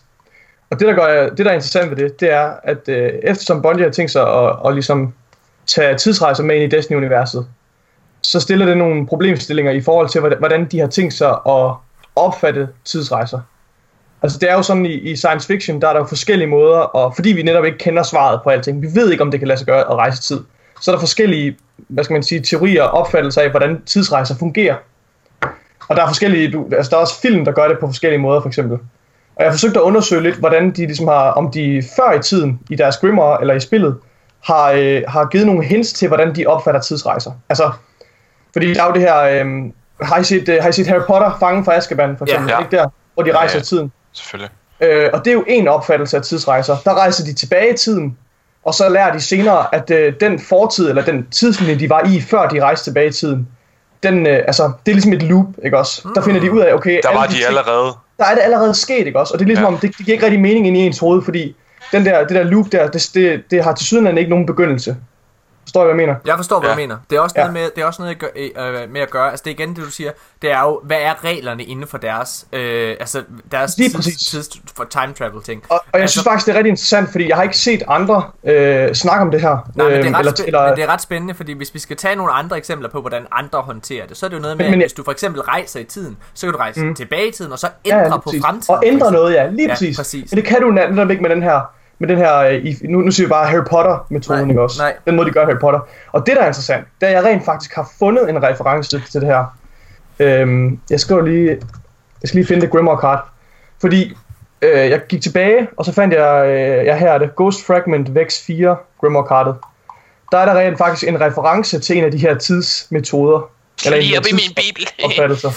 Og 0.70 0.80
det, 0.80 0.88
der, 0.88 0.94
gør, 0.94 1.28
det, 1.28 1.38
der 1.38 1.50
er 1.50 1.54
interessant 1.54 1.90
ved 1.90 1.96
det, 1.96 2.20
det 2.20 2.32
er, 2.32 2.52
at 2.62 2.88
øh, 2.88 3.12
eftersom 3.22 3.62
Bungie 3.62 3.84
har 3.84 3.92
tænkt 3.92 4.10
sig 4.10 4.46
at, 4.46 4.56
at 4.66 4.74
ligesom 4.74 5.14
tage 5.66 5.96
tidsrejser 5.96 6.42
med 6.42 6.56
ind 6.56 6.72
i 6.72 6.76
Destiny-universet, 6.76 7.46
så 8.22 8.40
stiller 8.40 8.66
det 8.66 8.76
nogle 8.76 9.06
problemstillinger 9.06 9.72
i 9.72 9.80
forhold 9.80 10.08
til, 10.08 10.20
hvordan 10.20 10.64
de 10.64 10.78
har 10.78 10.86
tænkt 10.86 11.14
sig 11.14 11.30
at 11.30 11.72
opfatte 12.16 12.68
tidsrejser. 12.84 13.40
Altså 14.22 14.38
det 14.38 14.50
er 14.50 14.54
jo 14.54 14.62
sådan 14.62 14.86
i, 14.86 14.92
i 14.92 15.16
science 15.16 15.46
fiction, 15.46 15.80
der 15.80 15.88
er 15.88 15.92
der 15.92 16.00
jo 16.00 16.06
forskellige 16.06 16.48
måder, 16.48 16.78
og 16.78 17.14
fordi 17.14 17.32
vi 17.32 17.42
netop 17.42 17.64
ikke 17.64 17.78
kender 17.78 18.02
svaret 18.02 18.40
på 18.44 18.50
alting, 18.50 18.82
vi 18.82 18.86
ved 18.94 19.10
ikke 19.10 19.22
om 19.22 19.30
det 19.30 19.40
kan 19.40 19.48
lade 19.48 19.58
sig 19.58 19.66
gøre 19.66 19.78
at 19.80 19.94
rejse 19.94 20.22
tid, 20.22 20.40
så 20.80 20.90
er 20.90 20.94
der 20.94 21.00
forskellige, 21.00 21.56
hvad 21.88 22.04
skal 22.04 22.14
man 22.14 22.22
sige, 22.22 22.40
teorier 22.40 22.82
og 22.82 23.00
opfattelser 23.00 23.42
af, 23.42 23.50
hvordan 23.50 23.82
tidsrejser 23.86 24.34
fungerer. 24.38 24.74
Og 25.88 25.96
der 25.96 26.02
er 26.02 26.06
forskellige, 26.06 26.64
altså 26.72 26.90
der 26.90 26.96
er 26.96 27.00
også 27.00 27.20
film, 27.20 27.44
der 27.44 27.52
gør 27.52 27.68
det 27.68 27.78
på 27.78 27.86
forskellige 27.86 28.20
måder, 28.20 28.40
for 28.40 28.48
eksempel. 28.48 28.78
Og 29.36 29.44
jeg 29.44 29.46
har 29.46 29.52
forsøgt 29.52 29.76
at 29.76 29.80
undersøge 29.80 30.22
lidt, 30.22 30.36
hvordan 30.36 30.70
de 30.70 30.86
ligesom 30.86 31.08
har, 31.08 31.30
om 31.30 31.50
de 31.50 31.82
før 31.96 32.12
i 32.18 32.22
tiden, 32.22 32.60
i 32.70 32.76
deres 32.76 32.96
grimoire 32.96 33.40
eller 33.40 33.54
i 33.54 33.60
spillet, 33.60 33.96
har, 34.44 34.72
øh, 34.76 35.02
har 35.08 35.24
givet 35.24 35.46
nogle 35.46 35.64
hints 35.64 35.92
til, 35.92 36.08
hvordan 36.08 36.34
de 36.34 36.46
opfatter 36.46 36.80
tidsrejser. 36.80 37.32
Altså, 37.48 37.70
fordi 38.52 38.74
der 38.74 38.82
er 38.82 38.86
jo 38.86 38.92
det 38.92 39.02
her, 39.02 39.18
øh, 39.20 39.46
har, 40.02 40.18
I 40.18 40.24
set, 40.24 40.48
øh, 40.48 40.58
har 40.62 40.68
I 40.68 40.72
set 40.72 40.86
Harry 40.86 41.02
Potter, 41.06 41.36
Fangen 41.40 41.64
fra 41.64 41.74
Azkaban, 41.74 42.16
for 42.18 42.24
Ja. 42.28 42.32
eksempel, 42.32 42.50
Ja. 42.50 42.58
ikke 42.58 42.76
der, 42.76 42.86
hvor 43.14 43.22
de 43.22 43.32
rejser 43.36 43.54
Ja, 43.56 43.58
ja. 43.58 43.62
tiden. 43.64 43.92
Selvfølgelig. 44.18 44.50
Øh, 44.80 45.10
og 45.12 45.24
det 45.24 45.30
er 45.30 45.34
jo 45.34 45.44
en 45.48 45.68
opfattelse 45.68 46.16
af 46.16 46.22
tidsrejser. 46.22 46.76
Der 46.84 46.94
rejser 46.94 47.24
de 47.24 47.32
tilbage 47.32 47.74
i 47.74 47.76
tiden, 47.76 48.16
og 48.64 48.74
så 48.74 48.88
lærer 48.88 49.12
de 49.12 49.20
senere, 49.20 49.74
at 49.74 49.90
øh, 49.90 50.12
den 50.20 50.38
fortid, 50.40 50.88
eller 50.88 51.04
den 51.04 51.26
tidslinje, 51.30 51.74
de 51.74 51.90
var 51.90 52.04
i, 52.06 52.20
før 52.20 52.48
de 52.48 52.62
rejste 52.62 52.90
tilbage 52.90 53.08
i 53.08 53.12
tiden, 53.12 53.48
den, 54.02 54.26
øh, 54.26 54.38
altså, 54.46 54.62
det 54.86 54.92
er 54.92 54.94
ligesom 54.94 55.12
et 55.12 55.22
loop, 55.22 55.46
ikke 55.64 55.78
også? 55.78 56.02
Mm. 56.04 56.14
Der 56.14 56.20
finder 56.22 56.40
de 56.40 56.52
ud 56.52 56.60
af, 56.60 56.74
okay, 56.74 57.00
Der 57.02 57.12
var 57.14 57.22
de 57.26 57.28
de 57.28 57.34
ting- 57.34 57.46
allerede. 57.46 57.92
der 58.18 58.24
er 58.24 58.34
det 58.34 58.42
allerede 58.42 58.74
sket, 58.74 59.06
ikke 59.06 59.18
også? 59.18 59.34
Og 59.34 59.38
det 59.38 59.44
er 59.44 59.46
ligesom 59.46 59.64
Ja. 59.64 59.68
om, 59.68 59.78
det, 59.78 59.98
det 59.98 60.06
giver 60.06 60.12
ikke 60.14 60.24
rigtig 60.24 60.40
mening 60.40 60.66
ind 60.66 60.76
i 60.76 60.80
ens 60.80 60.98
hoved, 60.98 61.22
fordi 61.22 61.56
den 61.92 62.06
der, 62.06 62.20
det 62.20 62.30
der 62.36 62.42
loop 62.42 62.66
der, 62.72 62.88
det, 62.90 63.10
det, 63.14 63.42
det 63.50 63.64
har 63.64 63.74
til 63.74 64.18
ikke 64.18 64.30
nogen 64.30 64.46
begyndelse. 64.46 64.96
Forstår 65.68 65.80
I, 65.80 65.84
hvad 65.84 65.90
jeg 65.94 65.96
mener? 65.96 66.14
Jeg 66.26 66.36
forstår, 66.36 66.60
hvad 66.60 66.68
Ja. 66.70 66.74
du 66.74 66.80
mener. 66.80 66.96
Det 67.10 67.16
er 67.16 67.20
også 67.20 67.34
Ja. 67.36 67.42
noget, 67.42 67.52
med, 67.54 67.70
det 67.76 67.82
er 67.82 67.86
også 67.86 68.02
noget 68.02 68.18
gør, 68.18 68.28
øh, 68.36 68.90
med 68.90 69.00
at 69.00 69.10
gøre. 69.10 69.30
Altså 69.30 69.42
det 69.44 69.50
er 69.50 69.54
igen 69.54 69.68
det, 69.76 69.84
du 69.84 69.90
siger. 69.90 70.10
Det 70.42 70.52
er 70.52 70.60
jo, 70.60 70.80
hvad 70.84 70.96
er 71.00 71.24
reglerne 71.24 71.64
inden 71.64 71.86
for 71.86 71.98
deres, 71.98 72.46
øh, 72.52 72.96
altså 73.00 73.22
deres 73.50 73.78
Lige 73.78 73.88
tids, 73.88 73.96
præcis. 73.96 74.16
tids, 74.26 74.48
for 74.76 74.84
time 74.84 75.12
travel 75.18 75.42
ting. 75.42 75.62
Og, 75.68 75.74
og 75.76 75.82
jeg 75.92 76.00
Altså- 76.00 76.12
synes 76.12 76.24
faktisk, 76.24 76.46
det 76.46 76.52
er 76.52 76.56
rigtig 76.56 76.70
interessant, 76.70 77.10
fordi 77.10 77.28
jeg 77.28 77.36
har 77.36 77.42
ikke 77.42 77.56
set 77.58 77.82
andre 77.88 78.22
øh, 78.44 78.94
snakke 78.94 79.22
om 79.22 79.30
det 79.30 79.40
her. 79.40 79.48
Nej, 79.48 79.86
men 79.86 79.96
det, 79.96 80.00
er 80.00 80.06
Øhm, 80.06 80.14
ret 80.14 80.18
eller, 80.20 80.32
spæ- 80.32 80.46
eller, 80.46 80.66
men 80.66 80.76
det 80.76 80.84
er 80.84 80.88
ret 80.92 81.02
spændende, 81.02 81.34
fordi 81.34 81.52
hvis 81.52 81.74
vi 81.74 81.78
skal 81.78 81.96
tage 81.96 82.16
nogle 82.16 82.32
andre 82.32 82.56
eksempler 82.56 82.88
på, 82.88 83.00
hvordan 83.00 83.26
andre 83.32 83.60
håndterer 83.60 84.06
det, 84.06 84.16
så 84.16 84.26
er 84.26 84.30
det 84.30 84.36
jo 84.36 84.42
noget 84.42 84.56
med, 84.56 84.64
Men- 84.64 84.70
men 84.70 84.80
at 84.80 84.84
hvis 84.84 84.92
du 84.92 85.04
for 85.04 85.12
eksempel 85.12 85.42
rejser 85.42 85.80
i 85.80 85.84
tiden, 85.84 86.16
så 86.34 86.46
kan 86.46 86.52
du 86.52 86.58
rejse 86.58 86.84
Mm. 86.84 86.94
tilbage 86.94 87.28
i 87.28 87.32
tiden, 87.32 87.52
og 87.52 87.58
så 87.58 87.68
ja, 87.86 87.90
ændre 87.90 88.04
ja, 88.04 88.16
på 88.16 88.20
præcis. 88.20 88.42
fremtiden. 88.42 88.74
Og 88.74 88.82
ændre 88.86 89.12
noget, 89.12 89.34
ja, 89.34 89.46
lige 89.50 89.68
Ja, 89.68 89.74
præcis. 89.74 89.96
præcis. 89.96 90.32
Men 90.32 90.36
det 90.36 90.46
kan 90.48 90.60
du 90.62 90.70
netop 90.70 91.10
ikke 91.10 91.22
med 91.22 91.30
den 91.30 91.42
her, 91.42 91.60
med 91.98 92.08
den 92.08 92.18
her, 92.18 92.36
øh, 92.38 92.54
i, 92.54 92.76
nu, 92.82 92.98
nu 93.00 93.10
siger 93.10 93.26
vi 93.26 93.30
bare 93.30 93.46
Harry 93.46 93.64
Potter-metoden, 93.70 94.40
Nej, 94.42 94.48
ikke 94.50 94.62
også? 94.62 94.82
nej. 94.82 94.94
Den 95.06 95.16
måde, 95.16 95.28
de 95.28 95.32
gør 95.32 95.44
Harry 95.44 95.58
Potter. 95.60 95.80
Og 96.12 96.26
det, 96.26 96.36
der 96.36 96.42
er 96.42 96.46
interessant, 96.46 96.84
det 97.00 97.08
er, 97.08 97.18
at 97.18 97.24
jeg 97.24 97.32
rent 97.32 97.44
faktisk 97.44 97.74
har 97.74 97.90
fundet 97.98 98.30
en 98.30 98.42
reference 98.42 98.90
til, 99.12 99.20
det 99.20 99.28
her. 99.28 99.44
Øhm, 100.18 100.80
jeg 100.90 101.00
skriver 101.00 101.22
lige, 101.22 101.48
jeg 102.22 102.28
skal 102.28 102.38
lige 102.38 102.46
finde 102.46 102.62
det 102.62 102.70
Grimoire 102.70 103.00
card. 103.00 103.28
Fordi 103.80 104.16
øh, 104.62 104.90
jeg 104.90 105.00
gik 105.08 105.22
tilbage, 105.22 105.68
og 105.76 105.84
så 105.84 105.92
fandt 105.92 106.14
jeg, 106.14 106.46
øh, 106.46 106.86
jeg 106.86 106.98
her 106.98 107.12
er 107.12 107.18
det, 107.18 107.30
Ghost 107.36 107.66
Fragment 107.66 108.14
Vex 108.14 108.40
4 108.46 108.76
Grimoire 109.00 109.26
cardet. 109.28 109.54
Der 110.32 110.38
er 110.38 110.44
der 110.44 110.60
rent 110.60 110.78
faktisk 110.78 111.08
en 111.08 111.20
reference 111.20 111.78
til 111.80 111.98
en 111.98 112.04
af 112.04 112.10
de 112.10 112.18
her 112.18 112.34
tidsmetoder. 112.38 113.38
en 113.86 113.92
af 113.92 113.92
de 113.92 114.00
Lige 114.00 114.10
her 114.12 114.18
op 114.18 114.26
i 114.26 114.32
min 114.32 114.54
bibel. 114.56 114.86
opfattelser. 115.04 115.50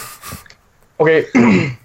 Okay. 0.99 1.23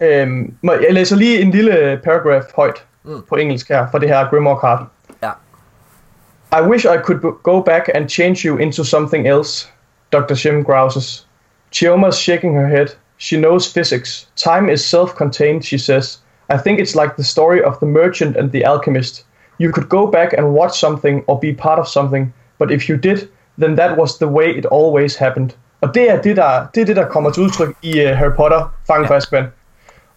øhm, 0.00 0.54
jeg 0.64 0.86
læser 0.94 1.16
lige 1.16 1.40
en 1.40 1.50
lille 1.50 2.00
paragraph 2.04 2.44
højt 2.56 2.84
Mm. 3.06 3.22
på 3.28 3.34
engelsk 3.34 3.68
her, 3.68 3.86
fra 3.90 3.98
det 3.98 4.08
her 4.08 4.28
Grimoire 4.30 4.60
card. 4.60 4.86
Ja. 5.22 5.30
I 6.58 6.62
wish 6.62 6.84
I 6.84 6.98
could 7.04 7.20
go 7.42 7.60
back 7.62 7.88
and 7.94 8.08
change 8.08 8.48
you 8.48 8.56
into 8.56 8.84
something 8.84 9.26
else, 9.28 9.68
Dr. 10.12 10.34
Shim 10.34 10.64
grouses. 10.64 11.26
Chioma's 11.72 12.16
shaking 12.16 12.58
her 12.60 12.66
head. 12.66 12.86
She 13.18 13.36
knows 13.36 13.72
physics. 13.72 14.28
Time 14.36 14.72
is 14.72 14.80
self-contained, 14.80 15.62
she 15.64 15.78
says. 15.78 16.18
I 16.48 16.58
think 16.58 16.80
it's 16.80 16.94
like 17.02 17.14
the 17.16 17.24
story 17.24 17.64
of 17.64 17.74
the 17.78 17.86
merchant 17.86 18.36
and 18.36 18.50
the 18.50 18.64
alchemist. 18.64 19.26
You 19.60 19.72
could 19.72 19.88
go 19.88 20.10
back 20.10 20.32
and 20.38 20.46
watch 20.46 20.78
something 20.78 21.24
or 21.26 21.40
be 21.40 21.52
part 21.52 21.78
of 21.78 21.86
something, 21.88 22.34
but 22.58 22.70
if 22.70 22.88
you 22.90 22.96
did, 22.98 23.18
then 23.60 23.76
that 23.76 23.96
was 23.98 24.18
the 24.18 24.26
way 24.26 24.58
it 24.58 24.66
always 24.66 25.16
happened. 25.16 25.50
Og 25.80 25.94
det 25.94 26.10
er 26.10 26.22
det, 26.22 26.36
der, 26.36 26.66
det, 26.74 26.80
er 26.80 26.84
det, 26.86 26.96
der 26.96 27.06
kommer 27.08 27.30
til 27.30 27.42
udtryk 27.42 27.76
i 27.82 28.04
uh, 28.04 28.10
Harry 28.10 28.32
Potter, 28.36 28.74
Fangen 28.86 29.08
Ja. 29.32 29.36
ja. 29.36 29.44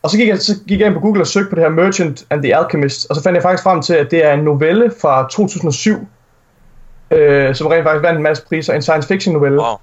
Og 0.03 0.09
så 0.09 0.17
gik, 0.17 0.27
jeg, 0.27 0.39
så 0.39 0.53
gik 0.67 0.79
jeg 0.79 0.85
ind 0.87 0.95
på 0.95 0.99
Google 1.01 1.21
og 1.21 1.27
søgte 1.27 1.49
på 1.49 1.55
det 1.55 1.63
her 1.63 1.69
Merchant 1.69 2.25
and 2.29 2.43
the 2.43 2.57
Alchemist, 2.57 3.07
og 3.09 3.15
så 3.15 3.23
fandt 3.23 3.35
jeg 3.35 3.43
faktisk 3.43 3.63
frem 3.63 3.81
til, 3.81 3.93
at 3.93 4.11
det 4.11 4.25
er 4.25 4.33
en 4.33 4.39
novelle 4.43 4.91
fra 5.01 5.27
2007, 5.31 6.07
øh, 7.11 7.55
som 7.55 7.67
rent 7.67 7.83
faktisk 7.85 8.03
vandt 8.03 8.17
en 8.17 8.23
masse 8.23 8.43
priser, 8.45 8.73
en 8.73 8.81
science 8.81 9.07
fiction 9.07 9.33
novelle. 9.33 9.57
Wow. 9.61 9.75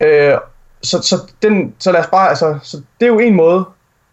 Øh, 0.00 0.38
så, 0.82 1.02
så, 1.02 1.16
den, 1.42 1.74
så 1.78 1.92
lad 1.92 2.00
os 2.00 2.06
bare, 2.06 2.28
altså, 2.28 2.58
så 2.62 2.76
det 3.00 3.06
er 3.06 3.10
jo 3.12 3.18
en 3.18 3.34
måde 3.34 3.58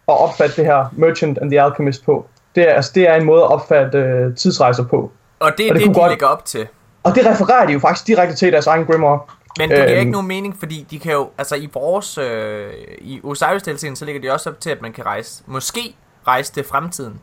at 0.08 0.20
opfatte 0.20 0.56
det 0.56 0.64
her 0.64 0.84
Merchant 0.92 1.38
and 1.38 1.50
the 1.50 1.62
Alchemist 1.62 2.04
på. 2.04 2.26
Det 2.54 2.68
er, 2.70 2.72
altså, 2.74 2.90
det 2.94 3.08
er 3.08 3.14
en 3.14 3.24
måde 3.24 3.42
at 3.42 3.50
opfatte 3.50 3.98
øh, 3.98 4.34
tidsrejser 4.36 4.84
på. 4.84 5.10
Og 5.40 5.52
det 5.58 5.66
er 5.66 5.70
Og 5.70 5.74
det 5.74 5.80
det, 5.80 5.82
kunne 5.86 5.94
de 5.94 6.00
godt- 6.00 6.10
lægger 6.10 6.26
op 6.26 6.44
til. 6.44 6.66
Og 7.02 7.14
det 7.14 7.26
refererer 7.26 7.66
de 7.66 7.72
jo 7.72 7.78
faktisk 7.78 8.06
direkte 8.06 8.34
til 8.34 8.48
i 8.48 8.50
deres 8.50 8.66
egen 8.66 8.84
grimoire. 8.86 9.20
Men 9.58 9.68
det 9.70 9.76
giver 9.76 9.90
Øhm. 9.90 9.98
ikke 9.98 10.10
nogen 10.12 10.26
mening, 10.28 10.56
fordi 10.58 10.86
de 10.90 10.98
kan 10.98 11.12
jo, 11.12 11.30
altså 11.38 11.56
i 11.56 11.68
vores, 11.74 12.18
øh, 12.18 12.72
i 12.98 13.20
osiris 13.22 13.62
deltiden 13.62 13.96
så 13.96 14.04
ligger 14.04 14.20
de 14.20 14.30
også 14.32 14.50
op 14.50 14.60
til, 14.60 14.70
at 14.70 14.82
man 14.82 14.92
kan 14.92 15.06
rejse, 15.06 15.42
måske 15.46 15.96
rejse 16.26 16.52
til 16.52 16.64
fremtiden. 16.64 17.20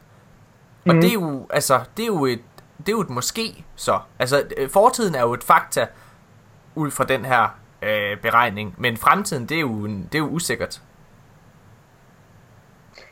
Og 0.87 0.93
Mhm. 0.95 1.01
det 1.01 1.09
er 1.09 1.13
jo, 1.13 1.47
altså, 1.49 1.79
det 1.97 2.03
er 2.03 2.07
jo 2.07 2.25
et, 2.25 2.39
det 2.77 2.87
er 2.87 2.91
jo 2.91 3.01
et 3.01 3.09
måske, 3.09 3.65
så. 3.75 3.99
Altså, 4.19 4.43
øh, 4.57 4.69
fortiden 4.69 5.15
er 5.15 5.21
jo 5.21 5.33
et 5.33 5.43
fakta, 5.43 5.87
ud 6.75 6.91
fra 6.91 7.03
den 7.03 7.25
her 7.25 7.57
øh, 7.81 8.17
beregning, 8.21 8.75
men 8.77 8.97
fremtiden, 8.97 9.45
det 9.45 9.57
er 9.57 9.61
jo, 9.61 9.87
det 9.87 10.15
er 10.15 10.19
jo 10.19 10.25
usikkert. 10.27 10.81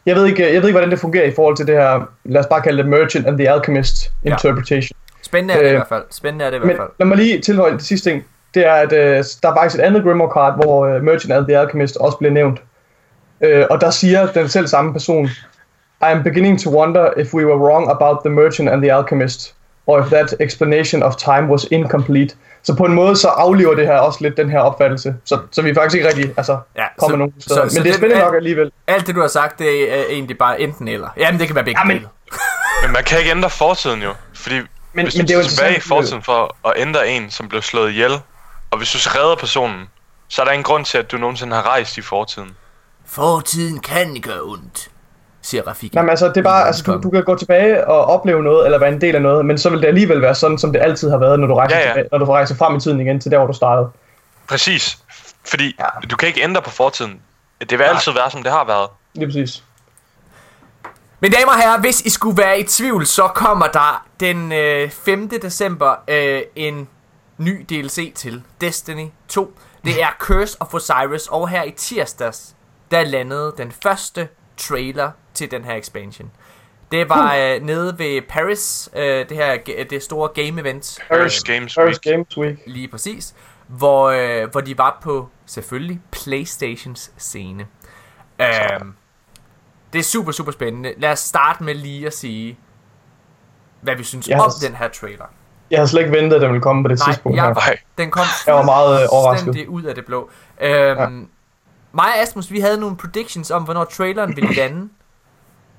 Jeg 0.05 0.16
ved, 0.16 0.26
ikke, 0.26 0.43
jeg 0.53 0.61
ved 0.61 0.70
ikke, 0.70 0.72
hvordan 0.78 0.91
det 0.91 0.99
fungerer 0.99 1.26
i 1.26 1.32
forhold 1.36 1.57
til 1.57 1.68
det 1.68 1.76
her, 1.76 2.05
lad 2.24 2.39
os 2.41 2.47
bare 2.49 2.61
kalde 2.61 2.78
det 2.84 2.89
Merchant 2.89 3.28
and 3.28 3.38
the 3.38 3.49
Alchemist 3.51 4.11
Ja. 4.24 4.30
interpretation. 4.30 4.97
Spændende 5.22 5.53
er 5.53 5.57
det 5.57 5.66
i 5.66 5.70
Øh, 5.70 5.76
hvert 5.76 5.88
fald. 5.88 6.03
Spændende 6.11 6.45
er 6.45 6.49
det 6.49 6.57
i 6.57 6.59
Men 6.59 6.68
hvert 6.68 6.78
fald. 6.78 6.89
lad 6.99 7.07
mig 7.07 7.18
lige 7.18 7.41
tilføje 7.41 7.72
det 7.74 7.82
sidste 7.84 8.09
ting. 8.09 8.24
Det 8.56 8.66
er, 8.68 8.74
at 8.74 8.91
øh, 8.93 9.24
der 9.43 9.49
er 9.51 9.56
faktisk 9.56 9.80
et 9.80 9.84
andet 9.86 10.03
Grimoire 10.03 10.32
card, 10.34 10.56
hvor 10.56 10.86
øh, 10.86 11.03
Merchant 11.03 11.34
and 11.34 11.45
the 11.47 11.58
Alchemist 11.60 11.97
også 11.97 12.18
bliver 12.18 12.32
nævnt. 12.34 12.60
Øh, 13.41 13.66
og 13.70 13.82
der 13.82 13.89
siger 13.89 14.26
den 14.32 14.49
selv 14.49 14.68
samme 14.68 14.91
person, 14.93 15.26
I 16.01 16.06
am 16.12 16.24
beginning 16.24 16.62
to 16.64 16.70
wonder 16.80 17.10
if 17.18 17.34
we 17.34 17.45
were 17.47 17.58
wrong 17.58 17.91
about 17.91 18.18
the 18.26 18.30
Merchant 18.34 18.70
and 18.70 18.82
the 18.82 18.93
Alchemist, 18.93 19.56
or 19.88 19.99
if 20.01 20.08
that 20.10 20.36
explanation 20.39 21.03
of 21.03 21.16
time 21.16 21.47
was 21.47 21.68
incomplete. 21.72 22.36
Så 22.64 22.76
på 22.76 22.84
en 22.86 22.93
måde 22.93 23.16
så 23.16 23.28
aflever 23.28 23.76
det 23.76 23.88
her 23.88 23.97
også 23.97 24.20
lidt 24.22 24.38
den 24.38 24.49
her 24.49 24.60
opfattelse. 24.60 25.16
Så, 25.26 25.39
så 25.51 25.62
vi 25.62 25.70
er 25.70 25.74
faktisk 25.74 25.95
ikke 25.95 26.08
rigtig 26.08 26.34
altså, 26.38 26.58
Ja, 26.78 26.84
kommer 26.97 27.14
så- 27.14 27.18
nogen 27.18 27.34
steder. 27.39 27.68
så- 27.68 27.76
så 27.76 27.80
Men 27.80 27.84
det 27.86 27.91
er 27.91 27.97
spændende 27.97 28.24
nok 28.24 28.36
alligevel. 28.36 28.72
Alt 28.88 29.08
det, 29.08 29.16
du 29.16 29.22
har 29.22 29.28
sagt, 29.28 29.60
det 29.60 29.93
er 29.99 30.03
egentlig 30.10 30.38
bare 30.38 30.62
enten 30.62 30.88
eller. 30.88 31.08
Jamen, 31.18 31.39
det 31.39 31.47
kan 31.47 31.56
være 31.56 31.66
begge 31.66 31.80
Jamen, 31.82 31.97
dele. 31.97 32.08
Men 32.84 32.93
man 32.93 33.03
kan 33.03 33.20
ikke 33.20 33.32
ændre 33.32 33.49
fortiden 33.49 34.01
jo. 34.01 34.10
Fordi 34.34 34.56
Men, 34.56 35.06
hvis 35.06 35.18
men 35.18 35.26
du 35.26 35.34
det 35.34 35.39
er 35.39 35.43
tilbage 35.49 35.78
i 35.78 35.80
fortiden 35.80 36.22
for 36.24 36.56
at 36.68 36.74
ændre 36.78 37.08
en, 37.10 37.30
som 37.32 37.49
blev 37.49 37.62
slået 37.62 37.89
ihjel, 37.89 38.12
og 38.76 38.80
hvis 38.80 38.91
du 38.91 38.99
så 38.99 39.09
redder 39.15 39.36
personen, 39.36 39.89
så 40.28 40.41
er 40.41 40.45
der 40.45 40.51
ingen 40.51 40.63
grund 40.63 40.86
til, 40.86 40.97
at 40.97 41.11
du 41.11 41.17
nogensinde 41.17 41.55
har 41.55 41.63
rejst 41.69 41.97
i 41.97 42.01
fortiden. 42.01 42.55
Fortiden 43.05 43.80
kan 43.80 44.21
gøre 44.21 44.41
ondt, 44.41 44.89
siger 45.41 45.63
Rafiki. 45.67 45.95
Nej, 45.95 46.03
men 46.03 46.09
altså, 46.09 46.28
det 46.28 46.38
er 46.38 46.41
bare, 46.41 46.67
altså, 46.67 46.84
du, 46.84 46.99
du 47.03 47.09
kan 47.09 47.23
gå 47.23 47.36
tilbage 47.38 47.88
og 47.88 48.05
opleve 48.05 48.43
noget, 48.43 48.65
eller 48.65 48.80
være 48.80 48.89
en 48.89 49.01
del 49.01 49.15
af 49.15 49.21
noget, 49.21 49.45
men 49.45 49.57
så 49.57 49.69
vil 49.69 49.82
det 49.82 49.88
alligevel 49.88 50.21
være 50.21 50.36
sådan, 50.36 50.57
som 50.57 50.73
det 50.73 50.82
altid 50.82 51.09
har 51.09 51.17
været, 51.17 51.39
når 51.39 51.47
du 51.47 51.53
rejser, 51.55 51.78
Ja, 51.78 51.82
ja. 51.88 51.88
Tilbage, 51.93 52.07
når 52.11 52.17
du 52.17 52.26
rejser 52.26 52.55
frem 52.55 52.76
i 52.76 52.80
tiden 52.80 52.99
igen 53.01 53.21
til 53.21 53.32
der, 53.32 53.38
hvor 53.38 53.47
du 53.47 53.53
startede. 53.53 53.89
Præcis. 54.47 54.97
Fordi 55.45 55.76
Ja. 55.80 56.07
du 56.09 56.15
kan 56.15 56.28
ikke 56.28 56.43
ændre 56.43 56.61
på 56.61 56.69
fortiden. 56.69 57.21
Det 57.69 57.80
vil 57.80 57.84
altid 57.84 58.11
være, 58.11 58.32
som 58.32 58.43
det 58.43 58.51
har 58.51 58.65
været. 58.65 58.89
Lige 59.13 59.28
præcis. 59.28 59.63
Mine 61.19 61.36
damer 61.36 61.51
og 61.51 61.59
herrer, 61.61 61.80
hvis 61.80 62.01
I 62.01 62.09
skulle 62.09 62.38
være 62.38 62.59
i 62.59 62.63
tvivl, 62.63 63.05
så 63.05 63.28
kommer 63.28 63.67
der 63.67 64.05
den 64.19 64.51
øh, 64.51 64.89
5. 64.89 65.30
december 65.30 65.95
øh, 66.07 66.41
en 66.55 66.88
ny 67.38 67.66
DLC 67.70 68.14
til 68.16 68.44
Destiny 68.62 69.08
2. 69.28 69.58
Det 69.84 70.02
er 70.02 70.10
Curse 70.20 70.58
of 70.62 70.74
Osiris, 70.74 71.28
og 71.28 71.50
her 71.50 71.64
i 71.64 71.72
tirsdags, 71.72 72.56
der 72.92 73.04
landede 73.04 73.54
den 73.58 73.72
første 73.72 74.28
trailer 74.58 75.12
til 75.34 75.52
den 75.52 75.64
her 75.66 75.76
expansion. 75.76 76.32
Det 76.92 77.10
var 77.10 77.36
øh, 77.36 77.62
nede 77.62 78.00
ved 78.00 78.22
Paris, 78.22 78.90
øh, 78.96 79.30
det 79.30 79.38
her 79.38 79.58
det 79.90 80.04
store 80.04 80.28
game 80.28 80.62
event. 80.62 81.00
Paris 81.10 81.44
Games 81.44 81.76
Paris 81.76 82.00
Week. 82.06 82.16
Games 82.16 82.38
Week. 82.38 82.60
Lige 82.68 82.88
præcis. 82.88 83.36
Hvor, 83.68 84.10
øh, 84.10 84.52
hvor 84.52 84.62
de 84.62 84.78
var 84.78 85.00
på, 85.02 85.30
selvfølgelig, 85.46 86.02
Playstations 86.12 87.12
scene. 87.18 87.68
Øhm, 88.42 88.94
det 89.94 90.00
er 90.00 90.04
super, 90.04 90.32
super 90.32 90.52
spændende. 90.52 90.94
Lad 90.98 91.12
os 91.12 91.20
starte 91.20 91.64
med 91.64 91.74
lige 91.74 92.08
at 92.08 92.14
sige, 92.14 92.60
hvad 93.82 93.96
vi 93.96 94.04
synes 94.04 94.28
Jeg 94.28 94.40
om 94.40 94.52
den 94.62 94.76
her 94.76 94.88
trailer. 94.88 95.26
Jeg 95.72 95.80
havde 95.80 95.88
slet 95.89 96.01
ikke 96.01 96.11
ventet, 96.18 96.36
at 96.36 96.41
den 96.41 96.49
ville 96.49 96.61
komme 96.61 96.84
på 96.84 96.88
det 96.88 96.99
Nej, 96.99 97.13
tidspunkt 97.13 97.36
jeg- 97.36 97.45
her. 97.45 97.53
Nej, 97.53 97.78
Den 97.97 98.11
kom 98.11 98.26
Jeg 98.47 98.55
var 98.55 98.63
meget, 98.63 99.01
øh, 99.01 99.07
overrasket. 99.11 99.43
fuldstændig 99.45 99.70
ud 99.70 99.84
af 99.84 99.95
det 99.95 100.05
blå. 100.05 100.30
Øhm, 100.61 100.74
ja. 100.99 101.07
Mig 101.91 102.05
og 102.05 102.18
Asmus, 102.22 102.51
vi 102.51 102.59
havde 102.59 102.80
nogle 102.80 102.97
predictions 102.97 103.51
om, 103.51 103.63
hvornår 103.63 103.84
traileren 103.84 104.36
ville 104.36 104.53
lande. 104.61 104.89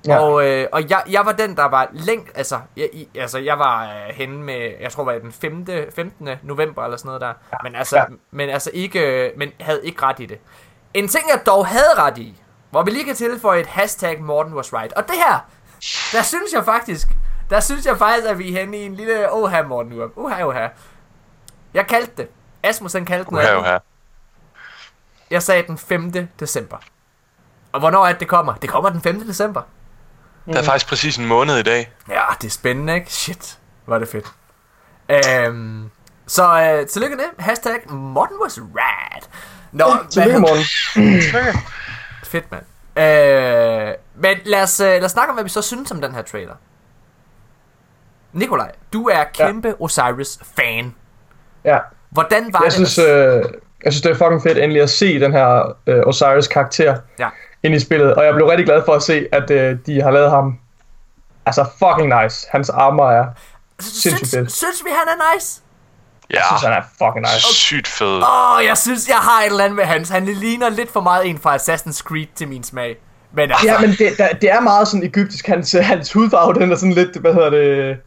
Ja. 0.07 0.19
Og, 0.19 0.47
øh, 0.47 0.67
og 0.71 0.89
jeg, 0.89 1.01
jeg 1.09 1.21
var 1.25 1.31
den, 1.31 1.55
der 1.55 1.65
var 1.65 1.87
længt, 1.93 2.31
altså 2.35 2.59
jeg, 2.77 2.89
i, 2.93 3.07
altså, 3.15 3.37
jeg 3.39 3.59
var 3.59 3.83
øh, 3.83 4.15
henne 4.15 4.37
med, 4.43 4.71
jeg 4.81 4.91
tror, 4.91 5.03
var 5.03 5.11
det 5.11 5.21
den 5.21 5.31
5. 5.31 5.65
15. 5.95 6.29
november 6.43 6.83
eller 6.83 6.97
sådan 6.97 7.07
noget 7.09 7.21
der. 7.21 7.27
Ja. 7.27 7.57
Men 7.63 7.75
altså, 7.75 7.95
Ja. 7.95 8.01
ja. 8.01 8.07
men 8.31 8.49
altså 8.49 8.71
ikke, 8.73 8.99
øh, 8.99 9.31
men 9.37 9.49
havde 9.59 9.81
ikke 9.83 10.01
ret 10.03 10.19
i 10.19 10.25
det. 10.25 10.37
En 10.93 11.07
ting, 11.07 11.23
jeg 11.31 11.39
dog 11.45 11.67
havde 11.67 11.93
ret 11.97 12.17
i, 12.17 12.41
hvor 12.71 12.83
vi 12.83 12.91
lige 12.91 13.03
kan 13.05 13.15
tilføje 13.15 13.59
et 13.59 13.67
hashtag 13.67 14.21
Morten 14.21 14.53
was 14.53 14.73
right. 14.73 14.93
Og 14.93 15.03
det 15.07 15.15
her, 15.15 15.45
der 16.17 16.23
synes 16.23 16.53
jeg 16.53 16.65
faktisk, 16.65 17.07
der 17.49 17.59
synes 17.59 17.85
jeg 17.85 17.97
faktisk, 17.97 18.27
at 18.27 18.37
vi 18.39 18.53
er 18.55 18.59
henne 18.59 18.77
i 18.77 18.81
en 18.85 18.95
lille 18.95 19.31
oha 19.31 19.61
Morten 19.61 19.91
nu. 19.91 20.09
Oha, 20.15 20.43
oha. 20.43 20.67
Jeg 21.73 21.87
kaldte 21.87 22.11
det. 22.17 22.27
Asmus 22.63 22.93
han 22.93 23.05
kaldte 23.05 23.29
den. 23.29 23.37
uha, 23.37 23.57
uha. 23.59 23.77
Jeg 25.31 25.43
sagde 25.43 25.63
den 25.67 25.77
5. 25.77 26.11
december. 26.39 26.77
Og 27.71 27.79
hvornår 27.79 28.05
er 28.05 28.11
det, 28.11 28.19
det 28.19 28.27
kommer? 28.27 28.53
Det 28.53 28.69
kommer 28.69 28.89
den 28.89 29.01
5. 29.01 29.19
december. 29.27 29.61
Der 30.45 30.59
er 30.59 30.63
faktisk 30.63 30.87
præcis 30.87 31.17
en 31.17 31.25
måned 31.25 31.57
i 31.57 31.63
dag. 31.63 31.91
Ja, 32.09 32.21
det 32.41 32.47
er 32.47 32.51
spændende, 32.51 32.95
ikke? 32.95 33.13
Shit, 33.13 33.59
var 33.85 33.99
det 33.99 34.07
fedt. 34.07 34.25
Øhm, 35.09 35.89
så 36.27 36.61
øh, 36.61 36.87
tillykke 36.87 37.15
med. 37.15 37.25
Hashtag 37.39 37.89
Morten 37.91 38.37
was 38.43 38.59
rad. 38.59 39.21
Nå, 39.71 39.85
Tillykke, 40.09 40.39
Morten. 40.39 40.63
Fedt, 42.23 42.51
mand. 42.51 42.63
Øh, 42.97 43.93
men 44.15 44.37
lad 44.45 44.63
os, 44.63 44.79
øh, 44.79 44.87
lad 44.87 45.03
os 45.03 45.11
snakke 45.11 45.29
om, 45.29 45.35
hvad 45.35 45.43
vi 45.43 45.49
så 45.49 45.61
synes 45.61 45.91
om 45.91 46.01
den 46.01 46.13
her 46.13 46.21
trailer. 46.21 46.55
Nikolaj, 48.33 48.71
du 48.93 49.07
er 49.07 49.23
kæmpe 49.33 49.67
ja. 49.67 49.73
Osiris-fan. 49.79 50.95
Ja. 51.65 51.77
Hvordan 52.09 52.53
var 52.53 52.59
Jeg 52.59 52.65
det? 52.65 52.73
synes, 52.73 52.97
øh, 52.97 53.43
jeg 53.83 53.93
synes, 53.93 54.01
det 54.01 54.11
er 54.11 54.15
fucking 54.15 54.43
fedt 54.43 54.57
endelig 54.57 54.81
at 54.81 54.89
se 54.89 55.19
den 55.19 55.31
her 55.31 55.75
øh, 55.87 56.01
Osiris 56.05 56.47
karakter 56.47 56.97
Ja. 57.19 57.27
ind 57.63 57.75
i 57.75 57.79
spillet. 57.79 58.15
Og 58.15 58.25
jeg 58.25 58.33
blev 58.33 58.47
rigtig 58.47 58.65
glad 58.65 58.81
for 58.85 58.93
at 58.93 59.03
se, 59.03 59.25
at 59.31 59.51
øh, 59.51 59.77
de 59.85 60.01
har 60.01 60.11
lavet 60.11 60.29
ham 60.29 60.59
altså 61.45 61.65
fucking 61.79 62.23
nice. 62.23 62.47
Hans 62.51 62.69
armor 62.69 63.09
er, 63.11 63.25
sindssygt 63.79 64.17
synes, 64.17 64.31
fedt. 64.35 64.51
synes 64.51 64.83
vi, 64.85 64.89
han 64.89 65.07
er 65.19 65.35
nice? 65.35 65.61
Ja, 66.31 66.35
jeg 66.35 66.43
synes, 66.47 66.61
han 66.61 66.71
er 66.73 66.81
fucking 66.97 67.21
nice. 67.33 67.53
sygt 67.53 67.87
fed. 67.87 68.17
Åh, 68.23 68.55
oh, 68.57 68.65
jeg 68.65 68.77
synes, 68.77 69.07
jeg 69.07 69.17
har 69.17 69.41
et 69.41 69.45
eller 69.45 69.63
andet 69.63 69.75
med 69.75 69.85
hans. 69.85 70.09
Han 70.09 70.25
ligner 70.25 70.69
lidt 70.69 70.91
for 70.91 71.01
meget 71.01 71.27
en 71.27 71.37
fra 71.37 71.55
Assassin's 71.55 72.01
Creed 72.03 72.27
til 72.35 72.47
min 72.47 72.63
smag. 72.63 72.97
Men 73.31 73.51
altså, 73.51 73.67
Ja, 73.67 73.79
men 73.79 73.89
det, 73.89 74.17
der, 74.17 74.27
det 74.41 74.51
er 74.51 74.59
meget 74.59 74.87
sådan 74.87 75.03
egyptisk. 75.03 75.47
Hans, 75.47 75.71
hans 75.81 76.13
hudfarve, 76.13 76.53
den 76.53 76.71
er 76.71 76.75
sådan 76.75 76.93
lidt, 76.93 77.17
hvad 77.17 77.33
hedder 77.33 77.49
det, 77.49 77.97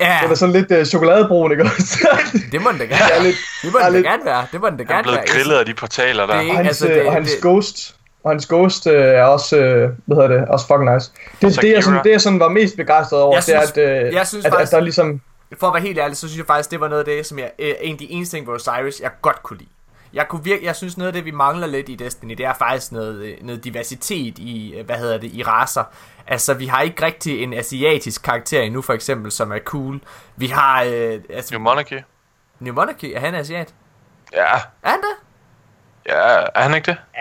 ja, 0.00 0.18
den 0.22 0.30
er 0.30 0.34
sådan 0.34 0.52
lidt 0.52 0.70
øh, 0.70 0.84
chokoladebrun, 0.86 1.50
ikke 1.50 1.62
også? 1.64 2.08
det 2.52 2.62
må 2.62 2.70
den 2.70 2.78
da 2.78 2.84
er 2.90 3.08
gerne 3.08 3.24
lidt, 3.24 3.36
Det 3.62 3.72
må 3.72 3.78
er 3.78 3.82
den 3.84 3.92
da 3.92 3.98
lidt- 3.98 4.06
gerne 4.06 4.24
være. 4.24 4.46
Det 4.52 4.60
må 4.60 4.68
den 4.70 4.76
da 4.76 4.84
Han 4.84 4.90
er 4.90 4.94
gerne 4.94 5.02
blevet 5.02 5.18
være. 5.18 5.26
grillet 5.26 5.56
af 5.56 5.66
de 5.66 5.74
portaler 5.74 6.26
der. 6.26 6.36
Det 6.40 6.46
er 6.46 6.50
og 6.50 6.56
hans, 6.56 6.68
altså, 6.68 6.86
altså, 6.86 6.98
det- 7.00 7.06
og 7.06 7.12
hans 7.12 7.30
det- 7.30 7.40
ghost, 7.42 7.94
og 8.24 8.30
hans 8.30 8.46
ghost 8.46 8.86
øh, 8.86 8.94
er 9.04 9.22
også, 9.22 9.56
øh, 9.56 9.90
hvad 10.06 10.16
hedder 10.16 10.28
det, 10.38 10.48
også 10.48 10.66
fucking 10.66 10.94
nice. 10.94 11.10
Det, 11.42 11.62
det, 11.62 11.72
jeg, 11.72 11.84
sådan, 11.84 12.04
det 12.04 12.10
jeg 12.10 12.20
sådan 12.20 12.40
var 12.40 12.48
mest 12.48 12.76
begejstret 12.76 13.20
over, 13.22 13.36
Jeg 13.36 13.46
det 13.46 13.54
er, 13.54 13.60
synes- 13.60 13.78
at, 13.78 14.06
øh, 14.06 14.14
jeg 14.14 14.26
synes 14.26 14.44
at, 14.44 14.52
faktisk- 14.52 14.72
at 14.72 14.76
der 14.76 14.82
ligesom, 14.82 15.20
For 15.60 15.66
at 15.66 15.74
være 15.74 15.82
helt 15.82 15.98
ærlig, 15.98 16.16
så 16.16 16.28
synes 16.28 16.38
jeg 16.38 16.46
faktisk, 16.46 16.70
det 16.70 16.80
var 16.80 16.88
noget 16.88 17.00
af 17.00 17.04
det, 17.16 17.26
som 17.26 17.38
jeg, 17.38 17.50
øh, 17.58 17.72
en 17.80 17.92
af 17.92 17.98
de 17.98 18.10
eneste 18.10 18.36
ting 18.36 18.46
ved 18.46 18.54
Osiris, 18.54 19.00
jeg 19.00 19.10
godt 19.22 19.42
kunne 19.42 19.58
lide. 19.58 19.68
Jeg, 20.14 20.28
kunne 20.28 20.44
virke, 20.44 20.66
jeg 20.66 20.76
synes 20.76 20.96
noget 20.96 21.06
af 21.06 21.12
det, 21.12 21.24
vi 21.24 21.30
mangler 21.30 21.66
lidt 21.66 21.88
i 21.88 21.94
Destiny, 21.94 22.34
det 22.34 22.46
er 22.46 22.54
faktisk 22.58 22.92
noget, 22.92 23.20
øh, 23.22 23.34
noget 23.42 23.64
diversitet 23.64 24.38
i, 24.38 24.74
øh, 24.78 24.86
hvad 24.86 24.96
hedder 24.96 25.18
det, 25.18 25.30
i 25.34 25.42
raser. 25.42 25.84
Altså, 26.26 26.54
vi 26.54 26.66
har 26.66 26.80
ikke 26.80 27.02
rigtig 27.06 27.42
en 27.42 27.52
asiatisk 27.54 28.22
karakter 28.22 28.60
endnu, 28.62 28.82
for 28.82 28.92
eksempel, 28.92 29.32
som 29.32 29.52
er 29.52 29.58
cool. 29.58 30.00
Vi 30.36 30.46
har, 30.46 30.82
øh, 30.82 31.20
altså, 31.30 31.54
New 31.54 31.60
Monarchy. 31.62 31.98
New 32.60 32.74
Monarchy, 32.74 33.12
er 33.14 33.20
han 33.20 33.34
asiat? 33.34 33.74
Ja, 34.32 34.44
Er 34.54 34.88
han 34.88 34.98
det? 35.00 35.16
ja, 36.06 36.14
er 36.54 36.60
han 36.62 36.74
ikke 36.74 36.86
det? 36.90 36.96
Ja. 37.14 37.20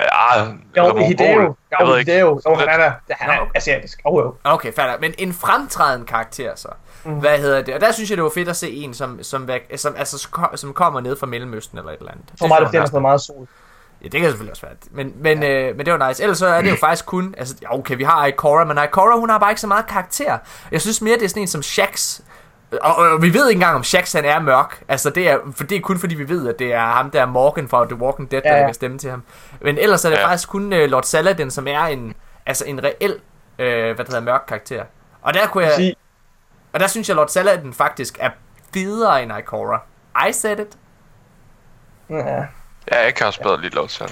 Ja, 0.00 0.42
jo. 0.76 0.96
Hideo, 0.98 1.54
Jeg 1.70 1.80
jo, 1.80 1.86
ved 1.90 1.98
ikke. 1.98 2.12
Hideo, 2.12 2.40
jo, 2.46 2.54
han 2.54 2.80
er, 2.80 2.92
han 3.10 3.30
er 3.36 3.40
okay. 3.40 3.50
asiatisk, 3.54 4.00
oh, 4.04 4.24
jo. 4.24 4.34
Okay, 4.44 4.72
fair. 4.72 5.00
Men 5.00 5.14
en 5.18 5.32
fremtrædende 5.32 6.06
karakter 6.06 6.54
så. 6.56 6.68
Mm. 7.04 7.12
Hvad 7.18 7.38
hedder 7.38 7.62
det? 7.62 7.74
Og 7.74 7.80
der 7.80 7.92
synes 7.92 8.10
jeg, 8.10 8.16
det 8.16 8.24
var 8.24 8.30
fedt 8.34 8.48
at 8.48 8.56
se 8.56 8.70
en, 8.70 8.94
som, 8.94 9.22
som, 9.22 9.48
væk- 9.48 9.76
som, 9.76 9.94
altså, 9.98 10.28
som- 10.54 10.72
kommer 10.72 11.00
ned 11.00 11.16
fra 11.16 11.26
Mellemøsten 11.26 11.78
eller 11.78 11.90
et 11.92 11.98
eller 11.98 12.12
andet. 12.12 12.24
For 12.38 12.46
mig, 12.46 12.60
det 12.60 12.66
er 12.66 12.70
har 12.72 12.78
var 12.86 12.90
fået 12.90 13.02
meget 13.02 13.20
sol. 13.20 13.48
Ja, 14.06 14.10
det 14.10 14.20
kan 14.20 14.30
selvfølgelig 14.30 14.50
også 14.52 14.66
være. 14.66 14.74
Men, 14.90 15.12
men, 15.16 15.42
øh, 15.42 15.76
men 15.76 15.86
det 15.86 15.92
var 15.98 16.08
nice. 16.08 16.22
Ellers 16.22 16.38
så 16.38 16.46
er 16.46 16.62
det 16.62 16.70
jo 16.70 16.76
faktisk 16.76 17.06
kun... 17.06 17.34
Altså, 17.38 17.54
ja, 17.62 17.74
okay, 17.78 17.96
vi 17.96 18.02
har 18.02 18.26
Ikora, 18.26 18.64
men 18.64 18.78
Ikora, 18.84 19.18
hun 19.18 19.30
har 19.30 19.38
bare 19.38 19.50
ikke 19.50 19.60
så 19.60 19.66
meget 19.66 19.86
karakter. 19.86 20.38
Jeg 20.72 20.80
synes 20.80 21.00
mere, 21.02 21.14
det 21.14 21.22
er 21.24 21.28
sådan 21.28 21.42
en 21.42 21.48
som 21.48 21.62
Shax. 21.62 22.20
Og, 22.82 22.96
og, 22.96 23.22
vi 23.22 23.34
ved 23.34 23.48
ikke 23.48 23.56
engang, 23.56 23.76
om 23.76 23.84
Shax 23.84 24.12
han 24.12 24.24
er 24.24 24.40
mørk. 24.40 24.82
Altså, 24.88 25.10
det 25.10 25.28
er, 25.28 25.38
for 25.56 25.64
det 25.64 25.76
er 25.76 25.80
kun 25.80 25.98
fordi, 25.98 26.14
vi 26.14 26.28
ved, 26.28 26.48
at 26.48 26.58
det 26.58 26.72
er 26.72 26.86
ham 26.86 27.10
der 27.10 27.26
Morgan 27.26 27.68
fra 27.68 27.84
The 27.84 27.94
Walking 27.96 28.30
Dead, 28.30 28.42
der 28.42 28.52
Ja, 28.54 28.60
ja. 28.60 28.66
kan 28.66 28.74
stemme 28.74 28.98
til 28.98 29.10
ham. 29.10 29.22
Men 29.60 29.78
ellers 29.78 30.04
er 30.04 30.08
det 30.08 30.16
Ja. 30.16 30.20
ja. 30.22 30.28
faktisk 30.28 30.48
kun 30.48 30.72
uh, 30.72 30.78
Lord 30.78 31.02
Saladin, 31.02 31.50
som 31.50 31.66
er 31.68 31.80
en, 31.82 32.14
altså 32.46 32.64
en 32.64 32.80
reel, 32.84 33.14
øh, 33.58 33.94
hvad 33.94 34.04
det 34.04 34.08
hedder, 34.08 34.20
mørk 34.20 34.44
karakter. 34.48 34.84
Og 35.22 35.34
der 35.34 35.46
kunne 35.46 35.64
jeg... 35.64 35.72
Sige, 35.74 35.94
Og 36.72 36.80
der 36.80 36.86
synes 36.86 37.08
jeg, 37.08 37.16
Lord 37.16 37.28
Saladin 37.28 37.72
faktisk 37.74 38.16
er 38.20 38.30
federe 38.74 39.22
end 39.22 39.32
Ikora. 39.38 39.80
I 40.28 40.32
said 40.32 40.58
it. 40.58 40.76
ja. 42.10 42.44
Ja, 42.92 43.04
jeg 43.04 43.14
kan 43.14 43.26
også 43.26 43.40
bedre 43.40 43.60
lide 43.60 43.74
Lord 43.74 43.88
Sand. 43.88 44.10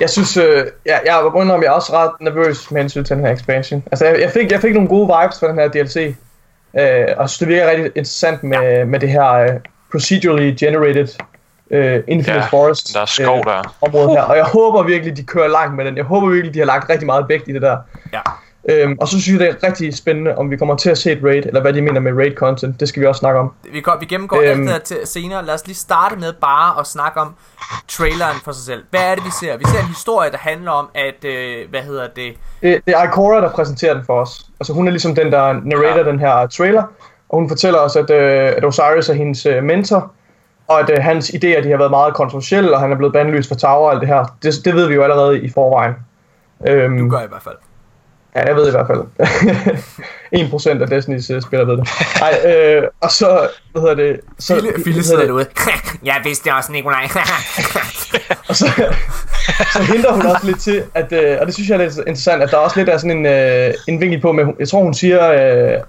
Jeg 0.00 0.10
synes, 0.10 0.36
øh, 0.36 0.66
jeg, 0.86 1.00
jeg 1.06 1.14
var 1.14 1.30
om, 1.30 1.62
jeg 1.62 1.68
er 1.68 1.72
også 1.72 1.92
ret 1.92 2.10
nervøs 2.20 2.70
med 2.70 2.80
hensyn 2.80 3.04
til 3.04 3.16
den 3.16 3.24
her 3.26 3.32
expansion. 3.32 3.82
Altså, 3.92 4.06
jeg, 4.06 4.20
jeg, 4.20 4.30
fik, 4.30 4.52
jeg 4.52 4.60
fik 4.60 4.74
nogle 4.74 4.88
gode 4.88 5.06
vibes 5.20 5.40
fra 5.40 5.48
den 5.48 5.58
her 5.58 5.68
DLC. 5.68 5.96
Øh, 6.78 7.04
og 7.16 7.22
jeg 7.22 7.28
synes, 7.28 7.38
det 7.38 7.48
virker 7.48 7.70
rigtig 7.70 7.86
interessant 7.86 8.42
med, 8.42 8.58
ja. 8.58 8.84
med 8.84 9.00
det 9.00 9.08
her 9.08 9.32
øh, 9.32 9.50
procedurally 9.92 10.54
generated 10.60 11.08
øh, 11.70 12.02
Infinite 12.08 12.32
Ja, 12.32 12.46
Forest 12.46 12.94
der 12.94 13.00
er 13.00 13.06
skov 13.06 13.44
der. 13.44 13.58
øh, 13.58 13.64
område 13.80 14.10
her. 14.10 14.22
Og 14.22 14.36
jeg 14.36 14.44
håber 14.44 14.82
virkelig, 14.82 15.16
de 15.16 15.22
kører 15.22 15.48
langt 15.48 15.76
med 15.76 15.84
den. 15.84 15.96
Jeg 15.96 16.04
håber 16.04 16.28
virkelig, 16.28 16.54
de 16.54 16.58
har 16.58 16.66
lagt 16.66 16.90
rigtig 16.90 17.06
meget 17.06 17.28
vægt 17.28 17.48
i 17.48 17.52
det 17.52 17.62
der. 17.62 17.78
Ja. 18.12 18.20
Øhm, 18.68 18.96
og 19.00 19.08
så 19.08 19.20
synes 19.20 19.40
jeg, 19.40 19.48
det 19.48 19.56
er 19.62 19.68
rigtig 19.68 19.96
spændende, 19.96 20.38
om 20.38 20.50
vi 20.50 20.56
kommer 20.56 20.76
til 20.76 20.90
at 20.90 20.98
se 20.98 21.12
et 21.12 21.18
raid, 21.24 21.42
eller 21.46 21.60
hvad 21.60 21.72
de 21.72 21.82
mener 21.82 22.00
med 22.00 22.12
raid 22.12 22.34
content. 22.34 22.80
Det 22.80 22.88
skal 22.88 23.02
vi 23.02 23.06
også 23.06 23.18
snakke 23.18 23.40
om. 23.40 23.52
Vi, 23.72 23.80
går, 23.80 23.96
vi 24.00 24.06
gennemgår 24.06 24.36
øhm. 24.36 24.46
Alt 24.46 24.58
det 24.58 24.68
her 24.68 24.78
til 24.78 24.96
senere. 25.04 25.44
Lad 25.44 25.54
os 25.54 25.66
lige 25.66 25.76
starte 25.76 26.16
med 26.16 26.32
bare 26.32 26.80
at 26.80 26.86
snakke 26.86 27.20
om 27.20 27.34
traileren 27.88 28.36
for 28.44 28.52
sig 28.52 28.64
selv. 28.64 28.84
Hvad 28.90 29.00
er 29.00 29.14
det, 29.14 29.24
vi 29.24 29.30
ser? 29.40 29.56
Vi 29.56 29.64
ser 29.64 29.80
en 29.80 29.86
historie, 29.86 30.30
der 30.30 30.38
handler 30.38 30.70
om, 30.70 30.88
at, 30.94 31.24
øh, 31.24 31.70
hvad 31.70 31.80
hedder 31.80 32.06
det, 32.16 32.34
Det, 32.62 32.80
det 32.86 32.94
er 32.94 33.04
Ikora, 33.04 33.40
der 33.40 33.50
præsenterer 33.50 33.94
den 33.94 34.04
for 34.06 34.20
os. 34.20 34.46
Altså 34.60 34.72
hun 34.72 34.86
er 34.86 34.90
ligesom 34.90 35.14
den, 35.14 35.32
der 35.32 35.52
narrater 35.52 36.04
ja. 36.04 36.10
den 36.10 36.18
her 36.18 36.46
trailer, 36.46 36.82
og 37.28 37.38
hun 37.38 37.48
fortæller 37.48 37.78
os, 37.78 37.96
at, 37.96 38.10
øh, 38.10 38.52
at 38.56 38.64
Osiris 38.64 39.08
er 39.08 39.14
hendes 39.14 39.46
øh, 39.46 39.62
mentor, 39.62 40.12
og 40.68 40.80
at 40.80 40.90
øh, 40.90 40.96
hans 41.00 41.30
idéer 41.30 41.62
de 41.62 41.70
har 41.70 41.78
været 41.78 41.90
meget 41.90 42.14
kontroversielle, 42.14 42.74
og 42.74 42.80
han 42.80 42.92
er 42.92 42.96
blevet 42.96 43.12
bandlyst 43.12 43.48
fra 43.48 43.56
Tower 43.56 43.86
og 43.86 43.92
alt 43.92 44.00
det 44.00 44.08
her. 44.08 44.36
Det, 44.42 44.54
det 44.64 44.74
ved 44.74 44.88
vi 44.88 44.94
jo 44.94 45.02
allerede 45.02 45.40
i 45.40 45.50
forvejen. 45.50 45.94
Øhm, 46.66 46.98
du 46.98 47.08
gør 47.08 47.20
i 47.20 47.28
hvert 47.28 47.42
fald. 47.42 47.56
Ja, 48.36 48.46
jeg 48.46 48.56
ved 48.56 48.68
i 48.68 48.70
hvert 48.70 48.86
fald. 48.86 49.00
1% 50.78 50.82
af 50.82 50.98
Destiny's 50.98 51.36
uh, 51.36 51.42
spillere 51.42 51.66
ved 51.68 51.76
det. 51.76 51.88
Nej, 52.20 52.52
øh, 52.52 52.82
og 53.00 53.10
så, 53.10 53.48
hvad 53.72 53.82
hedder 53.82 53.94
det? 53.94 54.20
Så, 54.38 54.54
Fille, 54.54 54.72
Fille 54.84 55.02
sidder 55.02 55.20
det? 55.20 55.28
derude. 55.28 55.46
jeg 56.04 56.20
vidste 56.24 56.44
det 56.44 56.52
også, 56.56 56.72
Nikolaj. 56.72 57.08
Og 58.48 58.56
så, 58.56 58.66
så 59.72 59.82
henter 59.82 60.12
hun 60.12 60.26
også 60.26 60.46
lidt 60.46 60.60
til, 60.60 60.82
at, 60.94 61.12
øh, 61.12 61.36
og 61.40 61.46
det 61.46 61.54
synes 61.54 61.68
jeg 61.68 61.74
er 61.74 61.82
lidt 61.82 61.96
interessant, 61.96 62.42
at 62.42 62.50
der 62.50 62.56
også 62.56 62.78
lidt 62.78 62.88
er 62.88 62.98
sådan 62.98 63.16
en, 63.16 63.26
øh, 63.26 63.74
en 63.88 64.00
vinkel 64.00 64.20
på, 64.20 64.32
med, 64.32 64.44
jeg 64.58 64.68
tror 64.68 64.82
hun 64.82 64.94
siger, 64.94 65.30
øh, 65.30 65.80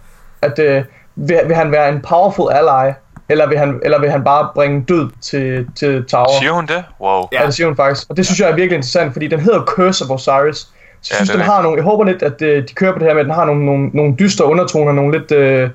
at 0.42 0.60
øh, 0.60 0.84
vil, 1.16 1.40
vil 1.46 1.56
han 1.56 1.72
være 1.72 1.90
en 1.90 2.02
powerful 2.02 2.52
ally, 2.52 2.94
eller 3.30 3.48
vil 3.48 3.58
han, 3.58 3.80
eller 3.84 4.00
vil 4.00 4.12
han 4.12 4.24
bare 4.24 4.50
bringe 4.56 4.86
død 4.88 5.10
til, 5.22 5.68
til 5.76 6.06
Tower? 6.06 6.40
Siger 6.40 6.52
hun 6.52 6.66
det? 6.66 6.84
Wow. 7.02 7.24
Ja, 7.32 7.46
det 7.46 7.54
siger 7.54 7.68
hun 7.68 7.76
faktisk. 7.76 8.10
Og 8.10 8.18
det 8.18 8.26
synes 8.26 8.40
jeg 8.40 8.50
er 8.50 8.56
virkelig 8.56 8.76
interessant, 8.76 9.14
fordi 9.14 9.28
den 9.28 9.40
hedder 9.40 9.66
Curse 9.66 10.04
of 10.04 10.10
Osiris. 10.10 10.68
Så 11.02 11.14
jeg 11.14 11.20
Ja, 11.20 11.26
synes, 11.26 11.30
er 11.30 11.34
den 11.34 11.46
har 11.46 11.62
nogle, 11.62 11.78
jeg 11.78 11.84
håber 11.84 12.04
lidt, 12.06 12.24
at 12.24 12.42
øh, 12.42 12.68
de 12.68 12.74
kører 12.74 12.94
på 12.94 13.00
det 13.00 13.08
her 13.08 13.14
med, 13.14 13.22
at 13.22 13.26
den 13.26 13.34
har 13.34 13.46
nogle, 13.46 13.66
nogle, 13.66 13.90
nogle 13.94 14.16
dystre 14.20 14.46
undertoner, 14.46 14.92
nogle 14.92 15.20
lidt... 15.20 15.32
Øh, 15.32 15.70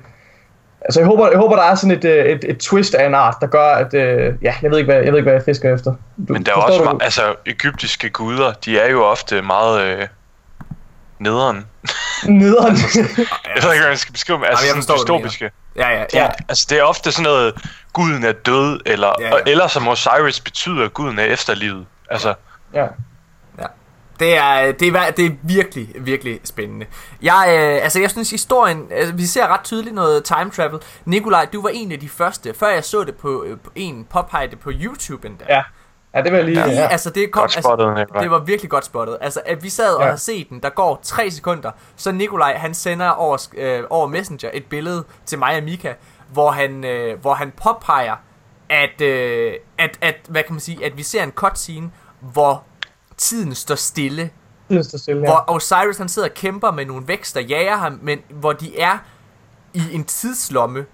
altså, 0.81 0.99
jeg 0.99 1.07
håber, 1.07 1.29
jeg 1.29 1.39
håber, 1.39 1.55
der 1.55 1.63
er 1.63 1.75
sådan 1.75 1.97
et, 1.97 2.05
øh, 2.05 2.25
et, 2.25 2.45
et 2.49 2.57
twist 2.57 2.95
af 2.95 3.05
en 3.07 3.15
art, 3.15 3.35
der 3.41 3.47
gør, 3.47 3.67
at... 3.67 3.93
Øh, 3.93 4.33
ja, 4.41 4.53
jeg 4.61 4.71
ved 4.71 4.77
ikke, 4.77 4.91
hvad 4.93 5.03
jeg, 5.03 5.11
ved 5.11 5.19
ikke, 5.19 5.29
hvad 5.29 5.33
jeg 5.33 5.43
fisker 5.45 5.73
efter. 5.73 5.91
Du, 6.27 6.33
Men 6.33 6.45
der 6.45 6.51
er 6.51 6.55
også 6.55 6.83
du? 6.83 6.97
altså 7.01 7.35
egyptiske 7.45 8.09
guder, 8.09 8.53
de 8.65 8.79
er 8.79 8.89
jo 8.91 9.03
ofte 9.03 9.41
meget 9.41 9.81
øh, 9.81 10.07
nederen. 11.19 11.65
Nederen. 12.27 12.75
Jeg 13.55 13.63
ved 13.63 13.71
ikke, 13.71 13.81
hvordan 13.81 13.89
jeg 13.89 13.97
skal 13.97 14.13
beskrive 14.13 14.37
dem. 14.37 14.45
Altså, 14.49 14.65
Jamen, 14.65 14.81
jeg 14.81 14.85
hvad 14.85 14.95
dystopiske. 14.97 15.51
Ja, 15.75 15.89
ja, 15.89 15.99
Ja. 16.13 16.23
ja. 16.23 16.29
Altså, 16.49 16.67
det 16.69 16.79
er 16.79 16.83
ofte 16.83 17.11
sådan 17.11 17.23
noget, 17.23 17.53
guden 17.93 18.23
er 18.23 18.31
død, 18.31 18.79
eller, 18.85 19.13
Ja, 19.19 19.27
ja. 19.27 19.33
eller 19.47 19.67
som 19.67 19.87
Osiris 19.87 20.39
betyder, 20.39 20.87
guden 20.87 21.19
er 21.19 21.23
efterlivet. 21.23 21.85
Altså, 22.09 22.33
ja. 22.73 22.85
Det 24.19 24.37
er, 24.37 24.71
det, 24.71 24.87
er, 24.87 25.11
det 25.11 25.25
er 25.25 25.29
virkelig, 25.43 25.89
virkelig 25.95 26.39
spændende. 26.43 26.85
Jeg, 27.21 27.45
øh, 27.49 27.83
altså, 27.83 27.99
jeg 27.99 28.09
synes, 28.11 28.29
historien... 28.31 28.87
Altså, 28.91 29.13
vi 29.13 29.25
ser 29.25 29.47
ret 29.47 29.63
tydeligt 29.63 29.95
noget 29.95 30.23
time 30.23 30.49
travel. 30.55 30.79
Nikolaj, 31.05 31.45
du 31.53 31.61
var 31.61 31.69
en 31.69 31.91
af 31.91 31.99
de 31.99 32.09
første, 32.09 32.53
før 32.53 32.67
jeg 32.69 32.83
så 32.83 33.03
det 33.03 33.15
på, 33.15 33.43
øh, 33.43 33.57
på 33.59 33.71
en 33.75 34.07
påpege 34.09 34.47
det 34.47 34.59
på 34.59 34.71
YouTube 34.73 35.27
endda. 35.27 35.45
Ja. 35.49 35.63
Ja, 36.15 36.21
det 36.21 36.33
jeg 36.33 36.43
lige... 36.43 36.55
Lige, 36.55 36.71
Ja. 36.81 36.87
altså, 36.87 37.09
det 37.09 37.31
kom, 37.31 37.41
godt 37.41 37.51
spottet, 37.51 37.97
altså, 37.97 38.19
det 38.21 38.31
var 38.31 38.39
virkelig 38.39 38.69
godt 38.71 38.85
spottet. 38.85 39.17
Altså, 39.21 39.41
at 39.45 39.63
vi 39.63 39.69
sad 39.69 39.93
og 39.95 40.01
Ja. 40.01 40.05
havde 40.05 40.17
set 40.17 40.49
den, 40.49 40.59
der 40.59 40.69
går 40.69 40.99
tre 41.03 41.31
sekunder, 41.31 41.71
så 41.95 42.11
Nikolaj, 42.11 42.53
han 42.57 42.73
sender 42.73 43.09
over, 43.09 43.47
øh, 43.57 43.83
over 43.89 44.07
Messenger 44.07 44.49
et 44.53 44.65
billede 44.65 45.03
til 45.25 45.39
mig 45.39 45.57
og 45.57 45.63
Mika, 45.63 45.93
hvor 46.33 46.51
han, 46.51 46.83
øh, 46.83 47.19
hvor 47.21 47.33
han 47.33 47.53
påpeger, 47.63 48.15
at, 48.69 49.01
øh, 49.01 49.53
at, 49.77 49.97
at, 50.01 50.15
hvad 50.29 50.43
kan 50.43 50.53
man 50.53 50.59
sige, 50.59 50.85
at 50.85 50.97
vi 50.97 51.03
ser 51.03 51.23
en 51.23 51.31
cutscene, 51.31 51.91
hvor 52.19 52.63
tiden 53.17 53.55
står 53.55 53.75
stille, 53.75 54.29
Tiden 54.69 54.83
står 54.83 54.97
stille, 54.97 55.21
ja. 55.21 55.25
hvor 55.27 55.43
Osiris 55.47 55.97
han 55.97 56.09
sidder 56.09 56.27
og 56.27 56.33
kæmper 56.33 56.71
med 56.71 56.85
nogle 56.85 57.07
vækster, 57.07 57.41
jager 57.41 57.77
ham, 57.77 57.99
men 58.01 58.19
hvor 58.29 58.53
de 58.53 58.79
er 58.79 58.97
i 59.73 59.81
en 59.91 60.03
tidslomme, 60.03 60.85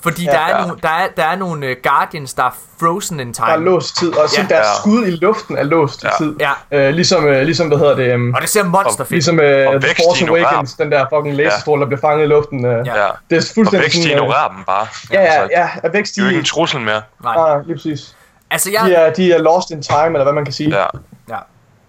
fordi 0.00 0.24
Ja. 0.24 0.30
der, 0.32 0.38
er 0.38 0.56
Ja. 0.60 0.66
nogle, 0.66 0.80
der, 0.82 0.88
er, 0.88 1.08
der 1.16 1.24
er 1.24 1.36
nogle 1.36 1.66
øh, 1.66 1.76
Guardians, 1.82 2.34
der 2.34 2.42
er 2.44 2.50
frozen 2.80 3.20
in 3.20 3.32
time. 3.34 3.46
Der 3.46 3.52
er 3.52 3.56
låst 3.56 3.96
tid, 3.96 4.16
og 4.16 4.28
så 4.28 4.40
Ja. 4.40 4.46
deres 4.54 4.66
Ja. 4.66 4.80
skud 4.80 5.06
i 5.06 5.10
luften 5.10 5.56
er 5.58 5.62
låst 5.62 6.04
Ja. 6.04 6.08
i 6.08 6.12
tid. 6.18 6.36
Ja. 6.40 6.88
Øh, 6.88 6.94
ligesom, 6.94 7.26
øh, 7.26 7.42
ligesom, 7.42 7.68
hvad 7.68 7.78
hedder 7.78 7.96
det, 7.96 8.14
um, 8.14 8.34
Og 8.34 8.40
det 8.40 8.48
ser 8.50 8.64
monsterfedt. 8.64 9.10
ligesom 9.10 9.40
øh, 9.40 9.68
Og 9.68 9.80
The 9.82 9.94
Force 10.04 10.20
i 10.24 10.28
en 10.28 10.28
Awakens, 10.36 10.74
den 10.74 10.92
der 10.92 11.06
fucking 11.14 11.36
laserstråle, 11.36 11.80
der 11.80 11.86
bliver 11.86 12.00
fanget 12.00 12.24
i 12.24 12.28
luften. 12.28 12.64
Øh. 12.64 12.72
Ja. 12.72 12.78
Det 12.78 12.86
ja. 12.86 12.92
er 12.92 13.06
Og 13.06 13.42
fuldstændig 13.54 13.72
vækst 13.80 13.96
sådan... 14.02 14.10
øh, 14.10 14.22
ignorerer 14.22 14.48
dem 14.48 14.64
bare. 14.66 14.86
Ja, 15.12 15.20
ja, 15.22 15.26
Altså, 15.26 15.48
ja, 15.60 15.68
er 15.82 15.88
vækst 15.92 16.14
Det 16.14 16.20
er 16.20 16.24
jo 16.24 16.28
i... 16.28 16.30
ikke 16.32 16.38
en 16.38 16.44
trussel 16.44 16.80
mere. 16.80 17.02
Nej. 17.22 17.34
Ah, 17.54 17.66
lige 17.66 17.76
præcis. 17.76 18.16
Altså, 18.50 18.70
De 18.70 18.82
jeg... 18.82 19.06
er, 19.08 19.12
de 19.12 19.32
er 19.32 19.38
lost 19.38 19.70
in 19.70 19.82
time, 19.82 20.06
eller 20.06 20.22
hvad 20.22 20.32
man 20.32 20.44
kan 20.44 20.54
sige. 20.54 20.78
Ja. 20.78 20.86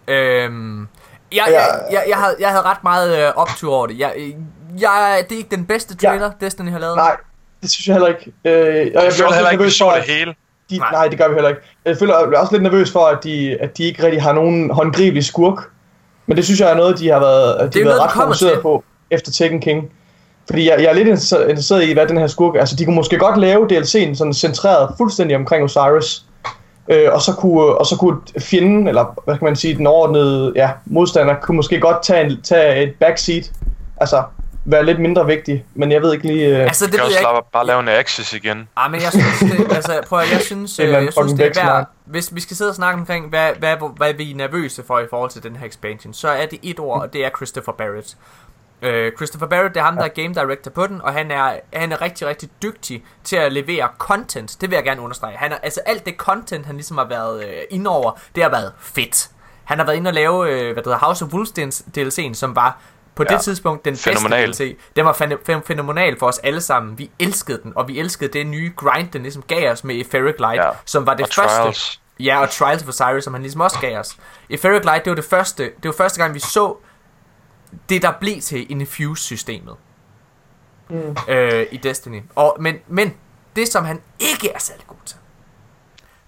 Øhm, 0.09 0.87
jeg, 1.31 1.43
jeg, 1.47 1.67
jeg, 1.91 2.03
jeg, 2.09 2.17
havde, 2.17 2.35
jeg 2.39 2.49
havde 2.49 2.61
ret 2.61 2.83
meget 2.83 3.17
øh, 3.27 3.33
optur 3.35 3.75
over 3.75 3.87
det. 3.87 3.99
Jeg, 3.99 4.13
jeg, 4.81 5.23
det 5.29 5.35
er 5.35 5.37
ikke 5.37 5.55
den 5.55 5.65
bedste 5.65 5.95
trailer, 5.95 6.31
ja. 6.41 6.45
Destiny 6.45 6.71
har 6.71 6.79
lavet. 6.79 6.95
Nej, 6.95 7.17
det 7.61 7.71
synes 7.71 7.87
jeg 7.87 7.95
heller 7.95 8.07
ikke. 8.07 8.31
Øh, 8.45 8.53
og 8.55 8.55
jeg 8.55 8.93
Jeg 8.93 8.93
føler 8.93 9.03
også 9.03 9.21
heller 9.21 9.39
lidt 9.39 9.51
ikke, 9.51 9.51
vi 9.51 9.55
nervøs 9.55 9.73
så 9.73 9.93
det 9.95 10.03
hele. 10.03 10.35
de, 10.69 10.77
Nej. 10.77 10.91
nej. 10.91 11.07
det 11.07 11.17
gør 11.17 11.27
vi 11.27 11.33
heller 11.33 11.49
ikke. 11.49 11.61
Jeg 11.85 11.97
føler 11.97 12.19
jeg 12.19 12.33
er 12.33 12.39
også 12.39 12.53
lidt 12.53 12.63
nervøs 12.63 12.91
for, 12.91 13.05
at 13.05 13.23
de, 13.23 13.57
at 13.61 13.77
de 13.77 13.83
ikke 13.83 14.03
rigtig 14.03 14.21
har 14.21 14.33
nogen 14.33 14.69
håndgribelig 14.69 15.25
skurk. 15.25 15.69
Men 16.25 16.37
det 16.37 16.45
synes 16.45 16.59
jeg 16.59 16.71
er 16.71 16.75
noget, 16.75 16.99
de 16.99 17.09
har 17.09 17.19
været, 17.19 17.55
at 17.55 17.73
de 17.73 17.79
har 17.79 17.85
været 17.85 17.97
noget, 17.97 18.01
ret 18.01 18.23
fokuseret 18.23 18.53
til. 18.53 18.61
på 18.61 18.83
efter 19.11 19.31
Tekken 19.31 19.61
King. 19.61 19.91
Fordi 20.49 20.69
jeg, 20.69 20.75
jeg 20.79 20.89
er 20.89 20.93
lidt 20.93 21.07
interesseret 21.07 21.49
interesseret 21.49 21.83
i, 21.83 21.93
hvad 21.93 22.07
den 22.07 22.17
her 22.17 22.27
skurk... 22.27 22.55
Altså, 22.55 22.75
de 22.75 22.85
kunne 22.85 22.95
måske 22.95 23.17
godt 23.17 23.37
lave 23.37 23.67
DLC'en 23.71 24.15
sådan 24.15 24.33
centreret 24.33 24.93
fuldstændig 24.97 25.35
omkring 25.35 25.63
Osiris. 25.63 26.25
Øh, 26.89 27.13
og, 27.13 27.21
så 27.21 27.33
kunne, 27.33 27.63
og 27.63 27.85
så 27.85 27.95
kunne 27.97 28.17
fjenden, 28.39 28.87
eller 28.87 29.21
hvad 29.25 29.37
kan 29.37 29.45
man 29.45 29.55
sige, 29.55 29.75
den 29.75 29.87
overordnede 29.87 30.53
ja, 30.55 30.69
modstander, 30.85 31.35
kunne 31.41 31.55
måske 31.55 31.79
godt 31.79 32.03
tage, 32.03 32.25
en, 32.25 32.41
tage 32.41 32.83
et 32.83 32.95
backseat. 32.99 33.51
Altså, 33.97 34.23
være 34.65 34.85
lidt 34.85 34.99
mindre 34.99 35.25
vigtig. 35.25 35.65
Men 35.73 35.91
jeg 35.91 36.01
ved 36.01 36.13
ikke 36.13 36.27
lige... 36.27 36.47
Øh, 36.57 36.63
Altså, 36.63 36.85
Det 36.85 36.93
kan 36.93 37.03
også 37.03 37.19
jeg 37.19 37.29
ikke. 37.37 37.51
bare 37.53 37.65
lave 37.65 37.79
en 37.79 37.87
Axis 37.87 38.33
igen. 38.33 38.69
Ah, 38.77 38.91
men 38.91 39.01
jeg 39.01 39.11
synes, 39.11 39.39
det, 39.39 39.75
altså, 39.75 40.01
prøv 40.07 40.19
at, 40.19 40.31
jeg 40.31 40.41
synes, 40.41 40.79
øh, 40.79 40.89
jeg 40.89 41.07
synes 41.13 41.33
det 41.33 41.57
er 41.57 41.65
værd, 41.65 41.85
hvis 42.05 42.35
vi 42.35 42.41
skal 42.41 42.57
sidde 42.57 42.69
og 42.69 42.75
snakke 42.75 42.99
omkring, 42.99 43.29
hvad, 43.29 43.49
hvad, 43.59 43.75
hvad 43.97 44.13
vi 44.13 44.31
er 44.31 44.35
nervøse 44.35 44.83
for 44.87 44.99
i 44.99 45.03
forhold 45.09 45.29
til 45.29 45.43
den 45.43 45.55
her 45.55 45.67
expansion, 45.67 46.13
så 46.13 46.29
er 46.29 46.45
det 46.45 46.59
et 46.63 46.79
ord, 46.79 47.01
og 47.01 47.13
det 47.13 47.25
er 47.25 47.29
Christopher 47.37 47.73
Barrett. 47.73 48.17
Uh, 48.81 48.89
Christopher 49.17 49.47
Barrett, 49.47 49.73
det 49.75 49.79
er 49.79 49.83
ham, 49.85 49.95
der 49.95 50.03
er 50.03 50.07
game 50.07 50.33
director 50.33 50.71
på 50.71 50.87
den, 50.87 51.01
og 51.01 51.13
han 51.13 51.31
er, 51.31 51.59
han 51.73 51.91
er 51.91 52.01
rigtig, 52.01 52.27
rigtig 52.27 52.49
dygtig 52.61 53.03
til 53.23 53.35
at 53.35 53.53
levere 53.53 53.89
content. 53.97 54.57
Det 54.61 54.69
vil 54.69 54.75
jeg 54.75 54.83
gerne 54.83 55.01
understrege. 55.01 55.37
Han 55.37 55.51
er, 55.51 55.57
altså 55.63 55.81
alt 55.85 56.05
det 56.05 56.13
content, 56.17 56.65
han 56.65 56.75
ligesom 56.75 56.97
har 56.97 57.05
været 57.05 57.43
øh, 57.43 57.53
inde 57.69 57.89
over, 57.89 58.11
det 58.35 58.43
har 58.43 58.49
været 58.49 58.71
fedt. 58.79 59.29
Han 59.63 59.77
har 59.79 59.85
været 59.85 59.97
inde 59.97 60.09
og 60.09 60.13
lave, 60.13 60.49
øh, 60.51 60.63
hvad 60.73 60.75
det 60.75 60.85
hedder, 60.85 60.97
House 60.97 61.25
of 61.25 61.31
Wolves 61.33 61.49
DLC'en, 61.97 62.33
som 62.33 62.55
var 62.55 62.77
på 63.15 63.23
ja. 63.29 63.33
Det 63.35 63.41
tidspunkt 63.43 63.85
den 63.85 63.97
Fænomenal. 63.97 64.47
bedste 64.47 64.63
DLC. 64.65 64.77
Den 64.95 65.05
var 65.05 65.13
fæ- 65.13 65.61
fænomenal 65.65 66.19
for 66.19 66.27
os 66.27 66.37
alle 66.37 66.61
sammen. 66.61 66.97
Vi 66.97 67.11
elskede 67.19 67.59
den, 67.63 67.73
og 67.75 67.87
vi 67.87 67.99
elskede 67.99 68.33
det 68.33 68.47
nye 68.47 68.73
grind, 68.75 69.11
den 69.11 69.21
ligesom 69.21 69.41
gav 69.41 69.71
os 69.71 69.83
med 69.83 69.95
Etheric 69.95 70.35
Light. 70.39 70.55
Ja. 70.63 70.69
som 70.85 71.05
var 71.05 71.13
det 71.13 71.25
Og 71.25 71.29
første. 71.35 71.57
Trials. 71.57 72.01
Ja, 72.19 72.41
og 72.41 72.49
Trials 72.49 72.83
of 72.83 72.89
Osiris, 72.89 73.23
som 73.23 73.33
han 73.33 73.41
ligesom 73.41 73.61
også 73.61 73.77
gav 73.81 73.97
os. 73.99 74.17
Etheric 74.49 74.83
Light, 74.83 75.05
det 75.05 75.11
var 75.11 75.15
det 75.15 75.25
første, 75.25 75.63
det 75.63 75.85
var 75.85 75.91
første 75.97 76.21
gang, 76.21 76.33
vi 76.33 76.39
så 76.39 76.77
det, 77.89 78.01
der 78.01 78.11
blev 78.19 78.41
til 78.41 78.71
Infuse-systemet 78.71 79.75
Mm. 80.91 81.15
øh, 81.27 81.65
i 81.71 81.77
Destiny. 81.77 82.21
Og, 82.35 82.57
men, 82.59 82.75
men 82.87 83.13
det, 83.55 83.67
som 83.67 83.85
han 83.85 84.01
ikke 84.19 84.49
er 84.55 84.59
særlig 84.59 84.87
god 84.87 84.97
til, 85.05 85.17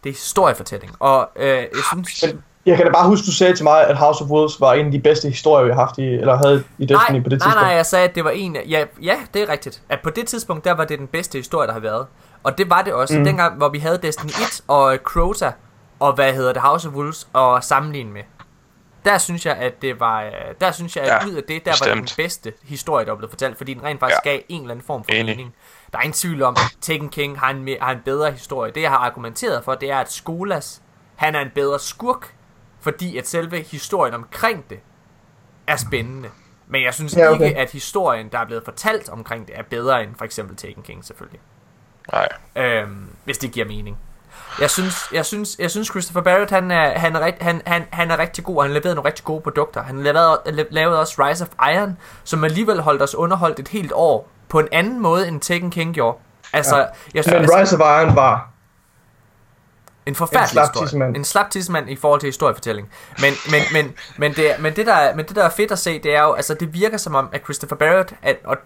det 0.03 0.09
er 0.09 0.13
historiefortælling. 0.13 0.95
Og 0.99 1.29
øh, 1.35 1.47
jeg 1.47 1.67
synes... 1.91 2.23
Men 2.27 2.43
jeg 2.65 2.77
kan 2.77 2.85
da 2.85 2.91
bare 2.91 3.07
huske, 3.07 3.25
du 3.25 3.31
sagde 3.31 3.55
til 3.55 3.63
mig, 3.63 3.87
at 3.87 3.97
House 3.97 4.23
of 4.23 4.29
Wolves 4.29 4.61
var 4.61 4.73
en 4.73 4.85
af 4.85 4.91
de 4.91 4.99
bedste 4.99 5.27
historier, 5.29 5.65
vi 5.65 5.71
har 5.71 5.79
haft 5.79 5.97
i, 5.97 6.01
eller 6.03 6.35
havde 6.37 6.63
i 6.77 6.85
Destiny 6.85 7.17
nej, 7.17 7.23
på 7.23 7.29
det 7.29 7.39
nej, 7.39 7.47
tidspunkt. 7.47 7.55
nej, 7.55 7.71
jeg 7.75 7.85
sagde, 7.85 8.07
at 8.09 8.15
det 8.15 8.23
var 8.23 8.29
en 8.29 8.55
af, 8.55 8.63
ja, 8.69 8.85
ja, 9.01 9.15
det 9.33 9.41
er 9.41 9.49
rigtigt. 9.49 9.81
At 9.89 9.99
på 10.03 10.09
det 10.09 10.27
tidspunkt, 10.27 10.65
der 10.65 10.71
var 10.71 10.85
det 10.85 10.99
den 10.99 11.07
bedste 11.07 11.37
historie, 11.37 11.67
der 11.67 11.73
har 11.73 11.79
været. 11.79 12.05
Og 12.43 12.57
det 12.57 12.69
var 12.69 12.81
det 12.81 12.93
også. 12.93 13.17
Mm. 13.17 13.23
Dengang, 13.23 13.57
hvor 13.57 13.69
vi 13.69 13.79
havde 13.79 13.99
Destiny 14.03 14.29
1 14.29 14.61
og 14.67 14.97
Crota, 15.03 15.51
og 15.99 16.13
hvad 16.13 16.33
hedder 16.33 16.53
det, 16.53 16.61
House 16.61 16.87
of 16.87 16.93
Wolves, 16.93 17.27
og 17.33 17.63
sammenligne 17.63 18.11
med. 18.11 18.21
Der 19.05 19.17
synes 19.17 19.45
jeg, 19.45 19.55
at 19.57 19.81
det 19.81 19.99
var, 19.99 20.23
øh, 20.23 20.31
der 20.61 20.71
synes 20.71 20.95
jeg, 20.95 21.03
at 21.03 21.09
Ja, 21.09 21.25
ud 21.27 21.33
af 21.33 21.43
det, 21.43 21.65
der 21.65 21.71
var 21.81 21.85
det 21.87 21.95
den 21.95 22.01
bestemt. 22.01 22.23
bedste 22.25 22.53
historie, 22.63 23.05
der 23.05 23.15
blev 23.15 23.29
fortalt, 23.29 23.57
fordi 23.57 23.73
den 23.73 23.83
rent 23.83 23.99
faktisk 23.99 24.19
ja. 24.25 24.29
Gav 24.29 24.39
en 24.49 24.61
eller 24.61 24.71
anden 24.71 24.85
form 24.85 25.03
for 25.03 25.11
Enig. 25.11 25.25
mening. 25.25 25.53
Der 25.91 25.97
er 25.97 26.01
ingen 26.01 26.13
tvivl 26.13 26.41
om, 26.43 26.55
at 26.57 26.77
Taken 26.81 27.09
King 27.09 27.39
har 27.39 27.49
en, 27.49 27.69
har 27.81 27.91
en 27.91 28.01
bedre 28.05 28.31
historie. 28.31 28.71
Det, 28.71 28.81
jeg 28.81 28.89
har 28.89 28.97
argumenteret 28.97 29.63
for, 29.63 29.75
det 29.75 29.91
er, 29.91 29.97
at 29.97 30.11
Skolas, 30.11 30.81
han 31.15 31.35
er 31.35 31.39
en 31.39 31.49
bedre 31.55 31.79
skurk, 31.79 32.35
fordi 32.81 33.17
at 33.17 33.27
selve 33.27 33.61
historien 33.61 34.13
omkring 34.13 34.69
det 34.69 34.79
er 35.67 35.75
spændende. 35.75 36.29
Men 36.67 36.83
jeg 36.83 36.93
synes 36.93 37.17
Ja, 37.17 37.31
okay. 37.31 37.45
ikke, 37.47 37.57
at 37.59 37.71
historien, 37.71 38.29
der 38.31 38.39
er 38.39 38.45
blevet 38.45 38.63
fortalt 38.65 39.09
omkring 39.09 39.47
det, 39.47 39.57
er 39.57 39.63
bedre 39.63 40.03
end 40.03 40.15
for 40.17 40.25
eksempel 40.25 40.55
Taken 40.55 40.83
King, 40.83 41.05
selvfølgelig. 41.05 41.39
Nej. 42.11 42.27
Øhm, 42.55 43.07
hvis 43.25 43.37
det 43.37 43.51
giver 43.51 43.67
mening. 43.67 43.97
Jeg 44.59 44.69
synes, 44.69 44.95
jeg 45.13 45.25
synes, 45.25 45.55
jeg 45.59 45.71
synes 45.71 45.87
Christopher 45.87 46.21
Barrett, 46.21 46.51
han 46.51 46.71
er, 46.71 46.99
han, 46.99 47.15
er 47.15 47.31
han, 47.41 47.61
han, 47.65 47.85
han 47.91 48.11
er 48.11 48.19
rigtig 48.19 48.43
god, 48.43 48.57
og 48.57 48.63
han 48.63 48.71
leverede 48.71 48.95
nogle 48.95 49.07
rigtig 49.07 49.25
gode 49.25 49.41
produkter. 49.41 49.83
Han 49.83 50.03
lavede, 50.03 50.65
lavede 50.71 50.99
også 50.99 51.23
Rise 51.23 51.43
of 51.43 51.69
Iron, 51.75 51.97
som 52.23 52.43
alligevel 52.43 52.81
holdt 52.81 53.01
os 53.01 53.15
underholdt 53.15 53.59
et 53.59 53.67
helt 53.67 53.91
år, 53.95 54.29
på 54.49 54.59
en 54.59 54.67
anden 54.71 54.99
måde, 54.99 55.27
end 55.27 55.41
Taken 55.41 55.71
King 55.71 55.93
gjorde. 55.93 56.17
Altså, 56.53 56.77
ja. 56.77 56.85
jeg 57.13 57.23
synes, 57.23 57.27
Men 57.27 57.41
altså, 57.41 57.57
Rise 57.57 57.75
of 57.75 58.01
Iron 58.01 58.15
var... 58.15 58.49
en 60.05 60.15
forfærdelig 60.15 60.61
En 60.61 60.85
historie. 60.85 61.15
En 61.15 61.25
slap 61.25 61.47
i 61.87 61.95
forhold 61.95 62.19
til 62.19 62.27
historiefortælling. 62.27 62.89
Men, 63.21 63.33
men, 63.51 63.61
men, 63.73 63.93
men, 64.17 64.33
det, 64.33 64.51
men, 64.59 64.75
det 64.75 64.85
der, 64.85 65.15
men 65.15 65.25
det 65.25 65.35
der 65.35 65.43
er 65.43 65.49
fedt 65.49 65.71
at 65.71 65.79
se, 65.79 65.99
det 65.99 66.15
er 66.15 66.21
jo, 66.21 66.33
altså 66.33 66.53
det 66.53 66.73
virker 66.73 66.97
som 66.97 67.15
om, 67.15 67.29
at 67.31 67.43
Christopher 67.43 67.77
Barrett, 67.77 68.13
at, 68.21 68.37
og 68.45 68.57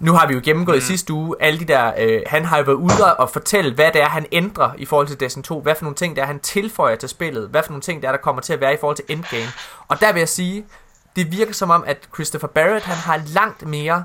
nu 0.00 0.12
har 0.12 0.26
vi 0.26 0.34
jo 0.34 0.40
gennemgået 0.44 0.74
mm. 0.74 0.78
i 0.78 0.82
sidste 0.82 1.12
uge 1.12 1.36
alle 1.40 1.60
de 1.60 1.64
der, 1.64 1.92
øh, 1.98 2.22
han 2.26 2.44
har 2.44 2.58
jo 2.58 2.64
været 2.64 2.76
ude 2.76 3.16
og 3.16 3.30
fortælle, 3.30 3.74
hvad 3.74 3.92
det 3.92 4.02
er, 4.02 4.08
han 4.08 4.26
ændrer 4.32 4.70
i 4.78 4.84
forhold 4.84 5.06
til 5.06 5.20
Destiny 5.20 5.42
2, 5.42 5.60
hvad 5.60 5.74
for 5.74 5.84
nogle 5.84 5.96
ting 5.96 6.16
det 6.16 6.22
er, 6.22 6.26
han 6.26 6.40
tilføjer 6.40 6.96
til 6.96 7.08
spillet, 7.08 7.48
hvad 7.48 7.62
for 7.62 7.70
nogle 7.70 7.82
ting 7.82 8.02
det 8.02 8.08
er, 8.08 8.12
der 8.12 8.18
kommer 8.18 8.42
til 8.42 8.52
at 8.52 8.60
være 8.60 8.74
i 8.74 8.76
forhold 8.80 8.96
til 8.96 9.04
endgame. 9.08 9.48
Og 9.88 10.00
der 10.00 10.12
vil 10.12 10.20
jeg 10.20 10.28
sige, 10.28 10.66
det 11.16 11.32
virker 11.32 11.52
som 11.52 11.70
om, 11.70 11.84
at 11.86 12.08
Christopher 12.14 12.48
Barrett, 12.48 12.84
han 12.84 12.96
har 12.96 13.22
langt 13.34 13.66
mere 13.66 14.04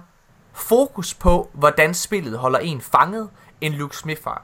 fokus 0.54 1.14
på, 1.14 1.50
hvordan 1.54 1.94
spillet 1.94 2.38
holder 2.38 2.60
en 2.60 2.82
fanget, 2.82 3.30
end 3.62 3.74
Luke 3.74 3.98
Smith 3.98 4.22
har. 4.24 4.44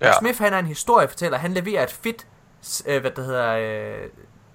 Luke 0.00 0.06
Ja. 0.06 0.18
Smith, 0.20 0.38
han 0.38 0.52
er 0.52 0.58
en 0.58 0.66
historiefortæller. 0.66 1.38
Han 1.38 1.54
leverer 1.54 1.82
et 1.82 1.92
fedt, 1.92 2.26
øh, 2.86 3.00
hvad 3.00 3.10
det 3.10 3.24
hedder, 3.24 3.52
øh, 3.52 4.08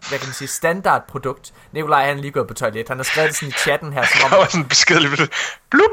hvad 0.09 0.19
kan 0.19 0.27
man 0.27 0.33
sige, 0.33 0.47
standardprodukt. 0.47 1.53
Nikolaj, 1.71 2.05
han 2.05 2.17
er 2.17 2.21
lige 2.21 2.31
gået 2.31 2.47
på 2.47 2.53
toilet. 2.53 2.87
Han 2.87 2.97
har 2.97 3.03
skrevet 3.03 3.29
det 3.29 3.35
sådan 3.35 3.49
i 3.49 3.51
chatten 3.51 3.93
her, 3.93 4.05
som 4.05 4.19
Der 4.29 4.35
om, 4.35 4.41
var 4.41 4.47
sådan 4.47 4.61
en 4.61 4.69
besked 4.69 4.99
lige 4.99 5.11
ved 5.11 5.27
Blup! 5.69 5.91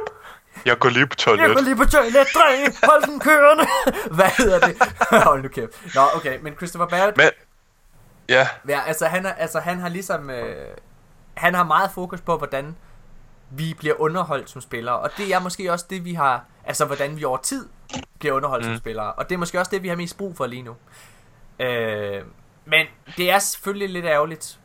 Jeg 0.65 0.79
går 0.79 0.89
lige 0.89 1.07
på 1.07 1.17
jeg 1.27 1.37
går 1.39 1.45
toilet. 1.47 1.65
lige 1.65 1.77
på 1.77 1.85
toilet, 1.85 2.27
drenge. 2.35 2.77
Hold 2.85 3.03
den 3.07 3.21
kørende. 3.21 3.67
hvad 4.17 4.31
hedder 4.39 4.59
det? 4.67 4.77
Hold 5.27 5.43
nu 5.43 5.49
kæft. 5.49 5.95
Nå, 5.95 6.01
okay, 6.15 6.39
men 6.43 6.55
Christopher 6.55 6.89
Barrett, 6.89 7.17
Men, 7.17 7.31
ja, 8.29 8.49
Ja, 8.69 8.81
altså 8.87 9.07
han, 9.07 9.27
er, 9.27 9.33
altså 9.33 9.61
han 9.61 9.79
har 9.79 9.89
ligesom 9.89 10.31
øh, 10.31 10.67
han 11.35 11.55
har 11.55 11.65
meget 11.65 11.91
fokus 11.95 12.21
på 12.21 12.37
hvordan 12.37 12.77
vi 13.51 13.75
bliver 13.79 13.95
underholdt 14.01 14.51
som 14.51 14.61
spillere, 14.61 14.99
og 14.99 15.11
det 15.17 15.35
er 15.35 15.39
måske 15.41 15.73
også 15.73 15.87
det 15.91 16.05
vi 16.05 16.15
har, 16.15 16.45
altså 16.65 16.85
hvordan 16.85 17.17
vi 17.17 17.25
over 17.25 17.39
tid 17.39 17.69
bliver 18.19 18.35
underholdt 18.35 18.67
mm. 18.67 18.73
som 18.73 18.79
spillere, 18.79 19.13
og 19.13 19.29
det 19.29 19.35
er 19.35 19.39
måske 19.39 19.59
også 19.59 19.71
det 19.71 19.83
vi 19.83 19.89
har 19.89 19.97
mest 19.97 20.19
brug 20.19 20.37
for 20.37 20.47
lige 20.47 20.63
nu. 20.63 20.77
Øh, 21.61 22.23
men 22.65 22.87
det 23.17 23.31
er 23.31 23.39
selvfølgelig 23.39 23.89
lidt 23.91 24.05
ærgerligt, 24.05 24.59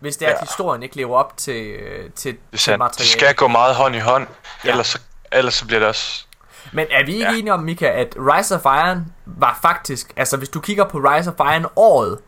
hvis 0.00 0.16
det 0.16 0.28
er, 0.28 0.32
at 0.32 0.36
Ja. 0.40 0.46
historien 0.46 0.82
ikke 0.82 0.96
lever 0.96 1.16
op 1.16 1.36
til, 1.36 1.66
øh, 1.66 2.10
til, 2.10 2.32
det 2.32 2.40
til 2.50 2.58
sandt. 2.60 2.74
Det 2.74 2.78
materialet. 2.78 3.12
skal 3.12 3.34
gå 3.34 3.48
meget 3.48 3.74
hånd 3.74 3.96
i 3.96 3.98
hånd, 3.98 4.26
Ja. 4.64 4.70
ellers, 4.70 4.86
så, 4.86 4.98
ellers 5.32 5.54
så 5.54 5.66
bliver 5.66 5.78
det 5.78 5.88
også... 5.88 6.24
Men 6.72 6.86
er 6.90 7.04
vi 7.06 7.12
ikke 7.12 7.24
ja. 7.32 7.38
Enige 7.38 7.52
om, 7.54 7.60
Mika, 7.60 7.86
at 7.86 8.16
Rise 8.18 8.54
of 8.54 8.64
Iron 8.64 9.12
var 9.26 9.58
faktisk, 9.62 10.12
altså 10.16 10.36
hvis 10.36 10.48
du 10.48 10.60
kigger 10.60 10.84
på 10.84 10.98
Rise 10.98 11.30
of 11.38 11.46
Iron 11.54 11.66
året, 11.76 12.18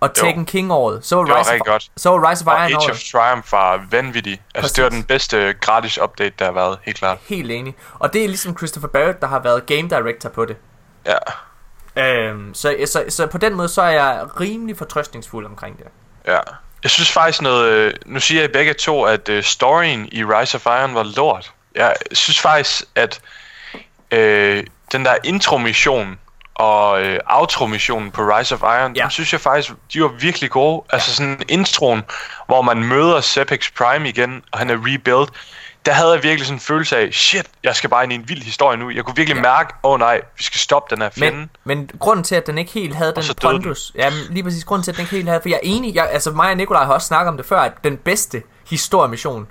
og 0.00 0.14
Taken 0.14 0.46
King-året. 0.46 1.06
Så 1.06 1.16
var, 1.16 1.22
Det 1.24 1.32
var 1.32 1.40
Rise 1.40 1.50
rigtig 1.52 1.68
of, 1.68 1.72
godt. 1.72 1.90
så 1.96 2.10
var 2.10 2.30
Rise 2.30 2.42
of 2.44 2.46
Og 2.48 2.54
Iron 2.54 2.64
Age 2.64 2.76
året. 2.76 2.90
of 2.90 2.98
Triumph 2.98 3.52
var 3.52 3.86
vanvittig. 3.90 4.32
Altså, 4.32 4.60
Præcis. 4.60 4.72
det 4.72 4.84
var 4.84 4.90
den 4.90 5.04
bedste 5.04 5.54
gratis 5.60 5.98
update, 6.02 6.34
der 6.38 6.44
har 6.44 6.52
været, 6.52 6.78
helt 6.82 6.96
klart. 6.98 7.18
Helt 7.28 7.50
enig. 7.50 7.74
Og 7.94 8.12
det 8.12 8.24
er 8.24 8.28
ligesom 8.28 8.56
Christopher 8.56 8.88
Barrett, 8.88 9.20
der 9.20 9.26
har 9.26 9.38
været 9.38 9.66
game 9.66 9.88
director 9.88 10.28
på 10.28 10.44
det. 10.44 10.56
Ja. 11.06 11.16
Øhm, 11.96 12.54
så, 12.54 12.76
så, 12.86 13.04
så 13.08 13.26
på 13.26 13.38
den 13.38 13.54
måde, 13.54 13.68
så 13.68 13.82
er 13.82 13.90
jeg 13.90 14.26
rimelig 14.40 14.76
fortrøstningsfuld 14.78 15.46
omkring 15.46 15.78
det. 15.78 15.86
Ja. 16.26 16.38
Jeg 16.82 16.90
synes 16.90 17.12
faktisk 17.12 17.42
noget... 17.42 17.68
øh, 17.70 17.92
Nu 18.06 18.20
siger 18.20 18.40
jeg 18.40 18.52
begge 18.52 18.74
to, 18.74 19.02
at 19.04 19.28
uh, 19.28 19.42
storyen 19.42 20.08
i 20.12 20.24
Rise 20.24 20.54
of 20.56 20.66
Iron 20.66 20.94
var 20.94 21.12
lort. 21.16 21.52
Jeg 21.74 21.94
synes 22.12 22.40
faktisk, 22.40 22.82
at 22.94 23.20
øh, 24.10 24.64
den 24.92 25.04
der 25.04 25.14
intro-mission 25.24 26.18
og 26.54 27.02
øh, 27.02 27.18
outro-missionen 27.26 28.10
på 28.10 28.22
Rise 28.22 28.54
of 28.54 28.60
Iron, 28.62 28.96
Ja. 28.96 29.02
dem 29.02 29.10
synes 29.10 29.32
jeg 29.32 29.40
faktisk, 29.40 29.70
de 29.92 30.02
var 30.02 30.08
virkelig 30.08 30.50
gode. 30.50 30.82
Altså 30.90 31.14
sådan 31.14 31.42
introen, 31.48 32.02
hvor 32.46 32.62
man 32.62 32.84
møder 32.84 33.20
Sepix 33.20 33.72
Prime 33.78 34.08
igen, 34.08 34.42
og 34.52 34.58
han 34.58 34.70
er 34.70 34.76
rebuilt. 34.78 35.30
Der 35.86 35.92
havde 35.92 36.12
jeg 36.12 36.22
virkelig 36.22 36.46
sådan 36.46 36.56
en 36.56 36.60
følelse 36.60 36.96
af, 36.96 37.12
shit, 37.12 37.46
jeg 37.62 37.76
skal 37.76 37.90
bare 37.90 38.04
ind 38.04 38.12
i 38.12 38.16
en 38.16 38.28
vild 38.28 38.42
historie 38.42 38.76
nu. 38.78 38.90
Jeg 38.90 39.04
kunne 39.04 39.16
virkelig 39.16 39.36
Ja. 39.36 39.42
mærke, 39.42 39.74
åh 39.82 39.92
oh, 39.92 39.98
nej, 39.98 40.20
vi 40.36 40.42
skal 40.42 40.58
stoppe 40.60 40.94
den 40.94 41.02
her 41.02 41.10
fjende. 41.10 41.38
Men, 41.38 41.48
men 41.64 41.90
grunden 41.98 42.24
til, 42.24 42.34
at 42.34 42.46
den 42.46 42.58
ikke 42.58 42.72
helt 42.72 42.94
havde 42.94 43.12
den 43.16 43.24
pondus... 43.42 43.92
Ja, 43.94 44.10
lige 44.30 44.42
præcis 44.42 44.64
grunden 44.64 44.84
til, 44.84 44.90
at 44.90 44.96
den 44.96 45.02
ikke 45.02 45.14
helt 45.16 45.28
havde... 45.28 45.40
For 45.42 45.48
jeg 45.48 45.56
er 45.56 45.60
enig, 45.62 45.94
jeg, 45.94 46.08
altså 46.10 46.30
mig 46.30 46.50
og 46.50 46.56
Nikolaj 46.56 46.84
har 46.84 46.92
også 46.94 47.06
snakket 47.06 47.28
om 47.28 47.36
det 47.36 47.46
før, 47.46 47.60
at 47.60 47.72
den 47.84 47.96
bedste 47.96 48.42
historiemission... 48.70 49.46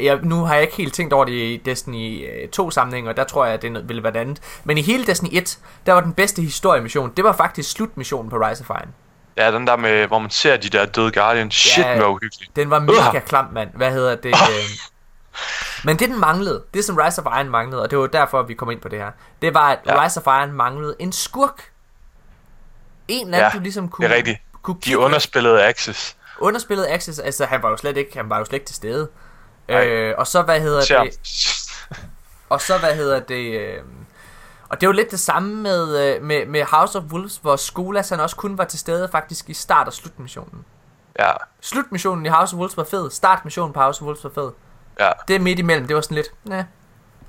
Jeg, 0.00 0.18
nu 0.22 0.44
har 0.44 0.54
jeg 0.54 0.62
ikke 0.62 0.76
helt 0.76 0.94
tænkt 0.94 1.12
over 1.12 1.24
det 1.24 1.32
i 1.32 1.62
Destiny 1.64 2.28
2 2.52 2.70
sammenhæng, 2.70 3.08
og 3.08 3.16
der 3.16 3.24
tror 3.24 3.44
jeg, 3.44 3.54
at 3.54 3.62
det 3.62 3.88
ville 3.88 4.02
være 4.02 4.12
det 4.12 4.18
andet. 4.18 4.38
Men 4.64 4.78
i 4.78 4.82
hele 4.82 5.06
Destiny 5.06 5.28
1, 5.32 5.58
der 5.86 5.92
var 5.92 6.00
den 6.00 6.12
bedste 6.12 6.42
historiemission, 6.42 7.12
det 7.16 7.24
var 7.24 7.32
faktisk 7.32 7.70
slutmissionen 7.70 8.30
på 8.30 8.36
Rise 8.36 8.64
of 8.68 8.70
Iron. 8.70 8.88
Ja, 9.36 9.50
den 9.52 9.66
der 9.66 9.76
med, 9.76 10.06
hvor 10.06 10.18
man 10.18 10.30
ser 10.30 10.56
de 10.56 10.68
der 10.68 10.86
døde 10.86 11.12
Guardians. 11.12 11.54
Shit, 11.54 11.84
Ja, 11.84 11.96
hvor 11.98 12.06
uhyggeligt. 12.08 12.56
Den 12.56 12.70
var 12.70 12.78
mega 12.78 12.98
Uha. 12.98 13.18
klam, 13.18 13.44
mand. 13.52 13.68
Hvad 13.74 13.90
hedder 13.92 14.14
det? 14.14 14.28
Øh... 14.28 14.93
Men 15.84 15.98
det, 15.98 16.08
den 16.08 16.20
manglede, 16.20 16.62
det 16.74 16.84
som 16.84 16.96
Rise 16.96 17.22
of 17.26 17.36
Iron 17.38 17.48
manglede, 17.50 17.82
og 17.82 17.90
det 17.90 17.98
var 17.98 18.06
derfor, 18.06 18.42
vi 18.42 18.54
kom 18.54 18.70
ind 18.70 18.80
på 18.80 18.88
det 18.88 18.98
her, 18.98 19.10
det 19.42 19.54
var, 19.54 19.68
at 19.70 19.78
ja. 19.86 20.04
Rise 20.04 20.20
of 20.20 20.26
Iron 20.26 20.52
manglede 20.52 20.96
en 20.98 21.12
skurk. 21.12 21.70
En 23.08 23.26
eller 23.26 23.38
anden, 23.38 23.50
Ja, 23.52 23.58
du 23.58 23.62
ligesom 23.62 23.88
kunne, 23.88 24.06
det 24.08 24.12
er 24.12 24.16
rigtigt. 24.16 24.38
kunne 24.62 24.76
De 24.84 24.98
underspillede 24.98 25.62
Axis. 25.64 26.16
underspillet 26.38 26.86
Axis, 26.86 27.18
altså 27.18 27.44
han 27.44 27.62
var 27.62 27.70
jo 27.70 27.76
slet 27.76 27.96
ikke, 27.96 28.16
han 28.16 28.30
var 28.30 28.38
jo 28.38 28.44
slet 28.44 28.54
ikke 28.56 28.66
til 28.66 28.76
stede. 28.76 29.08
Nej. 29.68 29.86
Øh, 29.86 30.14
og 30.18 30.26
så 30.26 30.42
hvad 30.42 30.60
hedder 30.60 30.80
Ser. 30.84 31.02
det, 31.02 31.18
og 32.48 32.60
så 32.60 32.78
hvad 32.78 32.94
hedder 32.94 33.20
det, 33.20 33.60
øh, 33.60 33.82
og 34.68 34.80
det 34.80 34.86
er 34.86 34.88
jo 34.88 34.92
lidt 34.92 35.10
det 35.10 35.20
samme 35.20 35.54
med, 35.62 35.98
øh, 36.16 36.22
med, 36.22 36.46
med 36.46 36.64
House 36.64 36.98
of 36.98 37.04
Wolves, 37.12 37.36
hvor 37.42 37.56
Skolas 37.56 38.08
han 38.08 38.20
også 38.20 38.36
kun 38.36 38.58
var 38.58 38.64
til 38.64 38.78
stede 38.78 39.08
faktisk 39.12 39.50
i 39.50 39.54
start- 39.54 39.86
og 39.86 39.92
slutmissionen. 39.92 40.64
Ja, 41.18 41.30
Slutmissionen 41.60 42.26
i 42.26 42.28
House 42.28 42.54
of 42.56 42.58
Wolves 42.58 42.76
var 42.76 42.84
fed, 42.84 43.10
startmissionen 43.10 43.72
på 43.72 43.80
House 43.80 44.02
of 44.02 44.06
Wolves 44.06 44.24
var 44.24 44.30
fed. 44.34 44.50
Ja. 45.00 45.10
Det 45.28 45.40
midt 45.40 45.58
imellem, 45.58 45.86
det 45.86 45.96
var 45.96 46.02
sådan 46.02 46.14
lidt, 46.14 46.26
næh. 46.44 46.64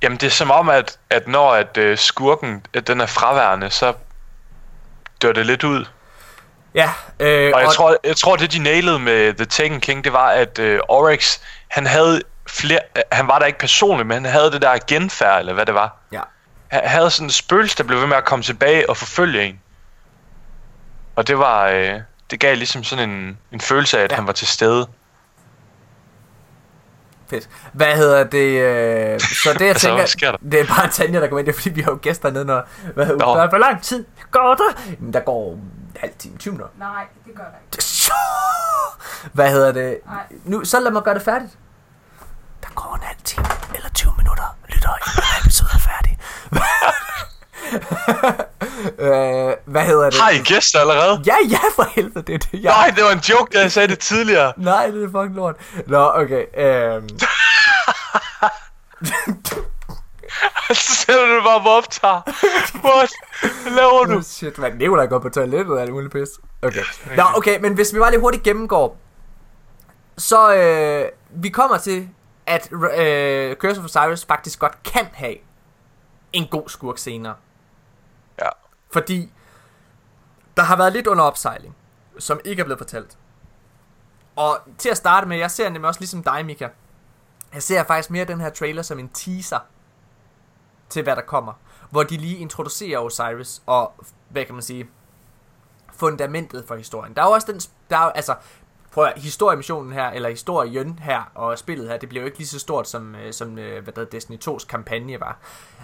Jamen, 0.01 0.18
det 0.18 0.28
er 0.28 0.32
som 0.32 0.51
om, 0.51 0.70
at, 0.70 0.99
at 1.09 1.28
når 1.28 1.53
at, 1.53 1.78
uh, 1.78 1.97
skurken 1.97 2.66
at 2.74 2.88
den 2.88 3.01
er 3.01 3.05
fraværende, 3.05 3.70
så 3.70 3.93
dør 5.22 5.32
det 5.32 5.45
lidt 5.45 5.63
ud. 5.63 5.86
Ja, 6.76 6.89
øh, 7.20 7.51
Og 7.55 7.61
jeg, 7.61 7.70
tror, 7.70 7.97
jeg 8.03 8.18
tror, 8.18 8.36
det 8.36 8.51
de 8.51 8.59
nailede 8.59 8.99
med 8.99 9.34
The 9.34 9.45
Taken 9.45 9.82
King, 9.82 10.03
det 10.03 10.13
var, 10.13 10.28
at 10.28 10.59
uh, 10.59 10.78
Oryx, 10.88 11.39
han 11.68 11.86
havde 11.86 12.22
flere, 12.47 12.80
han 13.11 13.28
var 13.28 13.39
der 13.39 13.45
ikke 13.45 13.59
personligt, 13.59 14.07
men 14.07 14.26
han 14.26 14.32
havde 14.34 14.51
det 14.51 14.61
der 14.61 14.78
genfærd, 14.88 15.39
eller 15.39 15.53
hvad 15.53 15.66
det 15.66 15.74
var. 15.74 15.95
Ja. 16.11 16.22
Han 16.68 16.82
havde 16.88 17.09
sådan 17.09 17.26
en 17.26 17.32
spøgelse, 17.32 17.78
der 17.78 17.84
blev 17.84 17.99
ved 17.99 18.07
med 18.07 18.18
at 18.18 18.26
komme 18.26 18.43
tilbage 18.43 18.89
og 18.89 18.97
forfølge 18.97 19.43
en. 19.43 19.59
Og 21.16 21.28
det 21.28 21.38
var, 21.38 21.70
uh, 21.72 22.01
det 22.32 22.39
gav 22.39 22.55
ligesom 22.55 22.84
sådan 22.84 23.09
en, 23.09 23.38
en 23.51 23.61
følelse 23.61 23.99
af, 23.99 24.03
at 24.03 24.09
Ja. 24.09 24.13
ja. 24.13 24.16
han 24.16 24.28
var 24.28 24.34
til 24.34 24.47
stede. 24.47 24.88
Fedt. 27.30 27.49
Hvad 27.73 27.95
hedder 27.95 28.23
det? 28.23 28.61
Øh, 28.61 29.19
så 29.19 29.53
det 29.53 29.61
jeg 29.61 29.69
Altså, 29.69 29.88
tænker, 30.19 30.38
det 30.51 30.59
er 30.59 30.65
bare 30.65 30.89
Tanja, 30.89 31.19
der 31.19 31.28
kommer 31.28 31.39
ind, 31.39 31.47
det 31.47 31.53
er 31.53 31.57
fordi, 31.57 31.69
vi 31.69 31.82
har 31.82 31.91
jo 31.91 31.99
gæster 32.01 32.32
nede, 32.32 32.45
når... 32.45 32.67
Hvad, 32.93 33.05
Nå. 33.05 33.13
der, 33.13 33.49
hvor 33.49 33.57
lang 33.57 33.82
tid 33.84 34.05
går 34.32 34.55
der? 34.55 34.82
Jamen, 34.91 35.13
der 35.13 35.19
går 35.19 35.53
en 35.53 35.71
halv 35.99 36.13
time, 36.19 36.38
20 36.38 36.51
minutter. 36.51 36.73
Nej, 36.80 37.05
det 37.26 37.36
gør 37.36 37.43
der 37.43 37.78
ikke. 37.78 37.84
Hvad 39.34 39.49
hedder 39.51 39.71
det? 39.71 39.97
Nej. 40.05 40.23
Nu, 40.45 40.63
så 40.65 40.80
lad 40.80 40.91
mig 40.91 41.03
gøre 41.03 41.13
det 41.15 41.21
færdigt. 41.21 41.51
Der 42.63 42.69
går 42.76 42.95
en 42.95 43.01
halv 43.03 43.19
time 43.23 43.45
eller 43.76 43.89
20 43.89 44.13
minutter, 44.17 44.57
lytter, 44.69 44.89
inden 44.89 45.23
episode 45.45 45.69
er 45.73 45.78
færdig. 45.78 46.17
øh, 49.05 49.53
hvad 49.65 49.82
hedder 49.82 50.09
det? 50.09 50.19
Har 50.19 50.30
I 50.30 50.38
gæster 50.38 50.80
allerede? 50.80 51.23
Ja, 51.26 51.36
ja, 51.49 51.59
for 51.76 51.84
helvede, 51.95 52.21
det 52.21 52.34
er 52.36 52.39
det, 52.39 52.63
jeg... 52.63 52.71
Nej, 52.71 52.93
det 52.95 53.03
var 53.03 53.11
en 53.11 53.19
joke, 53.19 53.57
da 53.57 53.61
jeg 53.61 53.71
sagde 53.71 53.88
det 53.88 53.99
tidligere. 53.99 54.53
Nej, 54.71 54.88
det 54.88 55.03
er 55.03 55.07
fucking 55.11 55.36
lort. 55.36 55.55
Nå, 55.88 56.11
okay. 56.15 56.45
Øhm, 56.57 57.09
Så 60.73 60.95
sætter 61.05 61.26
du 61.26 61.36
det 61.36 61.43
bare 61.43 61.61
på 61.61 61.69
optager. 61.69 62.21
What? 62.84 63.11
Hvad 63.41 63.71
laver 63.71 64.05
du? 64.05 64.15
Oh, 64.15 64.21
shit, 64.23 64.57
man. 64.57 64.76
Nicolaj 64.76 65.07
går 65.07 65.19
på 65.19 65.30
toilettet 65.30 65.76
og 65.76 65.82
alt 65.82 65.91
muligt 65.91 66.13
pis. 66.13 66.30
Okay. 66.61 66.84
Nå, 67.15 67.23
okay, 67.36 67.59
men 67.59 67.73
hvis 67.73 67.93
vi 67.93 67.99
bare 67.99 68.11
lige 68.11 68.19
hurtigt 68.19 68.43
gennemgår. 68.43 68.97
Så 70.17 70.55
øh, 70.55 71.09
vi 71.30 71.49
kommer 71.49 71.78
til, 71.78 72.09
at 72.45 72.69
øh, 72.73 73.55
Curse 73.55 73.80
of 73.80 73.86
Osiris 73.86 74.26
faktisk 74.26 74.59
godt 74.59 74.84
kan 74.84 75.07
have 75.13 75.36
en 76.34 76.47
god 76.47 76.69
skurk 76.69 76.97
senere. 76.97 77.34
Fordi 78.91 79.33
der 80.57 80.63
har 80.63 80.77
været 80.77 80.93
lidt 80.93 81.07
under 81.07 81.23
opsejling, 81.23 81.75
som 82.19 82.39
ikke 82.45 82.59
er 82.59 82.63
blevet 82.63 82.79
fortalt. 82.79 83.17
Og 84.36 84.59
til 84.77 84.89
at 84.89 84.97
starte 84.97 85.27
med, 85.27 85.38
jeg 85.38 85.51
ser 85.51 85.69
nemlig 85.69 85.88
også 85.88 85.99
ligesom 85.99 86.23
dig, 86.23 86.45
Mika. 86.45 86.67
Jeg 87.53 87.63
ser 87.63 87.83
faktisk 87.83 88.09
mere 88.09 88.25
den 88.25 88.41
her 88.41 88.49
trailer 88.49 88.81
som 88.81 88.99
en 88.99 89.09
teaser 89.09 89.59
til, 90.89 91.03
hvad 91.03 91.15
der 91.15 91.21
kommer. 91.21 91.53
Hvor 91.89 92.03
de 92.03 92.17
lige 92.17 92.38
introducerer 92.38 92.99
Osiris 92.99 93.63
og, 93.65 93.93
hvad 94.29 94.45
kan 94.45 94.55
man 94.55 94.61
sige, 94.61 94.89
fundamentet 95.93 96.65
for 96.67 96.75
historien. 96.75 97.13
Der 97.13 97.21
er 97.21 97.25
jo 97.25 97.31
også 97.31 97.51
den, 97.51 97.59
der 97.89 97.97
er, 97.97 98.11
altså, 98.11 98.36
prøv 98.91 99.05
at, 99.05 99.13
historiemissionen 99.21 99.93
her, 99.93 100.09
eller 100.09 100.29
historien 100.29 100.99
her, 100.99 101.31
og 101.36 101.59
spillet 101.59 101.89
her, 101.89 101.97
det 101.97 102.09
bliver 102.09 102.21
jo 102.21 102.25
ikke 102.25 102.38
lige 102.38 102.47
så 102.47 102.59
stort, 102.59 102.88
som, 102.88 103.15
øh, 103.15 103.33
som 103.33 103.57
øh, 103.57 103.83
hvad 103.83 103.93
der 103.93 104.05
Destiny 104.05 104.38
2's 104.47 104.67
kampagne 104.67 105.19
var. 105.19 105.38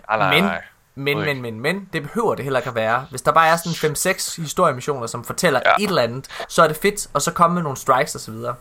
Ah, 0.08 0.20
nej, 0.20 0.42
Men. 0.42 0.52
Men, 0.96 1.20
men, 1.20 1.42
men, 1.42 1.60
men, 1.60 1.90
det 1.94 2.04
behøver 2.04 2.36
det 2.36 2.44
heller 2.44 2.60
ikke 2.60 2.70
at 2.70 2.76
være. 2.76 3.06
Hvis 3.10 3.22
der 3.22 3.32
bare 3.32 3.48
er 3.48 3.56
sådan 3.56 3.92
5-6 3.92 4.42
historiemissioner, 4.42 5.08
som 5.08 5.24
fortæller 5.24 5.60
ja. 5.66 5.84
Et 5.84 5.88
eller 5.90 6.02
andet, 6.02 6.28
så 6.48 6.64
er 6.64 6.68
det 6.68 6.78
fedt, 6.82 7.08
og 7.14 7.22
så 7.22 7.32
komme 7.32 7.54
med 7.54 7.64
nogle 7.64 7.78
strikes 7.78 8.16
og 8.16 8.22
så 8.22 8.32
videre. 8.32 8.56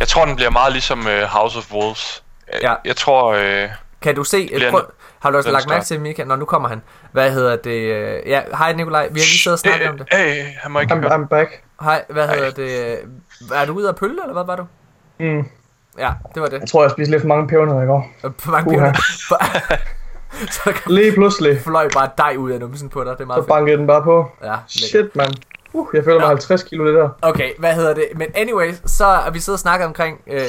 Jeg 0.00 0.08
tror, 0.08 0.24
den 0.24 0.36
bliver 0.36 0.50
meget 0.50 0.72
ligesom 0.72 0.98
uh, 0.98 1.22
House 1.22 1.58
of 1.58 1.72
Wolves. 1.72 2.22
Jeg, 2.52 2.60
Ja. 2.62 2.74
jeg 2.84 2.96
tror... 2.96 3.34
Uh, 3.64 3.68
Kan 4.02 4.14
du 4.14 4.24
se, 4.24 4.46
bliver 4.54 4.70
prøv, 4.70 4.80
en- 4.80 4.86
har 5.20 5.30
du 5.30 5.36
også 5.36 5.50
lagt 5.50 5.68
mærke 5.68 5.84
til, 5.84 6.00
Mika? 6.00 6.24
Nå, 6.24 6.36
nu 6.36 6.44
kommer 6.44 6.68
han. 6.68 6.82
Hvad 7.12 7.30
hedder 7.32 7.56
det? 7.56 7.70
øh, 7.70 8.20
Ja, 8.26 8.42
hej 8.58 8.72
Nikolaj, 8.72 9.02
vi 9.02 9.20
har 9.20 9.24
lige 9.24 9.24
siddet 9.42 9.52
og 9.52 9.58
snakket 9.58 9.88
om 9.88 9.98
det. 9.98 10.06
Hey, 10.12 10.44
han 10.62 10.70
må 10.70 10.80
ikke 10.80 10.94
I'm, 10.94 10.98
høre. 11.00 11.14
I'm 11.14 11.26
back. 11.26 11.62
Hej, 11.80 12.04
hvad 12.08 12.26
Hej. 12.26 12.36
hedder 12.36 12.50
det? 12.50 12.98
Er 13.54 13.64
du 13.64 13.72
ude 13.72 13.88
af 13.88 13.96
pølle, 13.96 14.22
eller 14.22 14.32
hvad 14.32 14.44
var 14.44 14.56
du? 14.56 14.66
Mm. 15.20 15.48
Ja, 15.98 16.10
det 16.34 16.42
var 16.42 16.48
det. 16.48 16.60
Jeg 16.60 16.68
tror, 16.68 16.82
jeg 16.82 16.90
spiste 16.90 17.10
lidt 17.10 17.22
for 17.22 17.28
mange 17.28 17.48
pebernødder 17.48 17.82
i 17.82 17.86
går. 17.86 18.06
Øh, 18.24 18.30
På 18.44 18.50
mange 18.50 18.76
Uha. 18.76 18.92
så 20.56 20.60
kom- 20.64 20.92
Lige 20.94 21.12
pludselig, 21.12 21.60
fløj 21.60 21.88
bare 21.94 22.08
dig 22.18 22.38
ud 22.38 22.50
af 22.50 22.60
numsen 22.60 22.88
på 22.88 23.04
dig, 23.04 23.06
det 23.10 23.14
er 23.14 23.18
så 23.18 23.26
meget 23.26 23.38
fedt. 23.42 23.48
bankede 23.48 23.76
den 23.76 23.86
bare 23.86 24.02
på. 24.02 24.26
Ja. 24.44 24.54
Shit, 24.66 25.16
mand. 25.16 25.32
Uh, 25.72 25.86
jeg 25.94 26.04
føler 26.04 26.16
mig 26.18 26.24
Nå. 26.24 26.28
50 26.28 26.62
kilo 26.62 26.86
det 26.86 26.94
der. 26.94 27.08
Okay, 27.22 27.50
hvad 27.58 27.74
hedder 27.74 27.94
det? 27.94 28.04
Men 28.16 28.26
anyways, 28.34 28.90
så 28.90 29.06
er 29.06 29.30
vi 29.30 29.40
siddet 29.40 29.56
og 29.56 29.60
snakket 29.60 29.86
omkring, 29.86 30.20
øh, 30.26 30.40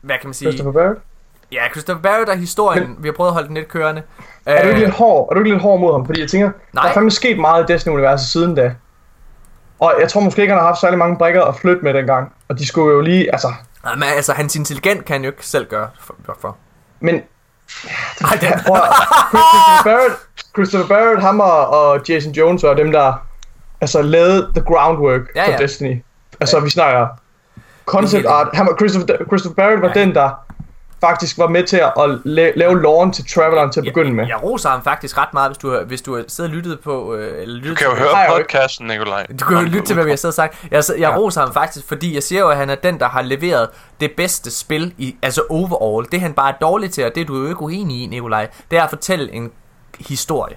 hvad 0.00 0.16
kan 0.20 0.26
man 0.28 0.34
sige? 0.34 0.50
Christopher 0.52 0.72
Barrett. 0.82 1.00
Ja, 1.52 1.60
Christopher 1.70 2.02
Barrett 2.02 2.28
og 2.30 2.36
historien. 2.36 2.96
Vi 2.98 3.08
har 3.08 3.12
prøvet 3.12 3.28
at 3.28 3.34
holde 3.34 3.46
den 3.48 3.56
lidt 3.56 3.68
kørende. 3.68 4.02
Er 4.46 4.62
du 4.62 4.68
ikke 4.68 4.80
Øh, 4.80 4.84
lidt 4.86 4.94
hård? 4.96 5.28
Er 5.30 5.34
du 5.34 5.40
ikke 5.40 5.50
lidt 5.50 5.62
hård 5.62 5.80
mod 5.80 5.92
ham? 5.92 6.06
Fordi 6.06 6.20
jeg 6.20 6.28
tænker, 6.30 6.50
Nej. 6.72 6.82
der 6.82 6.88
er 6.90 6.94
fandme 6.94 7.10
sket 7.10 7.38
meget 7.38 7.70
i 7.70 7.72
Destiny-universet 7.72 8.28
siden 8.28 8.54
da. 8.54 8.74
Og 9.80 9.94
jeg 10.00 10.08
tror 10.08 10.20
måske 10.20 10.42
ikke, 10.42 10.52
han 10.52 10.60
har 10.60 10.66
haft 10.66 10.80
særlig 10.80 10.98
mange 10.98 11.16
brækker 11.16 11.42
at 11.44 11.56
flytte 11.56 11.82
med 11.84 11.94
dengang. 11.94 12.32
Og 12.48 12.58
de 12.58 12.66
skulle 12.66 12.94
jo 12.94 13.00
lige, 13.00 13.32
altså... 13.32 13.48
Nej, 13.84 13.94
men 13.94 14.04
altså, 14.16 14.32
hans 14.32 14.56
intelligent 14.56 15.04
kan 15.04 15.14
han 15.14 15.22
jo 15.24 15.30
ikke 15.30 15.46
selv 15.46 15.66
gøre 15.68 15.88
for. 16.00 16.14
for. 16.40 16.56
Men 17.00 17.20
Ej, 18.30 18.38
den, 18.40 18.52
prøv 18.66 18.76
Christopher 19.32 19.82
Barrett, 19.90 20.14
Christopher 20.56 20.86
Barrett, 20.86 21.22
ham 21.22 21.40
og, 21.40 21.68
og 21.70 22.00
Jason 22.08 22.32
Jones 22.32 22.62
var 22.62 22.74
dem, 22.74 22.92
der 22.92 23.26
altså 23.80 24.02
lavede 24.02 24.48
the 24.54 24.64
groundwork 24.66 25.20
Ja, 25.36 25.46
for 25.46 25.50
ja. 25.52 25.56
Destiny. 25.58 26.02
Altså, 26.40 26.60
vi 26.60 26.70
snakker 26.70 27.06
concept 27.86 28.26
art. 28.26 28.48
Han 28.54 28.66
var, 28.66 28.74
Christopher, 28.76 29.16
Christopher 29.26 29.54
Barrett 29.54 29.82
var 29.82 29.92
Ja. 29.94 30.00
den, 30.00 30.14
der 30.14 30.30
faktisk 31.04 31.38
var 31.38 31.46
med 31.48 31.64
til 31.64 31.76
at 31.76 31.92
la- 31.96 32.58
lave 32.58 32.82
loven 32.82 33.12
til 33.12 33.24
Traveleren 33.34 33.72
til 33.72 33.80
at 33.80 33.84
begynde 33.84 34.12
med. 34.12 34.24
Jeg, 34.24 34.28
jeg 34.28 34.42
roser 34.42 34.68
ham 34.70 34.82
faktisk 34.84 35.18
ret 35.18 35.34
meget, 35.34 35.48
hvis 35.50 35.58
du 35.58 35.70
har, 35.70 35.82
hvis 35.84 36.02
du 36.02 36.16
har 36.16 36.24
siddet 36.28 36.50
og 36.52 36.56
lyttet 36.56 36.80
på... 36.80 37.14
Øh, 37.14 37.42
eller 37.42 37.54
lyttet 37.54 37.70
Du 37.70 37.74
kan 37.74 37.86
jo 37.86 37.94
til, 37.94 38.02
høre 38.02 38.26
podcasten, 38.38 38.86
Nikolaj. 38.86 39.26
Du 39.40 39.44
kan 39.44 39.56
jo 39.56 39.62
lytte 39.62 39.82
til, 39.86 39.94
hvad 39.94 40.04
vi 40.04 40.10
har 40.10 40.16
siddet 40.16 40.32
og 40.32 40.34
sagt. 40.34 40.64
Jeg, 40.70 40.82
jeg 40.88 40.98
Ja. 40.98 41.16
roser 41.16 41.40
ham 41.40 41.52
faktisk, 41.52 41.88
fordi 41.88 42.14
jeg 42.14 42.22
siger 42.22 42.40
jo, 42.40 42.48
at 42.48 42.56
han 42.56 42.70
er 42.70 42.74
den, 42.74 43.00
der 43.00 43.08
har 43.08 43.22
leveret 43.22 43.68
det 44.00 44.10
bedste 44.16 44.50
spil, 44.50 44.94
i, 44.98 45.16
altså 45.22 45.42
overall. 45.50 46.06
Det 46.12 46.20
han 46.20 46.32
bare 46.32 46.52
er 46.52 46.56
dårlig 46.60 46.90
til, 46.90 47.04
og 47.06 47.14
det 47.14 47.20
er 47.20 47.24
du 47.24 47.36
jo 47.42 47.48
ikke 47.48 47.62
uenig 47.62 48.02
i, 48.02 48.06
Nikolaj, 48.06 48.48
det 48.70 48.78
er 48.78 48.82
at 48.82 48.90
fortælle 48.90 49.32
en 49.32 49.50
historie. 50.00 50.56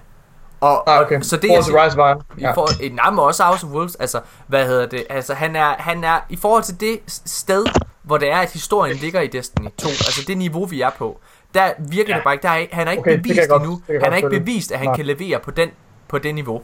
Og, 0.61 0.89
Ah, 0.95 1.01
okay. 1.01 1.17
og 1.19 1.25
så 1.25 1.35
det, 1.37 1.49
Forhold 1.49 1.73
jeg 1.75 1.85
Rise 1.85 1.97
Iron. 1.97 2.21
i 2.37 2.45
for, 2.55 2.93
nej, 2.95 3.09
men 3.09 3.19
også 3.19 3.43
House 3.43 3.65
of 3.65 3.71
Wolves, 3.71 3.95
altså, 3.95 4.19
hvad 4.47 4.65
hedder 4.65 4.85
det, 4.85 5.03
altså, 5.09 5.33
han 5.33 5.55
er, 5.55 5.73
han 5.77 6.03
er, 6.03 6.19
i 6.29 6.35
forhold 6.37 6.63
til 6.63 6.79
det 6.79 6.99
sted, 7.25 7.65
hvor 8.05 8.17
det 8.17 8.31
er, 8.31 8.37
at 8.37 8.51
historien 8.51 8.95
ligger 8.97 9.21
i 9.21 9.27
Destiny 9.27 9.67
2, 9.77 9.87
altså 9.87 10.23
det 10.27 10.37
niveau, 10.37 10.65
vi 10.65 10.81
er 10.81 10.89
på, 10.97 11.19
der 11.53 11.69
virker 11.79 12.09
Ja. 12.09 12.15
det 12.15 12.23
bare 12.23 12.33
ikke, 12.33 12.43
der 12.43 12.49
er, 12.49 12.55
ikke- 12.57 12.75
han 12.75 12.87
har 12.87 12.91
ikke 12.91 13.01
Okay, 13.01 13.11
det 13.11 13.21
bevist 13.23 13.49
godt- 13.49 13.61
endnu, 13.61 13.75
det 13.75 13.93
jeg 13.93 13.93
han 13.93 13.99
godt 14.01 14.09
har 14.23 14.29
ikke 14.29 14.39
bevist, 14.39 14.71
at 14.71 14.77
han 14.79 14.87
Nej. 14.87 14.95
kan 14.95 15.05
levere 15.05 15.39
på 15.39 15.51
den, 15.51 15.69
på 16.07 16.17
det 16.17 16.35
niveau. 16.35 16.61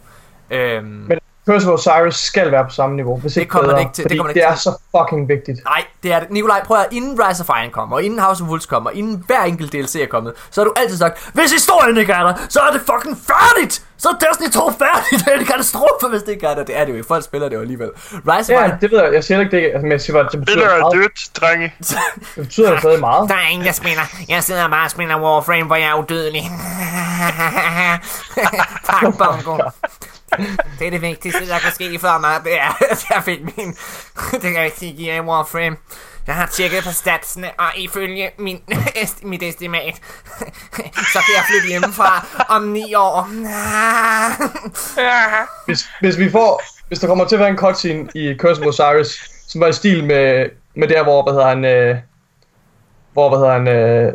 Øhm, 0.52 0.86
Men 0.86 1.20
Curse 1.50 1.72
of 1.72 1.74
Osiris 1.88 2.16
skal 2.16 2.52
være 2.52 2.64
på 2.66 2.70
samme 2.70 2.96
niveau, 2.96 3.18
hvis 3.20 3.38
ikke 3.38 3.50
kommer 3.50 3.68
det 3.68 3.74
bedre, 3.74 3.82
ikke 3.82 3.94
til- 3.94 4.04
det 4.10 4.18
kommer 4.18 4.28
det 4.28 4.36
det, 4.36 4.42
ikke 4.42 4.52
er 4.52 4.56
så 4.56 4.78
fucking 4.98 5.30
vigtigt. 5.30 5.64
Nej, 5.64 5.84
det 6.04 6.14
er 6.14 6.20
det. 6.20 6.32
Nikolaj, 6.32 6.64
prøv 6.66 6.78
at 6.78 6.88
inden 6.92 7.20
Rise 7.24 7.44
of 7.50 7.50
Iron 7.62 7.72
kommer, 7.72 7.96
og 7.96 8.04
inden 8.04 8.20
House 8.20 8.44
of 8.44 8.50
Wolves 8.50 8.66
kommer, 8.66 8.90
og 8.90 8.96
inden 8.96 9.24
hver 9.28 9.44
enkelt 9.44 9.72
DLC 9.74 9.96
er 9.96 10.06
kommet, 10.08 10.34
så 10.52 10.62
har 10.62 10.66
du 10.66 10.74
altid 10.76 10.98
sagt, 10.98 11.32
hvis 11.34 11.52
historien 11.52 11.98
ikke 11.98 12.14
er 12.14 12.24
der, 12.24 12.34
så 12.50 12.60
er 12.60 12.72
det 12.72 12.82
fucking 12.82 13.18
færdigt! 13.28 13.86
Så 14.02 14.10
er 14.10 14.14
Destiny 14.14 14.50
2 14.50 14.72
færdigt! 14.72 15.20
Det 15.26 15.34
er 15.34 15.40
en 15.40 15.46
katastrofe, 15.46 16.08
hvis 16.10 16.22
det 16.22 16.32
ikke 16.32 16.48
er 16.48 16.56
der. 16.56 16.64
Det 16.64 16.78
er 16.78 16.86
det 16.86 16.90
jo 16.92 16.96
ikke. 16.96 17.08
Folk 17.08 17.24
spiller 17.24 17.50
det 17.50 17.56
jo 17.56 17.62
alligevel. 17.62 17.90
Rise 18.28 18.54
Ja, 18.54 18.72
det 18.82 18.92
ved 18.92 19.04
jeg. 19.04 19.14
Jeg 19.14 19.24
siger 19.24 19.40
ikke 19.40 19.58
det, 19.58 19.64
altså, 19.64 19.82
men 19.82 19.92
jeg 19.92 20.02
siger 20.02 20.14
bare, 20.14 20.26
at 20.26 20.32
det 20.32 20.40
betyder 20.40 20.60
Spiller 20.60 20.86
er 20.86 20.90
dødt, 20.90 21.30
drenge. 21.36 21.74
Det 22.36 22.44
betyder 22.44 22.80
stadig 22.80 23.00
meget. 23.00 23.30
Der 23.30 23.36
er 23.36 23.48
ingen, 23.48 23.66
der 23.66 23.72
spiller. 23.72 24.02
Jeg 24.30 24.44
sidder 24.44 24.68
bare 24.68 24.86
og 24.86 24.92
spiller 24.92 25.22
Warframe, 25.22 25.64
hvor 25.64 25.76
jeg 25.76 25.90
er 25.90 25.96
udødelig. 25.96 26.42
tak, 28.90 29.18
Bongo. 29.18 29.58
Det 30.80 30.88
er 30.88 30.92
det 30.92 31.02
vigtigste, 31.02 31.48
der 31.48 31.60
kan 31.60 31.72
ske 31.72 32.00
for 32.00 32.20
mig. 32.20 32.42
Det 32.44 32.60
er, 32.60 32.78
at 32.92 33.06
jeg 33.10 33.24
fik 33.24 33.40
min... 33.58 33.76
Det 34.32 34.42
kan 34.42 34.56
jeg 34.56 34.66
ikke 34.66 34.80
sige 34.80 35.16
i 35.16 35.20
Warframe. 35.20 35.78
Jeg 36.28 36.36
har 36.36 36.50
tjekket 36.54 36.84
på 36.84 36.92
statsene, 36.92 37.48
og 37.58 37.66
ifølge 37.78 38.32
min, 38.38 38.62
est, 39.04 39.24
mit 39.24 39.44
estimat, 39.44 39.96
så 41.14 41.20
kan 41.26 41.34
jeg 41.38 41.44
flytte 41.50 41.68
hjemmefra 41.68 42.26
om 42.50 42.62
ni 42.64 42.94
år. 42.94 43.22
Hvis, 45.66 45.90
hvis 46.02 46.18
vi 46.18 46.32
får, 46.32 46.62
hvis 46.88 47.00
der 47.00 47.08
kommer 47.08 47.26
til 47.26 47.36
at 47.36 47.40
være 47.40 47.50
en 47.50 47.58
cutscene 47.58 48.10
i 48.16 48.36
Curse 48.38 48.62
of 48.62 48.68
Osiris, 48.68 49.32
som 49.48 49.62
var 49.62 49.68
i 49.68 49.74
stil 49.74 50.04
med, 50.04 50.50
med 50.76 50.88
der, 50.88 51.04
hvor, 51.04 51.24
hvad 51.24 51.34
hedder 51.34 51.48
han, 51.48 51.66
øh, 51.66 51.98
hvor, 53.14 53.30
hvad 53.30 53.40
hedder 53.40 53.54
han, 53.54 53.68
øh, 53.68 54.14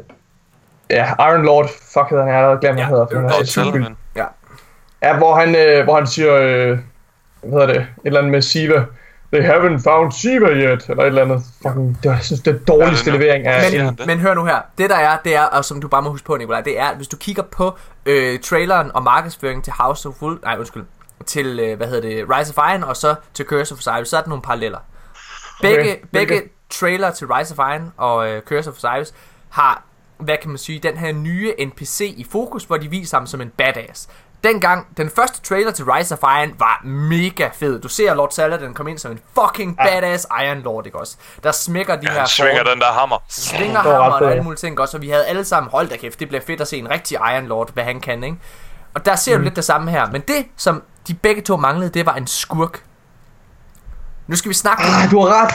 ja, 0.91 1.13
Iron 1.31 1.45
Lord, 1.45 1.69
fuck 1.69 2.09
hedder 2.11 2.25
han, 2.25 2.29
jeg 2.29 2.35
har 2.35 2.39
allerede 2.43 2.61
glemt, 2.61 2.75
hvad 2.75 2.83
Ja, 2.83 2.85
han 2.85 2.95
hedder. 2.95 3.21
Lord 3.31 3.45
Sullivan. 3.47 3.97
Ja, 5.03 5.17
hvor 5.17 5.35
han, 5.35 5.57
øh, 5.57 5.85
hvor 5.85 5.95
han 5.95 6.07
siger, 6.07 6.35
øh, 6.35 6.79
hvad 7.41 7.51
hedder 7.51 7.67
det, 7.67 7.77
et 7.77 7.87
eller 8.05 8.19
andet 8.19 8.33
med 8.33 8.43
Siva. 8.43 8.85
They 9.33 9.43
haven't 9.43 9.79
found 9.91 10.13
Siva 10.13 10.47
yet, 10.51 10.89
eller 10.89 11.03
et 11.03 11.07
eller 11.07 11.23
andet. 11.23 11.43
Fucking, 11.63 11.99
det 12.03 12.09
jeg 12.11 12.19
synes, 12.23 12.41
det 12.41 12.55
er 12.55 12.57
den 12.59 12.65
dårligste 12.67 13.11
Ja, 13.11 13.17
er 13.17 13.21
levering 13.21 13.47
af... 13.47 13.95
Men, 13.99 14.07
men 14.07 14.19
hør 14.19 14.35
nu 14.35 14.45
her. 14.45 14.61
Det 14.79 14.91
der 14.91 14.97
er, 14.97 15.19
det 15.25 15.35
er, 15.37 15.43
og 15.43 15.65
som 15.65 15.81
du 15.81 15.89
bare 15.89 16.03
må 16.03 16.11
huske 16.11 16.27
på, 16.27 16.37
Nikolaj, 16.37 16.61
det 16.61 16.79
er, 16.81 16.85
at 16.87 16.97
hvis 16.97 17.09
du 17.09 17.17
kigger 17.17 17.43
på 17.43 17.79
øh, 18.07 18.39
traileren 18.41 18.91
og 18.95 19.03
markedsføringen 19.03 19.63
til 19.63 19.73
House 19.79 20.09
of 20.09 20.23
Wolves, 20.23 20.43
nej 20.43 20.57
undskyld, 20.59 20.85
til, 21.27 21.61
øh, 21.61 21.77
hvad 21.77 21.87
hedder 21.89 22.09
det, 22.09 22.27
Rise 22.31 22.55
of 22.57 22.71
Iron, 22.73 22.85
og 22.85 22.97
så 22.97 23.15
til 23.35 23.45
Curse 23.45 23.75
of 23.75 23.79
Osiris, 23.79 24.09
så 24.09 24.17
er 24.17 24.21
der 24.21 24.29
nogle 24.29 24.43
paralleller. 24.43 24.79
Begge, 25.63 25.81
Okay, 25.81 25.97
begge 26.13 26.33
hvilke? 26.35 26.51
trailer 26.71 27.11
til 27.11 27.27
Rise 27.27 27.55
of 27.59 27.71
Iron 27.75 27.93
og 27.97 28.29
øh, 28.31 28.43
Curse 28.43 28.71
of 28.71 28.77
Osiris 28.77 29.15
har, 29.49 29.83
hvad 30.19 30.37
kan 30.41 30.49
man 30.51 30.59
sige, 30.59 30.79
den 30.79 30.97
her 30.97 31.13
nye 31.13 31.53
NPC 31.67 32.15
i 32.17 32.27
fokus, 32.31 32.65
hvor 32.65 32.77
de 32.77 32.89
viser 32.91 33.17
ham 33.19 33.27
som 33.27 33.41
en 33.41 33.53
badass. 33.57 34.09
Dengang, 34.45 34.87
den 34.97 35.11
første 35.17 35.43
trailer 35.43 35.71
til 35.71 35.85
Rise 35.85 36.15
of 36.15 36.19
Iron 36.23 36.55
var 36.59 36.81
mega 36.85 37.49
fed. 37.55 37.81
Du 37.81 37.89
ser 37.89 38.15
Lord 38.15 38.31
Saladin 38.31 38.75
komme 38.75 38.91
ind 38.91 38.99
som 38.99 39.13
en 39.13 39.21
fucking 39.41 39.77
badass 39.77 40.27
Iron 40.45 40.59
Lord, 40.59 40.87
ikke 40.87 40.99
også? 40.99 41.17
Der 41.43 41.53
smækker 41.53 41.97
de 41.97 42.07
Ja, 42.07 42.13
her 42.13 42.25
svinger 42.25 42.63
den 42.65 42.81
der 42.81 42.93
hammer. 42.93 43.19
svinger 43.29 43.81
hammer 43.81 43.95
og 43.95 44.23
alle 44.25 44.37
ja. 44.37 44.43
mulige 44.43 44.59
ting 44.59 44.81
også, 44.81 44.97
og 44.97 45.03
vi 45.03 45.09
havde 45.09 45.27
alle 45.27 45.45
sammen, 45.45 45.71
hold 45.71 45.89
da 45.89 45.97
kæft, 45.97 46.21
det 46.21 46.29
bliver 46.29 46.43
fedt 46.47 46.61
at 46.61 46.69
se 46.69 46.77
en 46.79 46.91
rigtig 46.91 47.15
Iron 47.35 47.47
Lord, 47.47 47.73
hvad 47.75 47.85
han 47.85 48.01
kan, 48.01 48.25
ikke? 48.25 48.37
Og 48.95 49.07
der 49.07 49.17
ser 49.17 49.37
mm. 49.37 49.41
du 49.41 49.45
lidt 49.45 49.57
det 49.57 49.65
samme 49.65 49.91
her, 49.91 50.11
men 50.11 50.21
det, 50.21 50.47
som 50.57 50.83
de 51.09 51.15
begge 51.15 51.43
to 51.43 51.57
manglede, 51.57 51.91
det 51.91 52.07
var 52.07 52.15
en 52.15 52.27
skurk. 52.27 52.83
Nu 54.27 54.37
skal 54.37 54.49
vi 54.49 54.55
snakke 54.55 54.83
Ah, 54.85 55.11
du 55.11 55.21
har 55.21 55.43
ret! 55.45 55.53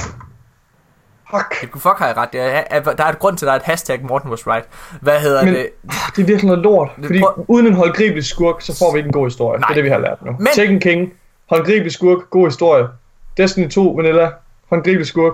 Fuck. 1.31 1.61
lidt. 1.61 1.71
Fuck 1.73 1.97
har 1.97 2.07
jeg 2.07 2.17
ret, 2.17 2.33
det 2.33 2.41
er, 2.41 2.63
er- 2.69 2.79
der 2.79 3.03
er 3.03 3.09
et 3.09 3.19
grund 3.19 3.37
til, 3.37 3.45
at 3.45 3.47
der 3.47 3.53
er 3.53 3.57
et 3.59 3.63
hashtag 3.63 3.99
Morten 4.03 4.29
was 4.29 4.47
right. 4.47 4.65
Hvad 5.01 5.19
hedder 5.19 5.45
Men 5.45 5.53
det? 5.53 5.69
det 6.15 6.21
er 6.21 6.25
virkelig 6.25 6.45
noget 6.45 6.59
lort. 6.63 6.89
Fordi 7.05 7.19
prøv- 7.19 7.45
uden 7.47 7.67
en 7.67 7.73
håndgribelig 7.73 8.25
skurk, 8.25 8.61
så 8.61 8.77
får 8.79 8.91
vi 8.93 8.97
ikke 8.97 9.07
en 9.07 9.13
god 9.13 9.25
historie. 9.27 9.59
Nej. 9.59 9.67
Det 9.67 9.71
er 9.73 9.75
det, 9.75 9.83
vi 9.83 9.89
har 9.89 9.97
lært 9.97 10.25
nu. 10.25 10.31
Men- 10.31 10.47
Tekken 10.55 10.79
King, 10.79 11.13
håndgribelig 11.49 11.91
skurk, 11.91 12.29
god 12.29 12.47
historie. 12.47 12.87
Destiny 13.37 13.69
2, 13.69 13.87
Vanilla, 13.97 14.29
håndgribelig 14.69 15.07
skurk, 15.07 15.33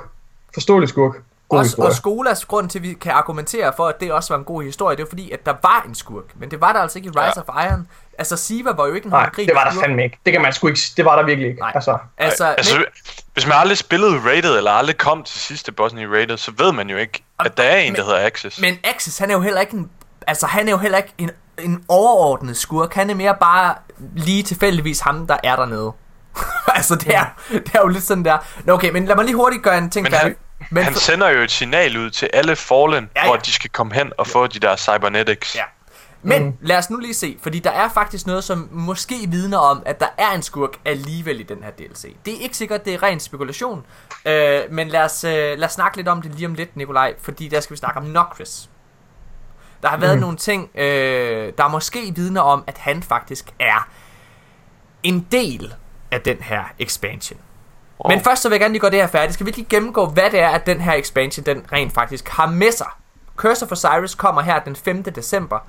forståelig 0.54 0.90
skurk, 0.90 1.16
god 1.50 1.60
Også, 1.60 1.70
historie. 1.70 1.90
og 1.90 1.94
Skolas 1.96 2.46
grund 2.46 2.70
til, 2.70 2.80
at 2.80 2.84
vi 2.84 2.94
kan 2.94 3.12
argumentere 3.12 3.74
for, 3.78 3.88
at 3.88 4.00
det 4.00 4.12
også 4.12 4.34
var 4.34 4.38
en 4.40 4.44
god 4.46 4.64
historie, 4.64 4.98
det 4.98 5.04
var 5.04 5.10
fordi, 5.10 5.32
at 5.32 5.46
der 5.46 5.54
var 5.64 5.84
en 5.88 5.96
skurk. 5.96 6.24
Men 6.36 6.52
det 6.52 6.62
var 6.62 6.74
der 6.74 6.80
altså 6.80 7.00
ikke 7.00 7.08
i 7.08 7.10
Rise 7.10 7.42
Ja. 7.48 7.54
of 7.64 7.66
Iron. 7.72 7.88
Altså, 8.18 8.38
Siva 8.38 8.72
var 8.72 8.88
jo 8.88 8.94
ikke 8.94 9.06
en 9.06 9.12
Nej, 9.12 9.30
det 9.36 9.50
var 9.56 9.64
der 9.64 9.72
skurk. 9.72 9.84
fandme 9.84 10.04
ikke. 10.04 10.20
Det 10.26 10.34
kan 10.34 10.42
man 10.42 10.54
sgu 10.54 10.68
ikke 10.68 10.80
Det 10.98 11.06
var 11.06 11.16
der 11.16 11.26
virkelig 11.26 11.50
ikke. 11.50 11.60
Nej. 11.62 11.72
Altså, 11.76 11.98
Altså, 12.18 12.46
Altså, 12.46 12.76
men, 12.78 12.86
hvis 13.34 13.48
man 13.48 13.56
aldrig 13.58 13.78
spillede 13.78 14.20
Rated, 14.26 14.58
eller 14.58 14.72
aldrig 14.72 14.98
kom 14.98 15.24
til 15.24 15.40
sidste 15.40 15.72
bossen 15.72 16.00
i 16.00 16.06
Rated, 16.08 16.38
så 16.38 16.52
ved 16.58 16.72
man 16.72 16.90
jo 16.90 16.98
ikke, 16.98 17.24
at 17.40 17.58
der 17.58 17.64
er 17.64 17.78
en, 17.78 17.96
der 17.96 18.04
hedder 18.06 18.26
Axis. 18.26 18.60
Men 18.62 18.78
Axis, 18.84 19.18
han 19.18 19.30
er 19.30 19.34
jo 19.34 19.42
heller 19.42 19.62
ikke 19.62 19.74
en, 19.74 19.90
altså 20.28 20.48
han 20.48 20.68
er 20.68 20.72
jo 20.72 20.78
heller 20.78 20.98
ikke 20.98 21.14
en, 21.18 21.32
en 21.60 21.84
overordnet 21.88 22.58
skurk. 22.58 22.94
Han 22.94 23.10
er 23.10 23.16
mere 23.16 23.36
bare 23.40 23.76
lige 24.16 24.44
tilfældigvis 24.44 25.00
ham, 25.00 25.28
der 25.28 25.38
er 25.44 25.56
dernede. 25.56 25.92
altså 26.76 26.96
det 26.96 27.16
er, 27.16 27.26
det 27.52 27.72
er 27.76 27.80
jo 27.82 27.88
lidt 27.88 28.04
sådan 28.04 28.26
der. 28.26 28.38
Nå, 28.64 28.74
okay, 28.74 28.90
men 28.92 29.06
lad 29.06 29.16
mig 29.16 29.26
lige 29.26 29.36
hurtigt 29.36 29.64
gøre 29.64 29.78
en 29.78 29.90
ting 29.90 30.04
Men 30.04 30.12
færdig. 30.12 30.36
Han, 30.60 30.68
Men 30.72 30.84
han 30.84 30.94
for- 30.94 31.00
sender 31.00 31.30
jo 31.30 31.42
et 31.42 31.52
signal 31.52 31.98
ud 31.98 32.10
til 32.10 32.30
alle 32.34 32.56
Fallen, 32.56 33.10
Ja, 33.16 33.22
ja. 33.22 33.28
hvor 33.28 33.36
de 33.36 33.54
skal 33.54 33.70
komme 33.70 33.94
hen 33.94 34.12
og 34.18 34.28
få 34.28 34.48
de 34.48 34.60
der 34.60 34.76
cybernetics. 34.76 35.56
Ja. 35.56 35.64
Men 36.22 36.44
mm. 36.44 36.54
lad 36.62 36.78
os 36.78 36.90
nu 36.90 36.98
lige 36.98 37.14
se, 37.14 37.38
fordi 37.44 37.60
der 37.60 37.72
er 37.72 37.90
faktisk 37.90 38.28
noget, 38.28 38.44
som 38.44 38.70
måske 38.72 39.16
vidner 39.28 39.58
om, 39.58 39.84
at 39.86 40.00
der 40.00 40.08
er 40.18 40.32
en 40.32 40.42
skurk 40.42 40.72
alligevel 40.86 41.40
i 41.40 41.44
den 41.44 41.64
her 41.64 41.72
DLC. 41.72 42.16
Det 42.26 42.34
er 42.34 42.40
ikke 42.40 42.58
sikkert, 42.58 42.86
det 42.86 42.94
er 42.94 43.04
ren 43.04 43.20
spekulation, 43.20 43.86
øh, 44.26 44.62
men 44.72 44.88
lad 44.88 45.02
os, 45.04 45.24
øh, 45.24 45.32
lad 45.32 45.64
os 45.64 45.72
snakke 45.72 45.98
lidt 45.98 46.08
om 46.08 46.22
det 46.22 46.36
lige 46.36 46.46
om 46.48 46.54
lidt, 46.54 46.76
Nikolaj, 46.78 47.14
fordi 47.22 47.48
der 47.48 47.60
skal 47.60 47.74
vi 47.74 47.78
snakke 47.78 48.00
om 48.00 48.06
Nocris. 48.06 48.70
Der 49.82 49.88
har 49.90 49.98
været 49.98 50.16
mm. 50.16 50.22
nogle 50.22 50.38
ting, 50.38 50.70
øh, 50.78 51.54
der 51.58 51.68
måske 51.68 52.12
vidner 52.16 52.42
om, 52.42 52.64
at 52.68 52.78
han 52.78 53.04
faktisk 53.04 53.46
er 53.60 53.88
en 55.04 55.28
del 55.32 55.74
af 56.12 56.22
den 56.22 56.38
her 56.42 56.64
expansion. 56.80 57.40
Wow. 58.00 58.12
Men 58.12 58.24
først 58.24 58.42
så 58.42 58.50
vil 58.50 58.54
jeg 58.54 58.60
gerne 58.60 58.72
lige 58.72 58.82
gøre 58.82 58.92
det 58.92 59.00
her 59.00 59.08
færdigt. 59.08 59.34
Skal 59.34 59.46
vi 59.46 59.52
lige 59.52 59.68
gennemgå, 59.70 60.06
hvad 60.06 60.30
det 60.32 60.40
er, 60.40 60.50
at 60.50 60.66
den 60.66 60.82
her 60.82 60.94
expansion, 60.94 61.46
den 61.46 61.66
rent 61.72 61.94
faktisk 61.94 62.30
har 62.30 62.48
med 62.48 62.72
sig. 62.72 62.88
Curse 63.36 63.68
for 63.68 63.76
Cyrus 63.76 64.16
kommer 64.16 64.42
her 64.42 64.60
den 64.60 64.76
5. 64.76 65.04
december, 65.04 65.60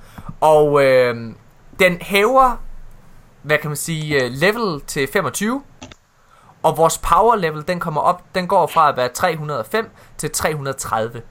og 0.41 0.83
øh, 0.83 1.33
den 1.79 1.97
hæver, 2.01 2.55
hvad 3.41 3.57
kan 3.57 3.69
man 3.69 3.77
sige, 3.77 4.23
øh, 4.23 4.31
level 4.31 4.81
til 4.81 5.07
25, 5.13 5.63
og 6.63 6.77
vores 6.77 6.97
power 6.97 7.35
level, 7.35 7.67
den 7.67 7.79
kommer 7.79 8.01
op, 8.01 8.23
den 8.35 8.47
går 8.47 8.67
fra 8.67 8.89
at 8.89 8.97
være 8.97 9.09
305 9.09 9.89
til 10.17 10.31
330. 10.31 11.21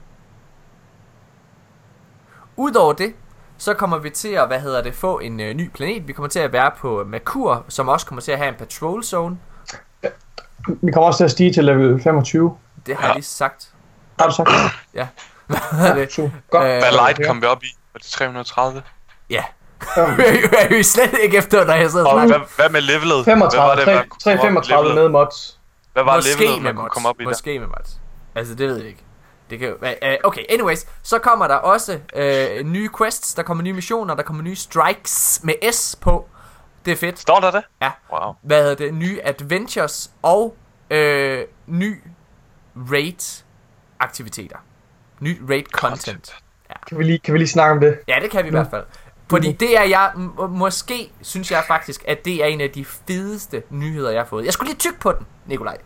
Udover 2.55 2.93
det, 2.93 3.13
så 3.57 3.73
kommer 3.73 3.97
vi 3.97 4.09
til 4.09 4.29
at, 4.29 4.47
hvad 4.47 4.59
hedder 4.59 4.81
det, 4.81 4.95
få 4.95 5.19
en 5.19 5.39
øh, 5.39 5.53
ny 5.53 5.69
planet. 5.69 6.07
Vi 6.07 6.13
kommer 6.13 6.29
til 6.29 6.39
at 6.39 6.53
være 6.53 6.71
på 6.77 7.03
Merkur, 7.03 7.65
som 7.67 7.87
også 7.87 8.05
kommer 8.05 8.21
til 8.21 8.31
at 8.31 8.37
have 8.37 8.49
en 8.49 8.55
patrol 8.55 9.03
zone 9.03 9.37
vi 10.67 10.91
kommer 10.91 11.07
også 11.07 11.17
til 11.17 11.23
at 11.23 11.31
stige 11.31 11.53
til 11.53 11.63
level 11.65 12.01
25. 12.03 12.57
Det 12.85 12.95
har 12.95 13.07
jeg 13.07 13.15
lige 13.15 13.25
sagt. 13.25 13.67
Har 14.19 14.27
du 14.29 14.35
sagt 14.35 14.49
det? 14.49 14.55
Ja. 14.93 15.07
Hvad 15.47 15.57
hedder 15.79 15.93
det? 15.95 16.31
Godt. 16.51 16.63
Øh, 16.63 16.69
Hvad 16.69 16.91
light 16.91 17.19
ja. 17.19 17.27
kom 17.27 17.41
vi 17.41 17.45
op 17.47 17.63
i? 17.63 17.67
Var 17.93 17.97
det 17.97 18.07
330? 18.07 18.81
Ja. 19.29 19.43
jeg 19.97 20.67
er 20.69 20.77
jo 20.77 20.83
slet 20.83 21.13
ikke 21.23 21.37
efter, 21.37 21.65
når 21.65 21.73
jeg 21.73 21.89
sidder 21.91 22.05
og 22.05 22.11
snakker. 22.27 22.37
hvad, 22.37 22.47
hvad 22.55 22.69
med 22.69 22.81
levelet? 22.81 23.25
35, 23.25 23.49
hvad 23.49 23.67
var 23.69 23.75
det, 23.75 23.85
man 23.95 24.09
kunne 24.09 24.19
3, 24.19 24.37
komme 24.37 24.57
op 24.59 24.63
i 24.63 24.67
35 24.67 24.89
levelet? 24.89 25.11
med 25.11 25.19
mods. 25.19 25.59
Hvad 25.93 26.03
var 26.03 26.15
Måske 26.15 26.39
levelet, 26.39 26.55
med 26.55 26.63
man 26.63 26.75
kunne 26.75 26.83
mods. 26.83 26.93
komme 26.93 27.09
op 27.09 27.19
i 27.19 27.23
der? 27.23 27.29
Måske 27.29 27.59
med 27.59 27.67
mods. 27.67 27.99
Altså, 28.35 28.55
det 28.55 28.67
ved 28.69 28.77
jeg 28.77 28.87
ikke. 28.87 29.03
Det 29.49 29.59
kan 29.59 29.73
øh, 30.03 30.17
Okay, 30.23 30.41
anyways. 30.49 30.85
Så 31.03 31.19
kommer 31.19 31.47
der 31.47 31.55
også 31.55 31.99
øh, 32.15 32.63
nye 32.65 32.89
quests, 32.97 33.33
der 33.33 33.43
kommer 33.43 33.63
nye 33.63 33.73
missioner, 33.73 34.15
der 34.15 34.23
kommer 34.23 34.43
nye 34.43 34.55
strikes 34.55 35.39
med 35.43 35.71
S 35.71 35.95
på. 36.01 36.27
Det 36.85 36.91
er 36.91 36.95
fedt. 36.95 37.19
Står 37.19 37.39
der 37.39 37.51
det? 37.51 37.63
Ja. 37.81 37.91
Wow. 38.13 38.33
Hvad 38.41 38.61
hedder 38.61 38.75
det? 38.75 38.93
Nye 38.93 39.19
adventures 39.23 40.11
og 40.21 40.55
øh, 40.89 41.43
ny 41.67 42.01
raid 42.91 43.43
aktiviteter. 43.99 44.57
Ny 45.19 45.41
raid 45.49 45.63
content. 45.63 46.35
Kan 46.87 46.97
vi 46.97 47.03
lige, 47.03 47.19
kan 47.19 47.33
vi 47.33 47.37
lige 47.39 47.47
snakke 47.47 47.71
om 47.73 47.79
det? 47.79 47.99
Ja, 48.07 48.15
det 48.21 48.31
kan 48.31 48.43
vi 48.43 48.47
i 48.47 48.51
hvert 48.51 48.67
fald. 48.71 48.85
Fordi 49.29 49.51
det 49.51 49.77
er 49.77 49.83
jeg, 49.83 50.11
må- 50.15 50.47
måske 50.47 51.11
synes 51.21 51.51
jeg 51.51 51.63
faktisk, 51.67 52.03
at 52.07 52.25
det 52.25 52.43
er 52.43 52.45
en 52.47 52.61
af 52.61 52.69
de 52.69 52.85
fedeste 52.85 53.63
nyheder, 53.69 54.11
jeg 54.11 54.19
har 54.21 54.25
fået. 54.25 54.45
Jeg 54.45 54.53
skulle 54.53 54.69
lige 54.69 54.77
tykke 54.79 54.99
på 54.99 55.11
den, 55.11 55.25
Nikolaj. 55.45 55.77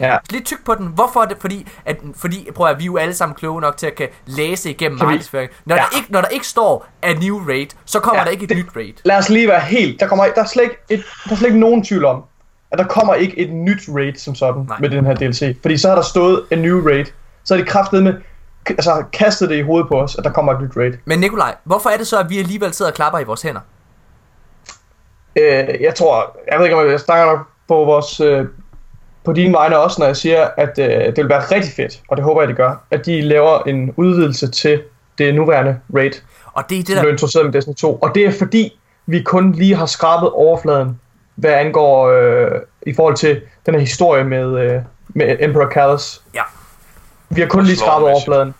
Ja. 0.00 0.16
Lige 0.30 0.42
tykke 0.44 0.64
på 0.64 0.74
den. 0.74 0.86
Hvorfor 0.86 1.20
er 1.20 1.24
det? 1.26 1.36
Fordi, 1.40 1.68
at, 1.86 1.96
fordi 2.16 2.48
prøv 2.54 2.66
at 2.66 2.78
vi 2.78 2.82
er 2.84 2.86
jo 2.86 2.96
alle 2.96 3.14
sammen 3.14 3.34
kloge 3.36 3.60
nok 3.60 3.76
til 3.76 3.86
at 3.86 3.94
kan 3.94 4.08
læse 4.26 4.70
igennem 4.70 4.98
markedsføring. 4.98 5.50
Når, 5.64 5.76
Ja. 5.76 5.80
der 5.80 5.96
ikke, 5.96 6.12
når 6.12 6.20
der 6.20 6.28
ikke 6.28 6.46
står 6.46 6.86
a 7.02 7.12
new 7.12 7.46
raid, 7.48 7.66
så 7.84 8.00
kommer 8.00 8.20
Ja, 8.20 8.24
der 8.24 8.30
ikke 8.30 8.42
et 8.44 8.48
det- 8.48 8.56
nyt 8.56 8.66
raid. 8.76 8.92
Lad 9.04 9.16
os 9.18 9.28
lige 9.28 9.48
være 9.48 9.60
helt. 9.60 10.00
Der, 10.00 10.06
kommer, 10.08 10.24
der, 10.34 10.42
er 10.42 10.46
slet 10.46 10.62
ikke 10.62 10.76
et, 10.88 11.04
der 11.24 11.32
er 11.32 11.36
slet 11.36 11.48
ikke 11.48 11.60
nogen 11.60 11.84
tvivl 11.84 12.04
om, 12.04 12.24
at 12.70 12.78
der 12.78 12.84
kommer 12.84 13.14
ikke 13.14 13.38
et 13.38 13.52
nyt 13.52 13.80
raid 13.88 14.14
som 14.14 14.34
sådan 14.34 14.62
Nej. 14.68 14.76
Med 14.80 14.90
den 14.90 15.06
her 15.06 15.14
DLC. 15.14 15.56
Fordi 15.62 15.76
så 15.78 15.88
har 15.88 15.94
der 15.94 16.02
stået 16.02 16.44
en 16.50 16.58
new 16.58 16.86
raid. 16.88 17.04
Så 17.44 17.54
har 17.56 17.62
de 17.62 17.68
kraftet 17.68 18.02
med 18.02 18.14
altså, 18.68 19.04
kastet 19.12 19.50
det 19.50 19.56
i 19.56 19.62
hovedet 19.62 19.88
på 19.88 20.00
os, 20.00 20.16
at 20.16 20.24
der 20.24 20.30
kommer 20.32 20.52
et 20.52 20.62
nyt 20.62 20.76
raid. 20.76 20.92
Men 21.04 21.18
Nikolaj, 21.18 21.54
hvorfor 21.64 21.90
er 21.90 21.96
det 21.96 22.06
så, 22.06 22.18
at 22.18 22.30
vi 22.30 22.38
alligevel 22.38 22.72
sidder 22.74 22.90
og 22.90 22.94
klapper 22.94 23.18
i 23.18 23.24
vores 23.24 23.42
hænder? 23.42 23.60
øh, 25.38 25.68
jeg 25.80 25.94
tror, 25.94 26.36
jeg 26.52 26.58
ved 26.58 26.66
ikke 26.66 26.76
om 26.76 26.86
jeg 26.90 27.00
snakker 27.00 27.26
nok 27.26 27.46
på 27.68 27.74
vores, 27.74 28.20
øh, 28.20 28.44
på 29.28 29.32
dine 29.32 29.52
vegne 29.52 29.78
også, 29.78 30.00
når 30.00 30.06
jeg 30.06 30.16
siger, 30.16 30.48
at 30.56 30.78
øh, 30.78 30.88
det 30.88 31.16
vil 31.16 31.28
være 31.28 31.40
rigtig 31.40 31.72
fedt, 31.72 32.00
og 32.08 32.16
det 32.16 32.24
håber 32.24 32.40
jeg, 32.40 32.48
det 32.48 32.56
gør, 32.56 32.74
at 32.90 33.06
de 33.06 33.20
laver 33.20 33.62
en 33.62 33.94
udvidelse 33.96 34.50
til 34.50 34.82
det 35.18 35.34
nuværende 35.34 35.80
raid, 35.94 36.12
Og 36.52 36.64
det 36.70 36.78
er 36.78 36.82
det, 36.82 36.88
som 36.88 36.94
der... 36.94 37.02
blev 37.02 37.12
introduceret 37.12 37.46
med 37.46 37.52
Destiny 37.52 37.74
2. 37.74 37.94
Og 37.96 38.14
det 38.14 38.26
er 38.26 38.32
fordi, 38.38 38.78
vi 39.06 39.22
kun 39.22 39.52
lige 39.52 39.74
har 39.74 39.86
skrabet 39.86 40.30
overfladen, 40.30 41.00
hvad 41.34 41.50
angår 41.50 42.08
øh, 42.08 42.50
i 42.86 42.94
forhold 42.94 43.16
til 43.16 43.40
den 43.66 43.74
her 43.74 43.80
historie 43.80 44.24
med, 44.24 44.58
øh, 44.60 44.82
med 45.08 45.36
Emperor 45.40 45.70
Callus. 45.70 46.20
Ja, 46.34 46.42
Vi 47.28 47.40
har 47.40 47.48
kun 47.48 47.64
lige 47.64 47.76
skrabet 47.76 48.08
overfladen. 48.08 48.54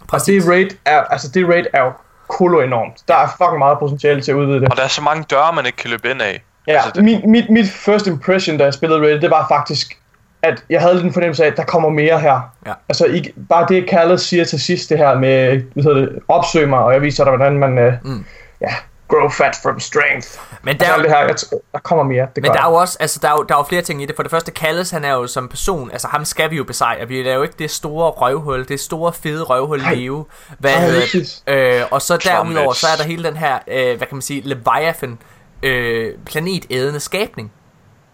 Og 0.00 0.06
præcis. 0.08 0.44
det 0.44 0.52
raid 0.52 0.68
er, 0.84 1.00
altså 1.00 1.28
det 1.28 1.48
raid 1.48 1.64
er 1.72 1.84
jo 1.84 1.92
kolo 2.28 2.60
enormt. 2.60 2.94
Der 3.08 3.14
er 3.14 3.28
fucking 3.28 3.58
meget 3.58 3.78
potentiale 3.78 4.20
til 4.20 4.32
at 4.32 4.36
udvide 4.36 4.60
det. 4.60 4.68
Og 4.70 4.76
der 4.76 4.82
er 4.82 4.88
så 4.88 5.02
mange 5.02 5.24
døre, 5.30 5.52
man 5.52 5.66
ikke 5.66 5.78
kan 5.78 5.90
løbe 5.90 6.10
ind 6.10 6.22
af. 6.22 6.42
Ja, 6.68 6.72
Altså, 6.74 6.90
det- 6.94 7.04
mit, 7.04 7.24
mit, 7.26 7.50
mit 7.50 7.70
first 7.70 8.06
impression, 8.06 8.58
da 8.58 8.64
jeg 8.64 8.74
spillede 8.74 9.00
Raid, 9.00 9.20
det 9.20 9.30
var 9.30 9.46
faktisk, 9.48 9.98
at 10.42 10.64
jeg 10.70 10.80
havde 10.80 10.94
lidt 10.94 11.06
en 11.06 11.12
fornemmelse 11.12 11.44
af, 11.44 11.50
at 11.50 11.56
der 11.56 11.64
kommer 11.64 11.88
mere 11.88 12.20
her. 12.20 12.40
Ja. 12.66 12.72
Altså, 12.88 13.04
ikke, 13.04 13.32
bare 13.48 13.66
det, 13.68 13.86
Callus 13.90 14.20
siger 14.20 14.44
til 14.44 14.60
sidst, 14.60 14.90
det 14.90 14.98
her 14.98 15.18
med, 15.18 15.62
hvad 15.74 15.84
hedder 15.84 15.98
det, 15.98 16.18
opsøg 16.28 16.68
mig, 16.68 16.78
og 16.78 16.92
jeg 16.92 17.02
viser 17.02 17.24
dig, 17.24 17.30
hvordan 17.36 17.58
man, 17.58 17.78
uh, 17.86 17.92
Mm. 18.10 18.24
ja, 18.60 18.74
grow 19.08 19.28
fat 19.28 19.56
from 19.62 19.80
strength. 19.80 20.28
Men 20.62 20.78
der, 20.78 20.84
Altså, 20.84 20.94
alt 20.94 21.02
det 21.04 21.10
her, 21.12 21.18
jeg 21.20 21.36
tror, 21.36 21.60
der 21.72 21.78
kommer 21.78 22.04
mere, 22.04 22.26
det 22.36 22.42
Men 22.42 22.52
der 22.52 22.62
er 22.62 22.68
jo 22.70 22.74
også, 22.74 22.96
altså 23.00 23.18
der 23.22 23.28
er 23.28 23.32
jo, 23.32 23.42
der 23.42 23.54
er 23.54 23.58
jo 23.58 23.64
flere 23.68 23.82
ting 23.82 24.02
i 24.02 24.06
det. 24.06 24.16
For 24.16 24.22
det 24.22 24.30
første, 24.30 24.50
Kalles, 24.52 24.90
han 24.90 25.04
er 25.04 25.12
jo 25.12 25.26
som 25.26 25.48
person, 25.48 25.90
altså 25.90 26.08
ham 26.08 26.24
skal 26.24 26.50
vi 26.50 26.56
jo 26.56 26.64
besejre. 26.64 27.08
Vi 27.08 27.28
er 27.28 27.34
jo 27.34 27.42
ikke 27.42 27.54
det 27.58 27.70
store 27.70 28.10
røvhul, 28.10 28.64
det 28.68 28.80
store 28.80 29.12
fede 29.12 29.42
røvhul 29.42 29.78
Nej. 29.78 29.94
leve. 29.94 30.24
Hvad 30.58 30.72
Nej, 30.72 30.80
hedder 30.80 31.00
præcis. 31.00 31.42
øh, 31.46 31.82
Og 31.90 32.02
så 32.02 32.16
derudover, 32.16 32.72
så 32.72 32.86
er 32.86 32.96
der 32.96 33.04
hele 33.04 33.24
den 33.24 33.36
her, 33.36 33.58
øh, 33.68 33.96
hvad 33.96 34.06
kan 34.06 34.08
man 34.16 34.22
sige, 34.22 34.40
Leviathan, 34.44 35.18
øh, 35.62 36.14
planetædende 36.26 37.00
skabning. 37.00 37.52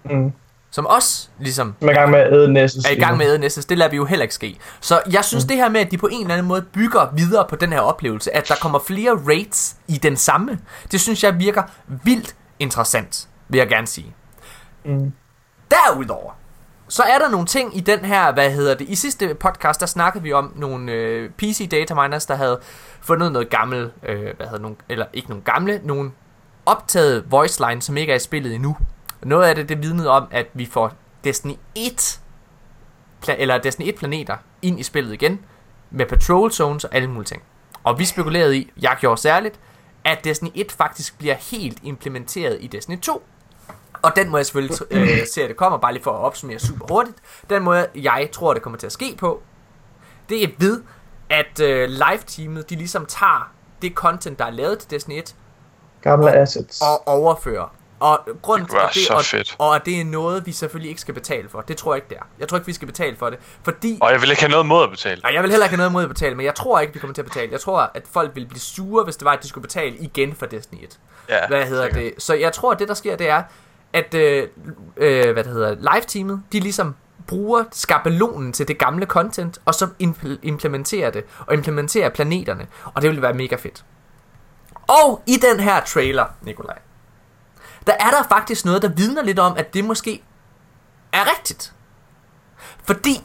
Mm. 0.05 0.32
Som 0.70 0.86
også 0.86 1.28
ligesom 1.38 1.74
Som 1.80 1.88
er 1.88 1.92
i 1.92 1.95
gang 1.95 2.11
med 2.11 2.18
at 2.18 2.32
æde 2.32 2.59
er 2.61 2.90
i 2.90 3.01
gang 3.01 3.16
med 3.16 3.26
æde 3.26 3.38
næstes. 3.38 3.64
Det 3.64 3.78
lader 3.78 3.90
vi 3.90 3.97
jo 3.97 4.05
heller 4.05 4.22
ikke 4.22 4.34
ske. 4.34 4.59
Så 4.80 5.03
jeg 5.11 5.24
synes 5.24 5.45
mm. 5.45 5.49
det 5.49 5.57
her 5.57 5.68
med, 5.68 5.80
at 5.80 5.90
de 5.90 5.99
på 5.99 6.09
en 6.12 6.20
eller 6.20 6.34
anden 6.34 6.49
måde 6.49 6.62
bygger 6.62 7.12
videre 7.16 7.47
på 7.49 7.57
den 7.57 7.72
her 7.72 7.80
oplevelse, 7.80 8.36
at 8.36 8.49
der 8.49 8.55
kommer 8.55 8.78
flere 8.78 9.20
raids 9.26 9.76
i 9.88 9.92
den 9.92 10.16
samme, 10.16 10.59
det 10.92 11.01
synes 11.01 11.24
jeg 11.24 11.38
virker 11.38 11.62
vildt 12.05 12.36
interessant, 12.59 13.28
vil 13.49 13.59
jeg 13.59 13.68
gerne 13.68 13.86
sige. 13.86 14.14
Mm. 14.84 15.12
Derudover, 15.70 16.32
så 16.88 17.03
er 17.03 17.18
der 17.18 17.28
nogle 17.30 17.47
ting 17.47 17.76
i 17.76 17.80
den 17.80 17.99
her, 17.99 18.32
hvad 18.32 18.51
hedder 18.51 18.74
det, 18.74 18.88
i 18.88 18.95
sidste 18.95 19.34
podcast, 19.34 19.80
der 19.80 19.86
snakkede 19.86 20.22
vi 20.22 20.32
om 20.32 20.53
nogle 20.57 20.92
øh, 20.92 21.30
PC 21.30 21.68
data 21.70 21.95
miners, 21.95 22.26
der 22.26 22.34
havde 22.34 22.61
fundet 23.01 23.32
noget 23.32 23.51
gammel, 23.51 23.90
øh, 24.03 24.36
hvad 24.36 24.47
hedder 24.47 24.62
nogle, 24.62 24.76
eller 24.88 25.07
ikke 25.12 25.28
nogle 25.28 25.45
gamle, 25.45 25.80
nogle 25.84 26.11
optaget 26.66 27.24
voice 27.30 27.66
line, 27.68 27.82
som 27.82 27.96
ikke 27.96 28.12
er 28.12 28.16
i 28.16 28.20
spillet 28.20 28.54
endnu. 28.54 28.76
Noget 29.22 29.44
af 29.44 29.54
det, 29.54 29.68
det 29.68 29.82
vidnede 29.82 30.10
om, 30.10 30.28
at 30.30 30.46
vi 30.54 30.66
får 30.66 30.92
Destiny 31.24 31.54
1 31.74 32.20
pla- 33.26 33.36
eller 33.38 33.58
Destiny 33.58 33.88
1 33.88 33.94
planeter 33.94 34.36
ind 34.62 34.80
i 34.80 34.82
spillet 34.82 35.12
igen, 35.12 35.40
med 35.90 36.06
patrol 36.06 36.52
zones 36.52 36.84
og 36.84 36.94
alle 36.94 37.10
mulige 37.10 37.26
ting. 37.26 37.42
Og 37.84 37.98
vi 37.98 38.04
spekulerede 38.04 38.58
i, 38.58 38.72
jeg 38.80 38.96
gjorde 39.00 39.20
særligt, 39.20 39.60
at 40.04 40.24
Destiny 40.24 40.50
1 40.54 40.72
faktisk 40.72 41.18
bliver 41.18 41.34
helt 41.34 41.78
implementeret 41.82 42.58
i 42.60 42.66
Destiny 42.66 43.00
2. 43.00 43.22
Og 44.02 44.16
den 44.16 44.30
må 44.30 44.36
jeg 44.36 44.46
selvfølgelig 44.46 44.78
øh, 44.90 45.08
se, 45.34 45.42
at 45.42 45.48
det 45.48 45.56
kommer, 45.56 45.78
bare 45.78 45.92
lige 45.92 46.02
for 46.02 46.10
at 46.10 46.18
opsummere 46.18 46.58
super 46.58 46.86
hurtigt. 46.88 47.16
Den 47.50 47.62
måde, 47.62 47.86
jeg 47.94 48.28
tror, 48.32 48.54
det 48.54 48.62
kommer 48.62 48.78
til 48.78 48.86
at 48.86 48.92
ske 48.92 49.16
på, 49.18 49.42
det 50.28 50.44
er 50.44 50.48
ved, 50.58 50.82
at 51.30 51.60
øh, 51.60 51.88
live-teamet, 51.88 52.70
de 52.70 52.76
ligesom 52.76 53.06
tager 53.06 53.52
det 53.82 53.92
content, 53.92 54.38
der 54.38 54.44
er 54.44 54.50
lavet 54.50 54.78
til 54.78 54.90
Destiny 54.90 55.18
1, 55.18 55.34
Gamle 56.05 56.32
assets. 56.32 56.80
og 56.80 57.09
overfører. 57.09 57.74
Og 58.00 58.20
grunden 58.42 58.66
Det 58.68 58.70
til 58.92 59.02
det, 59.02 59.11
være 59.11 59.18
og, 59.18 59.24
så 59.24 59.30
fedt. 59.30 59.57
og 59.59 59.74
at 59.76 59.82
det 59.86 60.00
er 60.00 60.05
noget, 60.05 60.46
vi 60.46 60.52
selvfølgelig 60.52 60.88
ikke 60.88 61.00
skal 61.00 61.14
betale 61.14 61.48
for. 61.48 61.61
Det 61.61 61.76
tror 61.76 61.94
jeg 61.94 61.96
ikke, 61.96 62.09
det 62.09 62.16
er. 62.18 62.24
Jeg 62.38 62.48
tror 62.48 62.57
ikke, 62.59 62.66
vi 62.66 62.72
skal 62.72 62.86
betale 62.86 63.16
for 63.16 63.30
det. 63.30 63.38
Fordi 63.62 63.98
Og 64.02 64.12
jeg 64.12 64.20
vil 64.20 64.30
ikke 64.30 64.42
have 64.42 64.50
noget 64.50 64.66
mod 64.66 64.84
at 64.84 64.90
betale. 64.90 65.20
Nej, 65.22 65.32
jeg 65.34 65.42
vil 65.42 65.50
heller 65.50 65.66
ikke 65.66 65.70
have 65.72 65.76
noget 65.78 65.90
imod 65.90 66.02
at 66.02 66.09
betale, 66.09 66.34
men 66.34 66.46
jeg 66.46 66.55
tror 66.55 66.80
ikke, 66.80 66.92
vi 66.94 66.98
kommer 66.98 67.14
til 67.14 67.22
at 67.22 67.26
betale. 67.26 67.52
Jeg 67.52 67.61
tror, 67.61 67.90
at 67.94 68.02
folk 68.12 68.30
ville 68.34 68.48
blive 68.48 68.61
sure, 68.61 69.05
hvis 69.05 69.16
det 69.16 69.24
var, 69.24 69.32
at 69.32 69.42
de 69.42 69.48
skulle 69.48 69.62
betale 69.62 69.96
igen 69.96 70.34
for 70.34 70.46
Destiny 70.46 70.84
1. 70.84 70.98
Ja, 71.28 71.46
Hvad 71.48 71.64
hedder 71.66 71.84
sikkert. 71.84 72.02
det? 72.14 72.22
Så 72.22 72.34
jeg 72.34 72.52
tror, 72.52 72.72
at 72.72 72.78
det, 72.78 72.88
der 72.88 72.94
sker, 72.94 73.16
det 73.16 73.28
er, 73.28 73.42
at 73.92 74.14
øh, 74.14 74.48
øh, 74.96 75.32
hvad 75.32 75.44
det 75.44 75.52
hedder, 75.52 75.74
live-teamet, 75.74 76.42
de 76.52 76.61
ligesom 76.61 76.94
bruger 77.26 77.64
skabelonen 77.72 78.52
til 78.52 78.68
det 78.68 78.78
gamle 78.78 79.07
content, 79.07 79.59
og 79.64 79.74
så 79.74 79.88
impl- 80.02 80.38
implementerer 80.42 81.11
det, 81.11 81.24
og 81.46 81.55
implementerer 81.55 82.09
planeterne, 82.09 82.66
og 82.94 83.02
det 83.02 83.11
vil 83.11 83.22
være 83.22 83.32
mega 83.34 83.57
fedt. 83.57 83.84
Og 84.87 85.22
i 85.26 85.37
den 85.37 85.61
her 85.61 85.80
trailer, 85.85 86.26
Nikolaj, 86.43 86.78
der 87.87 87.93
er 87.93 88.11
der 88.11 88.22
faktisk 88.28 88.64
noget, 88.64 88.82
der 88.82 88.89
vidner 88.89 89.22
lidt 89.22 89.39
om, 89.39 89.57
at 89.57 89.74
det 89.74 89.85
måske 89.85 90.22
er 91.12 91.30
rigtigt. 91.39 91.74
Fordi 92.85 93.24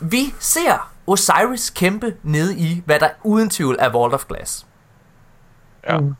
vi 0.00 0.34
ser 0.40 0.92
Osiris 1.06 1.70
kæmpe 1.70 2.16
nede 2.22 2.56
i, 2.56 2.82
hvad 2.86 3.00
der 3.00 3.08
uden 3.24 3.50
tvivl 3.50 3.76
er 3.78 3.88
Vault 3.88 4.14
of 4.14 4.24
Glass. 4.26 4.66
Ja. 5.88 5.98
Mm. 5.98 6.06
Det 6.06 6.16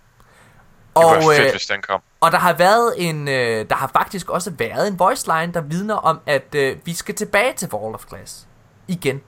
Og, 1.05 1.23
fedt, 1.23 1.41
øh, 1.47 1.51
hvis 1.51 1.67
den 1.67 1.83
kom. 1.83 2.01
og 2.21 2.33
der 2.33 2.39
har 2.39 2.53
været 2.53 2.95
en, 2.99 3.29
øh, 3.29 3.69
der 3.71 3.75
har 3.77 3.87
faktisk 3.87 4.31
også 4.31 4.51
været 4.59 4.89
en 4.89 4.99
voice 4.99 5.27
line, 5.27 5.53
der 5.53 5.61
vidner 5.61 5.95
om, 5.95 6.21
at 6.27 6.55
øh, 6.55 6.77
vi 6.85 6.95
skal 6.95 7.15
tilbage 7.15 7.53
til 7.57 7.69
Vault 7.69 7.95
of 7.95 8.05
Glass. 8.07 8.49
Igen. 8.89 9.21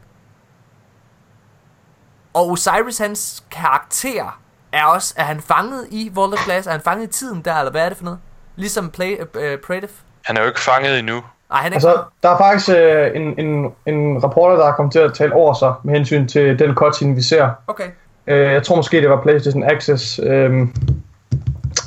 Og 2.35 2.49
Osiris, 2.51 2.99
hans 2.99 3.45
karakter, 3.51 4.41
er 4.73 4.85
også, 4.85 5.15
er 5.16 5.24
han 5.24 5.40
fanget 5.40 5.86
i 5.90 6.11
Vault 6.15 6.35
of 6.35 6.44
Glass? 6.44 6.66
Er 6.66 6.70
han 6.70 6.81
fanget 6.81 7.05
i 7.05 7.12
tiden 7.12 7.43
der, 7.44 7.55
eller 7.55 7.70
hvad 7.70 7.85
er 7.85 7.89
det 7.89 7.97
for 7.99 8.05
noget? 8.05 8.19
Ligesom 8.57 8.90
Play, 8.90 9.16
øh, 9.35 9.59
Prative? 9.59 9.89
Han 10.24 10.36
er 10.36 10.40
jo 10.40 10.47
ikke 10.47 10.61
fanget 10.61 10.99
endnu. 10.99 11.15
Nej, 11.15 11.61
han 11.62 11.73
er 11.73 11.77
ikke. 11.77 11.89
Altså, 11.89 12.03
der 12.23 12.28
er 12.28 12.39
faktisk 12.39 12.70
øh, 12.70 13.11
en, 13.15 13.47
en, 13.47 13.73
en 13.86 14.24
reporter, 14.24 14.57
der 14.57 14.66
er 14.66 14.73
kommet 14.73 14.93
til 14.93 14.99
at 14.99 15.15
tale 15.15 15.35
over 15.35 15.55
sig 15.55 15.74
med 15.85 15.94
hensyn 15.94 16.28
til 16.28 16.59
den 16.59 16.74
cutscene, 16.74 17.15
vi 17.15 17.23
ser. 17.23 17.51
Okay. 17.66 17.89
Øh, 18.27 18.53
jeg 18.53 18.62
tror 18.62 18.77
måske, 18.77 19.01
det 19.01 19.11
var 19.11 19.23
PlayStation 19.23 19.62
Access. 19.65 20.20
Øhm, 20.23 20.74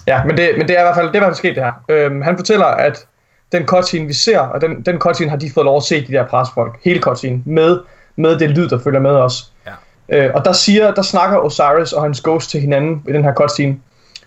ja, 0.08 0.24
men 0.24 0.38
det, 0.38 0.50
men 0.58 0.68
det 0.68 0.76
er 0.76 0.82
i 0.82 0.84
hvert 0.84 0.96
fald, 0.96 1.08
det 1.08 1.16
er 1.16 1.20
i 1.20 1.20
hvert 1.20 1.30
fald 1.30 1.36
sket 1.36 1.56
det 1.56 1.64
her. 1.64 1.74
Øhm, 1.90 2.22
han 2.22 2.38
fortæller, 2.38 2.66
at 2.66 3.08
den 3.52 3.66
cutscene, 3.66 4.08
vi 4.08 4.14
ser, 4.14 4.40
og 4.40 4.62
den, 4.62 4.82
den 4.82 5.00
cutscene 5.00 5.30
har 5.30 5.38
de 5.38 5.52
fået 5.54 5.66
lov 5.66 5.78
at 5.78 5.84
se, 5.84 6.08
de 6.08 6.14
der 6.14 6.28
presfolk, 6.28 6.78
hele 6.84 7.02
cutscene, 7.02 7.42
med, 7.46 7.80
med 8.16 8.40
det 8.40 8.50
lyd, 8.50 8.70
der 8.70 8.80
følger 8.80 9.00
med 9.00 9.12
os. 9.12 9.52
Ja. 9.66 9.72
Øh, 10.10 10.30
og 10.34 10.46
der 10.46 10.52
siger, 10.52 10.94
der 10.94 11.02
snakker 11.02 11.38
Osiris 11.38 11.94
og 11.94 12.04
hans 12.04 12.22
ghost 12.22 12.50
til 12.50 12.62
hinanden 12.62 13.04
i 13.10 13.12
den 13.12 13.24
her 13.24 13.34
cutscene. 13.34 13.78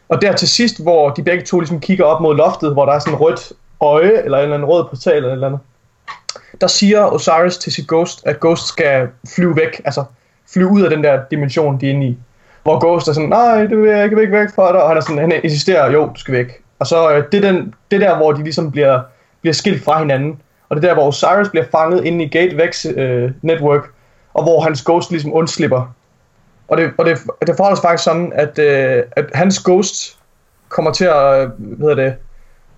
Og 0.09 0.23
der 0.23 0.33
til 0.33 0.49
sidst, 0.49 0.83
hvor 0.83 1.11
de 1.11 1.23
begge 1.23 1.45
to 1.45 1.61
ligesom 1.61 1.81
kigger 1.81 2.05
op 2.05 2.21
mod 2.21 2.37
loftet, 2.37 2.73
hvor 2.73 2.85
der 2.85 2.93
er 2.93 2.99
sådan 2.99 3.15
et 3.15 3.21
rødt 3.21 3.53
øje, 3.81 4.23
eller 4.25 4.39
en 4.39 4.43
eller 4.43 4.55
anden 4.55 4.69
rød 4.69 4.85
portal, 4.91 5.17
eller 5.17 5.29
et 5.29 5.33
eller 5.33 5.47
andet. 5.47 5.61
Der 6.61 6.67
siger 6.67 7.13
Osiris 7.13 7.59
til 7.59 7.73
sit 7.73 7.89
ghost, 7.89 8.27
at 8.27 8.41
ghost 8.41 8.69
skal 8.69 9.09
flyve 9.35 9.57
væk, 9.57 9.81
altså 9.85 10.05
flyve 10.53 10.69
ud 10.69 10.83
af 10.83 10.91
den 10.91 11.05
der 11.05 11.21
dimension, 11.31 11.81
de 11.81 11.87
er 11.87 11.91
inde 11.91 12.07
i. 12.07 12.19
Hvor 12.63 12.79
Ghost 12.87 13.09
er 13.09 13.13
sådan, 13.13 13.29
nej, 13.29 13.67
det 13.67 13.79
vil 13.79 13.91
jeg 13.91 14.05
ikke 14.05 14.17
væk, 14.17 14.31
væk 14.31 14.49
fra 14.55 14.73
dig, 14.73 14.83
og 14.83 14.89
han 14.89 14.97
er 14.97 15.01
sådan, 15.01 15.19
han 15.19 15.33
insisterer, 15.45 15.93
jo, 15.93 16.11
du 16.15 16.21
skal 16.21 16.35
væk. 16.35 16.63
Og 16.79 16.87
så 16.87 17.13
øh, 17.13 17.25
det, 17.33 17.45
er 17.45 17.53
den, 17.53 17.75
det 17.91 18.01
der, 18.01 18.17
hvor 18.17 18.33
de 18.33 18.43
ligesom 18.43 18.71
bliver, 18.71 19.01
bliver 19.41 19.55
skilt 19.55 19.85
fra 19.85 19.99
hinanden, 19.99 20.41
og 20.69 20.77
det 20.77 20.85
er 20.85 20.89
der, 20.89 20.95
hvor 20.95 21.09
Osiris 21.09 21.49
bliver 21.49 21.67
fanget 21.73 22.05
inde 22.05 22.25
i 22.25 22.29
Gatevex 22.29 22.87
øh, 22.97 23.31
Network, 23.43 23.91
og 24.35 24.43
hvor 24.43 24.61
hans 24.61 24.83
Ghost 24.83 25.11
ligesom 25.11 25.35
undslipper. 25.35 25.95
Og 26.69 26.77
det, 26.77 26.91
og 26.99 27.07
det, 27.07 27.19
det 27.47 27.57
forholder 27.57 27.77
sig 27.77 27.83
faktisk 27.83 28.05
sådan, 28.05 28.33
at, 28.35 28.59
øh, 28.59 29.03
at 29.13 29.25
hans 29.35 29.59
Ghost 29.59 30.19
kommer 30.69 30.93
til 30.93 31.05
at, 31.05 31.43
øh, 31.43 31.49
hvad 31.59 31.89
hedder 31.89 32.05
det, 32.05 32.15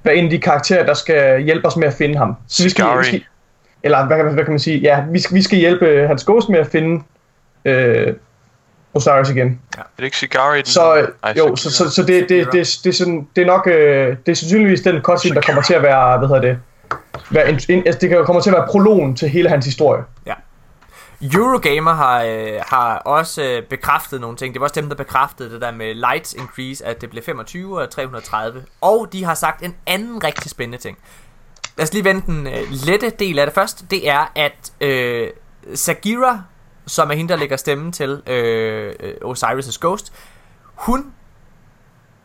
være 0.02 0.14
en 0.14 0.24
af 0.24 0.30
de 0.30 0.38
karakterer, 0.38 0.86
der 0.86 0.94
skal 0.94 1.42
hjælpe 1.42 1.66
os 1.66 1.76
med 1.76 1.88
at 1.88 1.94
finde 1.94 2.18
ham. 2.18 2.36
Så 2.48 2.62
vi 2.62 2.68
skal, 2.68 2.84
vi 2.98 3.04
skal, 3.04 3.22
eller 3.82 4.06
hvad, 4.06 4.16
kan- 4.16 4.32
hvad 4.34 4.44
kan 4.44 4.52
man 4.52 4.58
sige, 4.58 4.78
ja, 4.78 5.04
vi 5.10 5.20
skal, 5.20 5.34
vi 5.36 5.42
skal 5.42 5.58
hjælpe 5.58 6.06
hans 6.06 6.24
Ghost 6.24 6.48
med 6.48 6.58
at 6.58 6.66
finde 6.66 7.02
øh, 7.64 8.14
Osiris 8.94 9.30
igen. 9.30 9.60
Er 9.78 9.82
det 9.96 10.04
ikke 10.04 10.16
Cigari? 10.16 10.56
Den... 10.58 10.66
Så 10.66 10.96
øh, 10.96 11.38
jo, 11.38 11.56
så, 11.56 11.70
så, 11.70 11.90
så 11.90 12.02
det, 12.02 12.28
det, 12.28 12.52
det, 12.52 12.80
det, 12.84 12.86
er 12.86 12.92
sådan, 12.92 13.28
det 13.36 13.42
er 13.42 13.46
nok, 13.46 13.66
øh, 13.66 14.16
det 14.26 14.32
er 14.32 14.34
sandsynligvis 14.34 14.80
den 14.80 15.02
cutscene, 15.02 15.34
der 15.34 15.40
kommer 15.40 15.62
til 15.62 15.74
at 15.74 15.82
være, 15.82 16.18
hvad 16.18 16.28
hedder 16.28 16.42
det, 16.42 16.58
være 17.30 17.48
en, 17.50 17.60
en, 17.68 17.82
altså 17.86 17.98
det 18.00 18.26
kommer 18.26 18.42
til 18.42 18.50
at 18.50 18.56
være 18.56 18.66
prologen 18.70 19.16
til 19.16 19.28
hele 19.28 19.48
hans 19.48 19.64
historie. 19.64 20.02
Ja. 20.26 20.34
Eurogamer 21.22 21.92
har, 21.92 22.22
øh, 22.22 22.60
har 22.66 22.96
også 22.96 23.42
øh, 23.42 23.62
bekræftet 23.62 24.20
nogle 24.20 24.36
ting. 24.36 24.54
Det 24.54 24.60
var 24.60 24.66
også 24.66 24.80
dem, 24.80 24.88
der 24.88 24.96
bekræftede 24.96 25.50
det 25.50 25.60
der 25.60 25.70
med 25.70 25.94
light 25.94 26.34
increase, 26.34 26.86
at 26.86 27.00
det 27.00 27.10
blev 27.10 27.22
25 27.22 27.80
og 27.80 27.90
330. 27.90 28.64
Og 28.80 29.08
de 29.12 29.24
har 29.24 29.34
sagt 29.34 29.62
en 29.62 29.76
anden 29.86 30.24
rigtig 30.24 30.50
spændende 30.50 30.78
ting. 30.78 30.98
Lad 31.76 31.86
os 31.86 31.92
lige 31.92 32.04
vende 32.04 32.22
den 32.26 32.46
øh, 32.46 32.62
lette 32.86 33.10
del 33.10 33.38
af 33.38 33.46
det 33.46 33.54
først. 33.54 33.90
Det 33.90 34.08
er, 34.08 34.32
at 34.34 34.72
øh, 34.80 35.30
Sagira, 35.74 36.42
som 36.86 37.10
er 37.10 37.14
hende, 37.14 37.32
der 37.32 37.38
lægger 37.38 37.56
stemmen 37.56 37.92
til 37.92 38.22
øh, 38.26 38.94
øh, 39.00 39.14
Osiris' 39.24 39.78
Ghost, 39.80 40.12
hun 40.74 41.12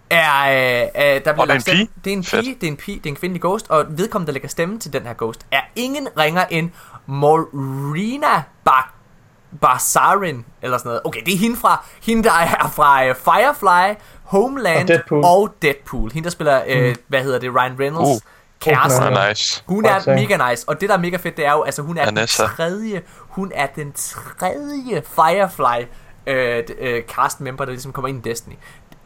er, 0.09 0.81
øh, 0.83 1.15
øh, 1.15 1.25
der 1.25 1.33
bliver 1.33 1.45
det 1.45 1.49
er 1.51 1.53
en 1.55 1.61
pige? 1.77 1.89
Det 2.05 2.13
er 2.13 2.17
en 2.17 2.23
Fedt. 2.23 2.43
pige, 2.43 2.55
det 2.61 2.63
er 2.67 2.71
en 2.71 2.77
pige, 2.77 2.97
det 2.97 3.05
er 3.05 3.09
en 3.09 3.15
kvindelig 3.15 3.41
ghost, 3.41 3.65
og 3.69 3.85
vedkommende, 3.89 4.27
der 4.27 4.33
lægger 4.33 4.49
stemme 4.49 4.79
til 4.79 4.93
den 4.93 5.03
her 5.03 5.13
ghost, 5.17 5.45
er 5.51 5.61
ingen 5.75 6.07
ringer 6.19 6.45
end 6.49 6.69
Morena 7.05 8.43
Bak 8.65 8.89
Barsarin, 9.61 10.45
eller 10.61 10.77
sådan 10.77 10.89
noget. 10.89 11.01
Okay, 11.05 11.21
det 11.25 11.33
er 11.33 11.37
hende 11.37 11.55
fra, 11.57 11.85
hende 12.01 12.23
der 12.23 12.31
er 12.31 12.67
fra 12.75 13.09
uh, 13.09 13.15
Firefly, 13.15 13.99
Homeland 14.23 14.81
Og 14.81 14.87
Deadpool. 14.87 15.23
og 15.25 15.55
Deadpool. 15.61 16.11
Hende 16.11 16.23
der 16.23 16.29
spiller, 16.31 16.61
uh, 16.89 16.95
hvad 17.07 17.23
hedder 17.23 17.39
det, 17.39 17.55
Ryan 17.55 17.79
Reynolds 17.79 18.09
Uh. 18.09 18.31
kæreste. 18.59 19.03
Hun 19.03 19.13
Ah, 19.17 19.29
nice. 19.29 19.63
Hun 19.65 19.85
er 19.85 20.15
mega 20.15 20.49
nice, 20.49 20.69
og 20.69 20.81
det 20.81 20.89
der 20.89 20.95
er 20.95 20.99
mega 20.99 21.17
fedt, 21.17 21.37
det 21.37 21.45
er 21.45 21.51
jo, 21.51 21.63
altså 21.63 21.81
hun 21.81 21.97
er 21.97 22.05
Vanessa. 22.05 22.43
den 22.43 22.51
tredje, 22.55 23.01
hun 23.17 23.51
er 23.55 23.65
den 23.67 23.93
tredje 23.93 25.01
Firefly 25.15 25.85
øh, 26.27 26.63
øh, 26.79 27.03
cast 27.03 27.41
member, 27.41 27.65
der 27.65 27.71
ligesom 27.71 27.91
kommer 27.91 28.07
ind 28.09 28.25
i 28.25 28.29
Destiny. 28.29 28.53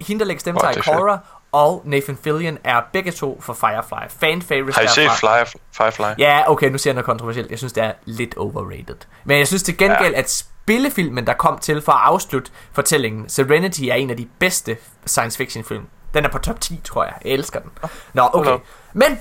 Hende, 0.02 0.20
der 0.20 0.26
lægger 0.26 0.40
stemme 0.40 0.60
til. 0.74 0.80
Ikora, 0.80 1.20
og 1.52 1.82
Nathan 1.86 2.18
Fillion 2.24 2.58
er 2.64 2.82
begge 2.94 3.12
to 3.12 3.42
for 3.42 3.54
Firefly. 3.54 4.10
Fan 4.20 4.42
favorites 4.42 4.76
Har 4.76 4.84
I 4.84 4.88
set. 4.88 5.12
Fly, 5.12 5.60
Firefly? 5.72 6.04
Ja, 6.18 6.44
okay, 6.52 6.70
nu 6.70 6.78
siger 6.78 6.92
jeg 6.92 6.96
noget 6.96 7.06
kontroversielt. 7.06 7.50
Jeg 7.52 7.58
synes, 7.58 7.74
det 7.74 7.84
er 7.84 7.94
lidt 8.06 8.38
overrated. 8.38 8.96
Men 9.24 9.38
jeg 9.38 9.48
synes 9.48 9.64
til 9.64 9.78
gengæld, 9.78 10.14
Ja. 10.14 10.20
at 10.20 10.32
spillefilmen, 10.32 11.28
der 11.28 11.34
kom 11.34 11.60
til 11.60 11.82
for 11.82 11.92
at 11.92 12.00
afslutte 12.04 12.52
fortællingen, 12.72 13.30
Serenity 13.30 13.82
er 13.82 13.94
en 13.96 14.10
af 14.10 14.18
de 14.18 14.28
bedste 14.40 14.78
science 15.06 15.38
fiction 15.38 15.64
film. 15.64 15.88
Den 16.14 16.26
er 16.26 16.30
på 16.30 16.38
top 16.38 16.62
10, 16.62 16.82
tror 16.84 17.04
jeg. 17.04 17.14
Jeg 17.26 17.32
elsker 17.32 17.60
den. 17.60 17.72
Nå, 18.14 18.30
okay. 18.34 18.58
Men, 18.94 19.20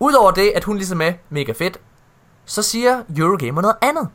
udover 0.00 0.30
det, 0.30 0.52
at 0.54 0.64
hun 0.64 0.76
ligesom 0.76 1.00
er 1.00 1.12
mega 1.30 1.52
fedt, 1.52 1.78
så 2.44 2.62
siger 2.62 3.02
Eurogamer 3.16 3.62
noget 3.62 3.76
andet. 3.82 4.08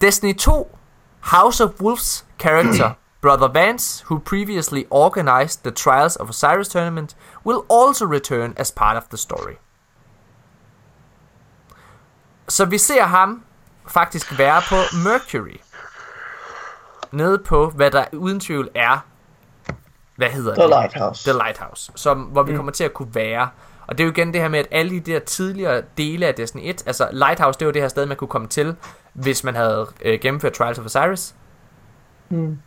Destiny 0.00 0.36
2, 0.36 0.78
House 1.20 1.64
of 1.64 1.70
Wolves 1.80 2.26
character, 2.40 2.90
Brother 3.26 3.48
Vance, 3.48 4.04
who 4.08 4.20
previously 4.20 4.86
organized 4.88 5.64
the 5.64 5.72
Trials 5.72 6.16
of 6.16 6.30
Osiris 6.30 6.68
tournament, 6.68 7.16
will 7.44 7.64
also 7.68 8.06
return 8.06 8.54
as 8.56 8.70
part 8.70 8.96
of 8.96 9.08
the 9.08 9.16
story. 9.16 9.56
Så 12.48 12.64
vi 12.64 12.78
ser 12.78 13.02
ham 13.02 13.44
faktisk 13.88 14.38
være 14.38 14.62
på 14.68 14.74
Mercury. 15.04 15.60
Nede 17.12 17.38
på, 17.38 17.70
hvad 17.70 17.90
der 17.90 18.04
uden 18.12 18.40
tvivl 18.40 18.68
er, 18.74 18.98
hvad 20.16 20.28
hedder 20.28 20.54
The 20.54 20.62
det? 20.62 20.70
Lighthouse. 20.70 21.30
The 21.30 21.38
Lighthouse, 21.38 21.92
som, 21.94 22.22
hvor 22.22 22.42
vi 22.42 22.50
mm. 22.50 22.56
kommer 22.56 22.72
til 22.72 22.84
at 22.84 22.94
kunne 22.94 23.14
være. 23.14 23.48
Og 23.86 23.98
det 23.98 24.04
er 24.04 24.06
jo 24.06 24.12
igen 24.12 24.32
det 24.32 24.40
her 24.40 24.48
med, 24.48 24.58
at 24.58 24.68
alle 24.70 24.90
de 24.90 25.00
der 25.12 25.18
tidligere 25.18 25.82
dele 25.98 26.26
af 26.26 26.34
Destiny 26.34 26.62
1, 26.64 26.82
altså 26.86 27.08
Lighthouse, 27.12 27.58
det 27.58 27.66
var 27.66 27.72
det 27.72 27.82
her 27.82 27.88
sted, 27.88 28.06
man 28.06 28.16
kunne 28.16 28.28
komme 28.28 28.48
til, 28.48 28.76
hvis 29.12 29.44
man 29.44 29.54
havde 29.54 29.86
øh, 30.02 30.20
gennemført 30.20 30.52
Trials 30.52 30.78
of 30.78 30.84
Osiris. 30.84 31.34
Mm. 32.28 32.58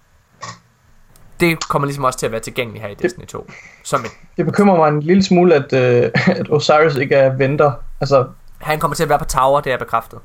Det 1.40 1.68
kommer 1.70 1.86
ligesom 1.86 2.04
også 2.04 2.20
til 2.20 2.26
at 2.26 2.32
være 2.32 2.42
tilgængeligt 2.42 2.84
her 2.84 2.92
i 2.92 2.94
Destiny 2.94 3.26
2. 3.26 3.50
Som 3.84 4.00
et, 4.02 4.12
Det 4.38 4.46
bekymrer 4.46 4.78
mig 4.78 4.90
en 4.90 5.04
lille 5.04 5.24
smule, 5.24 5.56
at, 5.56 5.74
øh, 5.74 6.12
at 6.40 6.50
Osiris 6.50 6.96
ikke 6.96 7.16
er 7.16 7.30
venter. 7.38 7.72
Altså, 8.02 8.28
han 8.58 8.80
kommer 8.80 8.96
til 8.96 9.04
at 9.04 9.10
være 9.10 9.20
på 9.20 9.26
Tower, 9.26 9.62
det 9.62 9.74
er 9.74 9.78
bekræftet. 9.78 10.20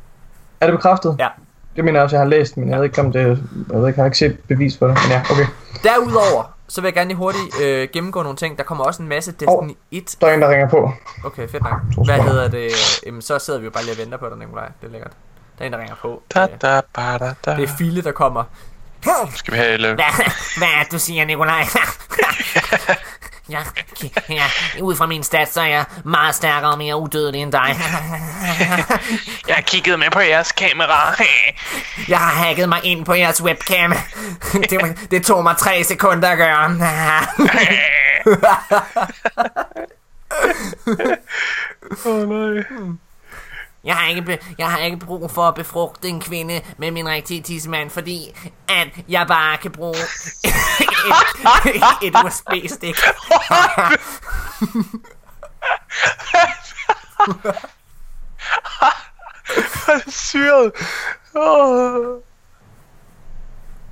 er 0.60 0.66
det 0.66 0.74
bekræftet? 0.76 1.16
Ja. 1.18 1.28
Det 1.76 1.84
mener 1.84 1.98
jeg 1.98 2.04
også, 2.04 2.16
jeg 2.16 2.20
har 2.22 2.28
læst, 2.28 2.56
men 2.56 2.68
jeg 2.70 2.78
ved 2.78 2.84
ikke, 2.84 3.00
om 3.00 3.12
det... 3.12 3.20
Jeg 3.20 3.80
ved 3.80 3.88
ikke, 3.88 3.98
jeg 3.98 4.02
har 4.02 4.04
ikke 4.04 4.18
set 4.18 4.38
bevis 4.48 4.78
for 4.78 4.86
det. 4.86 4.98
Men 5.02 5.10
ja, 5.10 5.22
okay. 5.30 5.46
Derudover, 5.84 6.54
så 6.68 6.80
vil 6.80 6.88
jeg 6.88 6.94
gerne 6.94 7.08
lige 7.08 7.16
hurtigt 7.16 7.60
øh, 7.62 7.88
gennemgå 7.92 8.22
nogle 8.22 8.36
ting. 8.36 8.58
Der 8.58 8.64
kommer 8.64 8.84
også 8.84 9.02
en 9.02 9.08
masse 9.08 9.32
Destiny 9.32 9.76
1. 9.90 10.16
Der 10.20 10.26
er 10.26 10.34
en, 10.34 10.42
der 10.42 10.48
ringer 10.50 10.68
på. 10.68 10.92
Okay, 11.24 11.48
fedt 11.48 11.62
nok. 11.62 12.04
Hvad 12.06 12.18
hedder 12.18 12.48
det? 12.48 12.70
Jamen, 13.06 13.22
så 13.22 13.38
sidder 13.38 13.58
vi 13.58 13.64
jo 13.64 13.70
bare 13.70 13.82
lige 13.84 13.94
og 13.94 13.98
venter 13.98 14.18
på 14.18 14.28
dig, 14.28 14.38
Nikolaj. 14.38 14.66
Det 14.80 14.86
er 14.86 14.92
lækkert. 14.92 15.12
Der 15.58 15.62
er 15.62 15.66
en, 15.66 15.72
der 15.72 15.78
ringer 15.78 15.94
på. 16.02 16.22
Da, 16.34 16.42
Øh, 16.42 16.48
da, 16.62 16.80
ba, 16.94 17.18
da, 17.18 17.34
da. 17.44 17.56
Det 17.56 17.64
er 17.64 17.72
Fille, 17.78 18.02
der 18.02 18.12
kommer. 18.12 18.44
Skal 19.34 19.54
vi 19.54 19.58
have. 19.58 19.78
Hvad, 19.78 20.04
hvad 20.58 20.68
er 20.68 20.82
det, 20.82 20.92
du 20.92 20.98
siger, 20.98 21.24
Nikolaj? 21.24 21.66
ja, 23.48 23.62
ja, 24.28 24.44
ud 24.80 24.96
fra 24.96 25.06
min 25.06 25.22
stats, 25.22 25.52
så 25.52 25.60
er 25.60 25.66
jeg 25.66 25.84
meget 26.04 26.34
stærkere 26.34 26.70
og 26.72 26.78
mere 26.78 26.96
udødelig 26.96 27.42
end 27.42 27.52
dig. 27.52 27.76
Jeg 29.48 29.54
har 29.54 29.62
kigget 29.62 29.98
med 29.98 30.10
på 30.10 30.20
jeres 30.20 30.52
kamera. 30.52 31.14
Jeg 32.08 32.18
har 32.18 32.44
hacket 32.44 32.68
mig 32.68 32.80
ind 32.84 33.04
på 33.04 33.14
jeres 33.14 33.42
webcam. 33.42 33.94
Det, 34.52 35.10
det 35.10 35.24
tog 35.24 35.42
mig 35.42 35.56
tre 35.56 35.84
sekunder 35.84 36.28
at 36.28 36.38
gøre. 36.38 36.64
Åh 42.06 42.12
oh, 42.12 42.28
nej. 42.28 42.94
Jeg 43.84 43.96
har, 43.96 44.08
ikke 44.08 44.22
be, 44.22 44.38
jeg 44.58 44.70
har 44.70 44.78
ikke 44.78 44.96
brug 44.96 45.30
for 45.30 45.42
at 45.42 45.54
befrugte 45.54 46.08
en 46.08 46.20
kvinde 46.20 46.60
med 46.78 46.90
min 46.90 47.08
rigtige 47.08 47.42
tissemand, 47.42 47.90
fordi 47.90 48.36
at 48.68 48.88
jeg 49.08 49.26
bare 49.28 49.56
kan 49.56 49.70
bruge 49.70 49.96
et, 49.96 51.82
et 52.02 52.14
USB-stik. 52.24 52.96
Det 59.86 59.94
er 60.06 60.10
syret. 60.10 60.72
Oh. 61.34 62.20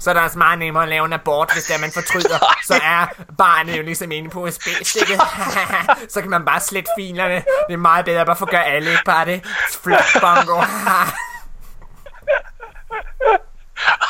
Så 0.03 0.11
er 0.11 0.15
det 0.15 0.23
også 0.23 0.39
meget 0.39 0.59
nemmere 0.59 0.83
at 0.83 0.89
lave 0.89 1.05
en 1.05 1.12
abort, 1.12 1.53
hvis 1.53 1.65
det 1.65 1.74
er, 1.74 1.79
man 1.81 1.93
fortryder. 1.93 2.39
Så 2.65 2.74
er 2.74 3.07
barnet 3.39 3.79
jo 3.79 3.83
ligesom 3.83 4.12
inde 4.12 4.31
på 4.31 4.47
USB-stikket. 4.47 5.20
så 6.12 6.20
kan 6.20 6.31
man 6.31 6.45
bare 6.45 6.61
slette 6.61 6.91
filerne. 6.99 7.35
Det 7.35 7.73
er 7.73 7.77
meget 7.77 8.05
bedre 8.05 8.27
bare 8.27 8.37
for 8.37 8.47
at 8.47 8.51
gøre 8.51 8.65
alle, 8.65 8.91
ikke 8.91 9.05
bare 9.05 9.24
det. 9.24 9.45
Flot 9.83 10.20
bongo. 10.20 10.62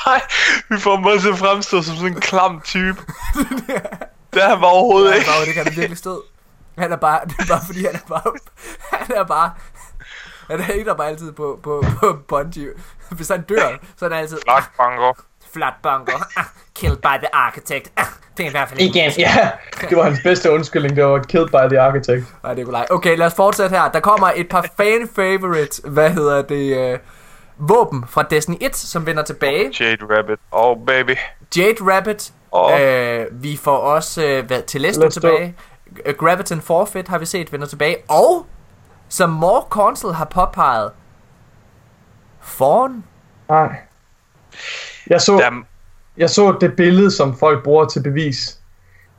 Ej, 0.06 0.23
vi 0.69 0.78
får 0.81 0.97
mig 0.97 1.20
til 1.20 1.28
at 1.28 1.39
fremstå 1.39 1.82
som 1.82 1.97
sådan 1.97 2.12
en 2.12 2.20
klam 2.20 2.60
type. 2.60 2.98
Det 4.35 4.43
er 4.43 4.48
han 4.48 4.60
bare 4.60 4.70
overhovedet 4.70 5.16
ikke. 5.16 5.31
Wow, 5.31 5.44
det 5.47 5.55
kan 5.55 5.64
det 5.64 5.77
virkelig 5.77 5.98
stå. 5.98 6.23
Han 6.78 6.93
er 6.93 6.97
bare, 6.97 7.20
det 7.24 7.35
er 7.39 7.47
bare 7.48 7.62
fordi, 7.66 7.85
han 7.85 7.94
er 7.94 8.09
bare, 8.09 8.32
han 8.90 9.16
er 9.16 9.24
bare, 9.24 9.51
han 10.51 10.60
hater 10.60 10.94
bare 10.94 11.09
altid 11.09 11.32
på, 11.32 11.60
på, 11.62 11.85
på 12.01 12.19
Bungie. 12.28 12.69
Hvis 13.10 13.28
han 13.28 13.43
dør, 13.43 13.77
så 13.97 14.05
er 14.05 14.10
han 14.10 14.19
altid, 14.19 14.39
Flot 14.47 14.70
bongo. 14.77 15.12
Flot 15.53 15.73
bongo. 15.83 16.12
Ah, 16.37 16.45
Killed 16.74 16.97
by 16.99 17.16
the 17.19 17.29
architect. 17.35 17.93
Ah, 17.97 18.05
Det 18.37 18.43
er 18.45 18.49
i 18.49 18.51
hvert 18.51 18.69
fald 18.69 18.81
ikke 18.81 18.99
Igen, 19.01 19.12
ja. 19.19 19.51
Det 19.89 19.97
var 19.97 20.05
hans 20.05 20.20
bedste 20.24 20.51
undskyldning. 20.51 20.97
Det 20.97 21.05
var 21.05 21.19
killed 21.19 21.49
by 21.49 21.69
the 21.74 21.81
architect. 21.81 22.24
Nej, 22.45 22.55
Nikolaj. 22.55 22.87
Okay, 22.91 23.16
lad 23.16 23.27
os 23.27 23.35
fortsætte 23.35 23.77
her. 23.77 23.91
Der 23.91 24.01
kommer 24.01 24.33
et 24.37 24.49
par 24.49 24.66
fan 24.77 25.09
favorite, 25.16 25.83
hvad 25.89 26.11
hedder 26.11 26.43
det, 26.43 26.77
øh, 26.93 26.99
våben 27.59 28.05
fra 28.09 28.23
Destiny 28.23 28.57
1, 28.61 28.77
som 28.77 29.07
vender 29.07 29.23
tilbage. 29.23 29.70
Jade 29.81 30.19
Rabbit. 30.19 30.39
Oh, 30.51 30.77
baby. 30.87 31.16
Jade 31.57 31.77
Rabbit. 31.81 32.33
Åh. 32.53 32.81
Øh, 32.81 33.27
vi 33.33 33.57
får 33.57 33.77
også 33.77 34.24
øh, 34.24 34.47
hvad, 34.47 34.62
Telesto 34.66 35.09
tilbage. 35.09 35.55
Øh, 36.07 36.15
Graviton 36.15 36.61
Forfeit 36.61 37.09
har 37.09 37.19
vi 37.19 37.27
set 37.27 37.53
vender 37.53 37.66
tilbage. 37.66 37.97
Og, 38.09 38.47
som 39.09 39.31
More 39.31 39.62
Console 39.69 40.15
har 40.15 40.24
påpeget, 40.24 40.91
Fawn. 42.41 43.05
Nej. 43.49 43.77
Jeg 45.11 45.20
så, 45.20 45.37
Der, 45.37 45.51
jeg 46.16 46.31
så 46.31 46.57
det 46.61 46.77
billede, 46.77 47.11
som 47.11 47.37
folk 47.39 47.65
bruger 47.65 47.85
til 47.85 48.03
bevis. 48.03 48.59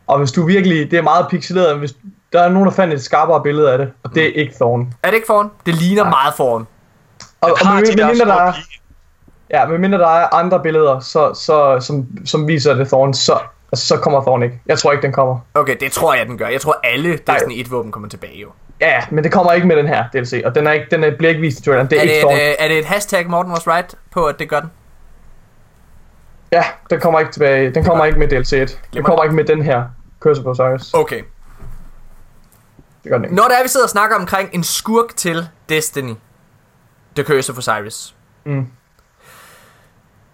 Og 0.08 0.18
hvis 0.18 0.32
du 0.32 0.46
virkelig... 0.46 0.92
Det 0.92 0.98
er 0.98 1.02
meget 1.02 1.28
pixeleret, 1.30 1.72
men 1.72 1.80
hvis 1.80 1.94
der 2.34 2.42
er 2.42 2.50
nogen, 2.50 2.66
der 2.66 2.74
fandt 2.74 2.94
et 2.94 3.04
skarpere 3.04 3.44
billede 3.44 3.72
af 3.72 3.78
det, 3.78 3.92
og 4.04 4.16
det 4.16 4.24
er 4.24 4.32
ikke 4.42 4.54
Thorn. 4.56 4.94
Er 5.04 5.08
det 5.08 5.16
ikke 5.16 5.28
Fawn? 5.28 5.52
Det 5.66 5.76
ligner 5.76 6.04
meget 6.04 6.34
Fawn. 6.38 6.68
Og, 7.42 7.52
og 7.52 7.58
med, 7.74 7.82
med, 7.82 7.98
der 7.98 8.08
mindre 8.08 8.26
der 8.26 8.34
er, 8.34 8.54
ja, 9.50 9.66
med 9.66 9.78
mindre 9.78 9.98
der 10.00 10.08
er 10.08 10.34
andre 10.34 10.60
billeder, 10.64 11.00
så, 11.00 11.34
så, 11.34 11.80
som, 11.80 12.08
som 12.26 12.48
viser 12.48 12.74
det 12.74 12.88
Thorn, 12.88 13.14
så, 13.14 13.40
altså, 13.72 13.88
så 13.88 13.98
kommer 13.98 14.22
Thorn 14.22 14.44
ikke. 14.44 14.62
Jeg 14.66 14.80
tror 14.80 14.92
ikke, 14.92 15.02
den 15.02 15.12
kommer. 15.12 15.38
Okay, 15.54 15.76
det 15.80 15.92
tror 15.92 16.14
jeg, 16.14 16.26
den 16.26 16.38
gør. 16.38 16.48
Jeg 16.48 16.62
tror, 16.62 16.80
alle 16.84 17.10
Destiny 17.28 17.66
1-våben 17.66 17.92
kommer 17.92 18.10
tilbage, 18.10 18.40
jo. 18.40 18.48
Ja, 18.82 18.88
ja, 18.90 19.02
men 19.12 19.24
det 19.24 19.32
kommer 19.32 19.52
ikke 19.52 19.68
med 19.68 19.76
den 19.76 19.88
her 19.88 20.04
DLC, 20.14 20.42
og 20.46 20.56
den, 20.56 20.68
er 20.68 20.72
ikke, 20.72 20.88
den 20.92 21.04
er, 21.04 21.18
bliver 21.18 21.30
ikke 21.30 21.42
vist 21.42 21.60
i 21.60 21.64
traileren. 21.64 21.90
Det 21.90 21.96
er, 21.98 22.00
Er 22.00 22.04
ikke 22.04 22.16
det, 22.16 22.22
Thorn. 22.22 22.34
et, 22.36 22.42
øh, 22.42 22.56
er 22.60 22.68
det 22.68 22.80
et 22.80 22.86
hashtag 22.86 23.30
Morten 23.30 23.52
was 23.52 23.68
right 23.68 23.96
på, 24.12 24.26
at 24.26 24.40
det 24.40 24.50
gør 24.50 24.60
den? 24.60 24.72
Ja, 26.54 26.64
den 26.90 27.00
kommer 27.00 27.20
ikke 27.20 27.32
tilbage. 27.32 27.74
Den 27.74 27.84
kommer 27.86 28.06
ikke 28.06 28.20
med 28.20 28.28
DLC 28.28 28.54
1. 28.54 28.80
Den 28.94 29.04
kommer 29.04 29.24
ikke 29.24 29.36
med 29.36 29.44
den 29.44 29.62
her 29.62 29.84
Curse 30.20 30.42
of 30.42 30.48
Osiris. 30.60 30.94
Okay. 30.94 31.24
Det 33.04 33.10
gør 33.10 33.16
den 33.18 33.26
ikke. 33.26 33.36
Når 33.36 33.44
der 33.44 33.58
er, 33.58 33.64
vi 33.64 33.68
sidder 33.70 33.86
og 33.86 33.90
snakker 33.90 34.16
omkring 34.16 34.50
en 34.54 34.64
skurk 34.64 35.16
til 35.16 35.48
Destiny, 35.70 36.14
The 37.16 37.24
Curse 37.26 37.52
of 37.52 37.58
Osiris. 37.58 38.16
Mm. 38.46 38.68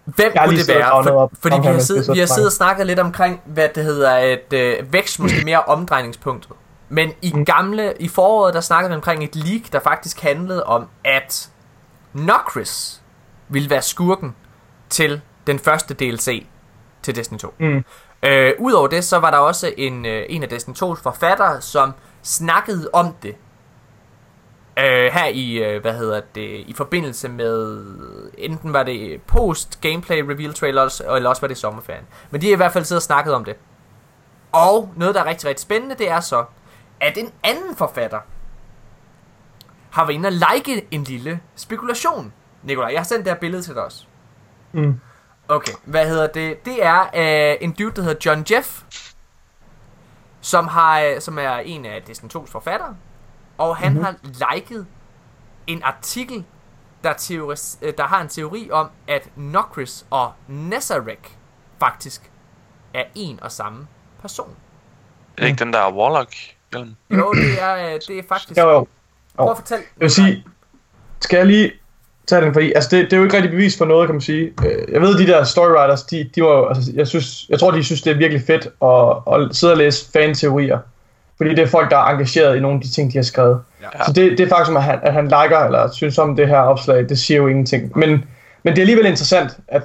Hvem 0.05 0.31
kunne 0.45 0.57
det 0.57 0.67
være? 0.67 0.91
op 0.91 1.31
fordi 1.41 1.55
vi 1.61 1.67
har, 1.67 1.79
siddet, 1.79 2.13
vi 2.13 2.19
har 2.19 2.25
siddet 2.25 2.45
og 2.45 2.51
snakket 2.51 2.87
lidt 2.87 2.99
omkring, 2.99 3.41
hvad 3.45 3.69
det 3.75 3.83
hedder, 3.83 4.17
et 4.17 4.53
øh, 4.53 4.93
vækst 4.93 5.19
måske 5.19 5.41
mere 5.45 5.63
omdrejningspunktet. 5.63 6.51
Men 6.89 7.11
i 7.21 7.31
Mm. 7.35 7.45
gamle, 7.45 7.93
i 7.99 8.07
foråret, 8.07 8.53
der 8.53 8.61
snakkede 8.61 8.89
vi 8.89 8.95
omkring 8.95 9.23
et 9.23 9.35
leak, 9.35 9.61
der 9.71 9.79
faktisk 9.79 10.21
handlede 10.21 10.63
om, 10.63 10.87
at 11.05 11.49
Nokris 12.13 13.01
ville 13.49 13.69
være 13.69 13.81
skurken 13.81 14.35
til 14.89 15.21
den 15.49 15.59
første 15.59 15.93
DLC 15.93 16.45
til 17.01 17.15
Destiny 17.15 17.37
2. 17.37 17.53
Mm. 17.59 17.83
Øh, 18.23 18.53
Udover 18.59 18.87
det, 18.87 19.03
så 19.03 19.17
var 19.19 19.31
der 19.31 19.37
også 19.37 19.73
en, 19.77 20.05
øh, 20.05 20.25
en 20.29 20.43
af 20.43 20.49
Destiny 20.49 20.75
2's 20.75 21.03
forfattere, 21.03 21.61
som 21.61 21.93
snakkede 22.21 22.89
om 22.93 23.15
det. 23.23 23.35
Øh, 24.79 25.11
her 25.13 25.25
i, 25.25 25.53
øh, 25.53 25.81
hvad 25.81 25.93
hedder 25.93 26.21
det, 26.35 26.49
i 26.67 26.73
forbindelse 26.73 27.29
med, 27.29 27.83
enten 28.37 28.73
var 28.73 28.83
det 28.83 29.21
post 29.21 29.81
gameplay 29.81 30.21
reveal 30.21 30.53
trailers, 30.53 31.01
eller 31.15 31.29
også 31.29 31.41
var 31.41 31.47
det 31.47 31.57
sommerferien. 31.57 32.05
Men 32.31 32.41
de 32.41 32.47
har 32.47 32.53
i 32.53 32.57
hvert 32.57 32.73
fald 32.73 32.85
siddet 32.85 32.99
og 32.99 33.03
snakket 33.03 33.33
om 33.33 33.45
det. 33.45 33.55
Og 34.51 34.93
noget, 34.95 35.15
der 35.15 35.21
er 35.21 35.25
rigtig, 35.25 35.49
rigtig 35.49 35.61
spændende, 35.61 35.95
det 35.95 36.09
er 36.09 36.19
så, 36.19 36.45
at 36.99 37.17
en 37.17 37.31
anden 37.43 37.75
forfatter 37.75 38.19
har 39.89 40.05
været 40.05 40.15
inde 40.15 40.27
og 40.27 40.33
like 40.33 40.85
en 40.91 41.03
lille 41.03 41.39
spekulation 41.55 42.33
Nikolaj, 42.63 42.89
jeg 42.91 42.99
har 42.99 43.05
sendt 43.05 43.25
det 43.25 43.33
her 43.33 43.39
billede 43.39 43.61
til 43.61 43.75
dig 43.75 43.83
også. 43.83 44.05
Mm. 44.71 44.99
Okay, 45.49 45.73
hvad 45.83 46.07
hedder 46.07 46.27
det? 46.27 46.65
Det 46.65 46.85
er 46.85 47.01
øh, 47.01 47.57
en 47.61 47.71
dude, 47.71 47.95
der 47.95 48.01
hedder 48.01 48.19
John 48.25 48.45
Jeff, 48.51 48.81
som, 50.41 50.67
har, 50.67 51.01
øh, 51.01 51.21
som 51.21 51.39
er 51.39 51.55
en 51.55 51.85
af 51.85 52.01
Destiny 52.01 52.29
2's 52.29 52.51
forfattere, 52.51 52.95
og 53.57 53.77
han 53.77 53.91
mm-hmm. 53.91 54.03
har 54.03 54.55
liket 54.55 54.87
en 55.67 55.83
artikel, 55.83 56.45
der, 57.03 57.13
teoris, 57.13 57.79
øh, 57.81 57.93
der 57.97 58.03
har 58.03 58.21
en 58.21 58.27
teori 58.27 58.69
om, 58.71 58.89
at 59.07 59.29
Nokris 59.35 60.05
og 60.09 60.33
Nezarek 60.47 61.37
faktisk 61.79 62.31
er 62.93 63.03
en 63.15 63.39
og 63.43 63.51
samme 63.51 63.87
person. 64.21 64.55
Er 65.37 65.41
det 65.41 65.47
ikke 65.47 65.63
den 65.63 65.73
der 65.73 65.93
Warlock 65.93 66.35
hjelm? 66.71 66.95
Jo, 67.09 67.33
det 67.33 67.61
er, 67.61 67.75
øh, 67.75 67.99
det 68.07 68.19
er 68.19 68.23
faktisk... 68.29 68.57
Jo, 68.57 68.69
jo. 68.69 68.87
Prøv 69.35 69.51
at 69.51 69.57
fortælle. 69.57 69.85
Jeg 69.97 70.01
vil 70.01 70.11
sige, 70.11 70.45
skal 71.19 71.37
jeg 71.37 71.45
lige 71.45 71.71
tage 72.29 72.41
den, 72.41 72.53
fordi 72.53 72.73
altså 72.75 72.89
det, 72.91 73.05
det 73.05 73.13
er 73.13 73.17
jo 73.17 73.23
ikke 73.23 73.35
rigtig 73.35 73.51
bevis 73.51 73.77
for 73.77 73.85
noget, 73.85 74.07
kan 74.07 74.15
man 74.15 74.21
sige. 74.21 74.51
Øh, 74.65 74.93
Jeg 74.93 75.01
ved, 75.01 75.17
de 75.17 75.27
der 75.27 75.43
storywriters, 75.43 76.03
de, 76.03 76.29
de 76.35 76.43
var 76.43 76.49
jo- 76.49 76.67
altså, 76.67 76.91
jeg, 76.95 77.07
synes, 77.07 77.45
jeg 77.49 77.59
tror, 77.59 77.71
de 77.71 77.83
synes, 77.83 78.01
det 78.01 78.11
er 78.11 78.17
virkelig 78.17 78.43
fedt 78.47 78.67
at, 78.83 79.33
at 79.41 79.55
sidde 79.55 79.73
og 79.73 79.77
læse 79.77 80.05
fan-teorier. 80.13 80.77
Fordi 81.37 81.49
det 81.49 81.59
er 81.59 81.67
folk, 81.67 81.91
der 81.91 81.97
er 81.97 82.05
engageret 82.05 82.57
i 82.57 82.59
nogle 82.59 82.75
af 82.75 82.81
de 82.81 82.91
ting, 82.91 83.11
de 83.13 83.17
har 83.17 83.23
skrevet. 83.23 83.59
Ja. 83.81 84.05
Så 84.05 84.13
det, 84.13 84.31
det 84.31 84.39
er 84.39 84.49
faktisk, 84.49 84.75
at 84.77 84.83
han, 84.83 84.99
at 85.03 85.13
han 85.13 85.23
liker 85.23 85.59
eller 85.65 85.91
synes 85.91 86.17
om 86.17 86.35
det 86.35 86.47
her 86.47 86.57
opslag, 86.57 87.09
det 87.09 87.19
siger 87.19 87.37
jo 87.37 87.47
ingenting. 87.47 87.91
Men, 87.97 88.09
men 88.63 88.73
det 88.73 88.77
er 88.77 88.81
alligevel 88.81 89.05
interessant, 89.05 89.51
at 89.67 89.83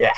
ja, 0.00 0.08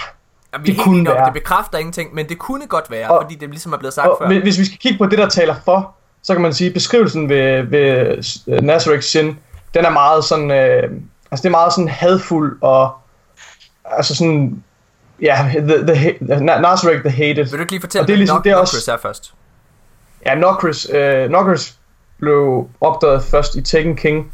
Jamen, 0.53 0.67
det 0.67 0.79
kunne 0.79 1.07
være. 1.11 1.25
det 1.25 1.33
bekræfter 1.35 1.79
ingenting, 1.79 2.15
men 2.15 2.29
det 2.29 2.39
kunne 2.39 2.67
godt 2.67 2.91
være, 2.91 3.09
Og- 3.11 3.23
fordi 3.23 3.35
det 3.35 3.49
ligesom 3.49 3.73
er 3.73 3.77
blevet 3.79 3.95
sagt 3.95 4.09
Og 4.09 4.17
før. 4.21 4.27
hvis- 4.27 4.43
hvis 4.43 4.59
vi 4.59 4.65
skal 4.65 4.79
kigge 4.79 4.99
på 4.99 5.07
det, 5.07 5.19
der 5.19 5.29
taler 5.29 5.55
for, 5.65 5.95
så 6.23 6.33
kan 6.35 6.43
man 6.43 6.53
sige, 6.55 6.69
at 6.69 6.75
beskrivelsen 6.75 7.29
ved, 7.29 7.63
ved 7.63 8.19
uh, 8.47 8.55
Nazareth 8.65 9.03
Sin, 9.03 9.27
den 9.75 9.85
er 9.85 9.91
meget 9.91 10.25
sådan, 10.25 10.51
øh, 10.51 10.91
altså 11.31 11.43
det 11.43 11.47
er 11.47 11.51
meget 11.51 11.73
sådan 11.73 11.89
hadfuld 11.89 12.59
og, 12.61 12.93
altså 13.85 14.15
sådan, 14.17 14.63
ja, 15.23 15.51
the, 15.55 15.87
the, 15.87 15.95
ha- 15.95 16.19
Na- 16.35 16.61
Nazareth 16.61 17.01
the 17.01 17.11
hated. 17.11 17.35
Vil 17.45 17.53
du 17.53 17.61
ikke 17.61 17.73
lige 17.73 17.81
fortælle, 17.81 18.03
Og 18.05 18.07
det 18.09 18.13
er 18.13 18.17
ligesom- 18.17 18.37
hvad 18.37 18.45
det 18.45 18.51
er 18.51 18.55
Nok- 18.55 18.63
også- 18.63 18.93
er 18.93 18.97
først? 18.97 19.35
Ja, 20.27 20.35
Nokris, 20.35 20.91
øh, 20.93 21.31
Nokris 21.31 21.75
blev 22.19 22.69
opdaget 22.81 23.23
først 23.25 23.55
i 23.55 23.63
Taken 23.63 23.97
King, 23.97 24.33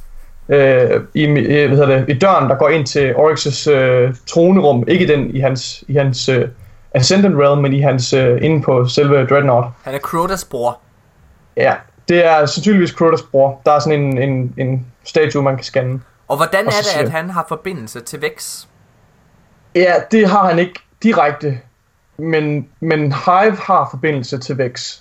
øh, 0.49 1.01
i, 1.15 1.25
øh, 1.25 1.69
hvad 1.69 1.79
hedder 1.79 1.87
det, 1.99 2.05
i 2.09 2.19
døren, 2.19 2.51
der 2.51 2.57
går 2.57 2.69
ind 2.69 2.87
til 2.87 3.13
Oryx's 3.13 3.71
øh, 3.71 4.15
tronerum, 4.27 4.85
ikke 4.89 5.07
den 5.09 5.37
i 5.37 5.41
hans, 5.41 5.85
i 5.89 5.95
hans 5.95 6.29
øh, 6.29 6.49
Ascendant 6.95 7.35
Realm, 7.39 7.63
men 7.63 7.73
i 7.73 7.81
hans, 7.81 8.13
øh, 8.13 8.39
inde 8.45 8.63
på 8.63 8.87
selve 8.89 9.27
Dreadnought. 9.27 9.69
Han 9.83 9.95
er 9.95 9.99
Crotas 9.99 10.45
bror. 10.45 10.79
Ja, 11.57 11.75
det 12.09 12.27
er 12.27 12.47
sandsynligvis 12.47 12.91
Crotas 12.91 13.23
bror. 13.23 13.61
Der 13.67 13.73
er 13.73 13.79
sådan 13.79 14.03
en, 14.03 14.19
en, 14.19 14.55
en 14.59 14.87
statue, 15.05 15.43
man 15.43 15.57
kan 15.57 15.65
scanne. 15.65 16.01
Og 16.29 16.37
hvordan 16.37 16.67
Og 16.67 16.73
er 16.73 16.77
det, 16.77 16.85
siger- 16.87 17.03
at 17.05 17.11
han 17.11 17.31
har 17.31 17.45
forbindelse 17.49 18.01
til 18.01 18.23
Vex? 18.23 18.65
Ja, 19.75 19.95
det 20.11 20.29
har 20.31 20.49
han 20.49 20.59
ikke 20.59 20.81
direkte, 21.03 21.59
men, 22.19 22.69
men 22.81 23.13
Hive 23.13 23.57
har 23.63 23.89
forbindelse 23.91 24.39
til 24.39 24.59
Vex. 24.59 24.99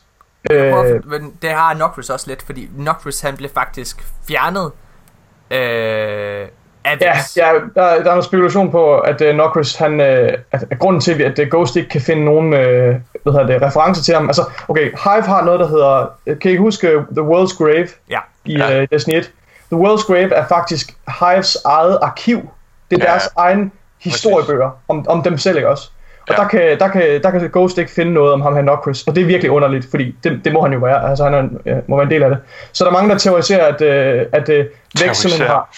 Øh? 0.52 0.74
Men 1.06 1.34
det 1.42 1.50
har 1.50 1.74
Nokris 1.74 2.10
også 2.10 2.28
lidt, 2.28 2.42
fordi 2.42 2.70
Nokris 2.78 3.22
han 3.22 3.38
blev 3.38 3.50
faktisk 3.54 4.06
fjernet 4.28 4.72
øh, 5.52 6.48
af 6.86 6.98
ja, 7.02 7.18
Vex. 7.18 7.38
ja 7.38 7.52
der, 7.54 7.64
der 7.76 8.00
er 8.00 8.04
noget 8.04 8.26
spekulation 8.26 8.72
på, 8.72 9.00
at 9.00 9.22
uh, 9.22 9.36
Nokris, 9.36 9.76
han, 9.76 9.94
uh, 10.00 10.06
at, 10.06 10.40
at 10.52 10.80
grunden 10.80 11.02
til, 11.02 11.22
at 11.22 11.40
uh, 11.40 11.46
Ghost 11.48 11.76
ikke 11.76 11.90
kan 11.90 12.02
finde 12.02 12.26
nogen 12.26 12.46
uh, 12.54 12.60
hvad 12.60 13.34
hedder 13.34 13.46
det, 13.48 13.62
referencer 13.62 14.04
til 14.04 14.14
ham, 14.16 14.28
altså, 14.28 14.46
okay, 14.68 14.84
Hive 14.84 15.24
har 15.24 15.44
noget, 15.46 15.60
der 15.60 15.68
hedder, 15.68 16.08
kan 16.42 16.52
I 16.52 16.56
huske 16.56 16.88
The 16.88 17.22
World's 17.22 17.58
Grave 17.58 17.88
Ja. 18.10 18.20
i 18.46 18.58
Ja. 18.58 18.82
uh, 18.82 18.88
Destiny 18.92 19.16
1? 19.18 19.32
The 19.72 19.82
World's 19.82 20.08
Grave 20.08 20.34
er 20.34 20.48
faktisk 20.48 20.94
Hives 21.20 21.58
eget 21.66 22.00
arkiv. 22.02 22.50
Det 22.92 23.00
er 23.02 23.06
Ja. 23.06 23.12
deres 23.12 23.30
egen 23.38 23.72
historiebøger 24.02 24.70
om, 24.88 25.08
om 25.08 25.24
dem 25.24 25.38
selv, 25.38 25.56
ikke 25.56 25.70
også? 25.70 25.90
Og 26.30 26.36
Ja. 26.38 26.42
der, 26.44 26.48
kan, 26.48 26.80
der, 26.80 26.88
kan, 26.88 27.22
der 27.24 27.32
kan 27.32 27.50
Ghost 27.54 27.78
ikke 27.78 27.92
finde 27.92 28.14
noget 28.14 28.34
om 28.34 28.42
ham 28.42 28.56
her 28.56 28.62
Nokris, 28.62 29.04
og 29.08 29.16
det 29.16 29.22
er 29.22 29.26
virkelig 29.26 29.52
underligt, 29.52 29.88
fordi 29.90 30.16
det, 30.24 30.42
det 30.46 30.54
må 30.54 30.62
han 30.62 30.74
jo 30.74 30.80
være, 30.80 31.10
altså 31.10 31.24
han 31.24 31.34
er, 31.34 31.40
en- 31.40 31.58
øh, 31.66 31.78
må 31.88 31.96
være 31.96 32.04
en 32.04 32.12
del 32.12 32.24
af 32.24 32.30
det. 32.30 32.38
Så 32.74 32.84
der 32.84 32.90
er 32.90 32.94
mange, 32.94 33.10
der 33.10 33.18
teoriserer, 33.18 33.66
at, 33.74 33.82
øh, 33.82 34.26
at 34.34 34.50
øh, 34.50 34.66
Vex 35.02 35.18
simpelthen 35.18 35.48
har... 35.48 35.70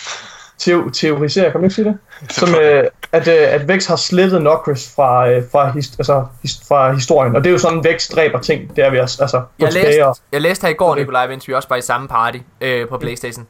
Teo, 0.59 0.89
teoriserer, 0.89 1.51
kan 1.51 1.59
man 1.61 1.65
ikke 1.65 1.75
sige 1.75 1.85
det? 1.85 1.97
Som, 2.29 2.55
øh, 2.55 2.83
at, 3.11 3.27
øh, 3.27 3.35
at 3.53 3.67
Vex 3.67 3.85
har 3.85 3.95
slettet 3.95 4.41
Nokris 4.41 4.93
fra, 4.95 5.29
øh, 5.29 5.43
fra, 5.51 5.71
his, 5.71 5.91
altså, 5.99 6.25
his, 6.41 6.51
fra 6.67 6.91
historien, 6.93 7.35
og 7.35 7.43
det 7.43 7.49
er 7.49 7.51
jo 7.51 7.57
sådan, 7.57 7.83
Vex 7.83 8.07
dræber 8.09 8.39
ting, 8.39 8.75
det 8.75 8.85
er 8.85 8.89
vi 8.89 8.99
også, 8.99 9.17
altså, 9.21 9.41
Jeg 9.59 9.73
læste, 9.73 10.03
jeg 10.31 10.41
læste 10.41 10.65
her 10.65 10.69
i 10.73 10.75
går, 10.75 10.91
Okay. 10.91 10.99
Nikolaj, 11.01 11.27
mens 11.27 11.47
vi 11.47 11.53
også 11.53 11.69
var 11.69 11.75
i 11.75 11.81
samme 11.81 12.07
party 12.07 12.37
øh, 12.61 12.87
på 12.87 12.97
Playstation, 12.97 13.47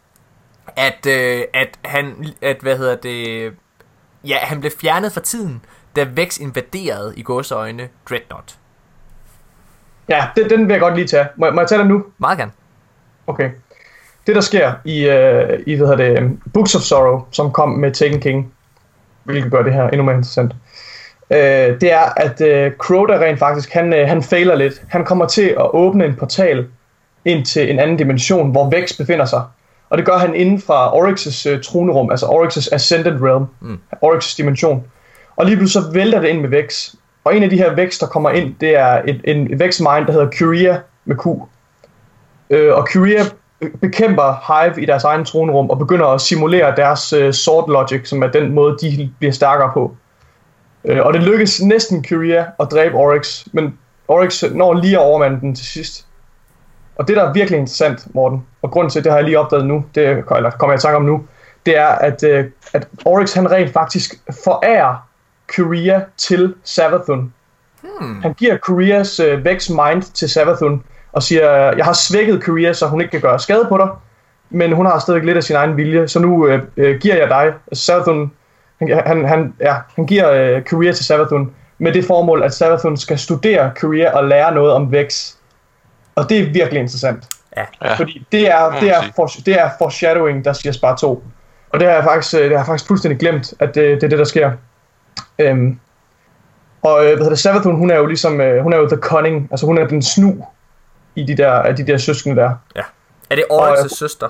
at, 0.75 1.05
øh, 1.05 1.43
at 1.53 1.79
han, 1.85 2.27
at 2.41 2.57
hvad 2.61 2.77
hedder 2.77 2.95
det, 2.95 3.53
ja, 4.27 4.37
han 4.41 4.59
blev 4.59 4.71
fjernet 4.81 5.11
fra 5.11 5.21
tiden, 5.21 5.65
da 5.95 6.07
Vex 6.15 6.39
invaderede 6.39 7.13
i 7.17 7.23
gåseøjne 7.23 7.87
Dreadnought. 8.09 8.57
Ja, 10.09 10.27
det, 10.35 10.49
den 10.49 10.67
vil 10.67 10.73
jeg 10.73 10.79
godt 10.79 10.95
lige 10.95 11.07
tage. 11.07 11.27
Må, 11.35 11.51
må 11.51 11.61
jeg 11.61 11.67
tage 11.67 11.79
den 11.79 11.87
nu? 11.87 12.03
Meget 12.17 12.37
gerne. 12.37 12.51
Okay. 13.27 13.49
Det, 14.27 14.35
der 14.35 14.41
sker 14.41 14.73
i, 14.85 15.07
øh, 15.07 15.59
i 15.67 15.75
hvad 15.75 15.87
hedder 15.87 16.09
det, 16.09 16.23
um, 16.23 16.41
Books 16.53 16.75
of 16.75 16.81
Sorrow, 16.81 17.25
som 17.31 17.51
kom 17.51 17.69
med 17.69 17.91
Taken 17.91 18.19
King, 18.19 18.53
hvilket 19.23 19.51
gør 19.51 19.61
det 19.61 19.73
her 19.73 19.87
endnu 19.87 20.03
mere 20.03 20.15
interessant, 20.15 20.51
øh, 21.31 21.81
det 21.81 21.91
er, 21.91 22.13
at 22.17 22.41
øh, 22.41 22.71
Crota 22.77 23.13
rent 23.13 23.39
faktisk, 23.39 23.73
han, 23.73 23.93
øh, 23.93 24.07
han 24.07 24.23
fejler 24.23 24.55
lidt. 24.55 24.81
Han 24.89 25.05
kommer 25.05 25.25
til 25.27 25.47
at 25.47 25.73
åbne 25.73 26.05
en 26.05 26.15
portal 26.15 26.67
ind 27.25 27.45
til 27.45 27.71
en 27.71 27.79
anden 27.79 27.97
dimension, 27.97 28.51
hvor 28.51 28.69
Vex 28.69 28.97
befinder 28.97 29.25
sig. 29.25 29.43
Og 29.89 29.97
det 29.97 30.05
gør 30.05 30.17
han 30.17 30.35
inden 30.35 30.61
fra 30.61 30.91
Oryx's 30.91 31.49
øh, 31.49 31.63
tronerum, 31.63 32.11
altså 32.11 32.25
Oryx's 32.25 32.75
Ascendant 32.75 33.23
Realm, 33.23 33.45
mm. 33.61 33.79
Oryx's 34.05 34.37
dimension. 34.37 34.83
Og 35.35 35.45
lige 35.45 35.57
pludselig 35.57 35.83
så 35.83 35.91
vælter 35.91 36.21
det 36.21 36.27
ind 36.27 36.41
med 36.41 36.49
Vex. 36.49 36.93
Og 37.23 37.37
en 37.37 37.43
af 37.43 37.49
de 37.49 37.57
her 37.57 37.75
Vex, 37.75 37.99
der 37.99 38.07
kommer 38.07 38.29
ind, 38.29 38.55
det 38.61 38.75
er 38.75 39.01
et, 39.07 39.21
en 39.23 39.59
Vex 39.59 39.79
Mind, 39.79 40.05
der 40.05 40.11
hedder 40.11 40.31
Curia 40.31 40.79
med 41.05 41.15
Q. 41.15 41.25
Øh, 42.49 42.73
og 42.73 42.87
Curia 42.93 43.23
bekæmper 43.81 44.43
Hive 44.47 44.83
i 44.83 44.85
deres 44.85 45.03
egen 45.03 45.25
tronrum 45.25 45.69
og 45.69 45.79
begynder 45.79 46.05
at 46.05 46.21
simulere 46.21 46.75
deres 46.75 47.13
øh, 47.13 47.33
sword 47.33 47.69
logic, 47.69 48.09
som 48.09 48.23
er 48.23 48.27
den 48.27 48.53
måde, 48.53 48.77
de 48.81 49.09
bliver 49.19 49.33
stærkere 49.33 49.71
på. 49.73 49.95
Øh, 50.85 51.05
og 51.05 51.13
det 51.13 51.23
lykkes 51.23 51.61
næsten 51.61 52.05
Curia 52.05 52.45
at 52.59 52.67
dræbe 52.71 52.95
Oryx, 52.95 53.47
men 53.51 53.77
Oryx 54.07 54.43
når 54.51 54.73
lige 54.73 54.97
at 54.97 55.01
overmande 55.03 55.39
den 55.39 55.55
til 55.55 55.65
sidst. 55.65 56.06
Og 56.97 57.07
det, 57.07 57.15
der 57.15 57.23
er 57.23 57.33
virkelig 57.33 57.59
interessant, 57.59 58.15
Morten, 58.15 58.45
og 58.61 58.71
grunden 58.71 58.91
til, 58.91 59.03
det 59.03 59.11
har 59.11 59.17
jeg 59.17 59.25
lige 59.25 59.39
opdaget 59.39 59.65
nu, 59.65 59.85
det 59.95 60.07
eller 60.07 60.49
kommer 60.49 60.73
jeg 60.73 60.79
i 60.79 60.81
tanke 60.81 60.95
om 60.95 61.05
nu, 61.05 61.23
det 61.65 61.77
er, 61.77 61.87
at, 61.87 62.23
øh, 62.23 62.45
at 62.73 62.87
Oryx 63.05 63.33
han 63.33 63.51
rent 63.51 63.73
faktisk 63.73 64.15
forærer 64.43 65.07
Curia 65.55 66.01
til 66.17 66.53
Savathun. 66.63 67.33
Hmm. 67.81 68.21
Han 68.21 68.33
giver 68.33 68.57
Kurias 68.57 69.19
øh, 69.19 69.45
Vex 69.45 69.69
Mind 69.69 70.01
til 70.01 70.29
Savathun, 70.29 70.83
og 71.11 71.23
siger, 71.23 71.51
jeg 71.51 71.85
har 71.85 71.93
svækket 71.93 72.43
Curia, 72.43 72.73
så 72.73 72.87
hun 72.87 73.01
ikke 73.01 73.11
kan 73.11 73.21
gøre 73.21 73.39
skade 73.39 73.65
på 73.69 73.77
dig, 73.77 73.89
men 74.49 74.71
hun 74.71 74.85
har 74.85 74.99
stadig 74.99 75.23
lidt 75.23 75.37
af 75.37 75.43
sin 75.43 75.55
egen 75.55 75.77
vilje, 75.77 76.07
så 76.07 76.19
nu 76.19 76.47
øh, 76.47 76.61
øh, 76.77 76.99
giver 76.99 77.15
jeg 77.15 77.29
dig, 77.29 77.53
Savathun, 77.73 78.31
han, 78.79 79.01
han, 79.05 79.25
han, 79.25 79.53
ja, 79.59 79.75
han 79.95 80.05
giver 80.05 80.31
øh, 80.31 80.63
Curia 80.63 80.91
til 80.91 81.05
Savathun, 81.05 81.51
med 81.77 81.93
det 81.93 82.05
formål, 82.05 82.43
at 82.43 82.53
Savathun 82.53 82.97
skal 82.97 83.19
studere 83.19 83.71
Curia 83.75 84.17
og 84.17 84.27
lære 84.27 84.53
noget 84.53 84.73
om 84.73 84.91
Vex. 84.91 85.36
Og 86.17 86.29
det 86.29 86.39
er 86.39 86.43
virkelig 86.43 86.79
interessant. 86.79 87.27
Ja. 87.57 87.93
Fordi 87.95 88.27
det 88.31 88.51
er, 88.51 88.79
det, 88.79 88.89
er 88.89 89.01
for, 89.15 89.25
det 89.45 89.59
er 89.61 89.69
foreshadowing, 89.77 90.45
der 90.45 90.53
siger 90.53 90.73
Spar 90.73 90.95
2. 90.95 91.23
Og 91.69 91.79
det 91.79 91.87
har 91.87 91.95
jeg 91.95 92.03
faktisk, 92.03 92.35
øh, 92.35 92.41
det 92.41 92.49
har 92.49 92.57
jeg 92.57 92.65
faktisk 92.65 92.87
fuldstændig 92.87 93.19
glemt, 93.19 93.53
at 93.59 93.75
det, 93.75 94.01
det 94.01 94.03
er 94.03 94.09
det, 94.09 94.19
der 94.19 94.25
sker. 94.25 94.51
Øhm, 95.39 95.79
og 96.81 96.99
øh, 96.99 97.05
hvad 97.05 97.17
hedder 97.17 97.29
det, 97.29 97.39
Savathun, 97.39 97.75
hun 97.75 97.91
er 97.91 97.95
jo 97.95 98.05
ligesom, 98.05 98.41
øh, 98.41 98.63
hun 98.63 98.73
er 98.73 98.77
jo 98.77 98.87
the 98.87 98.97
cunning, 98.97 99.47
altså 99.51 99.65
hun 99.65 99.77
er 99.77 99.87
den 99.87 100.01
snu 100.01 100.45
i 101.15 101.23
de 101.23 101.37
der, 101.37 101.51
af 101.51 101.75
de 101.75 101.87
der 101.87 101.97
søskende 101.97 102.41
der. 102.41 102.51
Ja. 102.75 102.81
Er 103.29 103.35
det 103.35 103.43
øh, 103.83 103.89
søster? 103.89 104.27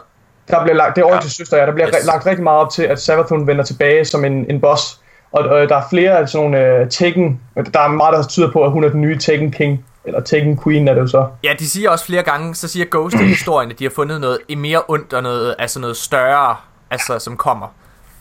Der 0.47 0.63
bliver 0.63 0.75
lagt, 0.75 0.95
det 0.95 1.01
er 1.01 1.05
Oryx's 1.05 1.23
ja. 1.23 1.29
søster, 1.29 1.57
ja, 1.57 1.65
der 1.65 1.73
bliver 1.73 1.87
Yes. 1.87 2.05
lagt 2.05 2.25
rigtig 2.25 2.43
meget 2.43 2.59
op 2.59 2.71
til, 2.71 2.83
at 2.83 3.01
Savathun 3.01 3.47
vender 3.47 3.63
tilbage 3.63 4.05
som 4.05 4.25
en, 4.25 4.51
en 4.51 4.61
boss. 4.61 5.01
Og 5.31 5.61
øh, 5.61 5.69
der 5.69 5.75
er 5.75 5.83
flere 5.89 6.17
af 6.17 6.29
sådan 6.29 6.49
nogle 6.49 6.65
øh, 6.65 6.89
Taken, 6.89 7.41
der 7.73 7.79
er 7.79 7.87
meget, 7.87 8.13
der 8.13 8.23
tyder 8.27 8.51
på, 8.51 8.63
at 8.65 8.71
hun 8.71 8.83
er 8.83 8.89
den 8.89 9.01
nye 9.01 9.17
Taken 9.19 9.51
King, 9.51 9.85
eller 10.07 10.19
Taken 10.21 10.59
Queen 10.63 10.87
er 10.87 10.93
det 10.93 11.01
jo 11.01 11.07
så. 11.07 11.27
Ja, 11.43 11.53
de 11.59 11.69
siger 11.69 11.89
også 11.89 12.05
flere 12.05 12.23
gange, 12.23 12.55
så 12.55 12.67
siger 12.67 12.85
Ghost 12.91 13.15
i 13.15 13.23
historien, 13.25 13.71
at 13.71 13.79
de 13.79 13.83
har 13.83 13.91
fundet 13.95 14.21
noget 14.21 14.39
i 14.47 14.55
mere 14.55 14.81
ondt 14.87 15.13
og 15.13 15.23
noget, 15.23 15.55
altså 15.59 15.79
noget 15.79 15.97
større, 15.97 16.55
altså 16.91 17.19
som 17.19 17.37
kommer. 17.37 17.67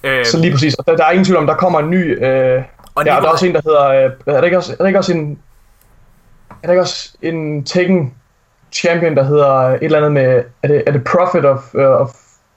Øh, 0.05 0.27
Så 0.27 0.39
lige 0.39 0.53
præcis. 0.53 0.75
Og 0.75 0.87
der, 0.87 0.97
der 0.97 1.05
er 1.05 1.11
ingen 1.11 1.25
tvivl 1.25 1.39
om, 1.39 1.47
der 1.47 1.55
kommer 1.55 1.79
en 1.81 1.91
ny... 1.91 2.25
Øh, 2.27 2.63
og 2.95 3.05
ja, 3.07 3.17
og 3.17 3.23
der 3.23 3.29
er 3.29 3.33
også 3.33 3.47
en, 3.47 3.55
der 3.55 3.61
hedder... 3.65 3.87
Øh, 3.89 4.11
er, 4.27 4.33
der 4.41 4.43
ikke 4.43 4.57
også, 4.57 4.73
er 4.73 4.77
der 4.77 4.87
ikke 4.87 4.99
også 4.99 5.13
en... 5.13 5.39
Er 6.63 6.67
der 6.67 6.73
ikke 6.73 6.83
også 6.83 7.13
en 7.23 7.65
Taken 7.65 8.15
champion, 8.73 9.17
der 9.17 9.23
hedder 9.25 9.53
et 9.57 9.79
eller 9.83 9.99
andet 9.99 10.13
med... 10.13 10.45
Er 10.63 10.69
det, 10.69 10.83
er 10.87 10.93
det 10.93 11.05
Prophet 11.05 11.45
of... 11.45 11.75
Uh, 11.75 11.81
of 11.83 12.11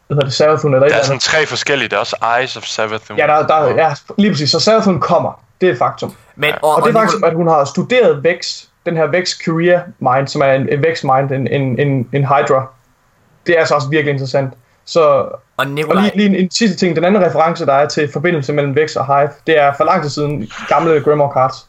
hvad 0.08 0.16
hedder 0.16 0.26
det, 0.28 0.34
Savathun, 0.34 0.74
eller 0.74 0.88
Der 0.88 0.96
er 0.96 1.04
sådan 1.04 1.20
tre 1.20 1.46
forskellige. 1.46 1.90
Der 1.90 1.96
er 1.96 2.00
også 2.00 2.16
Eyes 2.40 2.58
of 2.58 2.64
Savathun. 2.64 3.18
Ja, 3.18 3.28
der, 3.28 3.48
der, 3.48 3.68
ja, 3.68 3.94
lige 4.18 4.32
præcis. 4.32 4.52
Så 4.52 4.60
Savathun 4.60 5.00
kommer. 5.00 5.44
Det 5.62 5.70
er 5.70 5.74
et 5.74 5.78
faktum. 5.78 6.14
men, 6.36 6.54
Og, 6.62 6.76
og 6.76 6.82
det 6.82 6.88
er 6.90 6.94
Nikolaj- 6.94 7.00
faktisk, 7.02 7.26
at 7.26 7.34
hun 7.34 7.48
har 7.48 7.66
studeret 7.66 8.24
Vex, 8.24 8.64
den 8.86 8.98
her 8.98 9.08
Vex 9.08 9.44
Curia 9.46 9.82
Mind, 10.00 10.28
som 10.28 10.42
er 10.42 10.54
en, 10.54 10.70
en 10.70 10.84
Vex 10.84 11.04
Mind, 11.04 11.32
en, 11.32 11.48
en, 11.48 11.80
en, 11.80 12.10
en 12.14 12.26
Hydra. 12.26 12.68
Det 13.48 13.56
er 13.56 13.60
altså 13.60 13.76
også 13.76 13.90
virkelig 13.90 14.12
interessant. 14.12 14.54
Så, 14.86 15.02
Og 15.02 15.40
og 15.58 15.68
Nikolaj, 15.68 16.02
lige, 16.04 16.18
lige 16.18 16.30
en, 16.30 16.36
en 16.36 16.52
sidste 16.52 16.78
ting, 16.78 16.96
den 16.96 17.04
anden 17.04 17.26
reference, 17.26 17.66
der 17.66 17.74
er 17.74 17.88
til 17.88 18.12
forbindelse 18.14 18.54
mellem 18.54 18.76
Vex 18.76 18.96
og 18.96 19.06
Hive, 19.06 19.30
det 19.48 19.60
er 19.60 19.74
for 19.78 19.84
lang 19.84 20.02
tid 20.02 20.10
siden 20.10 20.50
gamle 20.70 21.02
Grimoire 21.02 21.34
Cards. 21.34 21.68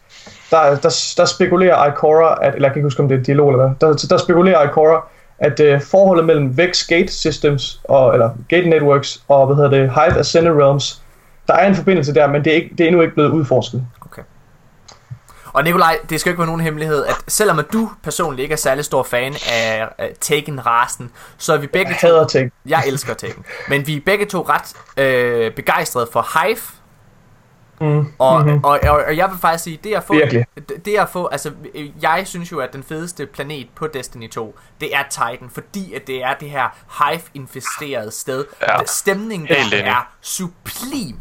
Der, 0.51 0.75
der, 0.75 1.15
der 1.17 1.25
spekulerer 1.25 1.87
Ikora, 1.87 2.39
at, 2.43 2.55
eller 2.55 2.69
jeg 2.69 2.73
kan 2.73 2.79
ikke 2.79 2.87
huske, 2.87 3.03
om 3.03 3.09
det 3.09 3.19
er 3.19 3.23
dialog 3.23 3.49
eller 3.51 3.67
hvad, 3.67 3.75
der, 3.81 4.07
der 4.11 4.17
spekulerer 4.17 4.69
Ikora, 4.69 5.09
at 5.39 5.61
uh, 5.61 5.81
forholdet 5.81 6.25
mellem 6.25 6.57
Vex 6.57 6.87
Gate 6.87 7.13
Systems, 7.13 7.81
og, 7.85 8.13
eller 8.13 8.31
Gate 8.49 8.69
Networks, 8.69 9.23
og 9.29 9.47
hvad 9.47 9.57
hedder 9.57 9.71
det, 9.71 9.91
Hive 9.91 10.19
Ascended 10.19 10.53
Realms, 10.53 11.03
der 11.47 11.55
er 11.55 11.69
en 11.69 11.75
forbindelse 11.75 12.15
der, 12.15 12.27
men 12.27 12.45
det 12.45 12.51
er, 12.51 12.55
ikke, 12.57 12.71
det 12.79 12.81
er 12.81 12.89
endnu 12.89 13.03
ikke 13.03 13.15
blevet 13.15 13.31
udforsket. 13.31 13.87
Og 15.53 15.65
Nikolaj, 15.65 15.99
det 16.11 16.21
skal 16.21 16.31
ikke 16.31 16.39
være 16.39 16.47
nogen 16.47 16.61
hemmelighed, 16.61 17.07
at 17.07 17.17
selvom 17.29 17.59
at 17.59 17.67
du 17.73 17.91
personligt 18.03 18.43
ikke 18.43 18.53
er 18.53 18.57
særlig 18.57 18.85
stor 18.85 19.03
fan 19.03 19.35
af, 19.53 19.89
af 19.99 20.13
Taken-rasen, 20.21 21.11
så 21.39 21.53
er 21.53 21.57
vi 21.57 21.67
begge 21.67 21.91
Jeg 21.91 21.99
hader 22.01 22.27
ting. 22.27 22.53
Jeg 22.67 22.83
elsker 22.87 23.15
Taken. 23.15 23.45
Men 23.69 23.87
vi 23.87 23.97
er 23.97 24.01
begge 24.07 24.27
to 24.27 24.47
ret 24.49 24.75
øh, 25.05 25.53
begejstrede 25.55 26.09
for 26.13 26.41
Hive. 26.41 26.57
Mm. 27.83 28.07
Og, 28.19 28.45
Mhm. 28.47 28.65
og, 28.65 28.81
og, 28.83 28.91
og 29.07 29.17
jeg 29.17 29.31
vil 29.31 29.39
faktisk 29.39 29.65
sige, 29.65 29.81
det 29.85 29.95
at 29.95 30.05
få, 30.05 30.13
Virkelig. 30.15 30.47
det, 30.85 30.97
at 30.97 31.09
få, 31.09 31.27
altså 31.27 31.53
jeg 32.03 32.23
synes 32.27 32.53
jo, 32.53 32.59
at 32.61 32.73
den 32.73 32.83
fedeste 32.83 33.27
planet 33.27 33.67
på 33.77 33.87
Destiny 33.87 34.31
2, 34.31 34.59
det 34.81 34.95
er 34.97 35.03
Titan, 35.11 35.51
fordi 35.53 35.95
at 35.95 36.07
det 36.07 36.23
er 36.23 36.35
det 36.41 36.51
her 36.51 36.69
Hive-infesterede 37.05 38.11
sted. 38.11 38.45
Ja. 38.69 38.85
Stemningen 38.87 39.49
der 39.49 39.83
er 39.85 40.09
sublim. 40.21 41.17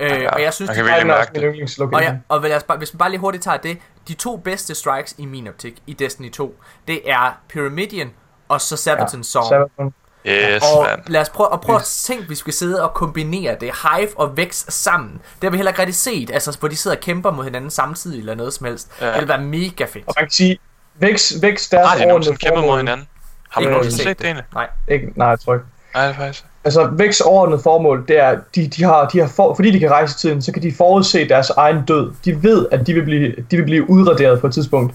Øh, 0.00 0.10
Ja, 0.10 0.30
og 0.30 0.42
jeg 0.42 0.54
synes, 0.54 0.68
jeg 0.68 0.76
kan 0.76 0.84
virkelig 0.84 1.10
er 1.10 1.52
min 1.52 1.66
det. 1.66 1.80
og, 1.94 2.02
ja, 2.02 2.14
og 2.28 2.40
lad 2.42 2.56
os 2.56 2.62
bare, 2.62 2.78
hvis 2.78 2.92
vi 2.92 2.98
bare 2.98 3.10
lige 3.10 3.20
hurtigt 3.20 3.44
tager 3.44 3.56
det, 3.56 3.78
de 4.08 4.14
to 4.14 4.36
bedste 4.36 4.74
strikes 4.74 5.14
i 5.18 5.26
min 5.26 5.48
optik 5.48 5.74
i 5.86 5.92
Destiny 5.92 6.32
2, 6.32 6.60
det 6.88 7.10
er 7.10 7.40
Pyramidian 7.48 8.10
og 8.48 8.60
så 8.60 8.76
Sabaton 8.76 9.24
Song. 9.24 9.46
Sabaton. 9.48 9.94
Yes, 10.26 10.62
Og 10.62 10.84
mand. 10.84 11.00
lad 11.06 11.20
os 11.20 11.28
prøve, 11.28 11.48
og 11.48 11.60
prøve 11.60 11.76
at 11.78 11.84
tænke, 11.84 12.22
hvis 12.26 12.30
vi 12.30 12.40
skal 12.40 12.52
sidde 12.52 12.82
og 12.82 12.94
kombinere 12.94 13.56
det, 13.60 13.70
Hive 13.82 14.08
og 14.18 14.36
Vex 14.36 14.64
sammen. 14.68 15.12
Det 15.12 15.42
har 15.42 15.50
vi 15.50 15.56
heller 15.56 15.70
ikke 15.72 15.80
rigtig 15.80 15.94
set, 15.94 16.30
altså 16.30 16.58
hvor 16.58 16.68
de 16.68 16.76
sidder 16.76 16.96
og 16.96 17.00
kæmper 17.02 17.30
mod 17.30 17.44
hinanden 17.44 17.70
samtidig 17.70 18.18
eller 18.18 18.34
noget 18.34 18.52
som 18.52 18.66
helst. 18.66 18.92
Ja. 19.00 19.06
Ja. 19.06 19.12
Det 19.12 19.20
vil 19.20 19.28
være 19.28 19.40
mega 19.40 19.84
fedt. 19.84 20.04
Og 20.06 20.14
man 20.16 20.24
kan 20.24 20.30
sige, 20.30 20.58
Vex, 20.94 21.32
Vex 21.42 21.68
deres 21.70 21.88
Har 21.88 21.98
de 21.98 22.06
nogensinde 22.06 22.38
kæmpet 22.38 22.64
mod 22.64 22.76
hinanden? 22.76 23.08
Har 23.50 23.60
Ikke 23.60 23.70
man 23.70 23.76
nogensinde 23.78 24.04
nogensinde 24.04 24.10
set 24.10 24.18
det 24.18 24.26
egentlig? 24.26 24.44
Nej. 24.54 24.68
Ikke, 24.88 25.12
nej, 25.16 25.28
jeg 25.28 25.40
tror 25.40 25.54
ikke. 25.54 25.66
Nej, 25.94 26.06
det 26.06 26.14
er 26.14 26.18
faktisk. 26.18 26.44
Altså, 26.66 26.90
Vex 26.92 27.20
overordnede 27.20 27.60
formål, 27.62 28.04
det 28.08 28.18
er, 28.18 28.36
de, 28.54 28.66
de 28.66 28.84
har, 28.84 29.08
de 29.08 29.20
har 29.20 29.28
for, 29.28 29.54
fordi 29.54 29.70
de 29.70 29.78
kan 29.78 29.90
rejse 29.90 30.14
i 30.14 30.18
tiden, 30.20 30.42
så 30.42 30.52
kan 30.52 30.62
de 30.62 30.72
forudse 30.72 31.28
deres 31.28 31.50
egen 31.50 31.84
død. 31.88 32.12
De 32.24 32.42
ved, 32.42 32.66
at 32.70 32.86
de 32.86 32.94
vil 32.94 33.02
blive, 33.02 33.34
de 33.50 33.56
vil 33.56 33.64
blive 33.64 33.90
udraderet 33.90 34.40
på 34.40 34.46
et 34.46 34.54
tidspunkt. 34.54 34.94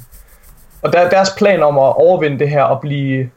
Og 0.82 0.94
der, 0.94 1.10
deres 1.10 1.30
plan 1.38 1.64
om 1.64 1.78
at 1.78 1.96
overvinde 1.96 2.40
det 2.40 2.50
her 2.50 2.64
og 2.64 2.82
blive 2.82 3.30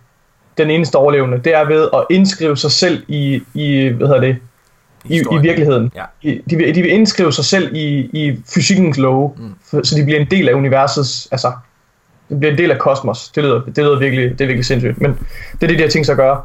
den 0.59 0.71
eneste 0.71 0.97
overlevende, 0.97 1.39
det 1.39 1.55
er 1.55 1.65
ved 1.65 1.89
at 1.95 2.05
indskrive 2.11 2.57
sig 2.57 2.71
selv 2.71 3.03
i, 3.09 3.43
i 3.55 3.89
hvad 3.89 4.07
hedder 4.07 4.21
det, 4.21 4.37
i, 5.05 5.17
i 5.17 5.39
virkeligheden. 5.41 5.93
Ja. 5.97 6.05
I, 6.23 6.41
de, 6.51 6.57
vil, 6.57 6.75
de 6.75 6.83
vil 6.83 6.91
indskrive 6.91 7.33
sig 7.33 7.45
selv 7.45 7.75
i, 7.75 8.11
i 8.13 8.39
fysikkens 8.55 8.99
love, 8.99 9.33
mm. 9.37 9.55
for, 9.71 9.87
så 9.87 9.97
de 9.97 10.05
bliver 10.05 10.21
en 10.21 10.31
del 10.31 10.49
af 10.49 10.53
universets, 10.53 11.29
altså, 11.31 11.53
det 12.29 12.39
bliver 12.39 12.53
en 12.53 12.59
del 12.59 12.71
af 12.71 12.79
kosmos. 12.79 13.29
Det 13.29 13.45
lyder, 13.45 13.61
det 13.61 13.79
lyder 13.79 13.99
virkelig, 13.99 14.31
det 14.31 14.41
er 14.41 14.47
virkelig 14.47 14.65
sindssygt, 14.65 15.01
men 15.01 15.11
det 15.53 15.63
er 15.63 15.67
det, 15.67 15.79
de 15.79 15.83
har 15.83 15.91
tænkt 15.91 16.07
sig 16.07 16.13
at 16.13 16.19
gøre. 16.19 16.43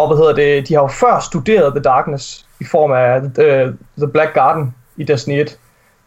Og 0.00 0.08
hvad 0.08 0.16
hedder 0.16 0.34
det, 0.34 0.68
de 0.68 0.74
har 0.74 0.80
jo 0.82 0.88
før 0.88 1.20
studeret 1.20 1.72
The 1.74 1.82
Darkness 1.82 2.46
i 2.60 2.64
form 2.64 2.92
af 2.92 3.20
uh, 3.20 3.74
The 3.98 4.12
Black 4.12 4.34
Garden 4.34 4.74
i 4.96 5.04
Destiny 5.04 5.40
1. 5.40 5.58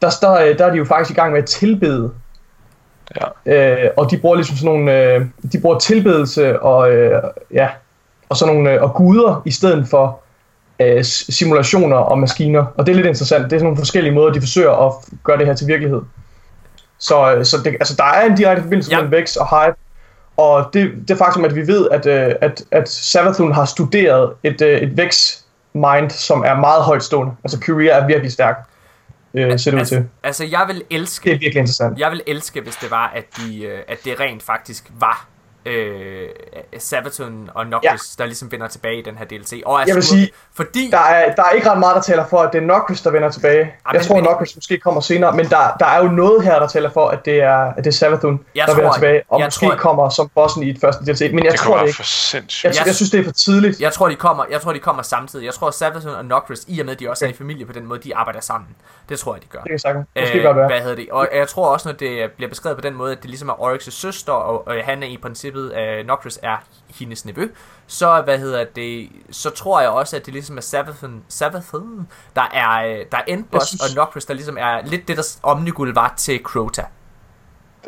Der, 0.01 0.09
der, 0.21 0.53
der 0.57 0.65
er 0.65 0.71
de 0.71 0.77
jo 0.77 0.85
faktisk 0.85 1.11
i 1.11 1.21
gang 1.21 1.31
med 1.31 1.41
at 1.41 1.45
tilbede 1.47 2.11
Ja. 3.45 3.83
Øh, 3.85 3.89
og 3.97 4.11
de 4.11 4.17
bruger 4.17 4.35
ligesom 4.35 4.57
sådan 4.57 4.73
nogle, 4.73 5.03
øh, 5.03 5.25
de 5.51 5.59
bruger 5.59 5.79
tilbedelse 5.79 6.59
og, 6.61 6.91
øh, 6.91 7.23
ja, 7.53 7.69
og 8.29 8.37
sådan 8.37 8.55
nogle, 8.55 8.71
øh, 8.71 8.83
og 8.83 8.93
guder 8.93 9.41
i 9.45 9.51
stedet 9.51 9.87
for 9.87 10.19
øh, 10.79 11.03
simulationer 11.03 11.97
og 11.97 12.19
maskiner. 12.19 12.65
Og 12.77 12.85
det 12.85 12.91
er 12.91 12.95
lidt 12.95 13.07
interessant. 13.07 13.43
Det 13.43 13.53
er 13.53 13.57
sådan 13.57 13.63
nogle 13.63 13.77
forskellige 13.77 14.13
måder, 14.13 14.33
de 14.33 14.39
forsøger 14.39 14.87
at 14.87 14.93
gøre 15.23 15.37
det 15.37 15.45
her 15.45 15.53
til 15.53 15.67
virkelighed. 15.67 16.01
Så, 16.97 17.35
øh, 17.35 17.45
så 17.45 17.57
det, 17.63 17.67
altså, 17.67 17.95
der 17.97 18.03
er 18.03 18.25
en 18.25 18.35
direkte 18.35 18.63
forbindelse 18.63 18.91
Ja. 18.91 18.97
mellem 18.97 19.11
Vex 19.11 19.35
og 19.35 19.49
Hive. 19.49 19.75
Og 20.37 20.69
det, 20.73 20.91
det 21.07 21.17
faktum, 21.17 21.45
at 21.45 21.55
vi 21.55 21.67
ved, 21.67 21.89
at, 21.89 22.05
øh, 22.05 22.35
at, 22.41 22.63
at 22.71 22.89
Savathun 22.89 23.51
har 23.53 23.65
studeret 23.65 24.33
et, 24.43 24.61
øh, 24.61 24.81
et 24.81 24.97
Vex-mind, 24.97 26.09
som 26.09 26.41
er 26.45 26.55
meget 26.55 26.83
højtstående. 26.83 27.33
Altså 27.43 27.59
Kyria 27.59 27.91
er 27.91 28.07
virkelig 28.07 28.31
stærk, 28.31 28.55
øh, 29.33 29.59
ser 29.59 29.71
det 29.71 29.75
ud 29.75 29.79
Altså, 29.79 29.95
til. 29.95 30.05
altså 30.23 30.43
jeg 30.45 30.63
vil 30.67 30.75
Det 30.75 30.85
elske, 30.89 31.29
er 31.29 31.33
virkelig 31.33 31.55
interessant. 31.59 31.99
jeg 31.99 32.11
vil 32.11 32.21
elske, 32.27 32.61
hvis 32.61 32.75
det 32.75 32.91
var, 32.91 33.11
at, 33.15 33.23
de, 33.37 33.63
øh, 33.63 33.79
at 33.87 33.97
det 34.05 34.19
rent 34.19 34.43
faktisk 34.43 34.91
var 34.99 35.27
øh, 35.65 36.29
Sabaton 36.77 37.49
og 37.53 37.67
Noctis, 37.67 37.89
ja. 37.89 38.23
der 38.23 38.25
ligesom 38.25 38.51
vender 38.51 38.67
tilbage 38.67 38.97
i 38.99 39.01
den 39.01 39.17
her 39.17 39.25
DLC. 39.25 39.61
Og 39.65 39.81
er 39.81 39.83
Jeg 39.87 39.95
vil 39.95 40.03
sige, 40.03 40.31
fordi... 40.55 40.89
Der 40.91 40.97
er, 40.99 41.35
der 41.35 41.43
er 41.43 41.49
ikke 41.49 41.69
ret 41.69 41.79
meget, 41.79 41.95
der 41.95 42.01
taler 42.01 42.25
for, 42.27 42.37
at 42.39 42.53
det 42.53 42.61
er 42.63 42.65
Nocris, 42.65 43.01
der 43.01 43.09
vender 43.11 43.29
tilbage. 43.31 43.63
men- 43.63 43.95
jeg 43.95 44.01
tror, 44.05 44.15
men- 44.15 44.23
Nocris 44.23 44.55
måske 44.55 44.77
kommer 44.79 45.01
senere, 45.01 45.35
men 45.35 45.45
der, 45.49 45.75
der 45.79 45.85
er 45.85 46.03
jo 46.03 46.09
noget 46.09 46.43
her, 46.43 46.59
der 46.59 46.67
taler 46.67 46.89
for, 46.89 47.07
at 47.07 47.25
det 47.25 47.41
er, 47.41 47.57
at 47.57 47.77
det 47.77 47.87
er 47.87 47.91
Savathun, 47.91 48.39
Jeg 48.55 48.67
der 48.67 48.73
tror- 48.73 48.81
vender 48.81 48.93
tilbage, 48.93 49.21
og 49.29 49.39
jeg 49.39 49.47
måske 49.47 49.65
tror- 49.65 49.75
kommer 49.75 50.09
som 50.09 50.29
bossen 50.35 50.63
i 50.63 50.69
et 50.69 50.77
første 50.81 51.05
DLC. 51.05 51.29
Men 51.33 51.43
jeg 51.43 51.51
Det 51.51 51.59
tror 51.59 51.77
det 51.77 51.85
ikke. 51.87 51.95
for 51.95 52.03
sindssygt. 52.03 52.63
Jeg, 52.63 52.75
Jeg- 52.79 52.85
jeg 52.87 52.95
synes, 52.95 53.09
det 53.11 53.19
er 53.19 53.23
for 53.23 53.31
tidligt. 53.31 53.79
Jeg 53.81 53.93
tror, 53.93 54.09
de 54.09 54.15
kommer, 54.15 54.45
jeg 54.51 54.61
tror, 54.61 54.73
de 54.73 54.79
kommer 54.79 55.01
samtidig. 55.03 55.45
Jeg 55.45 55.53
tror, 55.53 55.67
at 55.67 55.73
Sabaton 55.73 56.11
og 56.15 56.25
Noctis, 56.25 56.65
i 56.67 56.79
og 56.79 56.85
med, 56.85 56.93
at 56.93 56.99
de 56.99 57.09
også 57.09 57.25
er 57.25 57.29
i 57.29 57.33
familie 57.33 57.65
på 57.65 57.73
den 57.73 57.85
måde, 57.85 57.99
de 58.03 58.15
arbejder 58.15 58.39
sammen. 58.41 58.69
Det 59.09 59.19
tror 59.19 59.33
jeg, 59.35 59.41
de 59.43 59.47
gør. 59.47 59.59
Det 59.59 59.69
kan 59.69 59.79
sagtens. 59.79 60.07
Måske 60.19 60.37
Øh, 60.37 60.43
godt 60.43 60.57
være. 60.57 60.67
hvad 60.67 60.79
hedder 60.79 60.95
det? 60.95 61.07
Og 61.11 61.27
jeg 61.35 61.47
tror 61.47 61.67
også, 61.67 61.87
når 61.89 61.93
det 61.95 62.31
bliver 62.37 62.49
beskrevet 62.49 62.77
på 62.77 62.81
den 62.81 62.93
måde, 62.95 63.11
at 63.11 63.21
det 63.21 63.29
ligesom 63.29 63.49
er 63.49 63.53
Oryx' 63.53 63.89
søster, 63.91 64.33
og, 64.33 64.67
og 64.67 64.73
han 64.83 65.03
er 65.03 65.07
i 65.07 65.17
princippet, 65.21 65.52
uh, 65.61 66.07
Noctis 66.07 66.39
er 66.41 66.57
hendes 66.87 67.25
nevø, 67.25 67.47
så, 67.87 68.21
hvad 68.21 68.39
hedder 68.39 68.63
det, 68.75 69.09
så 69.31 69.49
tror 69.49 69.81
jeg 69.81 69.89
også, 69.89 70.15
at 70.15 70.25
det 70.25 70.33
ligesom 70.33 70.57
er 70.57 70.61
Sabathon, 70.61 71.23
Sabathon 71.27 72.07
der 72.35 72.41
er, 72.41 72.85
øh, 72.85 73.05
der 73.11 73.17
er 73.17 73.23
Endboss 73.27 73.73
og 73.73 73.95
Noctis, 73.95 74.25
der 74.25 74.33
ligesom 74.33 74.57
er 74.57 74.81
lidt 74.85 75.07
det, 75.07 75.17
der 75.17 75.37
Omnigul 75.43 75.93
var 75.93 76.13
til 76.17 76.39
Crota. 76.43 76.85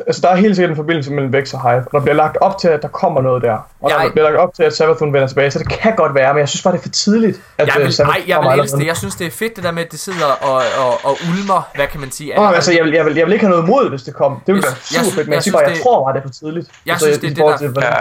Altså, 0.06 0.20
der 0.22 0.28
er 0.28 0.36
helt 0.36 0.56
sikkert 0.56 0.70
en 0.70 0.76
forbindelse 0.76 1.12
mellem 1.12 1.32
Vex 1.32 1.54
og 1.54 1.62
Hive, 1.70 1.80
og 1.80 1.92
der 1.92 2.00
bliver 2.00 2.14
lagt 2.14 2.36
op 2.36 2.58
til, 2.58 2.68
at 2.68 2.82
der 2.82 2.88
kommer 2.88 3.20
noget 3.20 3.42
der. 3.42 3.52
Og 3.80 3.90
Jeg- 3.90 3.98
der 4.04 4.10
bliver 4.12 4.24
lagt 4.24 4.36
op 4.36 4.54
til, 4.54 4.62
at 4.62 4.76
Savathun 4.76 5.12
vender 5.12 5.28
tilbage, 5.28 5.50
så 5.50 5.58
det 5.58 5.68
kan 5.68 5.96
godt 5.96 6.14
være, 6.14 6.34
men 6.34 6.40
jeg 6.40 6.48
synes 6.48 6.62
bare, 6.62 6.72
det 6.72 6.78
er 6.78 6.82
for 6.82 6.88
tidligt, 6.88 7.40
at 7.58 7.66
Jeg 7.66 7.76
øh, 7.78 7.84
vil, 7.84 7.92
Savathun 7.92 8.16
ej, 8.20 8.24
jeg 8.28 8.40
vil 8.40 8.60
elske 8.60 8.76
det. 8.78 8.86
Jeg 8.86 8.96
synes, 8.96 9.14
det 9.14 9.26
er 9.26 9.30
fedt, 9.30 9.56
det 9.56 9.64
der 9.64 9.70
med, 9.70 9.84
at 9.84 9.92
det 9.92 10.00
sidder 10.00 10.26
og, 10.26 10.62
og, 10.78 11.04
og 11.04 11.16
ulmer, 11.30 11.62
hvad 11.74 11.86
kan 11.86 12.00
man 12.00 12.10
sige. 12.10 12.38
Åh, 12.40 12.48
altså, 12.50 12.72
jeg 12.72 12.84
vil, 12.84 12.92
jeg, 12.92 13.04
vil, 13.04 13.14
jeg 13.14 13.26
vil 13.26 13.32
ikke 13.32 13.44
have 13.46 13.50
noget 13.50 13.64
imod, 13.68 13.88
hvis 13.88 14.02
det 14.02 14.14
kom. 14.14 14.42
Det 14.46 14.54
ville 14.54 14.62
være 14.62 14.72
super 14.76 15.02
synes- 15.02 15.14
fedt, 15.14 15.26
men 15.26 15.34
jeg 15.34 15.42
synes, 15.42 15.54
bare, 15.54 15.62
jeg 15.64 15.74
det- 15.74 15.82
tror 15.82 16.04
bare, 16.04 16.12
det 16.14 16.18
er 16.18 16.22
for 16.28 16.32
tidligt. 16.34 16.70
Jeg 16.86 16.92
Altså, 16.92 17.06
synes, 17.06 17.18
det 17.18 17.30
er 17.30 17.34
det, 17.34 17.44
der- 17.44 17.56
til, 17.56 17.68
hvordan, 17.68 17.92
Ja, 17.92 17.98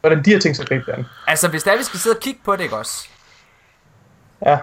hvordan 0.00 0.24
de 0.24 0.32
har 0.32 0.38
tænkt 0.40 0.56
sig 0.56 0.62
at 0.62 0.68
gribe 0.68 0.84
det 0.86 0.92
an. 0.92 1.06
Altså, 1.26 1.48
hvis 1.48 1.62
der 1.62 1.76
vi 1.76 1.82
skal 1.82 2.00
sidde 2.00 2.16
og 2.16 2.20
kigge 2.20 2.40
på 2.44 2.56
det, 2.56 2.60
ikke 2.62 2.76
også? 2.76 3.08
Ja. 4.46 4.58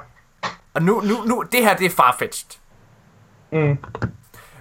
Og 0.73 0.81
nu, 0.81 1.01
nu, 1.05 1.15
nu, 1.25 1.43
det 1.51 1.59
her, 1.63 1.75
det 1.75 1.85
er 1.85 1.89
farfetched. 1.95 2.49
Mm. 3.51 3.77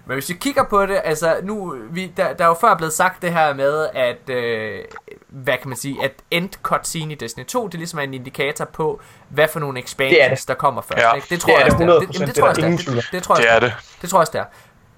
Men 0.06 0.14
hvis 0.14 0.28
vi 0.28 0.34
kigger 0.34 0.64
på 0.64 0.86
det, 0.86 1.00
altså 1.04 1.36
nu, 1.42 1.76
vi, 1.90 2.12
der, 2.16 2.32
der 2.32 2.44
er 2.44 2.48
jo 2.48 2.54
før 2.60 2.74
blevet 2.74 2.92
sagt 2.92 3.22
det 3.22 3.32
her 3.32 3.54
med, 3.54 3.88
at, 3.94 4.30
øh, 4.30 4.84
hvad 5.28 5.58
kan 5.58 5.68
man 5.68 5.76
sige, 5.76 6.04
at 6.04 6.12
end 6.30 6.48
cutscene 6.62 7.12
i 7.12 7.16
Destiny 7.16 7.44
2, 7.44 7.68
det 7.68 7.74
ligesom 7.80 7.98
er 7.98 8.02
en 8.02 8.14
indikator 8.14 8.64
på, 8.64 9.00
hvad 9.28 9.48
for 9.48 9.60
nogle 9.60 9.78
expansions, 9.78 10.30
Det 10.30 10.38
det. 10.40 10.48
der 10.48 10.54
kommer 10.54 10.82
først. 10.82 11.02
Ja. 11.02 11.12
Ikke? 11.12 11.26
Det 11.30 11.40
tror 11.40 11.52
Det 11.56 11.64
jeg 11.64 11.78
det 11.78 11.90
også, 11.90 12.06
det. 12.06 12.06
100%, 12.08 12.12
jamen, 12.12 12.28
det 12.28 12.34
det 12.34 12.34
tror 12.36 12.46
jeg 12.46 12.72
også, 12.74 12.86
det, 12.86 12.96
det, 12.96 13.08
det 13.12 13.22
tror 13.22 13.36
jeg 13.36 13.42
det 13.44 13.50
er 13.52 13.60
det 13.60 13.68
det. 13.90 13.98
Det 14.02 14.10
tror 14.10 14.18
jeg 14.18 14.20
også, 14.20 14.32
det 14.32 14.40
er. 14.40 14.44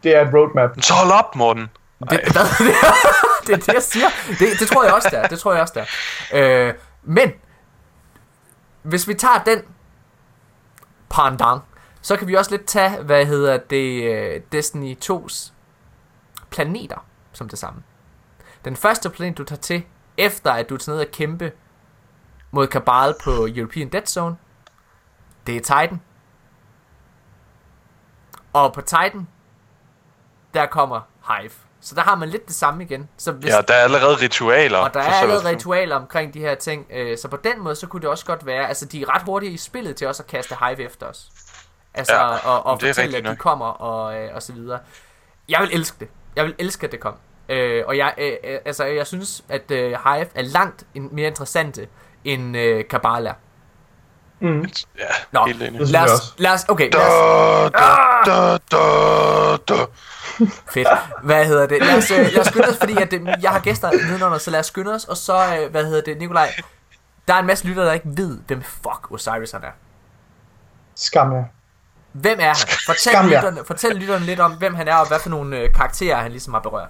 Det 0.03 0.17
er 0.17 0.21
et 0.29 0.35
roadmap. 0.35 0.71
Så 0.81 0.95
hold 0.95 1.11
op, 1.13 1.37
Morten. 1.37 1.69
Det, 2.01 2.11
det, 2.11 2.35
det 3.47 3.53
er 3.53 3.57
det, 3.57 3.69
jeg 3.69 3.83
siger. 3.83 4.07
Det, 4.39 4.61
det 4.61 4.69
tror 4.69 4.85
jeg 4.85 4.95
også, 4.95 5.09
der. 5.11 5.27
Det 5.27 5.39
tror 5.39 5.53
jeg 5.53 5.63
også, 5.63 5.75
der. 5.75 5.85
Øh, 6.69 6.75
men, 7.03 7.33
hvis 8.83 9.09
vi 9.09 9.15
tager 9.15 9.43
den 9.47 9.63
pendant, 11.11 11.63
så 12.09 12.17
kan 12.17 12.29
vi 12.29 12.35
også 12.35 12.51
lidt 12.51 12.65
tage, 12.67 13.03
hvad 13.03 13.27
hedder 13.27 13.57
det, 13.57 14.03
øh, 14.03 14.41
Destiny 14.53 14.97
2's 15.05 15.53
planeter 16.51 17.07
som 17.33 17.49
det 17.49 17.59
samme. 17.59 17.83
Den 18.65 18.77
første 18.77 19.11
planet, 19.11 19.39
du 19.39 19.45
tager 19.45 19.61
til, 19.61 19.85
efter 20.17 20.53
at 20.53 20.69
du 20.69 20.75
er 20.75 20.85
ned 20.87 21.01
og 21.01 21.07
kæmpe 21.13 21.53
mod 22.51 22.67
Kabal 22.67 23.15
på 23.25 23.31
European 23.31 23.89
Dead 23.89 24.07
Zone, 24.07 24.37
det 25.47 25.57
er 25.57 25.61
Titan. 25.61 26.01
Og 28.53 28.73
på 28.73 28.81
Titan, 28.81 29.29
der 30.55 30.67
kommer 30.67 31.01
Hive. 31.29 31.51
Så 31.81 31.95
der 31.95 32.03
har 32.03 32.15
man 32.15 32.29
lidt 32.29 32.47
det 32.47 32.55
samme 32.55 32.85
igen. 32.85 33.09
Så 33.17 33.33
hvis, 33.33 33.51
Ja, 33.51 33.61
der 33.61 33.75
er 33.75 33.83
allerede 33.83 34.17
ritualer. 34.17 34.79
og 34.79 34.95
der 34.95 35.01
er 35.01 35.13
allerede 35.13 35.49
ritualer 35.49 35.97
omkring 35.97 36.35
de 36.35 36.41
her 36.41 36.55
ting. 36.55 36.87
Øh, 36.91 37.19
så 37.19 37.29
på 37.29 37.37
den 37.37 37.61
måde, 37.61 37.75
så 37.75 37.87
kunne 37.87 38.03
det 38.03 38.11
også 38.11 38.27
godt 38.27 38.47
være, 38.47 38.69
altså 38.69 38.87
de 38.87 39.03
er 39.03 39.15
ret 39.15 39.23
hurtige 39.23 39.53
i 39.53 39.57
spillet 39.57 39.97
til 39.97 40.07
også 40.07 40.23
at 40.23 40.27
kaste 40.27 40.57
Hive 40.65 40.83
efter 40.83 41.07
os. 41.07 41.31
Altså, 41.95 42.15
Ja, 42.15 42.25
og, 42.49 42.67
og 42.67 42.81
det 42.81 42.89
fortælle, 42.89 43.17
at 43.17 43.25
de 43.25 43.29
nok. 43.29 43.39
kommer 43.39 43.67
og, 43.67 44.17
øh, 44.21 44.31
og 44.35 44.43
så 44.43 44.53
videre. 44.53 44.79
Jeg 45.49 45.61
vil 45.61 45.69
elske 45.73 45.97
det. 46.01 46.09
Jeg 46.37 46.45
vil 46.45 46.55
elske, 46.59 46.87
at 46.87 46.93
det 46.93 47.01
kom. 47.01 47.15
Øh, 47.49 47.85
og 47.87 47.97
jeg, 47.97 48.15
øh, 48.19 48.33
øh, 48.45 48.59
altså, 48.65 48.85
jeg 48.85 49.07
synes, 49.07 49.45
at 49.49 49.71
øh, 49.71 49.91
Hive 49.91 50.27
er 50.35 50.43
langt 50.43 50.85
mere 50.95 51.27
interessante 51.29 51.89
end 52.25 52.57
øh, 52.57 52.85
Kabal 52.91 53.27
er. 53.27 53.33
Mm. 54.41 54.61
Ja, 54.99 55.05
Nå, 55.33 55.47
helt 55.47 55.63
enig. 55.63 55.81
Lad 55.81 56.03
os, 56.03 56.35
lad 56.39 56.51
os, 56.53 56.65
okay, 56.69 56.91
Da, 56.93 56.99
lad 56.99 57.07
os, 57.07 57.73
da, 57.73 58.31
da, 58.31 58.57
da, 58.57 59.57
da. 59.75 59.85
Fedt. 60.71 60.89
Hvad 61.23 61.47
hedder 61.47 61.67
det? 61.67 61.79
Lad 61.87 61.97
os, 61.97 62.11
øh, 62.11 62.19
lad 62.19 62.39
os 62.41 62.47
skynde 62.47 62.69
os, 62.69 62.77
fordi 62.77 62.97
at, 63.03 63.13
øh, 63.13 63.27
jeg 63.43 63.51
har 63.51 63.61
gæster 63.61 63.91
nedenunder, 63.91 64.39
så 64.39 64.51
lad 64.51 64.61
os 64.61 64.67
skynde 64.67 64.95
os. 64.95 65.05
Og 65.05 65.17
så, 65.17 65.57
øh, 65.61 65.71
hvad 65.71 65.85
hedder 65.85 66.01
det, 66.03 66.19
Nikolaj, 66.19 66.55
Der 67.29 67.35
er 67.35 67.39
en 67.39 67.47
masse 67.47 67.67
lyttere, 67.67 67.87
der 67.87 67.93
ikke 67.93 68.07
ved, 68.17 68.39
hvem 68.47 68.63
fuck 68.63 69.11
Osiris 69.11 69.51
han 69.53 69.63
er. 69.65 69.71
Skam 70.95 71.33
jer. 71.33 71.45
Hvem 72.13 72.39
er 72.41 72.45
han? 72.45 72.57
Fortæl 72.87 73.25
lytterne, 73.25 73.61
fortæl 73.67 73.97
lytterne 73.97 74.25
lidt 74.25 74.41
om, 74.41 74.53
hvem 74.53 74.75
han 74.75 74.89
er, 74.89 74.95
og 74.95 75.09
hvad 75.09 75.19
for 75.19 75.31
nogle 75.31 75.59
øh, 75.59 75.75
karakterer 75.75 76.17
han 76.17 76.31
ligesom 76.31 76.55
har 76.55 76.61
berørt. 76.61 76.89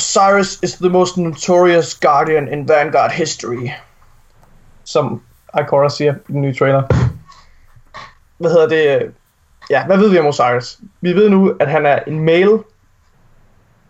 Cyrus 0.00 0.58
is 0.62 0.72
the 0.72 0.88
most 0.88 1.16
notorious 1.16 1.94
guardian 1.94 2.48
in 2.48 2.68
Vanguard 2.68 3.10
history. 3.10 3.68
Som 4.84 5.22
Ikora 5.60 5.88
siger 5.88 6.14
i 6.28 6.32
den 6.32 6.40
nye 6.40 6.54
trailer. 6.54 6.82
Hvad 8.38 8.50
hedder 8.50 8.68
det? 8.68 9.14
Ja, 9.70 9.86
hvad 9.86 9.98
ved 9.98 10.10
vi 10.10 10.18
om 10.18 10.26
Osiris? 10.26 10.78
Vi 11.00 11.12
ved 11.12 11.28
nu, 11.28 11.56
at 11.60 11.70
han 11.70 11.86
er 11.86 11.98
en 12.06 12.20
male, 12.20 12.62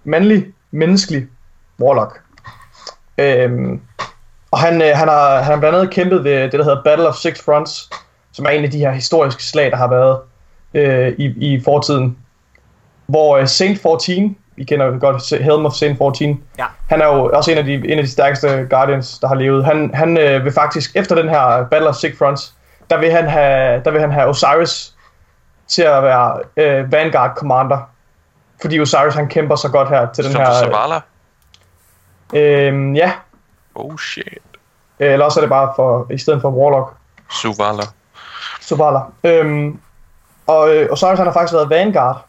mandlig, 0.05 0.47
menneskelig 0.71 1.27
warlock. 1.81 2.21
Øhm, 3.19 3.81
og 4.51 4.59
han, 4.59 4.83
øh, 4.83 4.97
han, 4.97 5.09
har, 5.09 5.37
han 5.37 5.53
har 5.53 5.61
blandt 5.61 5.79
andet 5.79 5.91
kæmpet 5.91 6.25
ved 6.25 6.43
det, 6.43 6.53
der 6.53 6.65
hedder 6.65 6.83
Battle 6.83 7.09
of 7.09 7.15
Six 7.15 7.45
Fronts, 7.45 7.91
som 8.33 8.47
er 8.47 8.51
en 8.51 8.65
af 8.65 8.71
de 8.71 8.79
her 8.79 8.93
historiske 8.93 9.45
slag, 9.45 9.71
der 9.71 9.77
har 9.77 9.89
været 9.89 10.21
øh, 10.77 11.13
i, 11.19 11.25
i 11.55 11.61
fortiden. 11.65 12.17
Hvor 13.07 13.37
øh, 13.37 13.49
Saint 13.49 13.79
14, 13.83 14.37
vi 14.57 14.65
kender 14.65 14.87
jo 14.87 14.97
godt 15.01 15.43
Helm 15.43 15.67
of 15.67 15.73
Saint 15.73 15.99
14, 15.99 16.43
Ja. 16.59 16.65
han 16.89 17.01
er 17.03 17.07
jo 17.07 17.31
også 17.33 17.51
en 17.53 17.59
af 17.59 17.65
de, 17.65 17.75
en 17.75 17.99
af 17.99 18.05
de 18.05 18.11
stærkeste 18.11 18.67
Guardians, 18.71 19.19
der 19.19 19.29
har 19.29 19.35
levet. 19.35 19.65
Han, 19.65 19.91
han 19.95 20.19
øh, 20.19 20.45
vil 20.45 20.53
faktisk, 20.53 20.97
efter 20.97 21.15
den 21.15 21.29
her 21.29 21.67
Battle 21.71 21.89
of 21.89 21.95
Six 21.95 22.19
Fronts, 22.19 22.55
der 22.91 22.99
vil 22.99 23.11
han 23.11 23.29
have, 23.29 23.83
der 23.85 23.91
vil 23.91 24.01
han 24.01 24.11
have 24.13 24.29
Osiris 24.29 24.95
til 25.69 25.83
at 25.83 26.03
være 26.03 26.41
øh, 26.57 26.93
Vanguard 26.93 27.35
Commander. 27.37 27.79
Fordi 28.61 28.81
Osiris 28.81 29.15
han 29.15 29.29
kæmper 29.29 29.57
så 29.57 29.69
godt 29.69 29.89
her 29.89 30.07
til 30.13 30.25
den 30.25 30.33
Som 30.33 30.41
her... 30.41 30.47
for 30.49 30.55
Zavala. 30.59 31.01
Øh, 32.35 32.97
ja, 32.97 33.13
Oh 33.75 33.97
shit. 33.99 34.29
øh, 35.01 35.13
eller 35.13 35.25
også 35.25 35.41
er 35.41 35.43
det 35.43 35.51
bare 35.51 35.73
for, 35.77 36.07
i 36.11 36.19
stedet 36.19 36.41
for 36.41 36.51
Warlock. 36.51 36.93
Suvala. 37.31 37.83
Sovala. 38.61 39.01
Øhm, 39.25 39.81
og 40.47 40.75
øh, 40.75 40.89
Osiris 40.91 41.19
han 41.19 41.27
har 41.27 41.33
faktisk 41.33 41.53
været 41.53 41.71
Vanguard. 41.71 42.27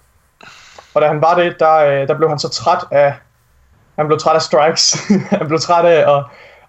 Og 0.93 1.01
da 1.01 1.07
han 1.07 1.21
var 1.21 1.35
det, 1.35 1.55
der, 1.59 1.75
øh, 1.75 2.07
der 2.07 2.17
blev 2.17 2.29
han 2.29 2.39
så 2.39 2.49
træt 2.49 2.85
af... 2.91 3.13
Han 3.95 4.07
blev 4.07 4.19
træt 4.19 4.35
af 4.35 4.41
strikes. 4.41 4.95
han 5.39 5.47
blev 5.47 5.59
træt 5.59 5.85
af 5.85 6.17
at, 6.17 6.23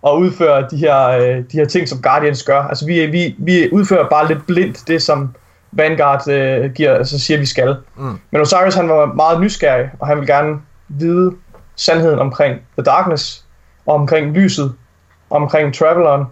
at 0.06 0.16
udføre 0.16 0.66
de 0.70 0.76
her, 0.76 1.08
øh, 1.08 1.36
de 1.52 1.56
her 1.58 1.64
ting, 1.64 1.88
som 1.88 2.02
Guardians 2.02 2.42
gør. 2.42 2.62
Altså 2.62 2.86
vi, 2.86 3.06
vi, 3.06 3.34
vi 3.38 3.72
udfører 3.72 4.08
bare 4.08 4.28
lidt 4.28 4.46
blindt 4.46 4.88
det, 4.88 5.02
som 5.02 5.34
Vanguard 5.72 6.28
øh, 6.28 6.72
giver, 6.72 6.94
altså 6.94 7.18
siger, 7.18 7.38
vi 7.38 7.46
skal. 7.46 7.76
Mm. 7.96 8.20
Men 8.30 8.40
Osiris 8.40 8.74
han 8.74 8.88
var 8.88 9.06
meget 9.06 9.40
nysgerrig, 9.40 9.90
og 9.98 10.06
han 10.06 10.18
vil 10.18 10.26
gerne 10.26 10.60
vide 10.88 11.32
sandheden 11.76 12.18
omkring 12.18 12.60
The 12.78 12.84
Darkness, 12.84 13.44
og 13.86 13.94
omkring 13.94 14.32
lyset, 14.32 14.74
og 15.30 15.36
omkring 15.36 15.74
Traveleren. 15.74 16.24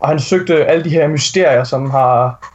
Og 0.00 0.08
han 0.08 0.20
søgte 0.20 0.66
alle 0.66 0.84
de 0.84 0.90
her 0.90 1.08
mysterier, 1.08 1.64
som 1.64 1.90
har 1.90 2.48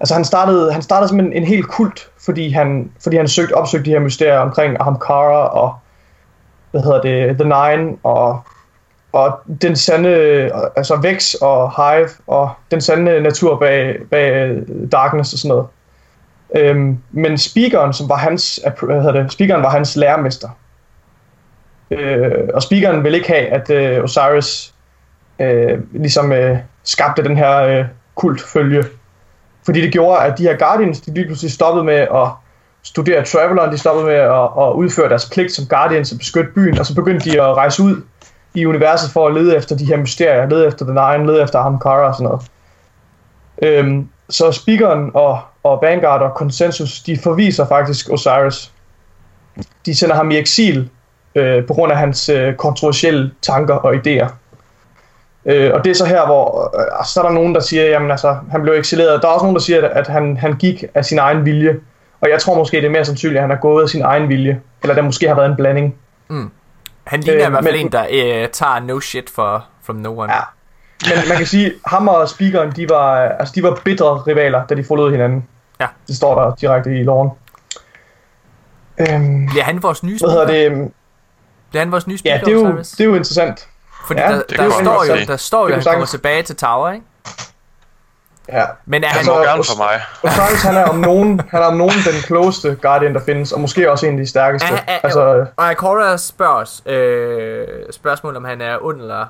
Altså 0.00 0.14
han 0.14 0.24
startede, 0.24 0.72
han 0.72 0.82
startede 0.82 1.08
som 1.08 1.20
en, 1.20 1.32
en 1.32 1.44
helt 1.44 1.68
kult, 1.68 2.10
fordi 2.24 2.50
han, 2.50 2.90
fordi 3.02 3.16
han 3.16 3.28
søgte, 3.28 3.52
opsøgte 3.52 3.84
de 3.84 3.90
her 3.90 4.00
mysterier 4.00 4.38
omkring 4.38 4.76
Ahamkara 4.80 5.48
og 5.48 5.74
hvad 6.70 6.82
hedder 6.82 7.00
det, 7.00 7.38
The 7.38 7.44
Nine 7.44 7.96
og, 8.02 8.40
og 9.12 9.38
den 9.62 9.76
sande, 9.76 10.10
altså 10.76 10.96
Vex 10.96 11.34
og 11.34 11.72
Hive 11.76 12.08
og 12.26 12.50
den 12.70 12.80
sande 12.80 13.20
natur 13.20 13.58
bag, 13.58 13.96
bag 14.10 14.32
øh, 14.32 14.62
Darkness 14.92 15.32
og 15.32 15.38
sådan 15.38 15.48
noget. 15.48 15.66
Øhm, 16.56 16.98
men 17.10 17.38
speakeren, 17.38 17.92
som 17.92 18.08
var 18.08 18.16
hans, 18.16 18.60
hvad 18.82 19.02
hedder 19.02 19.22
det, 19.22 19.32
speakeren 19.32 19.62
var 19.62 19.70
hans 19.70 19.96
lærermester. 19.96 20.48
Øh, 21.90 22.48
og 22.54 22.62
speakeren 22.62 23.04
ville 23.04 23.18
ikke 23.18 23.28
have, 23.28 23.46
at 23.46 23.70
øh, 23.70 24.04
Osiris 24.04 24.74
øh, 25.38 25.78
ligesom 25.92 26.32
øh, 26.32 26.58
skabte 26.84 27.24
den 27.24 27.36
her 27.36 27.58
øh, 27.58 27.84
kultfølge 28.14 28.84
fordi 29.66 29.80
det 29.80 29.92
gjorde, 29.92 30.20
at 30.20 30.38
de 30.38 30.42
her 30.42 30.56
Guardians, 30.56 31.00
de 31.00 31.14
lige 31.14 31.26
pludselig 31.26 31.52
stoppede 31.52 31.84
med 31.84 31.94
at 31.94 32.28
studere 32.82 33.24
Traveleren, 33.24 33.72
de 33.72 33.78
stoppede 33.78 34.06
med 34.06 34.14
at, 34.14 34.48
at 34.64 34.72
udføre 34.74 35.08
deres 35.08 35.30
pligt 35.32 35.52
som 35.52 35.66
Guardians 35.66 36.12
og 36.12 36.18
beskytte 36.18 36.50
byen, 36.54 36.78
og 36.78 36.86
så 36.86 36.94
begyndte 36.94 37.30
de 37.30 37.42
at 37.42 37.56
rejse 37.56 37.82
ud 37.82 38.02
i 38.54 38.66
universet 38.66 39.10
for 39.10 39.26
at 39.26 39.34
lede 39.34 39.56
efter 39.56 39.76
de 39.76 39.84
her 39.84 39.96
mysterier, 39.96 40.48
lede 40.48 40.66
efter 40.66 40.86
den 40.86 40.96
egen, 40.96 41.26
lede 41.26 41.42
efter 41.42 41.62
Hamkara 41.62 42.08
og 42.08 42.14
sådan 42.14 42.24
noget. 42.24 42.42
Øhm, 43.62 44.08
så 44.30 44.52
Speakeren 44.52 45.10
og, 45.14 45.40
og 45.62 45.78
Vanguard 45.82 46.22
og 46.22 46.30
Consensus, 46.36 47.00
de 47.00 47.18
forviser 47.18 47.66
faktisk 47.66 48.10
Osiris. 48.10 48.72
De 49.86 49.94
sender 49.94 50.14
ham 50.14 50.30
i 50.30 50.36
eksil 50.38 50.90
øh, 51.34 51.66
på 51.66 51.74
grund 51.74 51.92
af 51.92 51.98
hans 51.98 52.28
øh, 52.28 52.54
kontroversielle 52.54 53.30
tanker 53.42 53.74
og 53.74 53.94
idéer. 53.94 54.28
Øh, 55.48 55.74
og 55.74 55.84
det 55.84 55.90
er 55.90 55.94
så 55.94 56.04
her, 56.06 56.26
hvor 56.26 56.72
øh, 56.80 57.04
så 57.06 57.20
er 57.20 57.24
der 57.24 57.32
nogen, 57.34 57.54
der 57.54 57.60
siger, 57.60 57.84
jamen 57.84 58.10
altså, 58.10 58.36
han 58.50 58.62
blev 58.62 58.74
eksileret. 58.74 59.22
Der 59.22 59.28
er 59.28 59.32
også 59.32 59.44
nogen, 59.44 59.56
der 59.56 59.62
siger, 59.62 59.88
at 59.88 60.06
han, 60.06 60.36
han 60.36 60.52
gik 60.56 60.84
af 60.94 61.04
sin 61.04 61.18
egen 61.18 61.44
vilje. 61.44 61.76
Og 62.20 62.30
jeg 62.30 62.40
tror 62.40 62.54
måske, 62.54 62.76
det 62.76 62.84
er 62.86 62.90
mere 62.90 63.04
sandsynligt, 63.04 63.36
at 63.38 63.42
han 63.42 63.50
har 63.50 63.56
gået 63.56 63.82
af 63.82 63.88
sin 63.88 64.02
egen 64.02 64.28
vilje. 64.28 64.60
Eller 64.82 64.94
der 64.94 65.02
måske 65.02 65.28
har 65.28 65.34
været 65.34 65.48
en 65.50 65.56
blanding. 65.56 65.94
Han 67.04 67.20
ligner 67.20 67.42
Øh, 67.42 67.46
i 67.46 67.50
hvert 67.50 67.64
fald 67.64 67.74
men- 67.76 67.86
en, 67.86 67.92
der 67.92 68.02
øh, 68.42 68.48
tager 68.48 68.80
no 68.80 69.00
shit 69.00 69.30
for, 69.30 69.64
from 69.82 69.96
no 69.96 70.18
one. 70.18 70.32
Ja. 70.32 70.40
Men 71.14 71.28
man 71.28 71.36
kan 71.38 71.46
sige, 71.46 71.72
ham 71.86 72.08
og 72.08 72.28
speakeren, 72.28 72.72
de 72.76 72.88
var, 72.90 73.16
altså, 73.16 73.52
de 73.54 73.62
var 73.62 73.78
bitre 73.84 74.06
rivaler, 74.16 74.66
da 74.66 74.74
de 74.74 74.84
forlod 74.84 75.10
hinanden. 75.10 75.46
Ja. 75.80 75.86
Det 76.08 76.16
står 76.16 76.40
der 76.42 76.54
direkte 76.54 76.90
i 77.00 77.02
loven. 77.02 77.30
Øhm, 79.00 79.46
Bliver 79.50 79.64
han 79.64 79.82
vores 79.82 80.02
nye 80.02 80.18
hvad 80.20 80.30
hedder 80.30 80.46
speaker? 80.46 80.68
det? 80.70 80.78
øhm, 80.78 80.92
Bliver 81.70 81.82
han 81.84 81.92
vores 81.92 82.06
nye 82.06 82.18
Ja, 82.24 82.38
speaker, 82.38 82.44
det 82.44 82.66
er 82.66 82.70
jo, 82.72 82.78
det 82.78 83.00
er 83.00 83.04
jo 83.04 83.14
interessant. 83.14 83.68
Fordi 84.06 84.20
ja, 84.20 84.28
der, 84.32 84.42
det 84.42 84.58
der, 84.58 84.62
man 84.62 84.72
står 84.72 85.04
jo, 85.04 85.14
der 85.26 85.36
står 85.36 85.68
jo, 85.68 85.74
at 85.74 85.84
han 85.84 85.92
kommer 85.92 86.06
tilbage 86.06 86.42
til 86.42 86.56
Tower, 86.56 86.90
ikke? 86.90 87.06
Ja. 88.48 88.64
Men 88.84 89.04
er 89.04 89.08
Han 89.08 89.16
han... 89.16 89.18
Altså- 89.18 89.32
må 89.32 89.38
gerne 89.38 89.64
for 89.64 89.76
mig. 89.76 90.02
Osiris, 90.22 90.62
han 90.62 90.76
er 90.76 90.84
om 90.84 90.96
nogen, 90.96 91.40
han 91.50 91.62
er 91.62 91.66
om 91.66 91.76
nogen 91.76 91.92
den 91.92 92.22
klogeste 92.22 92.78
Guardian, 92.82 93.14
der 93.14 93.20
findes, 93.20 93.52
og 93.52 93.60
måske 93.60 93.90
også 93.90 94.06
en 94.06 94.12
af 94.12 94.18
de 94.18 94.26
stærkeste. 94.26 94.74
Er, 94.74 94.78
er, 94.86 94.98
altså, 95.02 95.34
øh, 95.34 95.46
og 95.56 95.72
Ikora 95.72 96.16
spørger 96.16 96.54
os 96.54 96.82
øh, 96.86 97.66
spørgsmål, 97.90 98.36
om 98.36 98.44
han 98.44 98.60
er 98.60 98.78
ond 98.80 99.00
eller. 99.00 99.26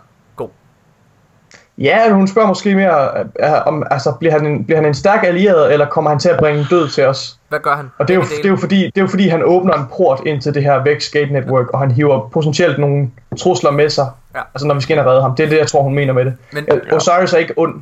Ja, 1.79 2.11
hun 2.13 2.29
spørger 2.29 2.49
måske 2.49 2.75
mere, 2.75 3.09
øh, 3.41 3.67
om 3.67 3.87
altså, 3.91 4.13
bliver, 4.13 4.33
han 4.33 4.47
en, 4.47 4.65
bliver 4.65 4.79
han 4.79 4.87
en 4.87 4.95
stærk 4.95 5.25
allieret, 5.25 5.73
eller 5.73 5.87
kommer 5.87 6.11
han 6.11 6.19
til 6.19 6.29
at 6.29 6.39
bringe 6.39 6.67
død 6.71 6.89
til 6.89 7.07
os? 7.07 7.39
Hvad 7.49 7.59
gør 7.59 7.77
han? 7.77 7.91
Og 7.99 8.09
det 8.09 8.15
er, 8.15 8.19
jo, 8.19 8.23
det, 8.23 8.45
er 8.45 8.49
jo 8.49 8.57
fordi, 8.57 8.77
det 8.77 8.97
er 8.97 9.01
jo 9.01 9.07
fordi, 9.07 9.29
han 9.29 9.43
åbner 9.45 9.75
en 9.75 9.85
port 9.97 10.21
ind 10.27 10.41
til 10.43 10.55
det 10.55 10.63
her 10.63 10.83
Vex 10.83 11.11
Gate 11.11 11.33
Network, 11.33 11.71
og 11.71 11.79
han 11.79 11.91
hiver 11.91 12.29
potentielt 12.33 12.79
nogle 12.79 13.11
trusler 13.39 13.71
med 13.71 13.91
sig, 13.91 14.07
Ja. 14.35 14.41
altså 14.55 14.67
når 14.67 14.75
vi 14.75 14.81
skal 14.81 14.97
ind 14.97 15.01
og 15.01 15.11
redde 15.11 15.23
ham. 15.23 15.37
Det 15.37 15.45
er 15.45 15.49
det, 15.49 15.59
jeg 15.59 15.67
tror, 15.67 15.83
hun 15.83 15.95
mener 15.95 16.13
med 16.13 16.25
det. 16.25 16.35
Men, 16.53 16.65
Øh, 16.73 16.97
Osiris 16.97 17.33
er 17.33 17.39
ikke 17.39 17.55
ond. 17.57 17.75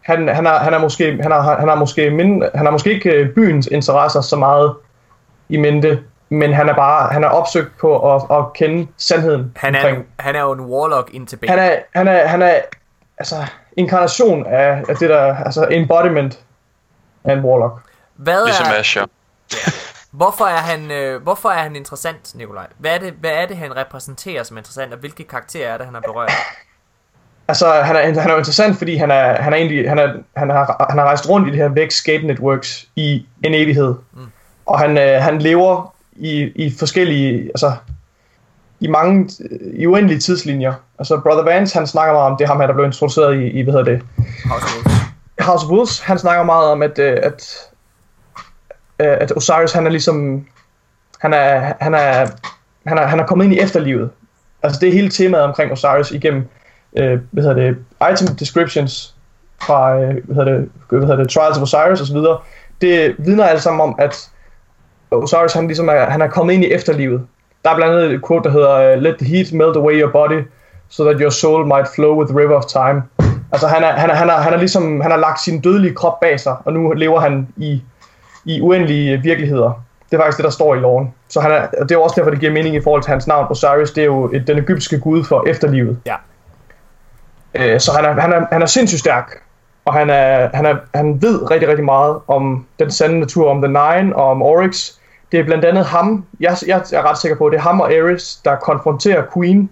Han, 0.00 0.28
han, 0.28 0.46
er, 0.46 0.50
han, 0.50 0.74
er 0.74 0.78
måske, 0.78 1.18
han, 1.22 1.32
er, 1.32 1.40
han, 1.40 1.68
er 1.68 1.74
måske 1.74 2.10
mind, 2.10 2.42
han 2.54 2.66
har 2.66 2.70
måske 2.72 2.92
ikke 2.92 3.10
øh, 3.10 3.28
byens 3.34 3.66
interesser 3.66 4.20
så 4.20 4.36
meget 4.36 4.74
i 5.48 5.56
mente, 5.56 5.98
men 6.28 6.52
han 6.52 6.68
er 6.68 6.74
bare 6.74 7.12
han 7.12 7.24
er 7.24 7.28
opsøgt 7.28 7.78
på 7.80 8.14
at, 8.14 8.22
at 8.30 8.52
kende 8.52 8.86
sandheden 8.96 9.52
han, 9.56 9.74
er, 9.74 9.78
omkring 9.78 10.06
han 10.18 10.36
er 10.36 10.40
jo 10.40 10.52
en 10.52 10.60
warlock 10.60 11.10
indtil 11.12 11.36
ben. 11.36 11.48
han 11.50 11.58
er, 11.58 11.70
han 11.94 12.08
er, 12.08 12.26
han 12.26 12.42
er 12.42 12.54
altså 13.18 13.46
inkarnation 13.76 14.46
af, 14.46 14.84
af 14.88 14.96
det 14.96 15.10
der, 15.10 15.34
altså 15.36 15.68
embodiment 15.70 16.38
af 17.24 17.32
en 17.32 17.40
warlock. 17.44 17.82
Hvad 18.16 18.44
Ligesom 18.46 18.66
er, 18.66 18.78
Asher. 18.78 19.06
hvorfor, 20.10 20.44
er 20.44 20.56
han, 20.56 20.90
øh, 20.90 21.22
hvorfor 21.22 21.48
er 21.48 21.62
han 21.62 21.76
interessant, 21.76 22.34
Nikolaj? 22.34 22.66
Hvad 22.78 22.94
er, 22.94 22.98
det, 22.98 23.12
hvad 23.12 23.30
er 23.30 23.46
det, 23.46 23.56
han 23.56 23.76
repræsenterer 23.76 24.42
som 24.42 24.56
interessant, 24.56 24.92
og 24.92 24.98
hvilke 24.98 25.24
karakterer 25.24 25.72
er 25.72 25.76
det, 25.76 25.86
han 25.86 25.94
har 25.94 26.00
berørt? 26.00 26.32
Altså, 27.48 27.72
han 27.72 27.96
er, 27.96 28.20
han 28.20 28.30
er 28.30 28.32
jo 28.32 28.38
interessant, 28.38 28.78
fordi 28.78 28.96
han 28.96 29.10
er, 29.10 29.42
han 29.42 29.52
er 29.52 29.56
egentlig, 29.56 29.88
han, 29.88 29.98
er, 29.98 30.14
han, 30.36 30.50
har, 30.50 30.86
han 30.90 30.98
har 30.98 31.04
rejst 31.04 31.28
rundt 31.28 31.48
i 31.48 31.50
det 31.50 31.58
her 31.58 31.68
Vex 31.68 32.02
Gate 32.02 32.26
Networks 32.26 32.88
i 32.96 33.26
en 33.44 33.54
evighed. 33.54 33.94
Mm. 34.12 34.26
Og 34.66 34.78
han, 34.78 34.98
øh, 34.98 35.22
han 35.22 35.38
lever 35.38 35.94
i, 36.12 36.52
i 36.66 36.74
forskellige, 36.78 37.44
altså, 37.44 37.72
i 38.80 38.88
mange, 38.88 39.30
i 39.74 39.86
uendelige 39.86 40.20
tidslinjer. 40.20 40.72
Altså, 40.98 41.20
Brother 41.20 41.44
Vance, 41.44 41.78
han 41.78 41.86
snakker 41.86 42.14
meget 42.14 42.30
om, 42.30 42.36
det 42.36 42.44
er 42.44 42.48
ham 42.48 42.60
her, 42.60 42.66
der 42.66 42.74
blev 42.74 42.86
introduceret 42.86 43.40
i, 43.40 43.46
i 43.46 43.62
hvad 43.62 43.72
hedder 43.72 43.84
det, 43.84 44.02
House 44.44 44.64
of 44.64 44.74
Wolves. 44.74 45.02
House 45.40 45.66
of 45.66 45.70
Wolves, 45.70 46.00
han 46.00 46.18
snakker 46.18 46.44
meget 46.44 46.68
om, 46.68 46.82
at, 46.82 46.98
øh, 46.98 47.18
at, 47.22 47.70
øh, 48.98 49.16
at 49.20 49.36
Osiris, 49.36 49.72
han 49.72 49.86
er 49.86 49.90
ligesom, 49.90 50.46
han 51.20 51.32
er, 51.32 51.72
han 51.80 51.94
er, 51.94 52.26
han 52.86 52.98
er, 52.98 53.06
han 53.06 53.20
er 53.20 53.26
kommet 53.26 53.44
ind 53.44 53.54
i 53.54 53.60
efterlivet. 53.60 54.10
Altså 54.62 54.80
det 54.80 54.88
er 54.88 54.92
hele 54.92 55.10
temaet 55.10 55.44
omkring 55.44 55.72
Osiris 55.72 56.10
igennem, 56.10 56.48
øh, 56.98 57.20
hvad 57.30 57.42
hedder 57.42 57.56
det, 57.56 57.76
item 58.12 58.36
descriptions 58.36 59.14
fra, 59.62 60.00
øh, 60.00 60.24
hvad 60.24 60.36
hedder 60.36 60.58
det, 60.58 60.70
hvad 60.88 61.00
hedder 61.00 61.16
det, 61.16 61.28
Trials 61.28 61.56
of 61.56 61.62
Osiris 61.62 62.00
osv. 62.00 62.16
Det 62.80 63.14
vidner 63.18 63.44
alle 63.44 63.60
sammen 63.60 63.80
om, 63.80 63.94
at 63.98 64.30
Osiris, 65.10 65.52
han 65.52 65.66
ligesom 65.66 65.88
er, 65.88 66.10
han 66.10 66.22
er 66.22 66.28
kommet 66.28 66.54
ind 66.54 66.64
i 66.64 66.72
efterlivet. 66.72 67.26
Der 67.64 67.70
er 67.70 67.76
blandt 67.76 67.94
andet 67.94 68.14
et 68.14 68.26
quote, 68.26 68.44
der 68.44 68.50
hedder, 68.50 68.96
Let 68.96 69.16
the 69.18 69.26
heat 69.26 69.52
melt 69.52 69.76
away 69.76 70.00
your 70.00 70.10
body, 70.10 70.42
so 70.88 71.04
that 71.04 71.20
your 71.20 71.30
soul 71.30 71.66
might 71.66 71.88
flow 71.94 72.18
with 72.18 72.30
the 72.30 72.38
river 72.38 72.54
of 72.54 72.64
time. 72.64 73.02
Altså 73.52 73.66
han 73.66 73.82
er, 73.84 73.92
han 73.92 74.10
er, 74.10 74.14
han 74.14 74.28
er, 74.28 74.32
han 74.36 74.52
er 74.52 74.56
ligesom, 74.56 75.00
han 75.00 75.10
har 75.10 75.18
lagt 75.18 75.40
sin 75.40 75.60
dødelige 75.60 75.94
krop 75.94 76.20
bag 76.20 76.40
sig, 76.40 76.56
og 76.64 76.72
nu 76.72 76.92
lever 76.92 77.20
han 77.20 77.48
i, 77.56 77.82
i 78.44 78.60
uendelige 78.60 79.20
virkeligheder. 79.22 79.84
Det 80.10 80.16
er 80.16 80.20
faktisk 80.20 80.36
det, 80.36 80.44
der 80.44 80.50
står 80.50 80.74
i 80.74 80.78
loven. 80.78 81.14
Så 81.28 81.40
han 81.40 81.50
er, 81.50 81.66
og 81.80 81.88
det 81.88 81.94
er 81.94 81.98
også 81.98 82.14
derfor, 82.18 82.30
det 82.30 82.40
giver 82.40 82.52
mening 82.52 82.74
i 82.74 82.80
forhold 82.80 83.02
til 83.02 83.10
hans 83.10 83.26
navn. 83.26 83.46
Osiris, 83.50 83.90
det 83.90 84.00
er 84.00 84.06
jo 84.06 84.30
et, 84.32 84.46
den 84.46 84.58
egyptiske 84.58 84.98
gud 84.98 85.24
for 85.24 85.48
efterlivet. 85.48 85.98
Ja. 86.06 86.14
Øh, 87.54 87.80
så 87.80 87.92
han 87.92 88.04
er, 88.04 88.20
han, 88.20 88.32
er, 88.32 88.46
han 88.52 88.62
er 88.62 88.66
sindssygt 88.66 89.00
stærk, 89.00 89.42
og 89.84 89.94
han, 89.94 90.10
er, 90.10 90.48
han, 90.54 90.66
er, 90.66 90.76
han 90.94 91.22
ved 91.22 91.50
rigtig, 91.50 91.68
rigtig 91.68 91.84
meget 91.84 92.16
om 92.28 92.66
den 92.78 92.90
sande 92.90 93.20
natur, 93.20 93.50
om 93.50 93.62
The 93.62 93.68
Nine 93.68 94.16
og 94.16 94.30
om 94.30 94.42
Oryx. 94.42 94.97
Det 95.32 95.40
er 95.40 95.44
blandt 95.44 95.64
andet 95.64 95.84
ham, 95.84 96.24
jeg, 96.40 96.56
jeg 96.66 96.82
er 96.92 97.10
ret 97.10 97.18
sikker 97.18 97.36
på, 97.36 97.46
at 97.46 97.52
det 97.52 97.58
er 97.58 97.62
ham 97.62 97.80
og 97.80 97.92
Ares, 97.92 98.36
der 98.44 98.56
konfronterer 98.56 99.22
Queen 99.34 99.70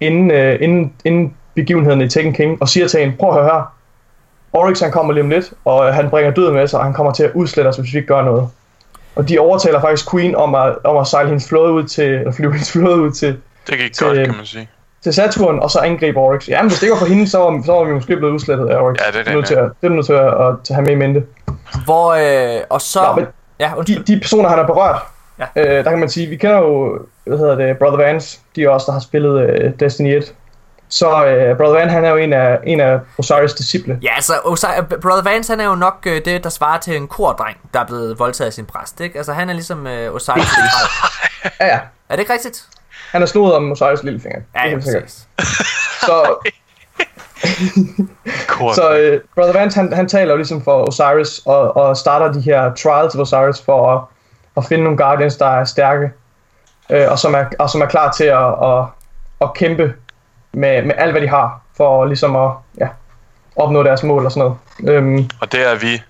inden, 0.00 0.30
øh, 0.30 0.58
inden, 0.60 0.92
inden 1.04 1.34
begivenheden 1.54 2.00
i 2.00 2.08
Taken 2.08 2.32
King, 2.32 2.58
og 2.62 2.68
siger 2.68 2.88
til 2.88 3.00
hende, 3.00 3.16
prøv 3.16 3.28
at 3.28 3.34
høre 3.34 3.44
her, 3.44 3.72
Oryx 4.52 4.80
han 4.80 4.90
kommer 4.92 5.12
lige 5.12 5.22
om 5.24 5.30
lidt, 5.30 5.52
og 5.64 5.88
øh, 5.88 5.94
han 5.94 6.10
bringer 6.10 6.30
døden 6.30 6.54
med 6.54 6.66
sig, 6.66 6.78
og 6.78 6.84
han 6.84 6.94
kommer 6.94 7.12
til 7.12 7.22
at 7.22 7.30
udslette 7.34 7.68
os, 7.68 7.76
hvis 7.76 7.92
vi 7.92 7.98
ikke 7.98 8.08
gør 8.14 8.22
noget. 8.22 8.48
Og 9.16 9.28
de 9.28 9.38
overtaler 9.38 9.80
faktisk 9.80 10.10
Queen 10.10 10.36
om 10.36 10.54
at, 10.54 10.76
om 10.84 10.96
at 10.96 11.06
sejle 11.06 11.28
hendes 11.28 11.48
flåde 11.48 11.72
ud 11.72 11.84
til, 11.84 12.04
eller 12.10 12.32
flyve 12.32 12.52
hendes 12.52 12.72
flåde 12.72 13.00
ud 13.00 13.10
til, 13.10 13.36
Det 13.66 13.78
gik 13.78 13.92
Til- 13.92 14.06
godt, 14.06 14.18
kan 14.18 14.36
man 14.36 14.46
sige. 14.46 14.68
til 15.02 15.12
Saturn, 15.14 15.58
og 15.58 15.70
så 15.70 15.78
angribe 15.78 16.18
Oryx. 16.18 16.48
Jamen, 16.48 16.70
hvis 16.70 16.78
det 16.78 16.86
ikke 16.86 16.92
var 16.92 16.98
for 16.98 17.06
hende, 17.06 17.28
så 17.28 17.38
var, 17.38 17.62
så 17.64 17.72
var 17.72 17.84
vi 17.84 17.92
måske 17.92 18.16
blevet 18.16 18.32
udslettet 18.32 18.68
af 18.68 18.76
Oryx. 18.76 18.98
Ja, 19.06 19.10
det 19.12 19.20
er 19.20 19.24
det, 19.24 19.34
nødt 19.34 19.46
til 19.46 19.54
at, 19.54 19.70
det 19.80 19.86
er 19.86 19.92
nødt 19.94 20.06
til 20.06 20.12
at, 20.12 20.26
at, 20.26 20.54
at 20.70 20.74
have 20.74 20.82
med 20.82 20.92
i 20.92 20.94
mente. 20.94 21.24
Hvor, 21.84 22.10
øh, 22.56 22.60
og 22.70 22.80
så... 22.80 23.00
Nå, 23.06 23.14
men 23.16 23.26
ja, 23.60 23.74
undskyld. 23.76 24.04
de, 24.04 24.14
de 24.14 24.20
personer, 24.20 24.48
han 24.48 24.58
har 24.58 24.66
berørt, 24.66 25.02
Ja. 25.38 25.46
øh, 25.78 25.84
der 25.84 25.90
kan 25.90 25.98
man 25.98 26.08
sige, 26.08 26.26
vi 26.26 26.36
kender 26.36 26.58
jo, 26.58 26.98
hvad 27.26 27.38
hedder 27.38 27.54
det, 27.54 27.78
Brother 27.78 27.96
Vance, 27.96 28.38
de 28.56 28.64
er 28.64 28.68
også, 28.70 28.84
der 28.86 28.92
har 28.92 29.00
spillet 29.00 29.40
øh, 29.50 29.72
Destiny 29.80 30.16
1. 30.16 30.34
Så 30.88 31.26
øh, 31.26 31.56
Brother 31.56 31.74
Van, 31.74 31.90
han 31.90 32.04
er 32.04 32.10
jo 32.10 32.16
en 32.16 32.32
af, 32.32 32.58
en 32.66 32.80
af 32.80 32.98
Osiris' 33.22 33.56
disciple. 33.58 33.98
Ja, 34.02 34.14
altså, 34.14 34.32
Osai, 34.44 34.70
Brother 35.02 35.22
Vance, 35.22 35.52
han 35.52 35.60
er 35.60 35.64
jo 35.64 35.74
nok 35.74 35.94
øh, 36.06 36.24
det, 36.24 36.44
der 36.44 36.50
svarer 36.50 36.78
til 36.78 36.96
en 36.96 37.08
kordreng, 37.08 37.56
der 37.74 37.80
er 37.80 37.84
blevet 37.86 38.18
voldtaget 38.18 38.46
af 38.46 38.52
sin 38.52 38.66
præst, 38.66 39.00
ikke? 39.00 39.16
Altså, 39.18 39.32
han 39.32 39.48
er 39.50 39.52
ligesom 39.54 39.86
øh, 39.86 40.14
Osiris. 40.14 40.44
Ja, 41.60 41.66
ja. 41.66 41.78
er 42.08 42.16
det 42.16 42.18
ikke 42.20 42.32
rigtigt? 42.32 42.64
Han 43.12 43.22
er 43.22 43.26
slået 43.26 43.54
om 43.54 43.72
Osiris' 43.72 44.02
lillefinger. 44.04 44.40
Ja, 44.54 44.60
er 44.66 44.68
ja, 44.70 44.74
præcis. 44.76 45.26
Så, 46.00 46.34
Kort. 48.48 48.74
så 48.74 48.96
øh, 48.98 49.20
Brother 49.34 49.52
Vance, 49.52 49.76
han, 49.80 49.92
han 49.92 50.08
taler 50.08 50.30
jo 50.30 50.36
ligesom 50.36 50.64
for 50.64 50.88
Osiris, 50.88 51.38
og, 51.46 51.76
og 51.76 51.96
starter 51.96 52.32
de 52.32 52.40
her 52.40 52.74
trials 52.74 53.14
of 53.14 53.20
Osiris 53.20 53.62
for 53.64 53.92
at, 53.96 54.02
at 54.56 54.64
finde 54.64 54.84
nogle 54.84 54.98
Guardians, 54.98 55.36
der 55.36 55.46
er 55.46 55.64
stærke, 55.64 56.10
øh, 56.90 57.10
og, 57.10 57.18
som 57.18 57.34
er, 57.34 57.44
og 57.58 57.70
som 57.70 57.80
er 57.80 57.86
klar 57.86 58.12
til 58.12 58.24
at, 58.24 58.54
at, 58.62 58.84
at 59.40 59.54
kæmpe 59.54 59.94
med, 60.52 60.82
med 60.82 60.94
alt, 60.98 61.12
hvad 61.12 61.20
de 61.22 61.28
har, 61.28 61.60
for 61.76 62.04
ligesom 62.04 62.36
at 62.36 62.50
ja, 62.78 62.88
opnå 63.56 63.82
deres 63.82 64.02
mål 64.02 64.24
og 64.24 64.32
sådan 64.32 64.52
noget. 64.84 64.96
Øhm, 64.96 65.30
Og 65.40 65.52
det 65.52 65.66
er 65.70 65.74
vi, 65.74 66.02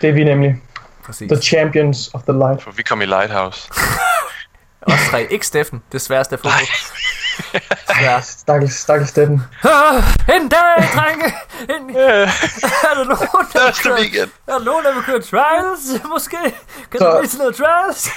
det 0.00 0.08
er 0.08 0.12
vi 0.12 0.24
nemlig. 0.24 0.62
præcis. 1.04 1.32
The 1.32 1.42
Champions 1.42 2.10
of 2.14 2.22
the 2.22 2.32
Light. 2.38 2.62
for 2.62 2.70
vi 2.70 2.82
kom 2.82 3.02
i 3.02 3.06
Lighthouse. 3.06 3.70
Os 4.82 4.94
tre. 5.10 5.26
Ikke 5.30 5.46
Steffen, 5.46 5.82
det 5.92 6.00
sværeste 6.00 6.32
af 6.34 6.38
fodbold. 6.38 6.99
Svært. 8.00 8.24
Stakkels, 8.24 8.72
stakkels 8.74 9.10
Steffen. 9.10 9.42
Ah, 9.64 9.94
en 10.36 10.48
dag, 10.48 10.88
drenge! 10.94 11.26
En... 11.68 11.96
er 11.96 12.94
der 12.96 13.04
nogen, 13.04 13.46
der 13.52 13.64
vil 13.66 13.74
køre, 13.84 13.94
weekend. 13.98 14.30
er 14.48 14.52
der 14.58 14.64
nogen, 14.64 14.84
der 14.84 14.94
vil 14.94 15.02
køre 15.02 15.20
trials, 15.22 16.02
måske? 16.12 16.36
Kan 16.90 17.00
Så- 17.00 17.10
du 17.10 17.18
blive 17.18 17.38
noget 17.38 17.54
trials? 17.54 18.08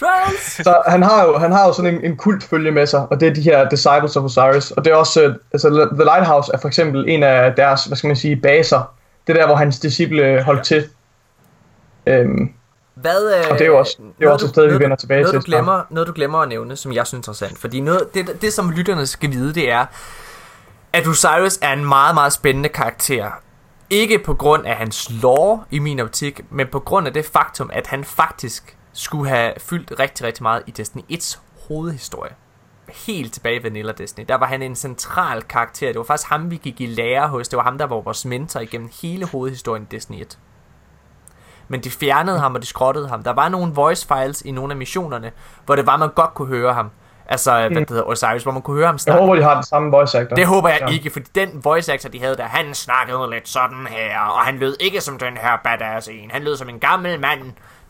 Trials? 0.00 0.64
Så 0.64 0.82
han 0.86 1.02
har 1.02 1.24
jo, 1.24 1.38
han 1.38 1.52
har 1.52 1.66
jo 1.66 1.72
sådan 1.72 1.94
en, 1.94 2.04
en 2.04 2.16
kult 2.16 2.44
følge 2.44 2.70
med 2.70 2.86
sig, 2.86 3.00
og 3.10 3.20
det 3.20 3.28
er 3.28 3.34
de 3.34 3.40
her 3.42 3.68
Disciples 3.68 4.16
of 4.16 4.24
Osiris. 4.24 4.70
Og 4.70 4.84
det 4.84 4.90
er 4.92 4.96
også, 4.96 5.22
øh, 5.22 5.34
altså 5.52 5.68
The 5.94 6.04
Lighthouse 6.04 6.50
er 6.54 6.58
for 6.58 6.68
eksempel 6.68 7.04
en 7.08 7.22
af 7.22 7.54
deres, 7.54 7.84
hvad 7.84 7.96
skal 7.96 8.08
man 8.08 8.16
sige, 8.16 8.36
baser. 8.36 8.94
Det 9.26 9.36
er 9.36 9.40
der, 9.40 9.46
hvor 9.46 9.56
hans 9.56 9.78
disciple 9.78 10.42
holdt 10.42 10.64
til. 10.64 10.88
Øhm, 12.06 12.52
Hvad, 13.00 13.34
øh, 13.38 13.44
Og 13.50 13.58
det 13.58 13.60
er 13.60 13.66
jo 13.66 13.78
også- 13.78 13.96
det 13.98 14.04
er 14.08 14.12
noget, 14.20 14.32
også 14.34 14.46
et 14.46 14.48
du- 14.48 14.52
sted, 14.52 14.62
vi 14.62 14.68
noget, 14.68 14.82
vender 14.82 14.96
tilbage 14.96 15.20
noget, 15.20 15.32
til 15.32 15.40
Du 15.40 15.44
glemmer, 15.46 15.82
noget, 15.90 16.06
du 16.06 16.12
glemmer 16.12 16.38
at 16.38 16.48
nævne, 16.48 16.76
som 16.76 16.92
jeg 16.92 17.06
synes 17.06 17.16
er 17.16 17.18
interessant. 17.18 17.58
Fordi 17.58 17.80
noget, 17.80 18.14
det, 18.14 18.42
det, 18.42 18.52
som 18.52 18.70
lytterne 18.70 19.06
skal 19.06 19.32
vide, 19.32 19.54
det 19.54 19.70
er, 19.70 19.86
at 20.92 21.06
Osiris 21.06 21.58
er 21.62 21.72
en 21.72 21.84
meget, 21.84 22.14
meget 22.14 22.32
spændende 22.32 22.68
karakter. 22.68 23.30
Ikke 23.90 24.18
på 24.18 24.34
grund 24.34 24.66
af 24.66 24.76
hans 24.76 25.10
lore 25.22 25.64
i 25.70 25.78
min 25.78 26.00
optik, 26.00 26.40
men 26.50 26.66
på 26.72 26.78
grund 26.80 27.06
af 27.06 27.12
det 27.12 27.24
faktum, 27.24 27.70
at 27.72 27.86
han 27.86 28.04
faktisk 28.04 28.76
skulle 28.92 29.28
have 29.30 29.52
fyldt 29.58 29.92
rigtig, 29.98 30.26
rigtig 30.26 30.42
meget 30.42 30.62
i 30.66 30.70
Destiny 30.70 31.02
1's 31.12 31.38
hovedhistorie. 31.68 32.32
Helt 33.06 33.32
tilbage 33.32 33.60
i 33.60 33.62
Vanilla 33.62 33.92
Destiny. 33.92 34.24
Der 34.28 34.34
var 34.34 34.46
han 34.46 34.62
en 34.62 34.76
central 34.76 35.42
karakter. 35.42 35.86
Det 35.86 35.96
var 35.98 36.04
faktisk 36.04 36.28
ham, 36.28 36.50
vi 36.50 36.56
gik 36.56 36.80
i 36.80 36.86
lære 36.86 37.28
hos. 37.28 37.48
Det 37.48 37.56
var 37.56 37.62
ham, 37.62 37.78
der 37.78 37.86
var 37.86 38.00
vores 38.00 38.24
mentor 38.24 38.60
igennem 38.60 38.90
hele 39.02 39.26
hovedhistorien 39.26 39.82
i 39.82 39.94
Destiny 39.94 40.20
1 40.20 40.38
men 41.68 41.80
de 41.80 41.90
fjernede 41.90 42.38
ham, 42.38 42.54
og 42.54 42.62
de 42.62 42.66
skrottede 42.66 43.08
ham. 43.08 43.22
Der 43.22 43.32
var 43.32 43.48
nogle 43.48 43.72
voice 43.74 44.06
files 44.06 44.42
i 44.42 44.50
nogle 44.50 44.72
af 44.72 44.76
missionerne, 44.76 45.30
hvor 45.66 45.76
det 45.76 45.86
var, 45.86 45.96
man 45.96 46.08
godt 46.08 46.34
kunne 46.34 46.48
høre 46.48 46.74
ham. 46.74 46.90
Altså, 47.30 47.50
hvad 47.52 47.70
det 47.70 47.88
hedder, 47.88 48.02
Osiris, 48.02 48.42
hvor 48.42 48.52
man 48.52 48.62
kunne 48.62 48.76
høre 48.76 48.86
ham 48.86 48.94
jeg 48.94 49.00
snakke. 49.00 49.20
håber, 49.20 49.34
de 49.34 49.42
har 49.42 49.54
den 49.54 49.62
samme 49.62 49.90
voice 49.90 50.18
actor. 50.18 50.36
Det 50.36 50.46
håber 50.46 50.68
jeg 50.68 50.78
Ja. 50.80 50.86
ikke, 50.88 51.10
fordi 51.10 51.26
den 51.34 51.48
voice 51.64 51.92
actor, 51.92 52.08
de 52.08 52.20
havde 52.20 52.36
der, 52.36 52.44
han 52.44 52.74
snakkede 52.74 53.30
lidt 53.30 53.48
sådan 53.48 53.86
her, 53.90 54.20
og 54.20 54.40
han 54.40 54.58
lød 54.58 54.76
ikke 54.80 55.00
som 55.00 55.18
den 55.18 55.36
her 55.36 55.56
badass 55.64 56.08
en. 56.08 56.30
Han 56.30 56.42
lød 56.42 56.56
som 56.56 56.68
en 56.68 56.78
gammel 56.78 57.20
mand, 57.20 57.40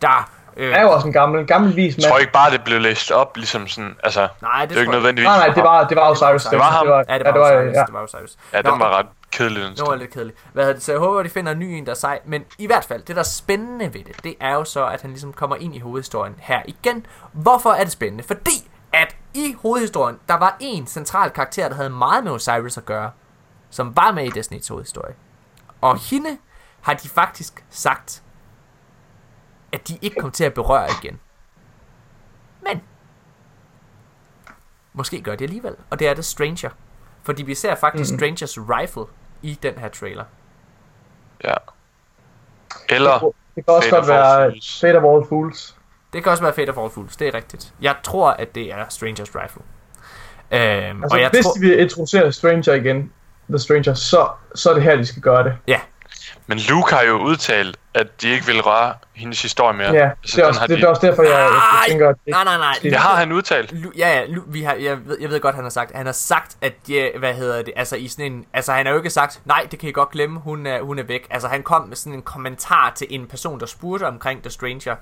der... 0.02 0.30
Øh, 0.56 0.72
er 0.72 0.82
jo 0.82 0.90
også 0.90 1.06
en 1.06 1.12
gammel, 1.12 1.46
gammel 1.46 1.76
vis 1.76 1.96
Jeg 1.96 2.02
mand. 2.02 2.10
tror 2.10 2.18
ikke 2.18 2.32
bare, 2.32 2.50
det 2.50 2.64
blev 2.64 2.80
læst 2.80 3.10
op, 3.10 3.36
ligesom 3.36 3.66
sådan, 3.68 3.94
altså, 4.04 4.28
Nej, 4.42 4.60
det 4.60 4.70
det 4.70 4.76
er 4.76 4.80
ikke 4.80 4.92
jeg 4.92 4.98
nødvendigvis. 5.00 5.26
Nej, 5.26 5.38
nej, 5.46 5.54
det 5.54 5.62
var, 5.64 5.84
det 5.88 5.96
var 5.96 6.10
Osiris. 6.10 6.44
Det 6.44 6.58
var 6.58 6.64
ham. 6.64 6.86
Det 6.86 6.94
var, 6.94 7.04
ja, 7.08 7.18
det 7.18 7.24
var, 7.34 7.40
Osiris, 7.40 7.74
ja. 7.76 7.82
det 7.84 7.92
var 7.94 8.02
Osiris. 8.02 8.36
Ja, 8.52 8.62
Nå, 8.62 8.70
den 8.70 8.80
var 8.80 8.98
ret 8.98 9.06
kedelig, 9.30 9.62
den 9.62 9.76
Det 9.76 9.86
var 9.86 9.94
lidt 9.94 10.10
kedeligt. 10.10 10.38
Hvad 10.52 10.64
hedder 10.64 10.74
det? 10.74 10.82
Så 10.82 10.92
jeg 10.92 10.98
håber, 10.98 11.18
at 11.18 11.24
de 11.24 11.30
finder 11.30 11.52
en 11.52 11.58
ny 11.58 11.64
en, 11.64 11.86
der 11.86 11.90
er 11.90 11.96
sej. 11.96 12.20
Men 12.24 12.44
i 12.58 12.66
hvert 12.66 12.84
fald, 12.84 13.02
det 13.02 13.16
der 13.16 13.22
er 13.22 13.26
spændende 13.26 13.94
ved 13.94 14.04
det, 14.04 14.24
det 14.24 14.34
er 14.40 14.54
jo 14.54 14.64
så, 14.64 14.86
at 14.86 15.02
han 15.02 15.10
ligesom 15.10 15.32
kommer 15.32 15.56
ind 15.56 15.74
i 15.76 15.78
hovedhistorien 15.78 16.34
her 16.38 16.62
igen. 16.66 17.06
Hvorfor 17.32 17.70
er 17.70 17.84
det 17.84 17.92
spændende? 17.92 18.24
Fordi 18.24 18.70
at 18.92 19.16
i 19.34 19.56
hovedhistorien, 19.62 20.18
der 20.28 20.34
var 20.34 20.56
en 20.60 20.86
central 20.86 21.30
karakter, 21.30 21.68
der 21.68 21.76
havde 21.76 21.90
meget 21.90 22.24
med 22.24 22.32
Osiris 22.32 22.76
at 22.76 22.84
gøre, 22.84 23.10
som 23.70 23.96
var 23.96 24.12
med 24.12 24.24
i 24.24 24.40
Destiny's 24.40 24.68
hovedhistorie. 24.68 25.14
Og 25.80 25.98
hende 25.98 26.38
har 26.80 26.94
de 26.94 27.08
faktisk 27.08 27.64
sagt, 27.70 28.22
at 29.72 29.88
de 29.88 29.98
ikke 30.02 30.16
kom 30.20 30.30
til 30.30 30.44
at 30.44 30.54
berøre 30.54 30.88
igen. 31.02 31.20
Men 32.62 32.82
måske 34.92 35.22
gør 35.22 35.34
de 35.36 35.44
alligevel, 35.44 35.76
og 35.90 35.98
det 35.98 36.08
er 36.08 36.14
The 36.14 36.22
Stranger. 36.22 36.70
Fordi 37.22 37.42
vi 37.42 37.54
ser 37.54 37.74
faktisk 37.74 38.12
mm. 38.12 38.18
Strangers 38.18 38.58
Rifle 38.58 39.04
i 39.42 39.58
den 39.62 39.74
her 39.78 39.88
trailer. 39.88 40.24
Ja. 41.44 41.54
Eller, 42.88 43.32
Det 43.56 43.64
kan 43.64 43.74
også 43.74 43.88
Fate 43.88 43.96
godt 43.96 44.08
være. 44.08 44.52
Fate 44.80 44.96
of 44.96 45.14
All 45.16 45.28
Fools. 45.28 45.76
Det 46.12 46.22
kan 46.22 46.32
også 46.32 46.42
være 46.42 46.52
Fate 46.52 46.70
of 46.70 46.78
All 46.78 46.90
Fools, 46.90 47.16
det 47.16 47.28
er 47.28 47.34
rigtigt. 47.34 47.74
Jeg 47.80 47.94
tror, 48.02 48.30
at 48.30 48.54
det 48.54 48.72
er 48.72 48.84
Strangers 48.88 49.28
Rifle. 49.34 49.62
Øhm, 50.50 51.02
Altså, 51.02 51.16
og 51.16 51.20
jeg 51.22 51.30
hvis 51.30 51.44
tror... 51.44 51.52
de 51.52 51.60
vil 51.60 51.80
introducere 51.80 52.32
Stranger 52.32 52.72
igen, 52.74 53.12
The 53.48 53.58
Stranger, 53.58 53.94
så, 53.94 54.28
så 54.54 54.70
er 54.70 54.74
det 54.74 54.82
her, 54.82 54.96
de 54.96 55.06
skal 55.06 55.22
gøre 55.22 55.44
det. 55.44 55.56
Ja, 55.66 55.80
men 56.46 56.58
Luke 56.58 56.94
har 56.94 57.02
jo 57.02 57.18
udtalt, 57.18 57.76
at 57.98 58.22
de 58.22 58.28
ikke 58.28 58.46
vil 58.46 58.60
røre 58.60 58.94
hendes 59.14 59.42
historie 59.42 59.76
mere. 59.76 59.92
Ja, 59.92 60.10
altså, 60.10 60.36
det 60.36 60.38
er, 60.38 60.42
den 60.42 60.48
også, 60.48 60.60
har 60.60 60.66
det, 60.66 60.76
de... 60.76 60.80
det 60.80 60.86
er 60.86 60.88
også 60.88 61.06
derfor, 61.06 61.22
jeg, 61.22 61.30
jeg 61.32 61.50
Nej, 61.50 61.88
tænker, 61.88 62.08
at 62.08 62.16
det, 62.24 62.30
nej, 62.30 62.44
nej, 62.44 62.56
nej. 62.56 62.74
Det 62.82 62.92
Det 62.92 62.98
har 62.98 63.16
han 63.16 63.32
udtalt. 63.32 63.72
Lu, 63.72 63.90
ja, 63.98 64.08
ja, 64.08 64.26
Lu, 64.26 64.42
vi 64.46 64.62
har, 64.62 64.74
jeg, 64.74 65.06
ved, 65.06 65.16
jeg 65.20 65.30
ved 65.30 65.40
godt, 65.40 65.54
han 65.54 65.64
har 65.64 65.70
sagt. 65.70 65.92
Han 65.94 66.06
har 66.06 66.12
sagt, 66.12 66.56
at, 66.60 66.72
ja, 66.88 67.08
hvad 67.18 67.34
hedder 67.34 67.62
det, 67.62 67.72
altså 67.76 67.96
i 67.96 68.08
sådan 68.08 68.32
en, 68.32 68.44
altså 68.52 68.72
han 68.72 68.86
har 68.86 68.92
jo 68.92 68.98
ikke 68.98 69.10
sagt, 69.10 69.40
nej, 69.44 69.66
det 69.70 69.78
kan 69.78 69.88
I 69.88 69.92
godt 69.92 70.10
glemme, 70.10 70.40
hun 70.40 70.66
er, 70.66 70.82
hun 70.82 70.98
er 70.98 71.02
væk. 71.02 71.26
Altså 71.30 71.48
han 71.48 71.62
kom 71.62 71.88
med 71.88 71.96
sådan 71.96 72.12
en 72.12 72.22
kommentar 72.22 72.92
til 72.94 73.06
en 73.10 73.26
person, 73.26 73.60
der 73.60 73.66
spurgte 73.66 74.04
omkring 74.04 74.42
The 74.42 74.50
Stranger, 74.50 74.94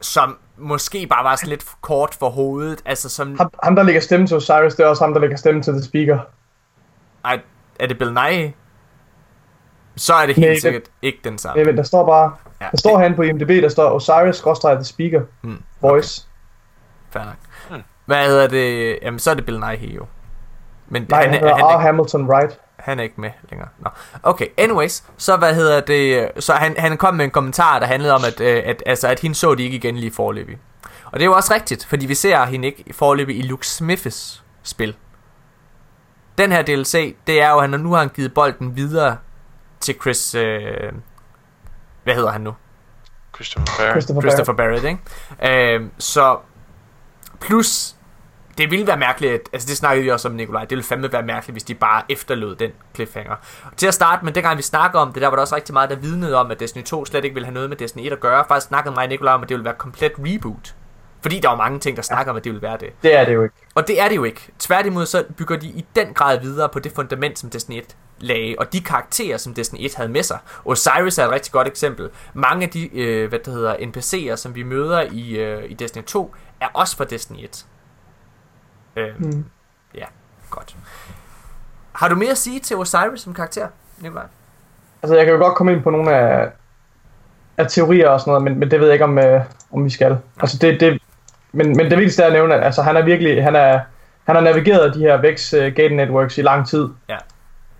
som 0.00 0.38
måske 0.56 1.06
bare 1.06 1.24
var 1.24 1.36
sådan 1.36 1.48
lidt 1.48 1.64
kort 1.80 2.14
for 2.18 2.30
hovedet. 2.30 2.82
Altså 2.84 3.08
som, 3.08 3.36
ham, 3.38 3.50
ham, 3.62 3.76
der 3.76 3.82
lægger 3.82 4.00
stemme 4.00 4.26
til 4.26 4.36
Osiris, 4.36 4.74
det 4.74 4.84
er 4.84 4.88
også 4.88 5.04
ham, 5.04 5.12
der 5.12 5.20
lægger 5.20 5.36
stemme 5.36 5.62
til 5.62 5.72
The 5.72 5.82
Speaker. 5.82 6.18
ej, 7.24 7.40
er 7.80 7.86
det 7.86 7.98
Bill 7.98 8.12
Nye? 8.12 8.52
Så 9.98 10.14
er 10.14 10.26
det 10.26 10.34
helt 10.34 10.46
Nej, 10.46 10.52
det- 10.52 10.62
sikkert 10.62 10.82
ikke 11.02 11.18
den 11.24 11.38
samme. 11.38 11.62
Nej, 11.62 11.72
der 11.72 11.82
står 11.82 12.06
bare, 12.06 12.32
Ja, 12.60 12.66
der 12.70 12.76
står 12.76 12.98
herinde 12.98 13.16
på 13.16 13.22
IMDb, 13.22 13.48
der 13.48 13.68
står 13.68 13.90
Osiris-The 13.90 14.84
Speaker 14.84 15.20
Hmm, 15.40 15.62
Voice. 15.80 16.26
Fair 17.10 17.24
nok. 17.24 17.80
Hvad 18.06 18.26
hedder 18.26 18.46
det? 18.48 18.98
Jamen, 19.02 19.18
så 19.18 19.30
er 19.30 19.34
det 19.34 19.46
Bill 19.46 19.60
Nighy 19.60 19.96
jo. 19.96 20.06
Men 20.88 21.06
Nej, 21.10 21.22
han, 21.22 21.34
han, 21.34 21.44
er, 21.44 21.54
han, 21.54 21.64
er, 21.64 21.78
Hamilton 21.78 22.26
Wright. 22.30 22.58
han 22.76 22.98
er 22.98 23.02
ikke 23.02 23.20
med 23.20 23.30
længere. 23.50 23.68
Nå. 23.78 23.90
Okay, 24.22 24.46
anyways. 24.58 25.04
Så 25.16 25.36
hvad 25.36 25.54
hedder 25.54 25.80
det? 25.80 26.30
Så 26.38 26.52
han, 26.52 26.74
han 26.78 26.96
kom 26.96 27.14
med 27.14 27.24
en 27.24 27.30
kommentar, 27.30 27.78
der 27.78 27.86
handlede 27.86 28.14
om, 28.14 28.20
at, 28.26 28.40
øh, 28.40 28.62
at, 28.66 28.82
altså, 28.86 29.08
at 29.08 29.20
hende 29.20 29.34
så 29.36 29.54
de 29.54 29.62
ikke 29.62 29.76
igen 29.76 29.96
lige 29.96 30.12
forløbig. 30.12 30.58
Og 31.04 31.12
det 31.12 31.20
er 31.20 31.24
jo 31.26 31.32
også 31.32 31.54
rigtigt, 31.54 31.86
fordi 31.86 32.06
vi 32.06 32.14
ser 32.14 32.44
hende 32.44 32.66
ikke 32.68 32.84
forløbig 32.92 33.38
i 33.38 33.42
Luke 33.42 33.66
Smiths 33.66 34.44
spil. 34.62 34.96
Den 36.38 36.52
her 36.52 36.62
DLC, 36.62 37.16
det 37.26 37.42
er 37.42 37.50
jo, 37.50 37.58
at 37.58 37.70
han 37.70 37.80
nu 37.80 37.92
har 37.92 37.98
han 37.98 38.08
givet 38.08 38.34
bolden 38.34 38.76
videre 38.76 39.16
til 39.80 39.94
Chris... 40.00 40.34
Øh, 40.34 40.92
hvad 42.04 42.14
hedder 42.14 42.30
han 42.30 42.40
nu? 42.40 42.54
Christopher 43.34 43.66
Barrett. 43.78 43.92
Christopher, 43.92 44.20
Christopher 44.20 44.54
Barrett, 44.54 44.84
ikke? 44.84 45.74
Øhm, 45.74 45.90
så 45.98 46.38
plus, 47.40 47.94
det 48.58 48.70
ville 48.70 48.86
være 48.86 48.96
mærkeligt, 48.96 49.32
at, 49.32 49.40
altså 49.52 49.68
det 49.68 49.76
snakkede 49.76 50.04
vi 50.04 50.10
også 50.10 50.28
om, 50.28 50.34
Nikolaj, 50.34 50.60
det 50.60 50.70
ville 50.70 50.84
fandme 50.84 51.12
være 51.12 51.22
mærkeligt, 51.22 51.54
hvis 51.54 51.62
de 51.62 51.74
bare 51.74 52.02
efterlod 52.08 52.56
den 52.56 52.70
cliffhanger. 52.94 53.34
Til 53.76 53.86
at 53.86 53.94
starte 53.94 54.24
med, 54.24 54.32
dengang 54.32 54.56
vi 54.56 54.62
snakkede 54.62 55.02
om 55.02 55.12
det, 55.12 55.22
der 55.22 55.28
var 55.28 55.36
der 55.36 55.40
også 55.40 55.56
rigtig 55.56 55.72
meget, 55.72 55.90
der 55.90 55.96
vidnede 55.96 56.36
om, 56.36 56.50
at 56.50 56.60
Destiny 56.60 56.84
2 56.84 57.04
slet 57.04 57.24
ikke 57.24 57.34
ville 57.34 57.46
have 57.46 57.54
noget 57.54 57.68
med 57.68 57.76
Destiny 57.76 58.06
1 58.06 58.12
at 58.12 58.20
gøre. 58.20 58.44
Faktisk 58.48 58.68
snakkede 58.68 58.94
mig 58.94 59.02
og 59.02 59.08
Nikolaj 59.08 59.34
om, 59.34 59.42
at 59.42 59.48
det 59.48 59.54
ville 59.54 59.64
være 59.64 59.74
komplet 59.74 60.12
reboot. 60.18 60.74
Fordi 61.22 61.40
der 61.40 61.48
er 61.48 61.52
jo 61.52 61.56
mange 61.56 61.80
ting, 61.80 61.96
der 61.96 62.02
snakker 62.02 62.30
om, 62.32 62.36
at 62.36 62.44
det 62.44 62.52
vil 62.52 62.62
være 62.62 62.76
det. 62.80 62.92
Det 63.02 63.16
er 63.16 63.24
det 63.24 63.34
jo 63.34 63.42
ikke. 63.42 63.56
Og 63.74 63.88
det 63.88 64.00
er 64.00 64.08
det 64.08 64.16
jo 64.16 64.24
ikke. 64.24 64.48
Tværtimod 64.58 65.06
så 65.06 65.24
bygger 65.36 65.56
de 65.56 65.66
i 65.66 65.84
den 65.96 66.14
grad 66.14 66.40
videre 66.40 66.68
på 66.68 66.78
det 66.78 66.92
fundament, 66.92 67.38
som 67.38 67.50
Destiny 67.50 67.78
1 67.78 67.96
lagde, 68.20 68.54
og 68.58 68.72
de 68.72 68.80
karakterer, 68.80 69.36
som 69.36 69.54
Destiny 69.54 69.78
1 69.80 69.94
havde 69.94 70.08
med 70.08 70.22
sig. 70.22 70.38
Osiris 70.64 71.18
er 71.18 71.24
et 71.24 71.30
rigtig 71.30 71.52
godt 71.52 71.68
eksempel. 71.68 72.10
Mange 72.34 72.64
af 72.64 72.70
de, 72.70 72.98
øh, 72.98 73.28
hvad 73.28 73.38
det 73.38 73.52
hedder, 73.52 73.74
NPC'er, 73.74 74.36
som 74.36 74.54
vi 74.54 74.62
møder 74.62 75.00
i, 75.12 75.30
øh, 75.30 75.70
i 75.70 75.74
Destiny 75.74 76.04
2, 76.04 76.34
er 76.60 76.66
også 76.72 76.96
fra 76.96 77.04
Destiny 77.04 77.44
1. 77.44 77.66
Øh, 78.96 79.08
Mm. 79.18 79.44
Ja, 79.94 80.04
godt. 80.50 80.76
Har 81.92 82.08
du 82.08 82.14
mere 82.14 82.30
at 82.30 82.38
sige 82.38 82.60
til 82.60 82.76
Osiris 82.76 83.20
som 83.20 83.34
karakter, 83.34 83.68
Nikolaj? 83.98 84.24
Altså, 85.02 85.16
jeg 85.16 85.24
kan 85.24 85.34
jo 85.34 85.40
godt 85.40 85.54
komme 85.54 85.72
ind 85.72 85.82
på 85.82 85.90
nogle 85.90 86.16
af, 86.16 86.48
af 87.56 87.66
teorier 87.68 88.08
og 88.08 88.20
sådan 88.20 88.30
noget, 88.30 88.44
men, 88.44 88.58
men 88.58 88.70
det 88.70 88.80
ved 88.80 88.86
jeg 88.86 88.94
ikke, 88.94 89.04
om, 89.04 89.18
øh, 89.18 89.40
om 89.72 89.84
vi 89.84 89.90
skal. 89.90 90.18
Altså, 90.40 90.58
det, 90.58 90.80
det, 90.80 91.02
men, 91.52 91.66
men 91.76 91.90
det 91.90 91.98
vigtigste 91.98 92.22
er 92.22 92.26
at 92.26 92.32
nævne, 92.32 92.54
at 92.54 92.64
altså, 92.64 92.82
han 92.82 92.96
er 92.96 93.02
virkelig, 93.02 93.42
han 93.42 93.56
er, 93.56 93.80
han 94.24 94.34
har 94.36 94.42
navigeret 94.42 94.94
de 94.94 94.98
her 94.98 95.16
VEX 95.20 95.52
uh, 95.52 95.58
Gate 95.58 95.94
Networks 95.94 96.38
i 96.38 96.42
lang 96.42 96.68
tid. 96.68 96.88
Ja. 97.08 97.16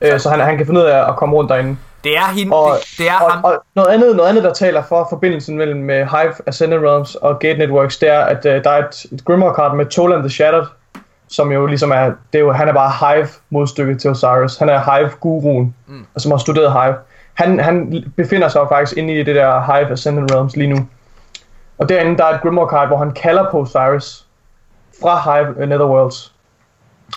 Øh, 0.00 0.20
så 0.20 0.30
han, 0.30 0.40
han 0.40 0.56
kan 0.56 0.66
finde 0.66 0.80
ud 0.80 0.84
af 0.84 1.08
at 1.08 1.16
komme 1.16 1.34
rundt 1.36 1.50
derinde. 1.50 1.76
Det 2.04 2.16
er 2.16 2.32
hende, 2.34 2.56
Og- 2.56 2.76
det, 2.80 2.98
det 2.98 3.08
er 3.08 3.14
Og, 3.24 3.32
ham. 3.32 3.44
og 3.44 3.62
noget, 3.74 3.88
andet, 3.88 4.16
noget 4.16 4.28
andet, 4.28 4.44
der 4.44 4.52
taler 4.52 4.82
for 4.82 5.06
forbindelsen 5.10 5.56
mellem 5.56 5.82
uh, 5.82 5.88
Hive, 5.88 6.34
Ascended 6.46 6.78
Realms 6.78 7.14
og 7.14 7.38
Gate 7.38 7.58
Networks, 7.58 7.96
det 7.98 8.08
er, 8.08 8.20
at 8.20 8.36
uh, 8.44 8.52
der 8.52 8.70
er 8.70 8.86
et, 8.86 9.04
et 9.12 9.24
Grimoire 9.24 9.54
card 9.54 9.76
med 9.76 9.86
Toland 9.86 10.20
the 10.20 10.30
Shattered, 10.30 10.66
som 11.28 11.52
jo 11.52 11.66
ligesom 11.66 11.90
er, 11.90 12.04
det 12.04 12.38
er 12.38 12.38
jo, 12.38 12.52
han 12.52 12.68
er 12.68 12.72
bare 12.72 13.14
Hive 13.14 13.28
modstykke 13.50 13.94
til 13.94 14.10
Osiris. 14.10 14.56
Han 14.56 14.68
er 14.68 14.96
Hive 14.96 15.10
guruen, 15.20 15.74
mm. 15.86 16.06
og 16.14 16.20
som 16.20 16.30
har 16.30 16.38
studeret 16.38 16.72
Hive. 16.72 16.94
Han, 17.34 17.60
han 17.60 18.04
befinder 18.16 18.48
sig 18.48 18.60
jo 18.60 18.66
faktisk 18.68 18.98
inde 18.98 19.14
i 19.14 19.22
det 19.22 19.36
der 19.36 19.60
Hive 19.60 19.92
Ascended 19.92 20.34
Realms 20.34 20.56
lige 20.56 20.70
nu. 20.70 20.88
Og 21.78 21.88
derinde, 21.88 22.16
der 22.18 22.24
er 22.24 22.34
et 22.34 22.40
Grimoire 22.42 22.70
card, 22.70 22.86
hvor 22.88 22.96
han 22.96 23.10
kalder 23.12 23.50
på 23.50 23.58
Osiris 23.60 24.24
fra 25.02 25.36
Hive 25.36 25.66
Netherworlds. 25.66 26.32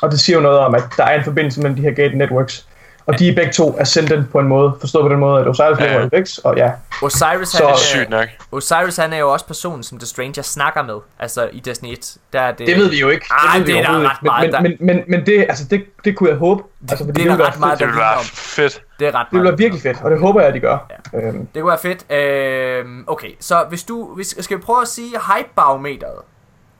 Og 0.01 0.11
det 0.11 0.19
siger 0.19 0.37
jo 0.37 0.41
noget 0.43 0.59
om, 0.59 0.75
at 0.75 0.83
der 0.97 1.03
er 1.03 1.17
en 1.17 1.23
forbindelse 1.23 1.61
mellem 1.61 1.75
de 1.75 1.81
her 1.81 1.91
Gate 1.91 2.17
Networks. 2.17 2.67
Og 3.05 3.19
de 3.19 3.29
er 3.29 3.35
begge 3.35 3.51
to 3.53 3.75
ascendant 3.79 4.31
på 4.31 4.39
en 4.39 4.47
måde. 4.47 4.77
Forstået 4.79 5.03
på 5.03 5.09
den 5.09 5.19
måde, 5.19 5.41
at 5.41 5.47
Osiris 5.47 5.79
Ja. 5.79 5.93
lever 5.97 6.05
i 6.13 6.17
Vex, 6.19 6.37
og 6.37 6.57
ja. 6.57 6.71
Osiris, 7.01 7.49
Så- 7.49 7.67
han, 7.67 7.77
Sygt 7.77 8.09
nok. 8.09 8.27
Osiris 8.51 8.97
han 8.97 9.13
er 9.13 9.17
jo 9.17 9.31
også 9.33 9.45
personen, 9.47 9.83
som 9.83 9.97
The 9.99 10.05
Stranger 10.07 10.41
snakker 10.41 10.83
med. 10.83 10.95
Altså 11.19 11.49
i 11.53 11.59
Destiny 11.59 11.91
1. 11.93 12.17
Der 12.33 12.41
er 12.41 12.51
det, 12.51 12.67
Det 12.67 12.75
ved 12.75 12.89
vi 12.89 12.99
jo 12.99 13.09
ikke. 13.09 13.25
Ah, 13.31 13.59
ved 13.59 13.65
vi 13.65 13.71
det 13.71 13.79
er 13.79 13.83
der 13.91 13.99
ret 13.99 14.03
ikke. 14.03 14.51
meget, 14.51 14.61
men, 14.61 14.77
men, 14.79 14.95
men, 14.95 15.03
men, 15.07 15.25
det, 15.25 15.45
altså, 15.49 15.65
det, 15.65 15.83
det 16.05 16.17
kunne 16.17 16.29
jeg 16.29 16.37
håbe. 16.37 16.63
Altså, 16.89 16.97
fordi 17.05 17.07
det 17.07 17.27
er 17.27 17.31
det, 17.31 17.39
der 17.39 17.45
ville 17.45 17.51
ret 17.51 17.59
meget, 17.59 17.79
fedt. 17.79 17.79
Det 17.79 17.87
ville 17.87 17.99
være 17.99 18.23
fedt. 18.23 18.83
Det 18.99 19.07
er 19.07 19.15
ret 19.15 19.27
Det 19.31 19.43
være 19.43 19.57
virkelig 19.57 19.81
fedt, 19.81 20.01
og 20.03 20.11
det 20.11 20.19
håber 20.19 20.39
jeg, 20.39 20.47
at 20.47 20.53
de 20.53 20.59
gør. 20.59 20.77
Øhm, 21.13 21.47
Det 21.53 21.61
kunne 21.61 21.69
være 21.69 21.79
fedt. 21.81 22.11
Øhm, 22.11 23.03
okay, 23.07 23.31
så 23.39 23.65
hvis 23.69 23.83
du, 23.83 24.15
hvis, 24.15 24.35
skal 24.39 24.57
vi 24.57 24.61
prøve 24.61 24.81
at 24.81 24.87
sige 24.87 25.09
hype-barometeret 25.09 26.19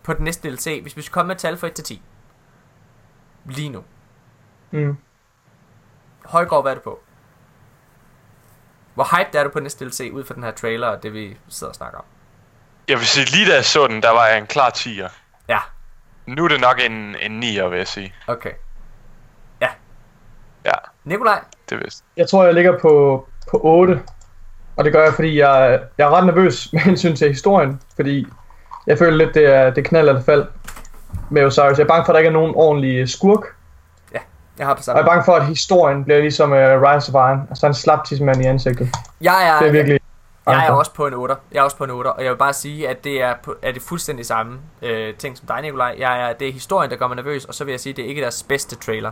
på 0.03 0.13
den 0.13 0.23
næste 0.25 0.49
DLC, 0.49 0.79
hvis 0.81 0.97
vi 0.97 1.01
skal 1.01 1.13
komme 1.13 1.27
med 1.27 1.35
tal 1.35 1.57
fra 1.57 1.67
1 1.67 1.73
til 1.73 1.83
10. 1.85 2.01
Lige 3.49 3.69
nu. 3.69 3.79
mm. 4.71 4.97
Højgaard, 6.31 6.63
hvad 6.63 6.71
er 6.71 6.75
du 6.75 6.81
på? 6.81 6.99
Hvor 8.93 9.17
hyped 9.17 9.35
er 9.39 9.43
du 9.43 9.49
på 9.49 9.59
næste 9.59 9.85
DLC 9.85 10.09
ud 10.13 10.23
fra 10.23 10.33
den 10.33 10.43
her 10.43 10.51
trailer 10.51 10.87
og 10.87 11.03
det 11.03 11.13
vi 11.13 11.37
sidder 11.49 11.71
og 11.71 11.75
snakker 11.75 11.97
om? 11.99 12.05
Jeg 12.87 12.97
vil 12.97 13.05
sige, 13.05 13.25
lige 13.25 13.49
da 13.49 13.55
jeg 13.55 13.65
så 13.65 13.87
den, 13.87 14.03
der 14.03 14.09
var 14.09 14.25
jeg 14.27 14.37
en 14.37 14.47
klar 14.47 14.69
10'er. 14.69 15.09
Ja, 15.49 15.59
Nu 16.25 16.43
er 16.43 16.47
det 16.47 16.61
nok 16.61 16.79
en, 16.85 17.15
en 17.21 17.43
9'er, 17.43 17.63
vil 17.67 17.77
jeg 17.77 17.87
sige. 17.87 18.13
okay. 18.27 18.51
Ja, 20.65 20.71
Nikolaj? 21.03 21.39
det 21.69 21.75
er 21.75 21.83
vist. 21.83 22.03
Jeg 22.17 22.29
tror, 22.29 22.45
jeg 22.45 22.53
ligger 22.53 22.79
på, 22.79 23.27
på 23.51 23.59
8. 23.63 24.01
Og 24.77 24.83
det 24.85 24.93
gør 24.93 25.03
jeg, 25.03 25.13
fordi 25.13 25.39
jeg, 25.39 25.81
jeg 25.97 26.05
er 26.07 26.09
ret 26.09 26.25
nervøs 26.25 26.67
med 26.73 26.81
hensyn 26.81 27.15
til 27.15 27.27
historien. 27.27 27.81
Fordi 27.95 28.27
jeg 28.87 28.97
føler 28.97 29.17
lidt, 29.17 29.33
det 29.33 29.45
er, 29.45 29.69
det 29.69 29.85
knald 29.85 30.09
eller 30.09 30.21
fald 30.23 30.45
med 31.29 31.45
Osiris. 31.45 31.77
Jeg 31.77 31.83
er 31.83 31.87
bange 31.87 32.05
for, 32.05 32.11
at 32.11 32.13
der 32.13 32.19
ikke 32.19 32.27
er 32.27 32.33
nogen 32.33 32.53
ordentlig 32.55 33.09
skurk. 33.09 33.45
Jeg 34.61 34.67
har 34.67 34.75
Og 34.75 34.83
samme. 34.83 34.97
jeg 34.97 35.03
er 35.03 35.09
bange 35.11 35.23
for, 35.23 35.33
at 35.35 35.45
historien 35.45 36.03
bliver 36.03 36.19
ligesom 36.19 36.51
uh, 36.51 36.57
Rise 36.57 37.15
of 37.15 37.29
Iron. 37.29 37.47
Altså 37.49 37.67
en 37.67 37.73
slap 37.73 38.05
tidsmand 38.05 38.41
i 38.41 38.45
ansigtet. 38.45 38.89
Jeg 39.21 39.47
er, 39.49 39.59
Det 39.59 39.67
er 39.67 39.71
virkelig... 39.71 39.99
jeg 40.45 40.53
er 40.53 40.57
bange 40.57 40.67
for. 40.67 40.75
også 40.75 40.93
på 40.93 41.07
en 41.07 41.13
8. 41.13 41.35
Jeg 41.51 41.59
er 41.59 41.63
også 41.63 41.77
på 41.77 41.83
en 41.83 41.89
8, 41.91 42.11
og 42.11 42.23
jeg 42.23 42.31
vil 42.31 42.37
bare 42.37 42.53
sige, 42.53 42.89
at 42.89 43.03
det 43.03 43.21
er, 43.21 43.33
på, 43.43 43.55
er 43.61 43.71
det 43.71 43.81
fuldstændig 43.81 44.25
samme 44.25 44.59
øh, 44.81 45.13
ting 45.15 45.37
som 45.37 45.47
dig, 45.47 45.61
Nikolaj. 45.61 45.95
Jeg 45.99 46.29
er, 46.29 46.33
det 46.33 46.47
er 46.47 46.51
historien, 46.53 46.91
der 46.91 46.97
gør 46.97 47.07
mig 47.07 47.15
nervøs, 47.15 47.45
og 47.45 47.53
så 47.53 47.63
vil 47.63 47.71
jeg 47.71 47.79
sige, 47.79 47.93
at 47.93 47.97
det 47.97 48.05
er 48.05 48.09
ikke 48.09 48.21
deres 48.21 48.43
bedste 48.43 48.75
trailer. 48.75 49.11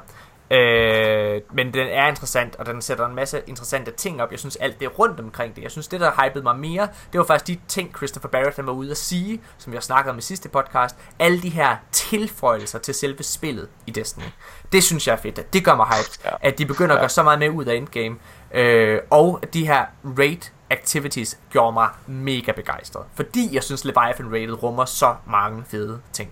Øh, 0.51 1.41
men 1.53 1.73
den 1.73 1.88
er 1.88 2.07
interessant, 2.07 2.55
og 2.55 2.65
den 2.65 2.81
sætter 2.81 3.05
en 3.07 3.15
masse 3.15 3.41
interessante 3.47 3.91
ting 3.91 4.21
op. 4.21 4.31
Jeg 4.31 4.39
synes 4.39 4.55
alt 4.55 4.80
det 4.80 4.99
rundt 4.99 5.19
omkring 5.19 5.55
det. 5.55 5.63
Jeg 5.63 5.71
synes 5.71 5.88
det, 5.88 5.99
der 5.99 6.11
hypede 6.26 6.43
mig 6.43 6.55
mere, 6.55 6.88
det 7.13 7.17
var 7.19 7.26
faktisk 7.26 7.47
de 7.47 7.57
ting, 7.67 7.95
Christopher 7.97 8.30
Barrett 8.30 8.55
han 8.55 8.65
var 8.67 8.73
ude 8.73 8.91
at 8.91 8.97
sige, 8.97 9.41
som 9.57 9.73
jeg 9.73 9.84
snakkede 9.84 10.11
om 10.11 10.17
i 10.17 10.21
sidste 10.21 10.49
podcast. 10.49 10.95
Alle 11.19 11.41
de 11.41 11.49
her 11.49 11.76
tilføjelser 11.91 12.80
til 12.80 12.93
selve 12.93 13.23
spillet 13.23 13.67
i 13.88 13.91
Destiny. 13.91 14.23
Det 14.71 14.84
synes 14.84 15.07
jeg 15.07 15.13
er 15.13 15.17
fedt. 15.17 15.53
Det 15.53 15.65
gør 15.65 15.76
mig 15.76 15.85
hyped, 15.85 16.26
Ja. 16.26 16.30
at 16.41 16.57
de 16.57 16.65
begynder 16.65 16.91
at 16.95 16.97
Ja. 16.97 17.01
gøre 17.01 17.09
så 17.09 17.23
meget 17.23 17.39
med 17.39 17.49
ud 17.49 17.65
af 17.65 17.76
endgame. 17.76 18.15
Øh, 18.53 18.99
og 19.09 19.41
de 19.53 19.67
her 19.67 19.85
raid 20.19 20.51
activities 20.69 21.39
gjorde 21.51 21.73
mig 21.73 21.88
mega 22.07 22.51
begejstret. 22.51 23.03
Fordi 23.15 23.49
jeg 23.55 23.63
synes 23.63 23.85
Leviathan 23.85 24.31
Raided 24.31 24.63
rummer 24.63 24.85
så 24.85 25.15
mange 25.27 25.63
fede 25.67 25.99
ting. 26.13 26.30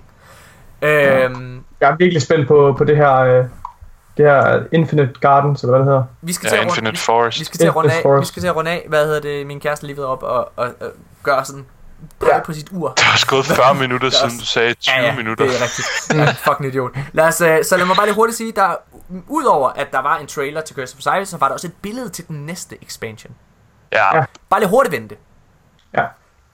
Øhm, 0.82 1.64
Jeg 1.82 1.92
er 1.92 1.96
virkelig 1.96 2.22
spændt 2.22 2.48
på, 2.48 2.76
på 2.78 2.84
det 2.84 2.98
her... 2.98 3.16
Øh, 3.16 3.46
det 4.18 4.26
her 4.26 4.64
Infinite 4.72 5.14
Gardens, 5.22 5.62
eller 5.62 5.72
hvad 5.72 5.80
det 5.80 5.88
hedder. 5.88 6.04
vi 6.22 6.34
skal 6.34 6.48
Ja, 6.52 6.58
til 6.58 6.64
Infinite 6.64 6.92
vi, 6.92 6.98
Forest. 6.98 7.40
vi 7.40 7.46
skal 7.46 7.60
til 7.60 7.68
at 7.68 7.76
runde 7.76 7.92
af. 7.92 7.98
Vi 7.98 8.02
Forest. 8.02 8.28
skal 8.28 8.42
til 8.42 8.48
at 8.48 8.56
runde 8.56 8.72
af. 8.72 8.86
Hvad 8.90 9.06
hedder 9.06 9.20
det? 9.22 9.48
Min 9.48 9.60
kæreste 9.60 9.84
er 9.84 9.88
lige 9.88 9.98
ved 9.98 10.04
op 10.04 10.24
og, 10.24 10.52
og, 10.56 10.66
og 10.82 10.88
gøre 11.24 11.46
sådan 11.46 11.66
Ja. 12.28 12.40
på 12.40 12.54
sit 12.54 12.68
ur. 12.72 12.88
Der 12.98 13.04
er 13.04 13.12
også 13.14 13.28
gået 13.28 13.46
40 13.46 13.76
minutter, 13.84 14.08
er 14.08 14.12
siden 14.12 14.40
du 14.40 14.46
sagde 14.46 14.74
20 14.74 14.96
ja, 14.96 15.06
ja, 15.06 15.16
minutter. 15.16 15.46
det 15.46 15.54
er 15.56 15.64
rigtigt. 15.64 15.88
Ja, 16.48 16.52
fucking 16.52 16.68
idiot. 16.70 16.92
Lad 17.14 17.26
os, 17.28 17.42
øh, 17.42 17.64
så 17.64 17.78
lad 17.78 17.86
mig 17.86 17.96
bare 17.96 18.06
lige 18.06 18.16
hurtigt 18.16 18.38
sige, 18.38 18.52
der 18.52 18.76
udover 19.28 19.70
at 19.70 19.88
der 19.92 20.02
var 20.02 20.18
en 20.18 20.28
trailer 20.28 20.62
til 20.62 20.76
Curse 20.76 20.96
of 20.96 21.08
Osiris, 21.08 21.30
så 21.30 21.38
var 21.38 21.48
der 21.48 21.54
også 21.54 21.68
et 21.68 21.74
billede 21.82 22.10
til 22.10 22.28
den 22.28 22.46
næste 22.46 22.76
expansion. 22.84 23.34
Ja, 23.94 24.18
Ja. 24.18 24.24
Bare 24.50 24.60
lige 24.60 24.70
hurtigt 24.70 24.96
vente. 24.96 25.16
Ja. 25.98 26.04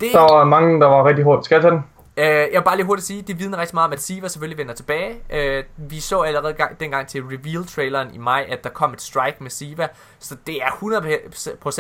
Det, 0.02 0.10
Der 0.14 0.20
var 0.34 0.44
mange, 0.44 0.82
der 0.82 0.88
var 0.88 1.06
rigtig 1.08 1.24
hurtigt. 1.24 1.46
Skal 1.46 1.56
jeg 1.56 1.62
tage 1.62 1.72
den? 1.74 1.84
Øh, 2.18 2.26
jeg 2.26 2.50
vil 2.54 2.62
bare 2.66 2.76
lige 2.76 2.86
hurtigt 2.86 3.08
sige, 3.08 3.22
det 3.22 3.40
vidner 3.40 3.58
rigtig 3.58 3.76
meget 3.76 3.88
om, 3.88 3.94
at 3.94 4.02
Siva 4.02 4.28
selvfølgelig 4.28 4.58
vender 4.58 4.74
tilbage. 4.74 5.16
Øh, 5.30 5.64
vi 5.78 6.00
så 6.00 6.22
allerede 6.22 6.54
gang, 6.54 6.80
dengang 6.80 7.08
til 7.08 7.22
reveal-traileren 7.24 8.14
i 8.14 8.18
maj, 8.18 8.46
at 8.50 8.64
der 8.64 8.70
kom 8.70 8.94
et 8.94 9.02
strike 9.02 9.38
med 9.40 9.50
Siva, 9.52 9.88
så 10.20 10.36
det 10.48 10.56
er 10.64 10.68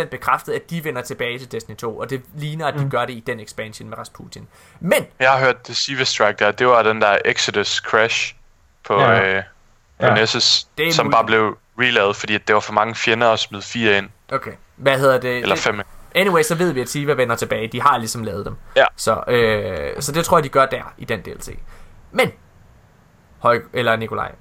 100% 0.01 0.05
bekræftet, 0.05 0.53
at 0.53 0.69
de 0.69 0.83
vender 0.83 1.01
tilbage 1.01 1.39
til 1.39 1.51
Destiny 1.51 1.75
2, 1.75 1.97
og 1.97 2.09
det 2.09 2.21
ligner, 2.35 2.67
at 2.67 2.73
de 2.73 2.83
mm. 2.83 2.89
gør 2.89 3.05
det 3.05 3.13
i 3.13 3.23
den 3.27 3.39
expansion 3.39 3.89
med 3.89 3.97
Rasputin. 3.97 4.47
Men, 4.79 5.05
jeg 5.19 5.31
har 5.31 5.39
hørt 5.39 5.67
det 5.67 5.77
Siva 5.77 6.03
Strike 6.03 6.35
der. 6.39 6.51
Det 6.51 6.67
var 6.67 6.83
den 6.83 7.01
der 7.01 7.17
Exodus 7.25 7.67
Crash 7.85 8.35
på, 8.83 8.99
Ja. 9.01 9.35
øh, 9.37 9.43
på 9.99 10.05
Ja. 10.05 10.13
Nessus, 10.13 10.67
Det 10.77 10.93
som 10.95 11.05
muligt. 11.05 11.15
bare 11.15 11.25
blev 11.25 11.57
relavet, 11.79 12.15
fordi 12.15 12.35
at 12.35 12.47
det 12.47 12.53
var 12.53 12.59
for 12.61 12.73
mange 12.73 12.95
fjender 12.95 13.29
at 13.31 13.39
smide 13.39 13.61
fire 13.63 13.97
ind. 13.97 14.09
okay, 14.31 14.51
hvad 14.75 14.99
hedder 14.99 15.19
det? 15.19 15.37
Eller 15.37 15.55
fem 15.55 15.75
ind. 15.75 15.83
Anyway, 16.15 16.41
så 16.41 16.55
ved 16.55 16.71
vi, 16.71 16.81
at 16.81 16.89
Siva 16.89 17.13
vender 17.13 17.35
tilbage. 17.35 17.67
De 17.67 17.81
har 17.81 17.97
ligesom 17.97 18.23
lavet 18.23 18.45
dem. 18.45 18.55
Ja. 18.75 18.85
Så, 18.95 19.23
øh, 19.27 20.01
så 20.01 20.11
det 20.11 20.25
tror 20.25 20.37
jeg, 20.37 20.43
de 20.43 20.49
gør 20.49 20.65
der, 20.65 20.93
i 20.97 21.05
den 21.05 21.19
DLC. 21.21 21.57
Men, 22.11 22.31
Høj, 23.39 23.61
eller 23.73 23.95
Nikolaj, 23.95 24.31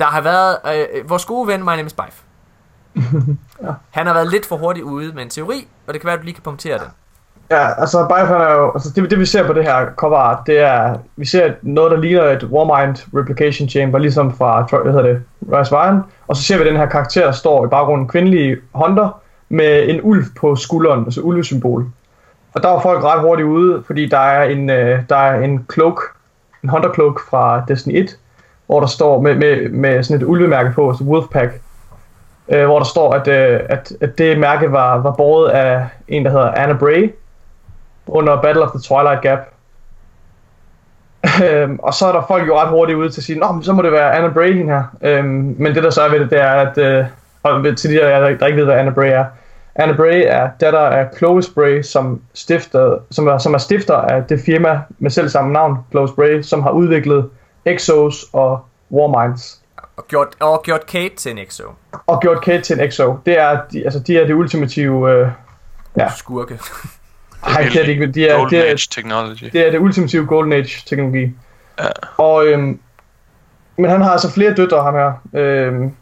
der 0.00 0.04
har 0.04 0.20
været 0.20 0.56
øh, 0.74 1.10
vores 1.10 1.24
gode 1.24 1.48
ven, 1.48 1.60
My 1.60 1.66
Name 1.66 1.86
is 1.86 1.92
Bife. 1.92 2.22
Ja. 3.62 3.72
Han 3.90 4.06
har 4.06 4.14
været 4.14 4.30
lidt 4.30 4.46
for 4.46 4.56
hurtigt 4.56 4.84
ude 4.84 5.12
med 5.12 5.22
en 5.22 5.30
teori, 5.30 5.68
og 5.86 5.92
det 5.94 6.00
kan 6.00 6.06
være, 6.06 6.14
at 6.14 6.20
du 6.20 6.24
lige 6.24 6.34
kan 6.34 6.42
punktere 6.42 6.78
den. 6.78 6.86
Ja, 7.50 7.80
altså 7.80 8.06
Biofan 8.08 8.40
er 8.40 8.52
jo, 8.52 8.72
altså 8.74 8.90
det, 8.96 9.10
det 9.10 9.18
vi 9.18 9.26
ser 9.26 9.46
på 9.46 9.52
det 9.52 9.64
her 9.64 9.86
cover 9.96 10.16
art, 10.16 10.46
det 10.46 10.58
er, 10.58 10.98
vi 11.16 11.26
ser 11.26 11.52
noget, 11.62 11.90
der 11.90 11.96
ligner 11.96 12.22
et 12.22 12.44
Warmind 12.44 12.96
Replication 13.14 13.68
Chamber, 13.68 13.98
ligesom 13.98 14.36
fra, 14.36 14.62
hvad 14.82 14.92
hedder 14.92 15.06
det, 15.06 15.22
Rise 15.52 15.74
Iron, 15.74 16.02
og 16.28 16.36
så 16.36 16.42
ser 16.42 16.58
vi 16.58 16.68
den 16.68 16.76
her 16.76 16.86
karakter, 16.86 17.24
der 17.24 17.32
står 17.32 17.66
i 17.66 17.68
baggrunden, 17.68 18.08
kvindelige 18.08 18.56
hunter, 18.74 19.21
med 19.52 19.88
en 19.88 20.00
ulv 20.02 20.24
på 20.40 20.56
skulderen, 20.56 21.04
altså 21.04 21.20
ulvesymbol. 21.20 21.86
Og 22.54 22.62
der 22.62 22.68
var 22.68 22.80
folk 22.80 23.04
ret 23.04 23.20
hurtigt 23.20 23.46
ude, 23.46 23.82
fordi 23.86 24.06
der 24.06 24.18
er 24.18 24.44
en, 24.44 24.70
øh, 24.70 25.00
der 25.08 25.16
er 25.16 25.40
en 25.40 25.66
cloak, 25.72 26.00
en 26.62 26.68
hunter 26.68 26.94
cloak 26.94 27.20
fra 27.30 27.64
Destiny 27.68 28.00
1, 28.00 28.18
hvor 28.66 28.80
der 28.80 28.86
står 28.86 29.20
med, 29.20 29.34
med, 29.34 29.68
med 29.68 30.02
sådan 30.02 30.22
et 30.22 30.26
ulvemærke 30.26 30.72
på, 30.74 30.88
altså 30.88 31.04
så 31.04 31.10
Wolfpack, 31.10 31.60
øh, 32.48 32.64
hvor 32.64 32.78
der 32.78 32.84
står, 32.84 33.12
at, 33.12 33.28
øh, 33.28 33.60
at, 33.68 33.92
at 34.00 34.18
det 34.18 34.38
mærke 34.38 34.72
var, 34.72 34.98
var 34.98 35.12
båret 35.12 35.48
af 35.50 35.86
en, 36.08 36.24
der 36.24 36.30
hedder 36.30 36.50
Anna 36.50 36.74
Bray, 36.74 37.14
under 38.06 38.42
Battle 38.42 38.62
of 38.62 38.70
the 38.70 38.80
Twilight 38.80 39.22
Gap. 39.22 39.38
Øhm, 41.44 41.78
og 41.78 41.94
så 41.94 42.06
er 42.06 42.12
der 42.12 42.24
folk 42.28 42.48
jo 42.48 42.58
ret 42.60 42.68
hurtigt 42.68 42.98
ude 42.98 43.08
til 43.10 43.20
at 43.20 43.24
sige, 43.24 43.38
Nå, 43.38 43.52
men 43.52 43.62
så 43.62 43.72
må 43.72 43.82
det 43.82 43.92
være 43.92 44.12
Anna 44.16 44.28
Bray 44.28 44.54
hende 44.54 44.72
her. 44.72 44.84
Øhm, 45.02 45.56
men 45.58 45.74
det 45.74 45.82
der 45.82 45.90
så 45.90 46.02
er 46.02 46.10
ved 46.10 46.20
det, 46.20 46.30
det 46.30 46.40
er, 46.40 46.52
at 46.52 46.78
øh, 46.78 47.04
og 47.42 47.76
til 47.76 47.90
de 47.90 47.96
der, 47.96 48.20
der 48.36 48.46
ikke 48.46 48.58
ved, 48.58 48.64
hvad 48.64 48.76
Anna 48.76 48.90
Bray 48.90 49.08
er. 49.08 49.24
Anna 49.74 49.94
Bray 49.96 50.22
er 50.26 50.50
datter 50.60 50.80
af 50.80 51.08
Clovis 51.18 51.48
Bray, 51.48 51.82
som, 51.82 52.20
stifter, 52.34 52.98
som, 53.10 53.26
er, 53.26 53.38
som 53.38 53.54
er 53.54 53.58
stifter 53.58 53.94
af 53.96 54.24
det 54.24 54.40
firma 54.46 54.80
med 54.98 55.10
selv 55.10 55.28
samme 55.28 55.52
navn, 55.52 55.76
Clovis 55.90 56.12
Bray, 56.14 56.42
som 56.42 56.62
har 56.62 56.70
udviklet 56.70 57.30
Exos 57.64 58.24
og 58.32 58.60
Warminds. 58.90 59.60
Og 59.96 60.06
gjort, 60.08 60.28
og 60.40 60.62
gjort 60.62 60.86
Kate 60.86 61.16
til 61.16 61.30
en 61.32 61.38
EXO. 61.38 61.64
Og 62.06 62.20
gjort 62.20 62.44
Kate 62.44 62.62
til 62.62 62.78
en 62.78 62.84
Exo. 62.84 63.16
Det 63.26 63.38
er, 63.38 63.60
de, 63.72 63.84
altså, 63.84 64.00
de 64.00 64.18
er 64.18 64.26
det 64.26 64.34
ultimative... 64.34 65.10
Øh, 65.10 65.28
Ja. 65.96 66.08
Skurke. 66.16 66.58
Ej, 67.46 67.62
det 67.62 67.80
er 67.80 67.84
det 67.84 67.88
ikke. 67.92 68.06
De 68.06 68.28
er, 68.28 68.36
Golden 68.36 68.58
det, 68.58 68.66
er, 68.68 68.70
Age 68.72 68.88
technology. 68.90 69.44
det 69.52 69.66
er 69.66 69.70
det 69.70 69.78
ultimative 69.78 70.26
Golden 70.26 70.52
Age 70.52 70.82
teknologi. 70.86 71.30
Ja. 71.78 71.84
Og, 72.16 72.46
øhm, 72.46 72.80
men 73.76 73.90
han 73.90 74.02
har 74.02 74.10
altså 74.10 74.30
flere 74.32 74.54
døtre, 74.54 74.82
ham 74.82 74.94
her, 74.94 75.12
øhm, 75.34 75.92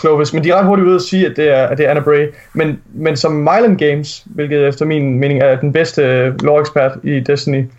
Clovis. 0.00 0.32
Men 0.32 0.44
de 0.44 0.50
er 0.50 0.56
ret 0.56 0.64
hurtigt 0.64 0.86
ude 0.88 0.94
at 0.94 1.02
sige, 1.02 1.26
at 1.26 1.36
det 1.36 1.48
er, 1.48 1.66
at 1.66 1.78
det 1.78 1.86
er 1.86 1.90
Anna 1.90 2.02
Bray. 2.02 2.34
Men, 2.52 2.80
men 2.94 3.16
som 3.16 3.32
Myland 3.32 3.78
Games, 3.78 4.24
hvilket 4.26 4.68
efter 4.68 4.84
min 4.84 5.18
mening 5.18 5.42
er 5.42 5.56
den 5.60 5.72
bedste 5.72 6.02
øh, 6.02 6.42
lore-ekspert 6.42 6.92
i 7.02 7.20
Destiny, 7.20 7.70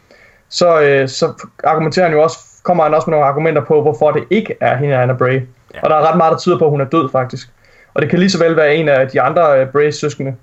så, 0.49 0.81
øh, 0.81 1.09
så 1.09 1.47
argumenterer 1.63 2.05
han 2.05 2.15
jo 2.15 2.23
også, 2.23 2.37
kommer 2.63 2.83
han 2.83 2.93
også 2.93 3.09
med 3.09 3.17
nogle 3.17 3.27
argumenter 3.29 3.61
på, 3.65 3.81
hvorfor 3.81 4.11
det 4.11 4.23
ikke 4.29 4.55
er 4.61 4.77
hende 4.77 4.95
Anna 4.95 5.13
Bray. 5.13 5.41
Ja. 5.73 5.79
Og 5.83 5.89
der 5.89 5.95
er 5.95 6.09
ret 6.09 6.17
meget, 6.17 6.31
der 6.31 6.37
tyder 6.37 6.57
på, 6.59 6.65
at 6.65 6.71
hun 6.71 6.81
er 6.81 6.85
død 6.85 7.09
faktisk. 7.11 7.49
Og 7.93 8.01
det 8.01 8.09
kan 8.09 8.19
lige 8.19 8.29
så 8.29 8.39
vel 8.43 8.55
være 8.55 8.75
en 8.75 8.89
af 8.89 9.07
de 9.07 9.21
andre 9.21 9.59
øh, 9.61 9.67
Brays 9.67 9.95
søskende. 9.99 10.35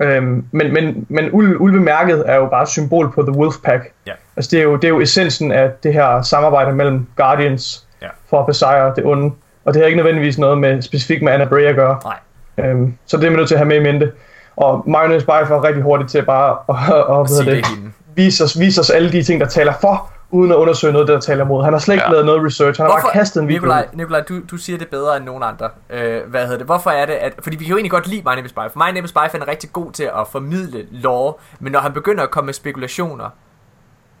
Øhm, 0.00 0.44
men 0.52 0.72
men, 0.72 1.06
men 1.08 1.30
ul, 1.32 1.56
ulvemærket 1.56 2.22
er 2.26 2.36
jo 2.36 2.46
bare 2.46 2.62
et 2.62 2.68
symbol 2.68 3.12
på 3.12 3.22
The 3.22 3.32
Wolfpack. 3.32 3.92
Ja. 4.06 4.12
Altså 4.36 4.48
det 4.50 4.58
er, 4.58 4.62
jo, 4.62 4.76
det 4.76 4.84
er 4.84 4.88
jo 4.88 5.00
essensen 5.00 5.52
af 5.52 5.70
det 5.82 5.92
her 5.92 6.22
samarbejde 6.22 6.72
mellem 6.72 7.06
Guardians 7.16 7.84
Ja. 8.02 8.08
for 8.30 8.40
at 8.40 8.46
besejre 8.46 8.92
det 8.96 9.04
onde. 9.04 9.30
Og 9.68 9.74
det 9.74 9.82
har 9.82 9.86
ikke 9.86 9.96
nødvendigvis 9.96 10.38
noget 10.38 10.58
med 10.58 10.82
specifikt 10.82 11.22
med 11.22 11.32
Anna 11.32 11.44
Bray 11.44 11.62
at 11.62 11.76
gøre. 11.76 12.00
Nej. 12.04 12.68
Øhm, 12.70 12.94
så 13.06 13.16
det 13.16 13.24
er 13.24 13.30
man 13.30 13.36
nødt 13.36 13.48
til 13.48 13.54
at 13.54 13.58
have 13.58 13.68
med 13.68 13.76
i 13.76 13.82
mente. 13.82 14.12
Og 14.56 14.84
Magnus 14.86 15.22
Bife 15.22 15.32
er 15.54 15.64
rigtig 15.64 15.82
hurtigt 15.82 16.10
til 16.10 16.22
bare 16.24 16.56
at, 16.68 16.74
at, 16.94 17.04
Og 17.04 17.20
at, 17.20 17.30
sige 17.30 17.50
det 17.50 17.64
det, 17.64 17.92
vise, 18.14 18.44
os, 18.44 18.58
vise 18.60 18.80
os 18.80 18.90
alle 18.90 19.12
de 19.12 19.22
ting, 19.22 19.40
der 19.40 19.46
taler 19.46 19.72
for, 19.80 20.10
uden 20.30 20.50
at 20.52 20.56
undersøge 20.56 20.92
noget, 20.92 21.08
der 21.08 21.20
taler 21.20 21.44
imod. 21.44 21.64
Han 21.64 21.72
har 21.72 21.80
slet 21.80 21.94
ikke 21.94 22.04
Ja. 22.06 22.10
lavet 22.12 22.26
noget 22.26 22.44
research. 22.46 22.80
Han 22.80 22.90
har 22.90 23.00
bare 23.00 23.10
kastet 23.12 23.42
en 23.42 23.48
video. 23.48 23.60
Nikolaj. 23.60 23.86
Nikolaj 23.92 24.20
du, 24.20 24.40
du 24.50 24.56
siger 24.56 24.78
det 24.78 24.88
bedre 24.88 25.16
end 25.16 25.24
nogen 25.24 25.42
andre. 25.42 25.68
Øh, 25.90 26.20
hvad 26.30 26.42
hedder 26.42 26.56
det? 26.56 26.66
Hvorfor 26.66 26.90
er 26.90 27.06
det, 27.06 27.12
at... 27.12 27.32
Fordi 27.42 27.56
vi 27.56 27.64
kan 27.64 27.70
jo 27.70 27.76
egentlig 27.76 27.90
godt 27.90 28.06
lide 28.06 28.22
My 28.24 28.28
Name 28.34 28.44
is 28.44 28.52
Bife. 28.52 28.70
My 28.76 28.92
Name 28.94 29.04
is 29.04 29.12
Bife 29.12 29.28
han 29.32 29.42
er 29.42 29.48
rigtig 29.48 29.72
god 29.72 29.92
til 29.92 30.04
at 30.04 30.26
formidle 30.32 30.86
lore, 30.90 31.32
men 31.60 31.72
når 31.72 31.80
han 31.80 31.92
begynder 31.92 32.22
at 32.22 32.30
komme 32.30 32.46
med 32.46 32.54
spekulationer, 32.54 33.28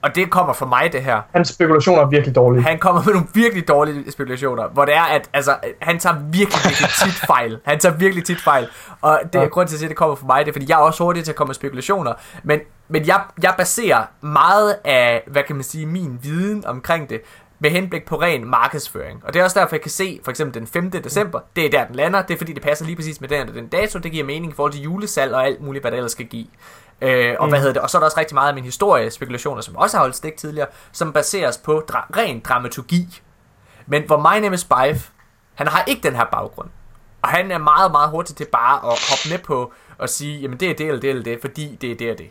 og 0.02 0.14
det 0.14 0.30
kommer 0.30 0.52
fra 0.52 0.66
mig, 0.66 0.92
det 0.92 1.02
her. 1.02 1.20
Hans 1.32 1.48
spekulationer 1.48 2.02
er 2.02 2.06
virkelig 2.06 2.34
dårlige. 2.34 2.62
Han 2.62 2.78
kommer 2.78 3.02
med 3.04 3.12
nogle 3.12 3.28
virkelig 3.34 3.68
dårlige 3.68 4.10
spekulationer, 4.12 4.68
hvor 4.68 4.84
det 4.84 4.94
er, 4.94 5.02
at 5.02 5.30
altså, 5.32 5.56
han 5.80 5.98
tager 5.98 6.14
virkelig, 6.16 6.60
virkelig 6.64 6.88
tit 7.04 7.14
fejl. 7.26 7.58
Han 7.64 7.78
tager 7.78 7.94
virkelig 7.96 8.24
tit 8.24 8.40
fejl. 8.40 8.68
Og 9.00 9.20
det 9.32 9.34
er 9.38 9.42
Ja. 9.42 9.46
grund 9.48 9.68
til 9.68 9.74
at 9.74 9.78
sige, 9.78 9.86
at 9.86 9.90
det 9.90 9.96
kommer 9.96 10.16
fra 10.16 10.26
mig, 10.26 10.44
det 10.44 10.48
er, 10.48 10.52
fordi 10.52 10.66
jeg 10.68 10.74
er 10.74 10.82
også 10.82 11.04
hurtig 11.04 11.24
til 11.24 11.32
at 11.32 11.36
komme 11.36 11.48
med 11.48 11.54
spekulationer. 11.54 12.12
Men, 12.42 12.60
men 12.88 13.06
jeg, 13.06 13.20
jeg 13.42 13.54
baserer 13.58 14.02
meget 14.20 14.76
af, 14.84 15.22
hvad 15.26 15.42
kan 15.42 15.56
man 15.56 15.62
sige, 15.64 15.86
min 15.86 16.18
viden 16.22 16.66
omkring 16.66 17.10
det, 17.10 17.20
med 17.60 17.70
henblik 17.70 18.06
på 18.06 18.16
ren 18.20 18.44
markedsføring. 18.50 19.22
Og 19.24 19.34
det 19.34 19.40
er 19.40 19.44
også 19.44 19.60
derfor, 19.60 19.76
jeg 19.76 19.80
kan 19.82 19.90
se, 19.90 20.20
for 20.24 20.30
eksempel 20.30 20.60
den 20.60 20.66
5. 20.66 20.90
december, 20.90 21.40
det 21.56 21.66
er 21.66 21.70
der, 21.70 21.86
den 21.86 21.94
lander. 21.94 22.22
Det 22.22 22.34
er 22.34 22.38
fordi, 22.38 22.52
det 22.52 22.62
passer 22.62 22.84
lige 22.84 22.96
præcis 22.96 23.20
med 23.20 23.28
den 23.28 23.48
og 23.48 23.54
den 23.54 23.68
dato. 23.68 23.98
Det 23.98 24.12
giver 24.12 24.24
mening 24.24 24.52
i 24.52 24.54
forhold 24.54 24.72
til 24.72 24.82
julesalg 24.82 25.34
og 25.34 25.46
alt 25.46 25.60
muligt, 25.62 25.82
hvad 25.82 25.90
det 25.90 25.96
ellers 25.96 26.12
skal 26.12 26.26
give. 26.26 26.46
Øh, 27.00 27.36
og, 27.38 27.46
mm. 27.46 27.50
hvad 27.50 27.58
hedder 27.58 27.72
det? 27.72 27.82
og 27.82 27.90
så 27.90 27.98
er 27.98 28.00
der 28.00 28.06
også 28.06 28.18
rigtig 28.20 28.34
meget 28.34 28.48
af 28.48 28.54
min 28.54 28.64
historiespekulationer, 28.64 29.62
som 29.62 29.76
også 29.76 29.96
har 29.96 30.04
holdt 30.04 30.16
stik 30.16 30.36
tidligere, 30.36 30.68
som 30.92 31.12
baseres 31.12 31.58
på 31.58 31.82
dra- 31.92 32.10
ren 32.16 32.40
dramaturgi. 32.40 33.22
Men 33.86 34.02
hvor 34.06 34.16
My 34.18 34.42
Name 34.42 34.54
is 34.54 34.64
Bife, 34.64 35.10
han 35.54 35.66
har 35.66 35.84
ikke 35.86 36.02
den 36.02 36.16
her 36.16 36.24
baggrund. 36.32 36.68
Og 37.22 37.28
han 37.28 37.50
er 37.50 37.58
meget, 37.58 37.90
meget 37.90 38.10
hurtig 38.10 38.36
til 38.36 38.46
bare 38.52 38.74
at 38.76 38.82
hoppe 39.10 39.28
med 39.30 39.38
på 39.38 39.72
og 39.98 40.08
sige, 40.08 40.40
jamen 40.40 40.60
det 40.60 40.70
er 40.70 40.74
det 40.74 40.86
eller 40.86 41.00
det 41.00 41.10
eller 41.10 41.22
det, 41.22 41.38
fordi 41.40 41.78
det 41.80 41.92
er 41.92 41.96
det 41.96 42.10
og 42.12 42.18
det. 42.18 42.26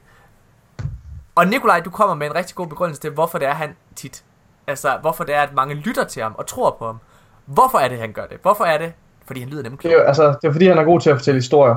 Og 1.36 1.48
Nikolaj, 1.48 1.80
du 1.80 1.90
kommer 1.90 2.16
med 2.16 2.28
en 2.28 2.36
rigtig 2.36 2.56
god 2.56 2.68
begrundelse 2.68 3.02
til, 3.02 3.12
hvorfor 3.12 3.38
det 3.38 3.48
er 3.48 3.54
han 3.54 3.76
tit. 3.96 4.24
Altså, 4.68 4.98
hvorfor 5.02 5.24
det 5.24 5.36
er, 5.36 5.42
at 5.42 5.54
mange 5.54 5.76
lytter 5.76 6.04
til 6.04 6.24
ham 6.24 6.36
og 6.38 6.48
tror 6.48 6.76
på 6.80 6.86
ham. 6.86 6.98
Hvorfor 7.46 7.78
er 7.78 7.88
det, 7.88 8.00
han 8.00 8.12
gør 8.14 8.26
det? 8.26 8.38
Hvorfor 8.42 8.64
er 8.66 8.78
det? 8.78 8.94
Fordi 9.28 9.40
han 9.40 9.50
lyder 9.50 9.64
nemlig 9.64 9.82
Det 9.84 9.90
klog. 9.90 9.94
er, 9.94 9.98
jo, 9.98 10.04
altså, 10.04 10.28
det 10.42 10.48
er 10.48 10.52
fordi, 10.52 10.68
han 10.68 10.78
er 10.78 10.84
god 10.84 11.00
til 11.00 11.10
at 11.10 11.16
fortælle 11.18 11.38
historier. 11.38 11.76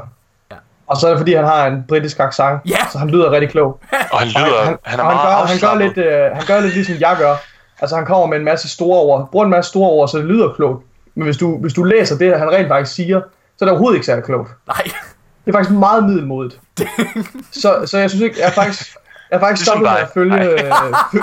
Og 0.91 0.97
så 0.97 1.07
er 1.07 1.11
det 1.11 1.19
fordi, 1.19 1.35
han 1.35 1.45
har 1.45 1.67
en 1.67 1.85
britisk 1.89 2.21
accent, 2.21 2.61
Ja. 2.67 2.77
så 2.93 2.99
han 2.99 3.09
lyder 3.11 3.31
rigtig 3.31 3.51
klog. 3.51 3.81
Og 4.12 4.19
han 4.19 4.29
lyder, 4.29 4.65
han, 4.65 4.77
han 4.85 5.01
er 5.01 5.05
og 5.05 5.12
meget 5.15 5.49
han 5.49 5.59
gør, 5.59 5.69
han 5.69 5.79
gør, 5.79 5.85
lidt, 5.85 5.99
øh, 5.99 6.37
han 6.37 6.47
gør 6.47 6.61
lidt 6.61 6.75
ligesom 6.75 6.97
jeg 7.01 7.17
gør. 7.19 7.35
Altså 7.81 7.97
han 7.97 8.07
kommer 8.07 8.27
med 8.27 8.39
en 8.39 8.45
masse 8.45 8.69
store 8.69 9.01
ord, 9.01 9.29
bruger 9.33 9.45
en 9.45 9.51
masse 9.51 9.69
store 9.69 9.91
ord, 9.91 10.09
så 10.09 10.19
det 10.19 10.27
lyder 10.27 10.53
klogt. 10.53 10.85
Men 11.15 11.25
hvis 11.25 11.37
du, 11.37 11.59
hvis 11.59 11.73
du 11.73 11.83
læser 11.83 12.19
det, 12.19 12.39
han 12.39 12.51
rent 12.53 12.69
faktisk 12.69 12.95
siger, 12.97 13.21
så 13.59 13.65
er 13.65 13.67
det 13.67 13.71
overhovedet 13.71 13.97
ikke 13.97 14.07
særlig 14.07 14.25
klogt. 14.25 14.51
Nej. 14.67 14.83
Det 15.45 15.55
er 15.55 15.59
faktisk 15.59 15.71
meget 15.79 16.05
middelmodigt. 16.05 16.61
så, 17.62 17.83
så 17.87 17.99
jeg 17.99 18.11
synes 18.11 18.23
ikke, 18.23 18.41
jeg 18.41 18.47
er 18.47 18.53
faktisk, 18.53 18.97
jeg 19.31 19.36
er 19.36 19.40
faktisk 19.40 19.66
Ligesom 19.74 19.86
stoppet 19.86 19.93
med 19.93 20.02
at 20.02 20.09
følge, 20.15 20.52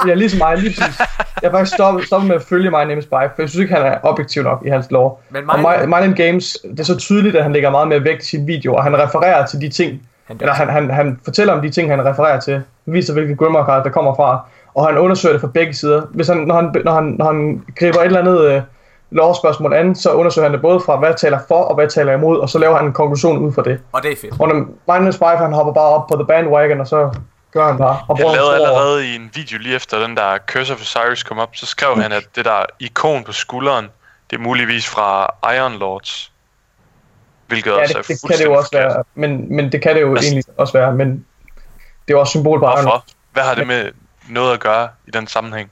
øh, 0.02 0.08
ja 0.10 0.14
ligesom 0.14 0.38
mig, 0.38 0.58
lige 0.58 0.76
præcis. 0.82 1.00
Jeg 1.42 1.48
er 1.48 1.52
faktisk 1.52 1.76
stoppet, 1.76 2.06
stoppet 2.06 2.28
med 2.28 2.36
at 2.36 2.42
følge 2.42 2.70
My 2.70 2.76
Name 2.76 2.98
is 2.98 3.06
Bife, 3.06 3.30
for 3.36 3.42
jeg 3.42 3.50
synes 3.50 3.62
ikke, 3.62 3.74
han 3.76 3.86
er 3.86 3.98
objektiv 4.04 4.44
nok 4.44 4.62
i 4.66 4.70
hans 4.70 4.92
lore. 4.92 5.16
Men 5.30 5.50
Og 5.50 5.60
My- 5.60 5.80
My, 5.82 5.86
My 5.86 6.00
Name 6.02 6.14
Games, 6.16 6.58
det 6.72 6.80
er 6.80 6.84
så 6.84 6.98
tydeligt, 6.98 7.36
at 7.36 7.44
han 7.44 7.54
lægger 7.54 7.70
meget 7.70 7.88
mere 7.88 8.04
vægt 8.04 8.24
i 8.24 8.26
sin 8.26 8.48
video, 8.48 8.74
og 8.76 8.84
han 8.84 8.98
refererer 9.00 9.46
til 9.46 9.62
de 9.62 9.70
ting, 9.70 10.02
Han- 10.28 10.38
eller 10.42 10.54
han, 10.54 10.70
han, 10.70 10.92
han 10.92 11.20
fortæller 11.24 11.54
om 11.54 11.62
de 11.62 11.70
ting, 11.70 11.90
han 11.90 12.06
refererer 12.06 12.40
til, 12.40 12.62
viser 12.86 13.14
hvilke 13.14 13.36
Grimmer 13.36 13.82
der 13.84 13.90
kommer 13.90 14.16
fra, 14.16 14.46
og 14.76 14.88
han 14.88 14.98
undersøger 14.98 15.34
det 15.34 15.42
fra 15.42 15.48
begge 15.54 15.74
sider. 15.74 16.02
Hvis 16.12 16.28
han, 16.28 16.38
når, 16.38 16.56
han, 16.56 16.72
når, 16.86 16.92
han, 16.94 17.04
når 17.20 17.26
han 17.26 17.64
griber 17.80 18.00
et 18.00 18.06
eller 18.06 18.20
andet 18.20 18.42
øh, 18.42 18.62
lovspørgsmål 19.12 19.74
an, 19.74 19.96
så 19.96 20.12
undersøger 20.12 20.46
han 20.48 20.54
det 20.54 20.62
både 20.62 20.80
fra, 20.80 20.96
hvad 21.00 21.14
taler 21.18 21.40
for 21.48 21.56
og 21.64 21.76
hvad 21.76 21.88
taler 21.88 22.14
imod, 22.14 22.38
og 22.40 22.50
så 22.50 22.60
laver 22.60 22.76
han 22.78 22.86
en 22.86 22.94
konklusion 22.94 23.38
ud 23.38 23.52
fra 23.54 23.62
det. 23.62 23.80
Og 23.92 24.04
det 24.04 24.12
er 24.12 24.16
fedt. 24.22 24.34
Og 24.40 24.48
når 24.48 24.56
My 25.00 25.10
is 25.10 25.16
Bife, 25.18 25.26
han 25.38 25.54
hopper 25.54 25.74
bare 25.74 25.86
op 25.86 26.08
på 26.08 26.16
the 26.16 26.26
bandwagon, 26.26 26.80
og 26.80 26.88
så 26.88 27.10
gør 27.58 27.68
han 27.68 27.78
bare. 27.78 28.00
Og 28.08 28.18
Han 28.18 28.26
lavede 28.26 28.54
allerede 28.54 29.08
i 29.08 29.16
en 29.16 29.32
video 29.34 29.60
lige 29.60 29.76
efter 29.76 30.00
den 30.00 30.18
der 30.18 30.38
Curse 30.38 30.74
of 30.74 30.82
Osiris 30.82 31.24
kom 31.24 31.40
op, 31.40 31.56
så 31.56 31.66
skrev 31.66 32.02
han, 32.02 32.12
at 32.12 32.24
det 32.36 32.46
der 32.46 32.66
ikon 32.80 33.24
på 33.24 33.32
skulderen, 33.32 33.88
det 34.30 34.36
er 34.36 34.42
muligvis 34.42 34.88
fra 34.90 35.34
Iron 35.56 35.74
Lords. 35.80 36.32
Hvilket 37.48 37.72
Ja, 37.72 37.82
også 37.82 37.94
det, 37.94 38.10
er 38.10 38.14
det 38.14 38.22
kan 38.30 38.38
det 38.38 38.46
jo 38.46 38.54
også 38.54 38.70
forkert. 38.74 38.94
være, 38.96 39.04
men, 39.16 39.56
men 39.56 39.72
det 39.72 39.82
kan 39.82 39.96
det 39.96 40.02
jo 40.02 40.16
Altså- 40.16 40.26
egentlig 40.28 40.44
også 40.58 40.74
være, 40.74 40.94
men 40.94 41.26
det 42.08 42.14
er 42.14 42.18
også 42.18 42.32
symbol 42.32 42.60
på 42.60 42.66
Iron 42.66 42.82
Hvorfor? 42.82 43.06
Hvad 43.34 43.44
har 43.44 43.56
det 43.56 43.68
med 43.68 43.92
noget 44.30 44.54
at 44.54 44.60
gøre 44.60 44.90
i 45.08 45.12
den 45.12 45.28
sammenhæng? 45.28 45.72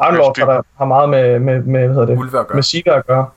Iron 0.00 0.14
Lord 0.16 0.38
har, 0.38 0.46
der, 0.46 0.62
har 0.78 0.84
meget 0.84 1.08
med, 1.08 1.38
med, 1.38 1.62
med, 1.62 1.80
hvad 1.80 1.88
hedder 1.88 2.06
det, 2.06 2.16
Ulve 2.18 2.40
at 2.40 2.46
gøre. 2.46 2.54
med 2.54 2.62
Sika 2.62 2.90
at 2.90 3.06
gøre. 3.06 3.30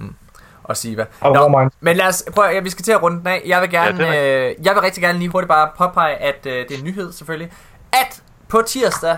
Og 0.64 0.78
sige 0.78 0.96
hvad. 0.96 1.06
Og 1.22 1.32
Warmind. 1.32 1.72
Men 1.80 1.98
lad 1.98 2.08
os 2.08 2.24
prøve, 2.36 2.48
ja, 2.48 2.60
vi 2.60 2.70
skal 2.70 2.84
til 2.86 2.92
at 2.92 3.02
runde 3.04 3.18
den 3.20 3.28
af. 3.28 3.42
Jeg 3.46 3.62
vil 3.62 3.70
gerne, 3.70 4.06
Ja, 4.06 4.48
øh, 4.50 4.56
jeg 4.66 4.74
vil 4.74 4.82
rigtig 4.82 5.04
gerne 5.04 5.20
lige 5.20 5.30
hurtigt 5.30 5.48
bare 5.48 5.70
påpege, 5.78 6.16
at 6.16 6.46
øh, 6.46 6.54
det 6.54 6.72
er 6.72 6.78
en 6.78 6.84
nyhed 6.84 7.12
selvfølgelig, 7.14 7.52
at 7.94 8.22
på 8.48 8.62
tirsdag 8.68 9.18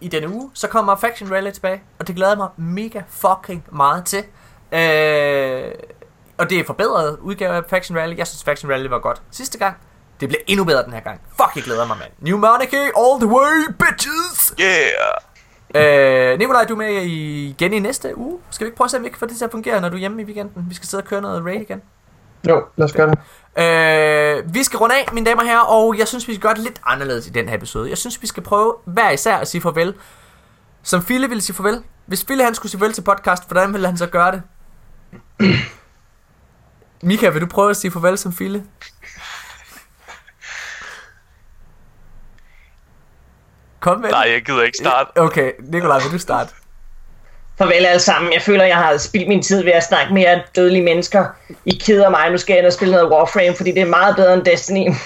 i 0.00 0.08
denne 0.08 0.28
uge, 0.28 0.50
så 0.54 0.68
kommer 0.68 0.96
Faction 0.96 1.32
Rally 1.32 1.50
tilbage, 1.50 1.82
og 2.00 2.06
det 2.08 2.16
glæder 2.16 2.36
mig 2.36 2.48
mega 2.56 3.00
fucking 3.08 3.64
meget 3.72 4.04
til. 4.04 4.24
Øh, 4.72 5.72
og 6.38 6.50
det 6.50 6.58
er 6.60 6.64
forbedret 6.66 7.18
udgave 7.20 7.54
af 7.56 7.62
Faction 7.68 7.98
Rally. 7.98 8.16
Jeg 8.18 8.26
synes 8.26 8.44
Faction 8.44 8.72
Rally 8.72 8.86
var 8.88 8.98
godt 8.98 9.22
sidste 9.30 9.58
gang. 9.58 9.76
Det 10.20 10.28
bliver 10.28 10.42
endnu 10.46 10.64
bedre 10.64 10.84
den 10.84 10.92
her 10.92 11.00
gang. 11.00 11.20
Fuck, 11.28 11.56
jeg 11.56 11.64
glæder 11.64 11.86
mig, 11.86 11.96
mand. 11.98 12.10
New 12.18 12.38
Monarchy 12.38 12.74
all 12.96 13.20
the 13.20 13.26
way, 13.28 13.74
bitches! 13.78 14.54
Yeah! 14.60 15.31
Øh, 15.74 16.38
Nikolaj, 16.38 16.64
du 16.64 16.72
er 16.74 16.78
med 16.78 17.02
i- 17.02 17.48
igen 17.48 17.72
i 17.72 17.78
næste 17.78 18.18
uge. 18.18 18.38
Skal 18.50 18.64
vi 18.64 18.68
ikke 18.68 18.76
prøve 18.76 18.86
at 18.86 18.90
se, 18.90 18.96
om 18.96 19.04
vi 19.04 19.08
kan 19.08 19.18
få 19.18 19.26
det 19.26 19.36
til 19.36 19.44
at 19.44 19.50
fungere, 19.50 19.80
når 19.80 19.88
du 19.88 19.94
er 19.96 20.00
hjemme 20.00 20.22
i 20.22 20.24
weekenden? 20.24 20.66
Vi 20.68 20.74
skal 20.74 20.88
sidde 20.88 21.00
og 21.02 21.06
køre 21.06 21.20
noget 21.20 21.44
raid 21.44 21.60
igen. 21.60 21.82
Jo, 22.48 22.64
lad 22.76 22.84
os 22.84 22.92
gøre 22.92 23.10
det. 23.10 23.18
Øh, 23.58 24.54
vi 24.54 24.62
skal 24.62 24.76
runde 24.78 24.94
af, 24.94 25.08
mine 25.12 25.26
damer 25.26 25.42
og 25.42 25.48
herrer, 25.48 25.60
og 25.60 25.98
jeg 25.98 26.08
synes, 26.08 26.28
vi 26.28 26.34
skal 26.34 26.42
gøre 26.42 26.54
det 26.54 26.62
lidt 26.62 26.80
anderledes 26.86 27.26
i 27.26 27.30
den 27.30 27.48
her 27.48 27.56
episode. 27.56 27.88
Jeg 27.90 27.98
synes, 27.98 28.22
vi 28.22 28.26
skal 28.26 28.42
prøve 28.42 28.74
hver 28.84 29.10
især 29.10 29.36
at 29.36 29.48
sige 29.48 29.60
farvel. 29.60 29.94
Som 30.82 31.02
Fille 31.02 31.28
ville 31.28 31.42
sige 31.42 31.56
farvel. 31.56 31.82
Hvis 32.06 32.24
Fille 32.24 32.44
han 32.44 32.54
skulle 32.54 32.70
sige 32.70 32.78
farvel 32.78 32.94
til 32.94 33.02
podcast, 33.02 33.48
hvordan 33.48 33.72
ville 33.72 33.86
han 33.86 33.96
så 33.96 34.06
gøre 34.06 34.32
det? 34.32 34.42
Mika, 37.02 37.28
vil 37.28 37.40
du 37.40 37.46
prøve 37.46 37.70
at 37.70 37.76
sige 37.76 37.90
farvel 37.90 38.18
som 38.18 38.32
Fille? 38.32 38.64
Kom 43.82 44.00
med 44.00 44.10
Nej, 44.10 44.28
jeg 44.32 44.42
gider 44.42 44.62
ikke 44.62 44.78
starte. 44.78 45.10
Okay, 45.16 45.52
Nikolaj, 45.58 46.02
vil 46.02 46.12
du 46.12 46.18
starte? 46.18 46.54
Farvel 47.58 47.86
alle 47.86 48.00
sammen. 48.00 48.32
Jeg 48.32 48.42
føler, 48.42 48.64
jeg 48.64 48.76
har 48.76 48.96
spildt 48.96 49.28
min 49.28 49.42
tid 49.42 49.64
ved 49.64 49.72
at 49.72 49.82
snakke 49.82 50.14
med 50.14 50.22
jer 50.22 50.40
dødelige 50.56 50.84
mennesker. 50.84 51.26
I 51.64 51.80
keder 51.86 52.10
mig. 52.10 52.30
Nu 52.30 52.38
skal 52.38 52.52
jeg 52.52 52.58
ind 52.58 52.66
og 52.66 52.72
spille 52.72 52.94
noget 52.94 53.10
Warframe, 53.12 53.56
fordi 53.56 53.70
det 53.70 53.82
er 53.82 53.86
meget 53.86 54.16
bedre 54.16 54.34
end 54.34 54.44
Destiny. 54.44 54.86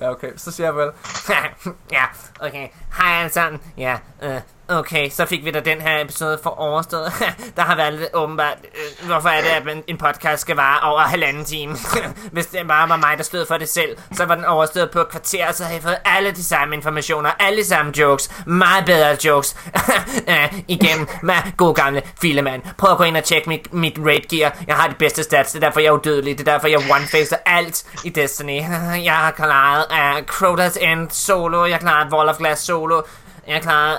Ja, 0.00 0.10
okay, 0.10 0.28
så 0.36 0.50
siger 0.50 0.66
jeg 0.66 0.76
vel. 0.76 0.90
ja, 1.96 2.04
okay. 2.40 2.68
Hej 2.98 3.18
alle 3.18 3.32
sammen. 3.32 3.60
Ja, 3.78 3.96
øh, 4.22 4.40
okay, 4.68 5.10
så 5.10 5.26
fik 5.26 5.44
vi 5.44 5.50
da 5.50 5.60
den 5.60 5.80
her 5.80 6.00
episode 6.00 6.38
for 6.42 6.50
overstået. 6.60 7.12
der 7.56 7.62
har 7.62 7.76
været 7.76 7.92
lidt 7.94 8.08
åbenbart, 8.14 8.56
øh, 8.64 9.06
hvorfor 9.06 9.28
er 9.28 9.40
det, 9.42 9.48
at 9.48 9.64
man- 9.64 9.82
en 9.86 9.98
podcast 9.98 10.42
skal 10.42 10.56
vare 10.56 10.80
over 10.90 11.00
halvanden 11.00 11.44
time? 11.44 11.76
Hvis 12.32 12.46
det 12.46 12.68
bare 12.68 12.88
var 12.88 12.96
mig, 12.96 13.14
der 13.18 13.24
stod 13.24 13.46
for 13.46 13.56
det 13.56 13.68
selv, 13.68 13.96
så 14.12 14.24
var 14.24 14.34
den 14.34 14.44
overstået 14.44 14.90
på 14.90 15.00
et 15.00 15.08
kvarter, 15.08 15.48
og 15.48 15.54
så 15.54 15.64
havde 15.64 15.74
jeg 15.74 15.82
fået 15.82 15.98
alle 16.04 16.30
de 16.30 16.44
samme 16.44 16.74
informationer, 16.74 17.30
alle 17.40 17.58
de 17.62 17.66
samme 17.66 17.92
jokes, 17.98 18.30
meget 18.46 18.84
bedre 18.84 19.16
jokes, 19.24 19.56
øh, 20.28 20.52
igennem 20.68 21.08
med 21.22 21.34
god 21.56 21.74
gamle 21.74 22.02
filemand. 22.20 22.62
Prøv 22.78 22.90
at 22.92 22.98
gå 22.98 23.04
ind 23.04 23.16
og 23.16 23.24
tjekke 23.24 23.48
mit, 23.48 23.72
mit 23.72 23.98
raid 24.06 24.20
gear. 24.30 24.56
Jeg 24.66 24.76
har 24.76 24.88
de 24.88 24.94
bedste 24.94 25.22
stats, 25.22 25.52
det 25.52 25.62
er 25.62 25.66
derfor, 25.66 25.80
jeg 25.80 25.86
er 25.88 25.92
udødelig, 25.92 26.38
det 26.38 26.48
er 26.48 26.52
derfor, 26.52 26.68
jeg 26.68 26.78
one-facer 26.78 27.36
alt 27.46 27.84
i 28.04 28.08
Destiny. 28.08 28.60
Jeg 29.04 29.12
har 29.14 29.30
klaret 29.30 29.84
uh, 29.90 30.18
Crota's 30.34 30.84
End 30.84 31.10
solo, 31.10 31.64
jeg 31.64 31.74
har 31.74 31.80
klaret 31.80 32.12
Wall 32.12 32.28
of 32.28 32.36
Glass 32.36 32.62
solo, 32.62 33.02
jeg 33.46 33.54
har 33.54 33.60
klaret 33.62 33.98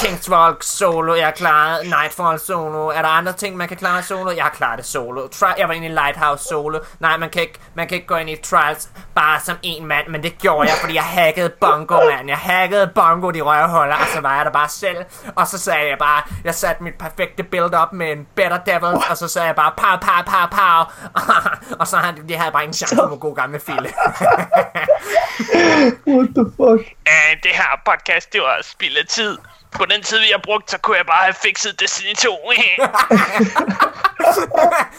King's 0.00 0.30
Walk 0.30 0.62
solo, 0.62 1.14
jeg 1.14 1.34
klaret 1.36 1.84
Nightfall 1.84 2.38
solo. 2.38 2.88
Er 2.88 3.02
der 3.02 3.08
andre 3.08 3.32
ting, 3.32 3.56
man 3.56 3.68
kan 3.68 3.76
klare 3.76 4.02
solo? 4.02 4.30
Jeg 4.30 4.42
har 4.44 4.50
klaret 4.50 4.78
det 4.78 4.86
solo. 4.86 5.26
Tri- 5.26 5.58
jeg 5.58 5.68
var 5.68 5.74
inde 5.74 5.86
i 5.86 5.90
Lighthouse 5.90 6.44
solo. 6.44 6.78
Nej, 7.00 7.16
man 7.16 7.30
kan, 7.30 7.42
ikke, 7.42 7.58
man 7.74 7.88
kan 7.88 7.94
ikke 7.94 8.06
gå 8.06 8.16
ind 8.16 8.30
i 8.30 8.36
Trials 8.36 8.88
bare 9.14 9.40
som 9.40 9.56
en 9.62 9.86
mand, 9.86 10.08
men 10.08 10.22
det 10.22 10.38
gjorde 10.38 10.68
jeg, 10.68 10.76
fordi 10.80 10.94
jeg 10.94 11.02
hackede 11.02 11.48
Bongo, 11.60 11.96
mand. 12.10 12.28
Jeg 12.28 12.38
hackede 12.38 12.90
Bongo, 12.94 13.30
de 13.30 13.40
røvhuller, 13.40 13.94
og 13.94 14.06
så 14.14 14.20
var 14.20 14.36
jeg 14.36 14.44
der 14.44 14.50
bare 14.52 14.68
selv. 14.68 15.04
Og 15.36 15.46
så 15.46 15.58
sagde 15.58 15.88
jeg 15.88 15.98
bare, 15.98 16.22
jeg 16.44 16.54
satte 16.54 16.82
mit 16.82 16.94
perfekte 16.98 17.42
build 17.42 17.74
op 17.74 17.92
med 17.92 18.12
en 18.12 18.26
Better 18.34 18.58
Devils, 18.58 19.10
og 19.10 19.16
så 19.16 19.28
sagde 19.28 19.46
jeg 19.46 19.56
bare, 19.56 19.72
pow, 19.76 19.96
pow, 20.00 20.22
pow, 20.26 20.46
pow. 20.50 20.84
og 21.80 21.86
så 21.86 21.96
havde 21.96 22.28
de 22.28 22.36
havde 22.36 22.52
bare 22.52 22.62
ingen 22.62 22.74
chance 22.74 22.96
for 22.96 23.16
god 23.16 23.36
gamle 23.36 23.60
Fille. 23.60 23.90
What 26.06 26.28
the 26.36 26.44
fuck? 26.56 26.82
Uh, 27.12 27.32
det 27.42 27.52
her 27.52 27.80
podcast, 27.86 28.32
det 28.32 28.40
var 28.40 28.58
spild 28.62 28.96
af 28.96 29.06
tid. 29.08 29.38
På 29.72 29.84
den 29.84 30.02
tid, 30.02 30.18
vi 30.18 30.30
har 30.32 30.40
brugt, 30.44 30.70
så 30.70 30.78
kunne 30.78 30.96
jeg 30.96 31.06
bare 31.06 31.22
have 31.22 31.34
fikset 31.42 31.80
Destiny 31.80 32.14
2. 32.14 32.52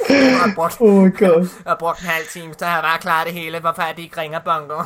Jeg 0.09 0.39
har 0.39 0.51
brugt, 0.55 0.75
Oh 0.79 1.03
my 1.03 1.17
god. 1.19 1.41
jeg 1.65 1.71
har 1.71 1.75
brugt 1.75 1.99
en 1.99 2.05
halv 2.07 2.27
time, 2.27 2.53
så 2.59 2.65
har 2.65 2.73
jeg 2.73 2.83
bare 2.83 2.99
klaret 2.99 3.25
det 3.27 3.33
hele. 3.33 3.59
Hvorfor 3.59 3.81
er 3.81 3.93
de 3.93 4.01
ikke 4.01 4.21
ringer 4.21 4.39
Bongo? 4.39 4.83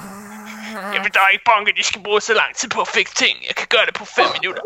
Jamen, 0.94 1.12
der 1.14 1.20
er 1.20 1.30
ikke 1.30 1.44
bunker, 1.56 1.74
de 1.78 1.84
skal 1.84 2.04
bruge 2.04 2.22
så 2.22 2.34
lang 2.34 2.56
tid 2.56 2.70
på 2.70 2.82
at 2.82 2.88
fikse 2.88 3.16
ting. 3.16 3.38
Jeg 3.48 3.56
kan 3.56 3.68
gøre 3.70 3.86
det 3.86 3.94
på 3.94 4.06
5 4.06 4.26
minutter. 4.42 4.62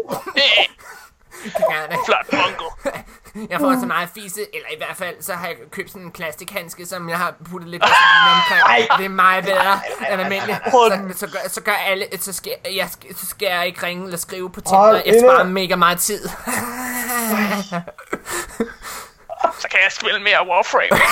Det. 1.43 1.53
Flot 2.05 2.25
bungo. 2.31 2.69
Jeg 3.49 3.59
får 3.59 3.79
så 3.79 3.85
meget 3.85 4.09
fise, 4.15 4.41
eller 4.53 4.67
i 4.73 4.77
hvert 4.77 4.97
fald, 4.97 5.15
så 5.21 5.33
har 5.33 5.47
jeg 5.47 5.55
købt 5.71 5.91
sådan 5.91 6.05
en 6.05 6.11
plastikhandske, 6.11 6.85
som 6.85 7.09
jeg 7.09 7.17
har 7.17 7.33
puttet 7.51 7.69
lidt 7.69 7.83
vaseline 7.83 8.31
omkring. 8.35 8.61
Det 8.97 9.05
er 9.05 9.09
meget 9.09 9.43
bedre 9.45 9.79
end 10.11 10.21
almindeligt. 10.21 10.57
Så, 10.71 11.01
så, 11.15 11.27
gør, 11.27 11.39
så 11.49 11.61
gør 11.61 11.71
alle, 11.71 12.05
så 12.19 12.33
skal, 12.33 12.51
jeg, 12.75 12.89
så 13.15 13.25
skal 13.25 13.45
jeg 13.45 13.67
ikke 13.67 13.85
ringe 13.85 14.03
eller 14.05 14.17
skrive 14.17 14.49
på 14.51 14.61
Tinder. 14.61 15.01
Jeg 15.05 15.15
sparer 15.23 15.43
mega 15.43 15.75
meget 15.75 15.99
tid. 15.99 16.29
Så 19.59 19.67
kan 19.71 19.79
jeg 19.83 19.91
spille 19.91 20.19
mere 20.19 20.47
Warframe. 20.47 21.01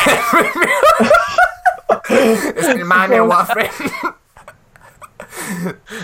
Jeg 2.56 2.64
skal 2.64 2.85
meget 2.85 3.10
mere 3.10 3.27
Warframe 3.27 3.89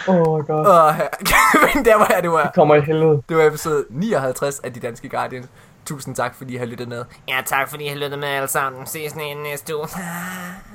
oh 0.08 0.16
my 0.16 0.46
god. 0.48 0.66
Og, 0.66 0.96
men 1.76 1.86
der 1.86 1.96
var 1.96 2.12
jeg, 2.16 2.24
det 2.24 2.32
var. 2.32 2.44
Det 2.44 2.54
kommer 2.54 2.76
i 2.76 2.82
helvede. 2.82 3.22
Det 3.30 3.38
var 3.38 3.46
episode 3.46 3.86
59 3.90 4.60
af 4.60 4.74
De 4.74 4.80
Danske 4.80 5.10
Guardian. 5.10 5.46
Tusind 5.86 6.16
tak, 6.16 6.36
fordi 6.36 6.54
I 6.54 6.58
har 6.58 6.66
lyttet 6.66 6.88
med. 6.88 7.06
Ja, 7.28 7.42
tak 7.46 7.70
fordi 7.70 7.86
I 7.86 7.88
har 7.88 7.96
lyttet 7.96 8.20
med 8.20 8.28
alle 8.28 8.48
sammen. 8.48 8.86
Ses 8.86 9.16
næste 9.16 9.78
uge. 9.78 9.88
Ah. 9.96 10.74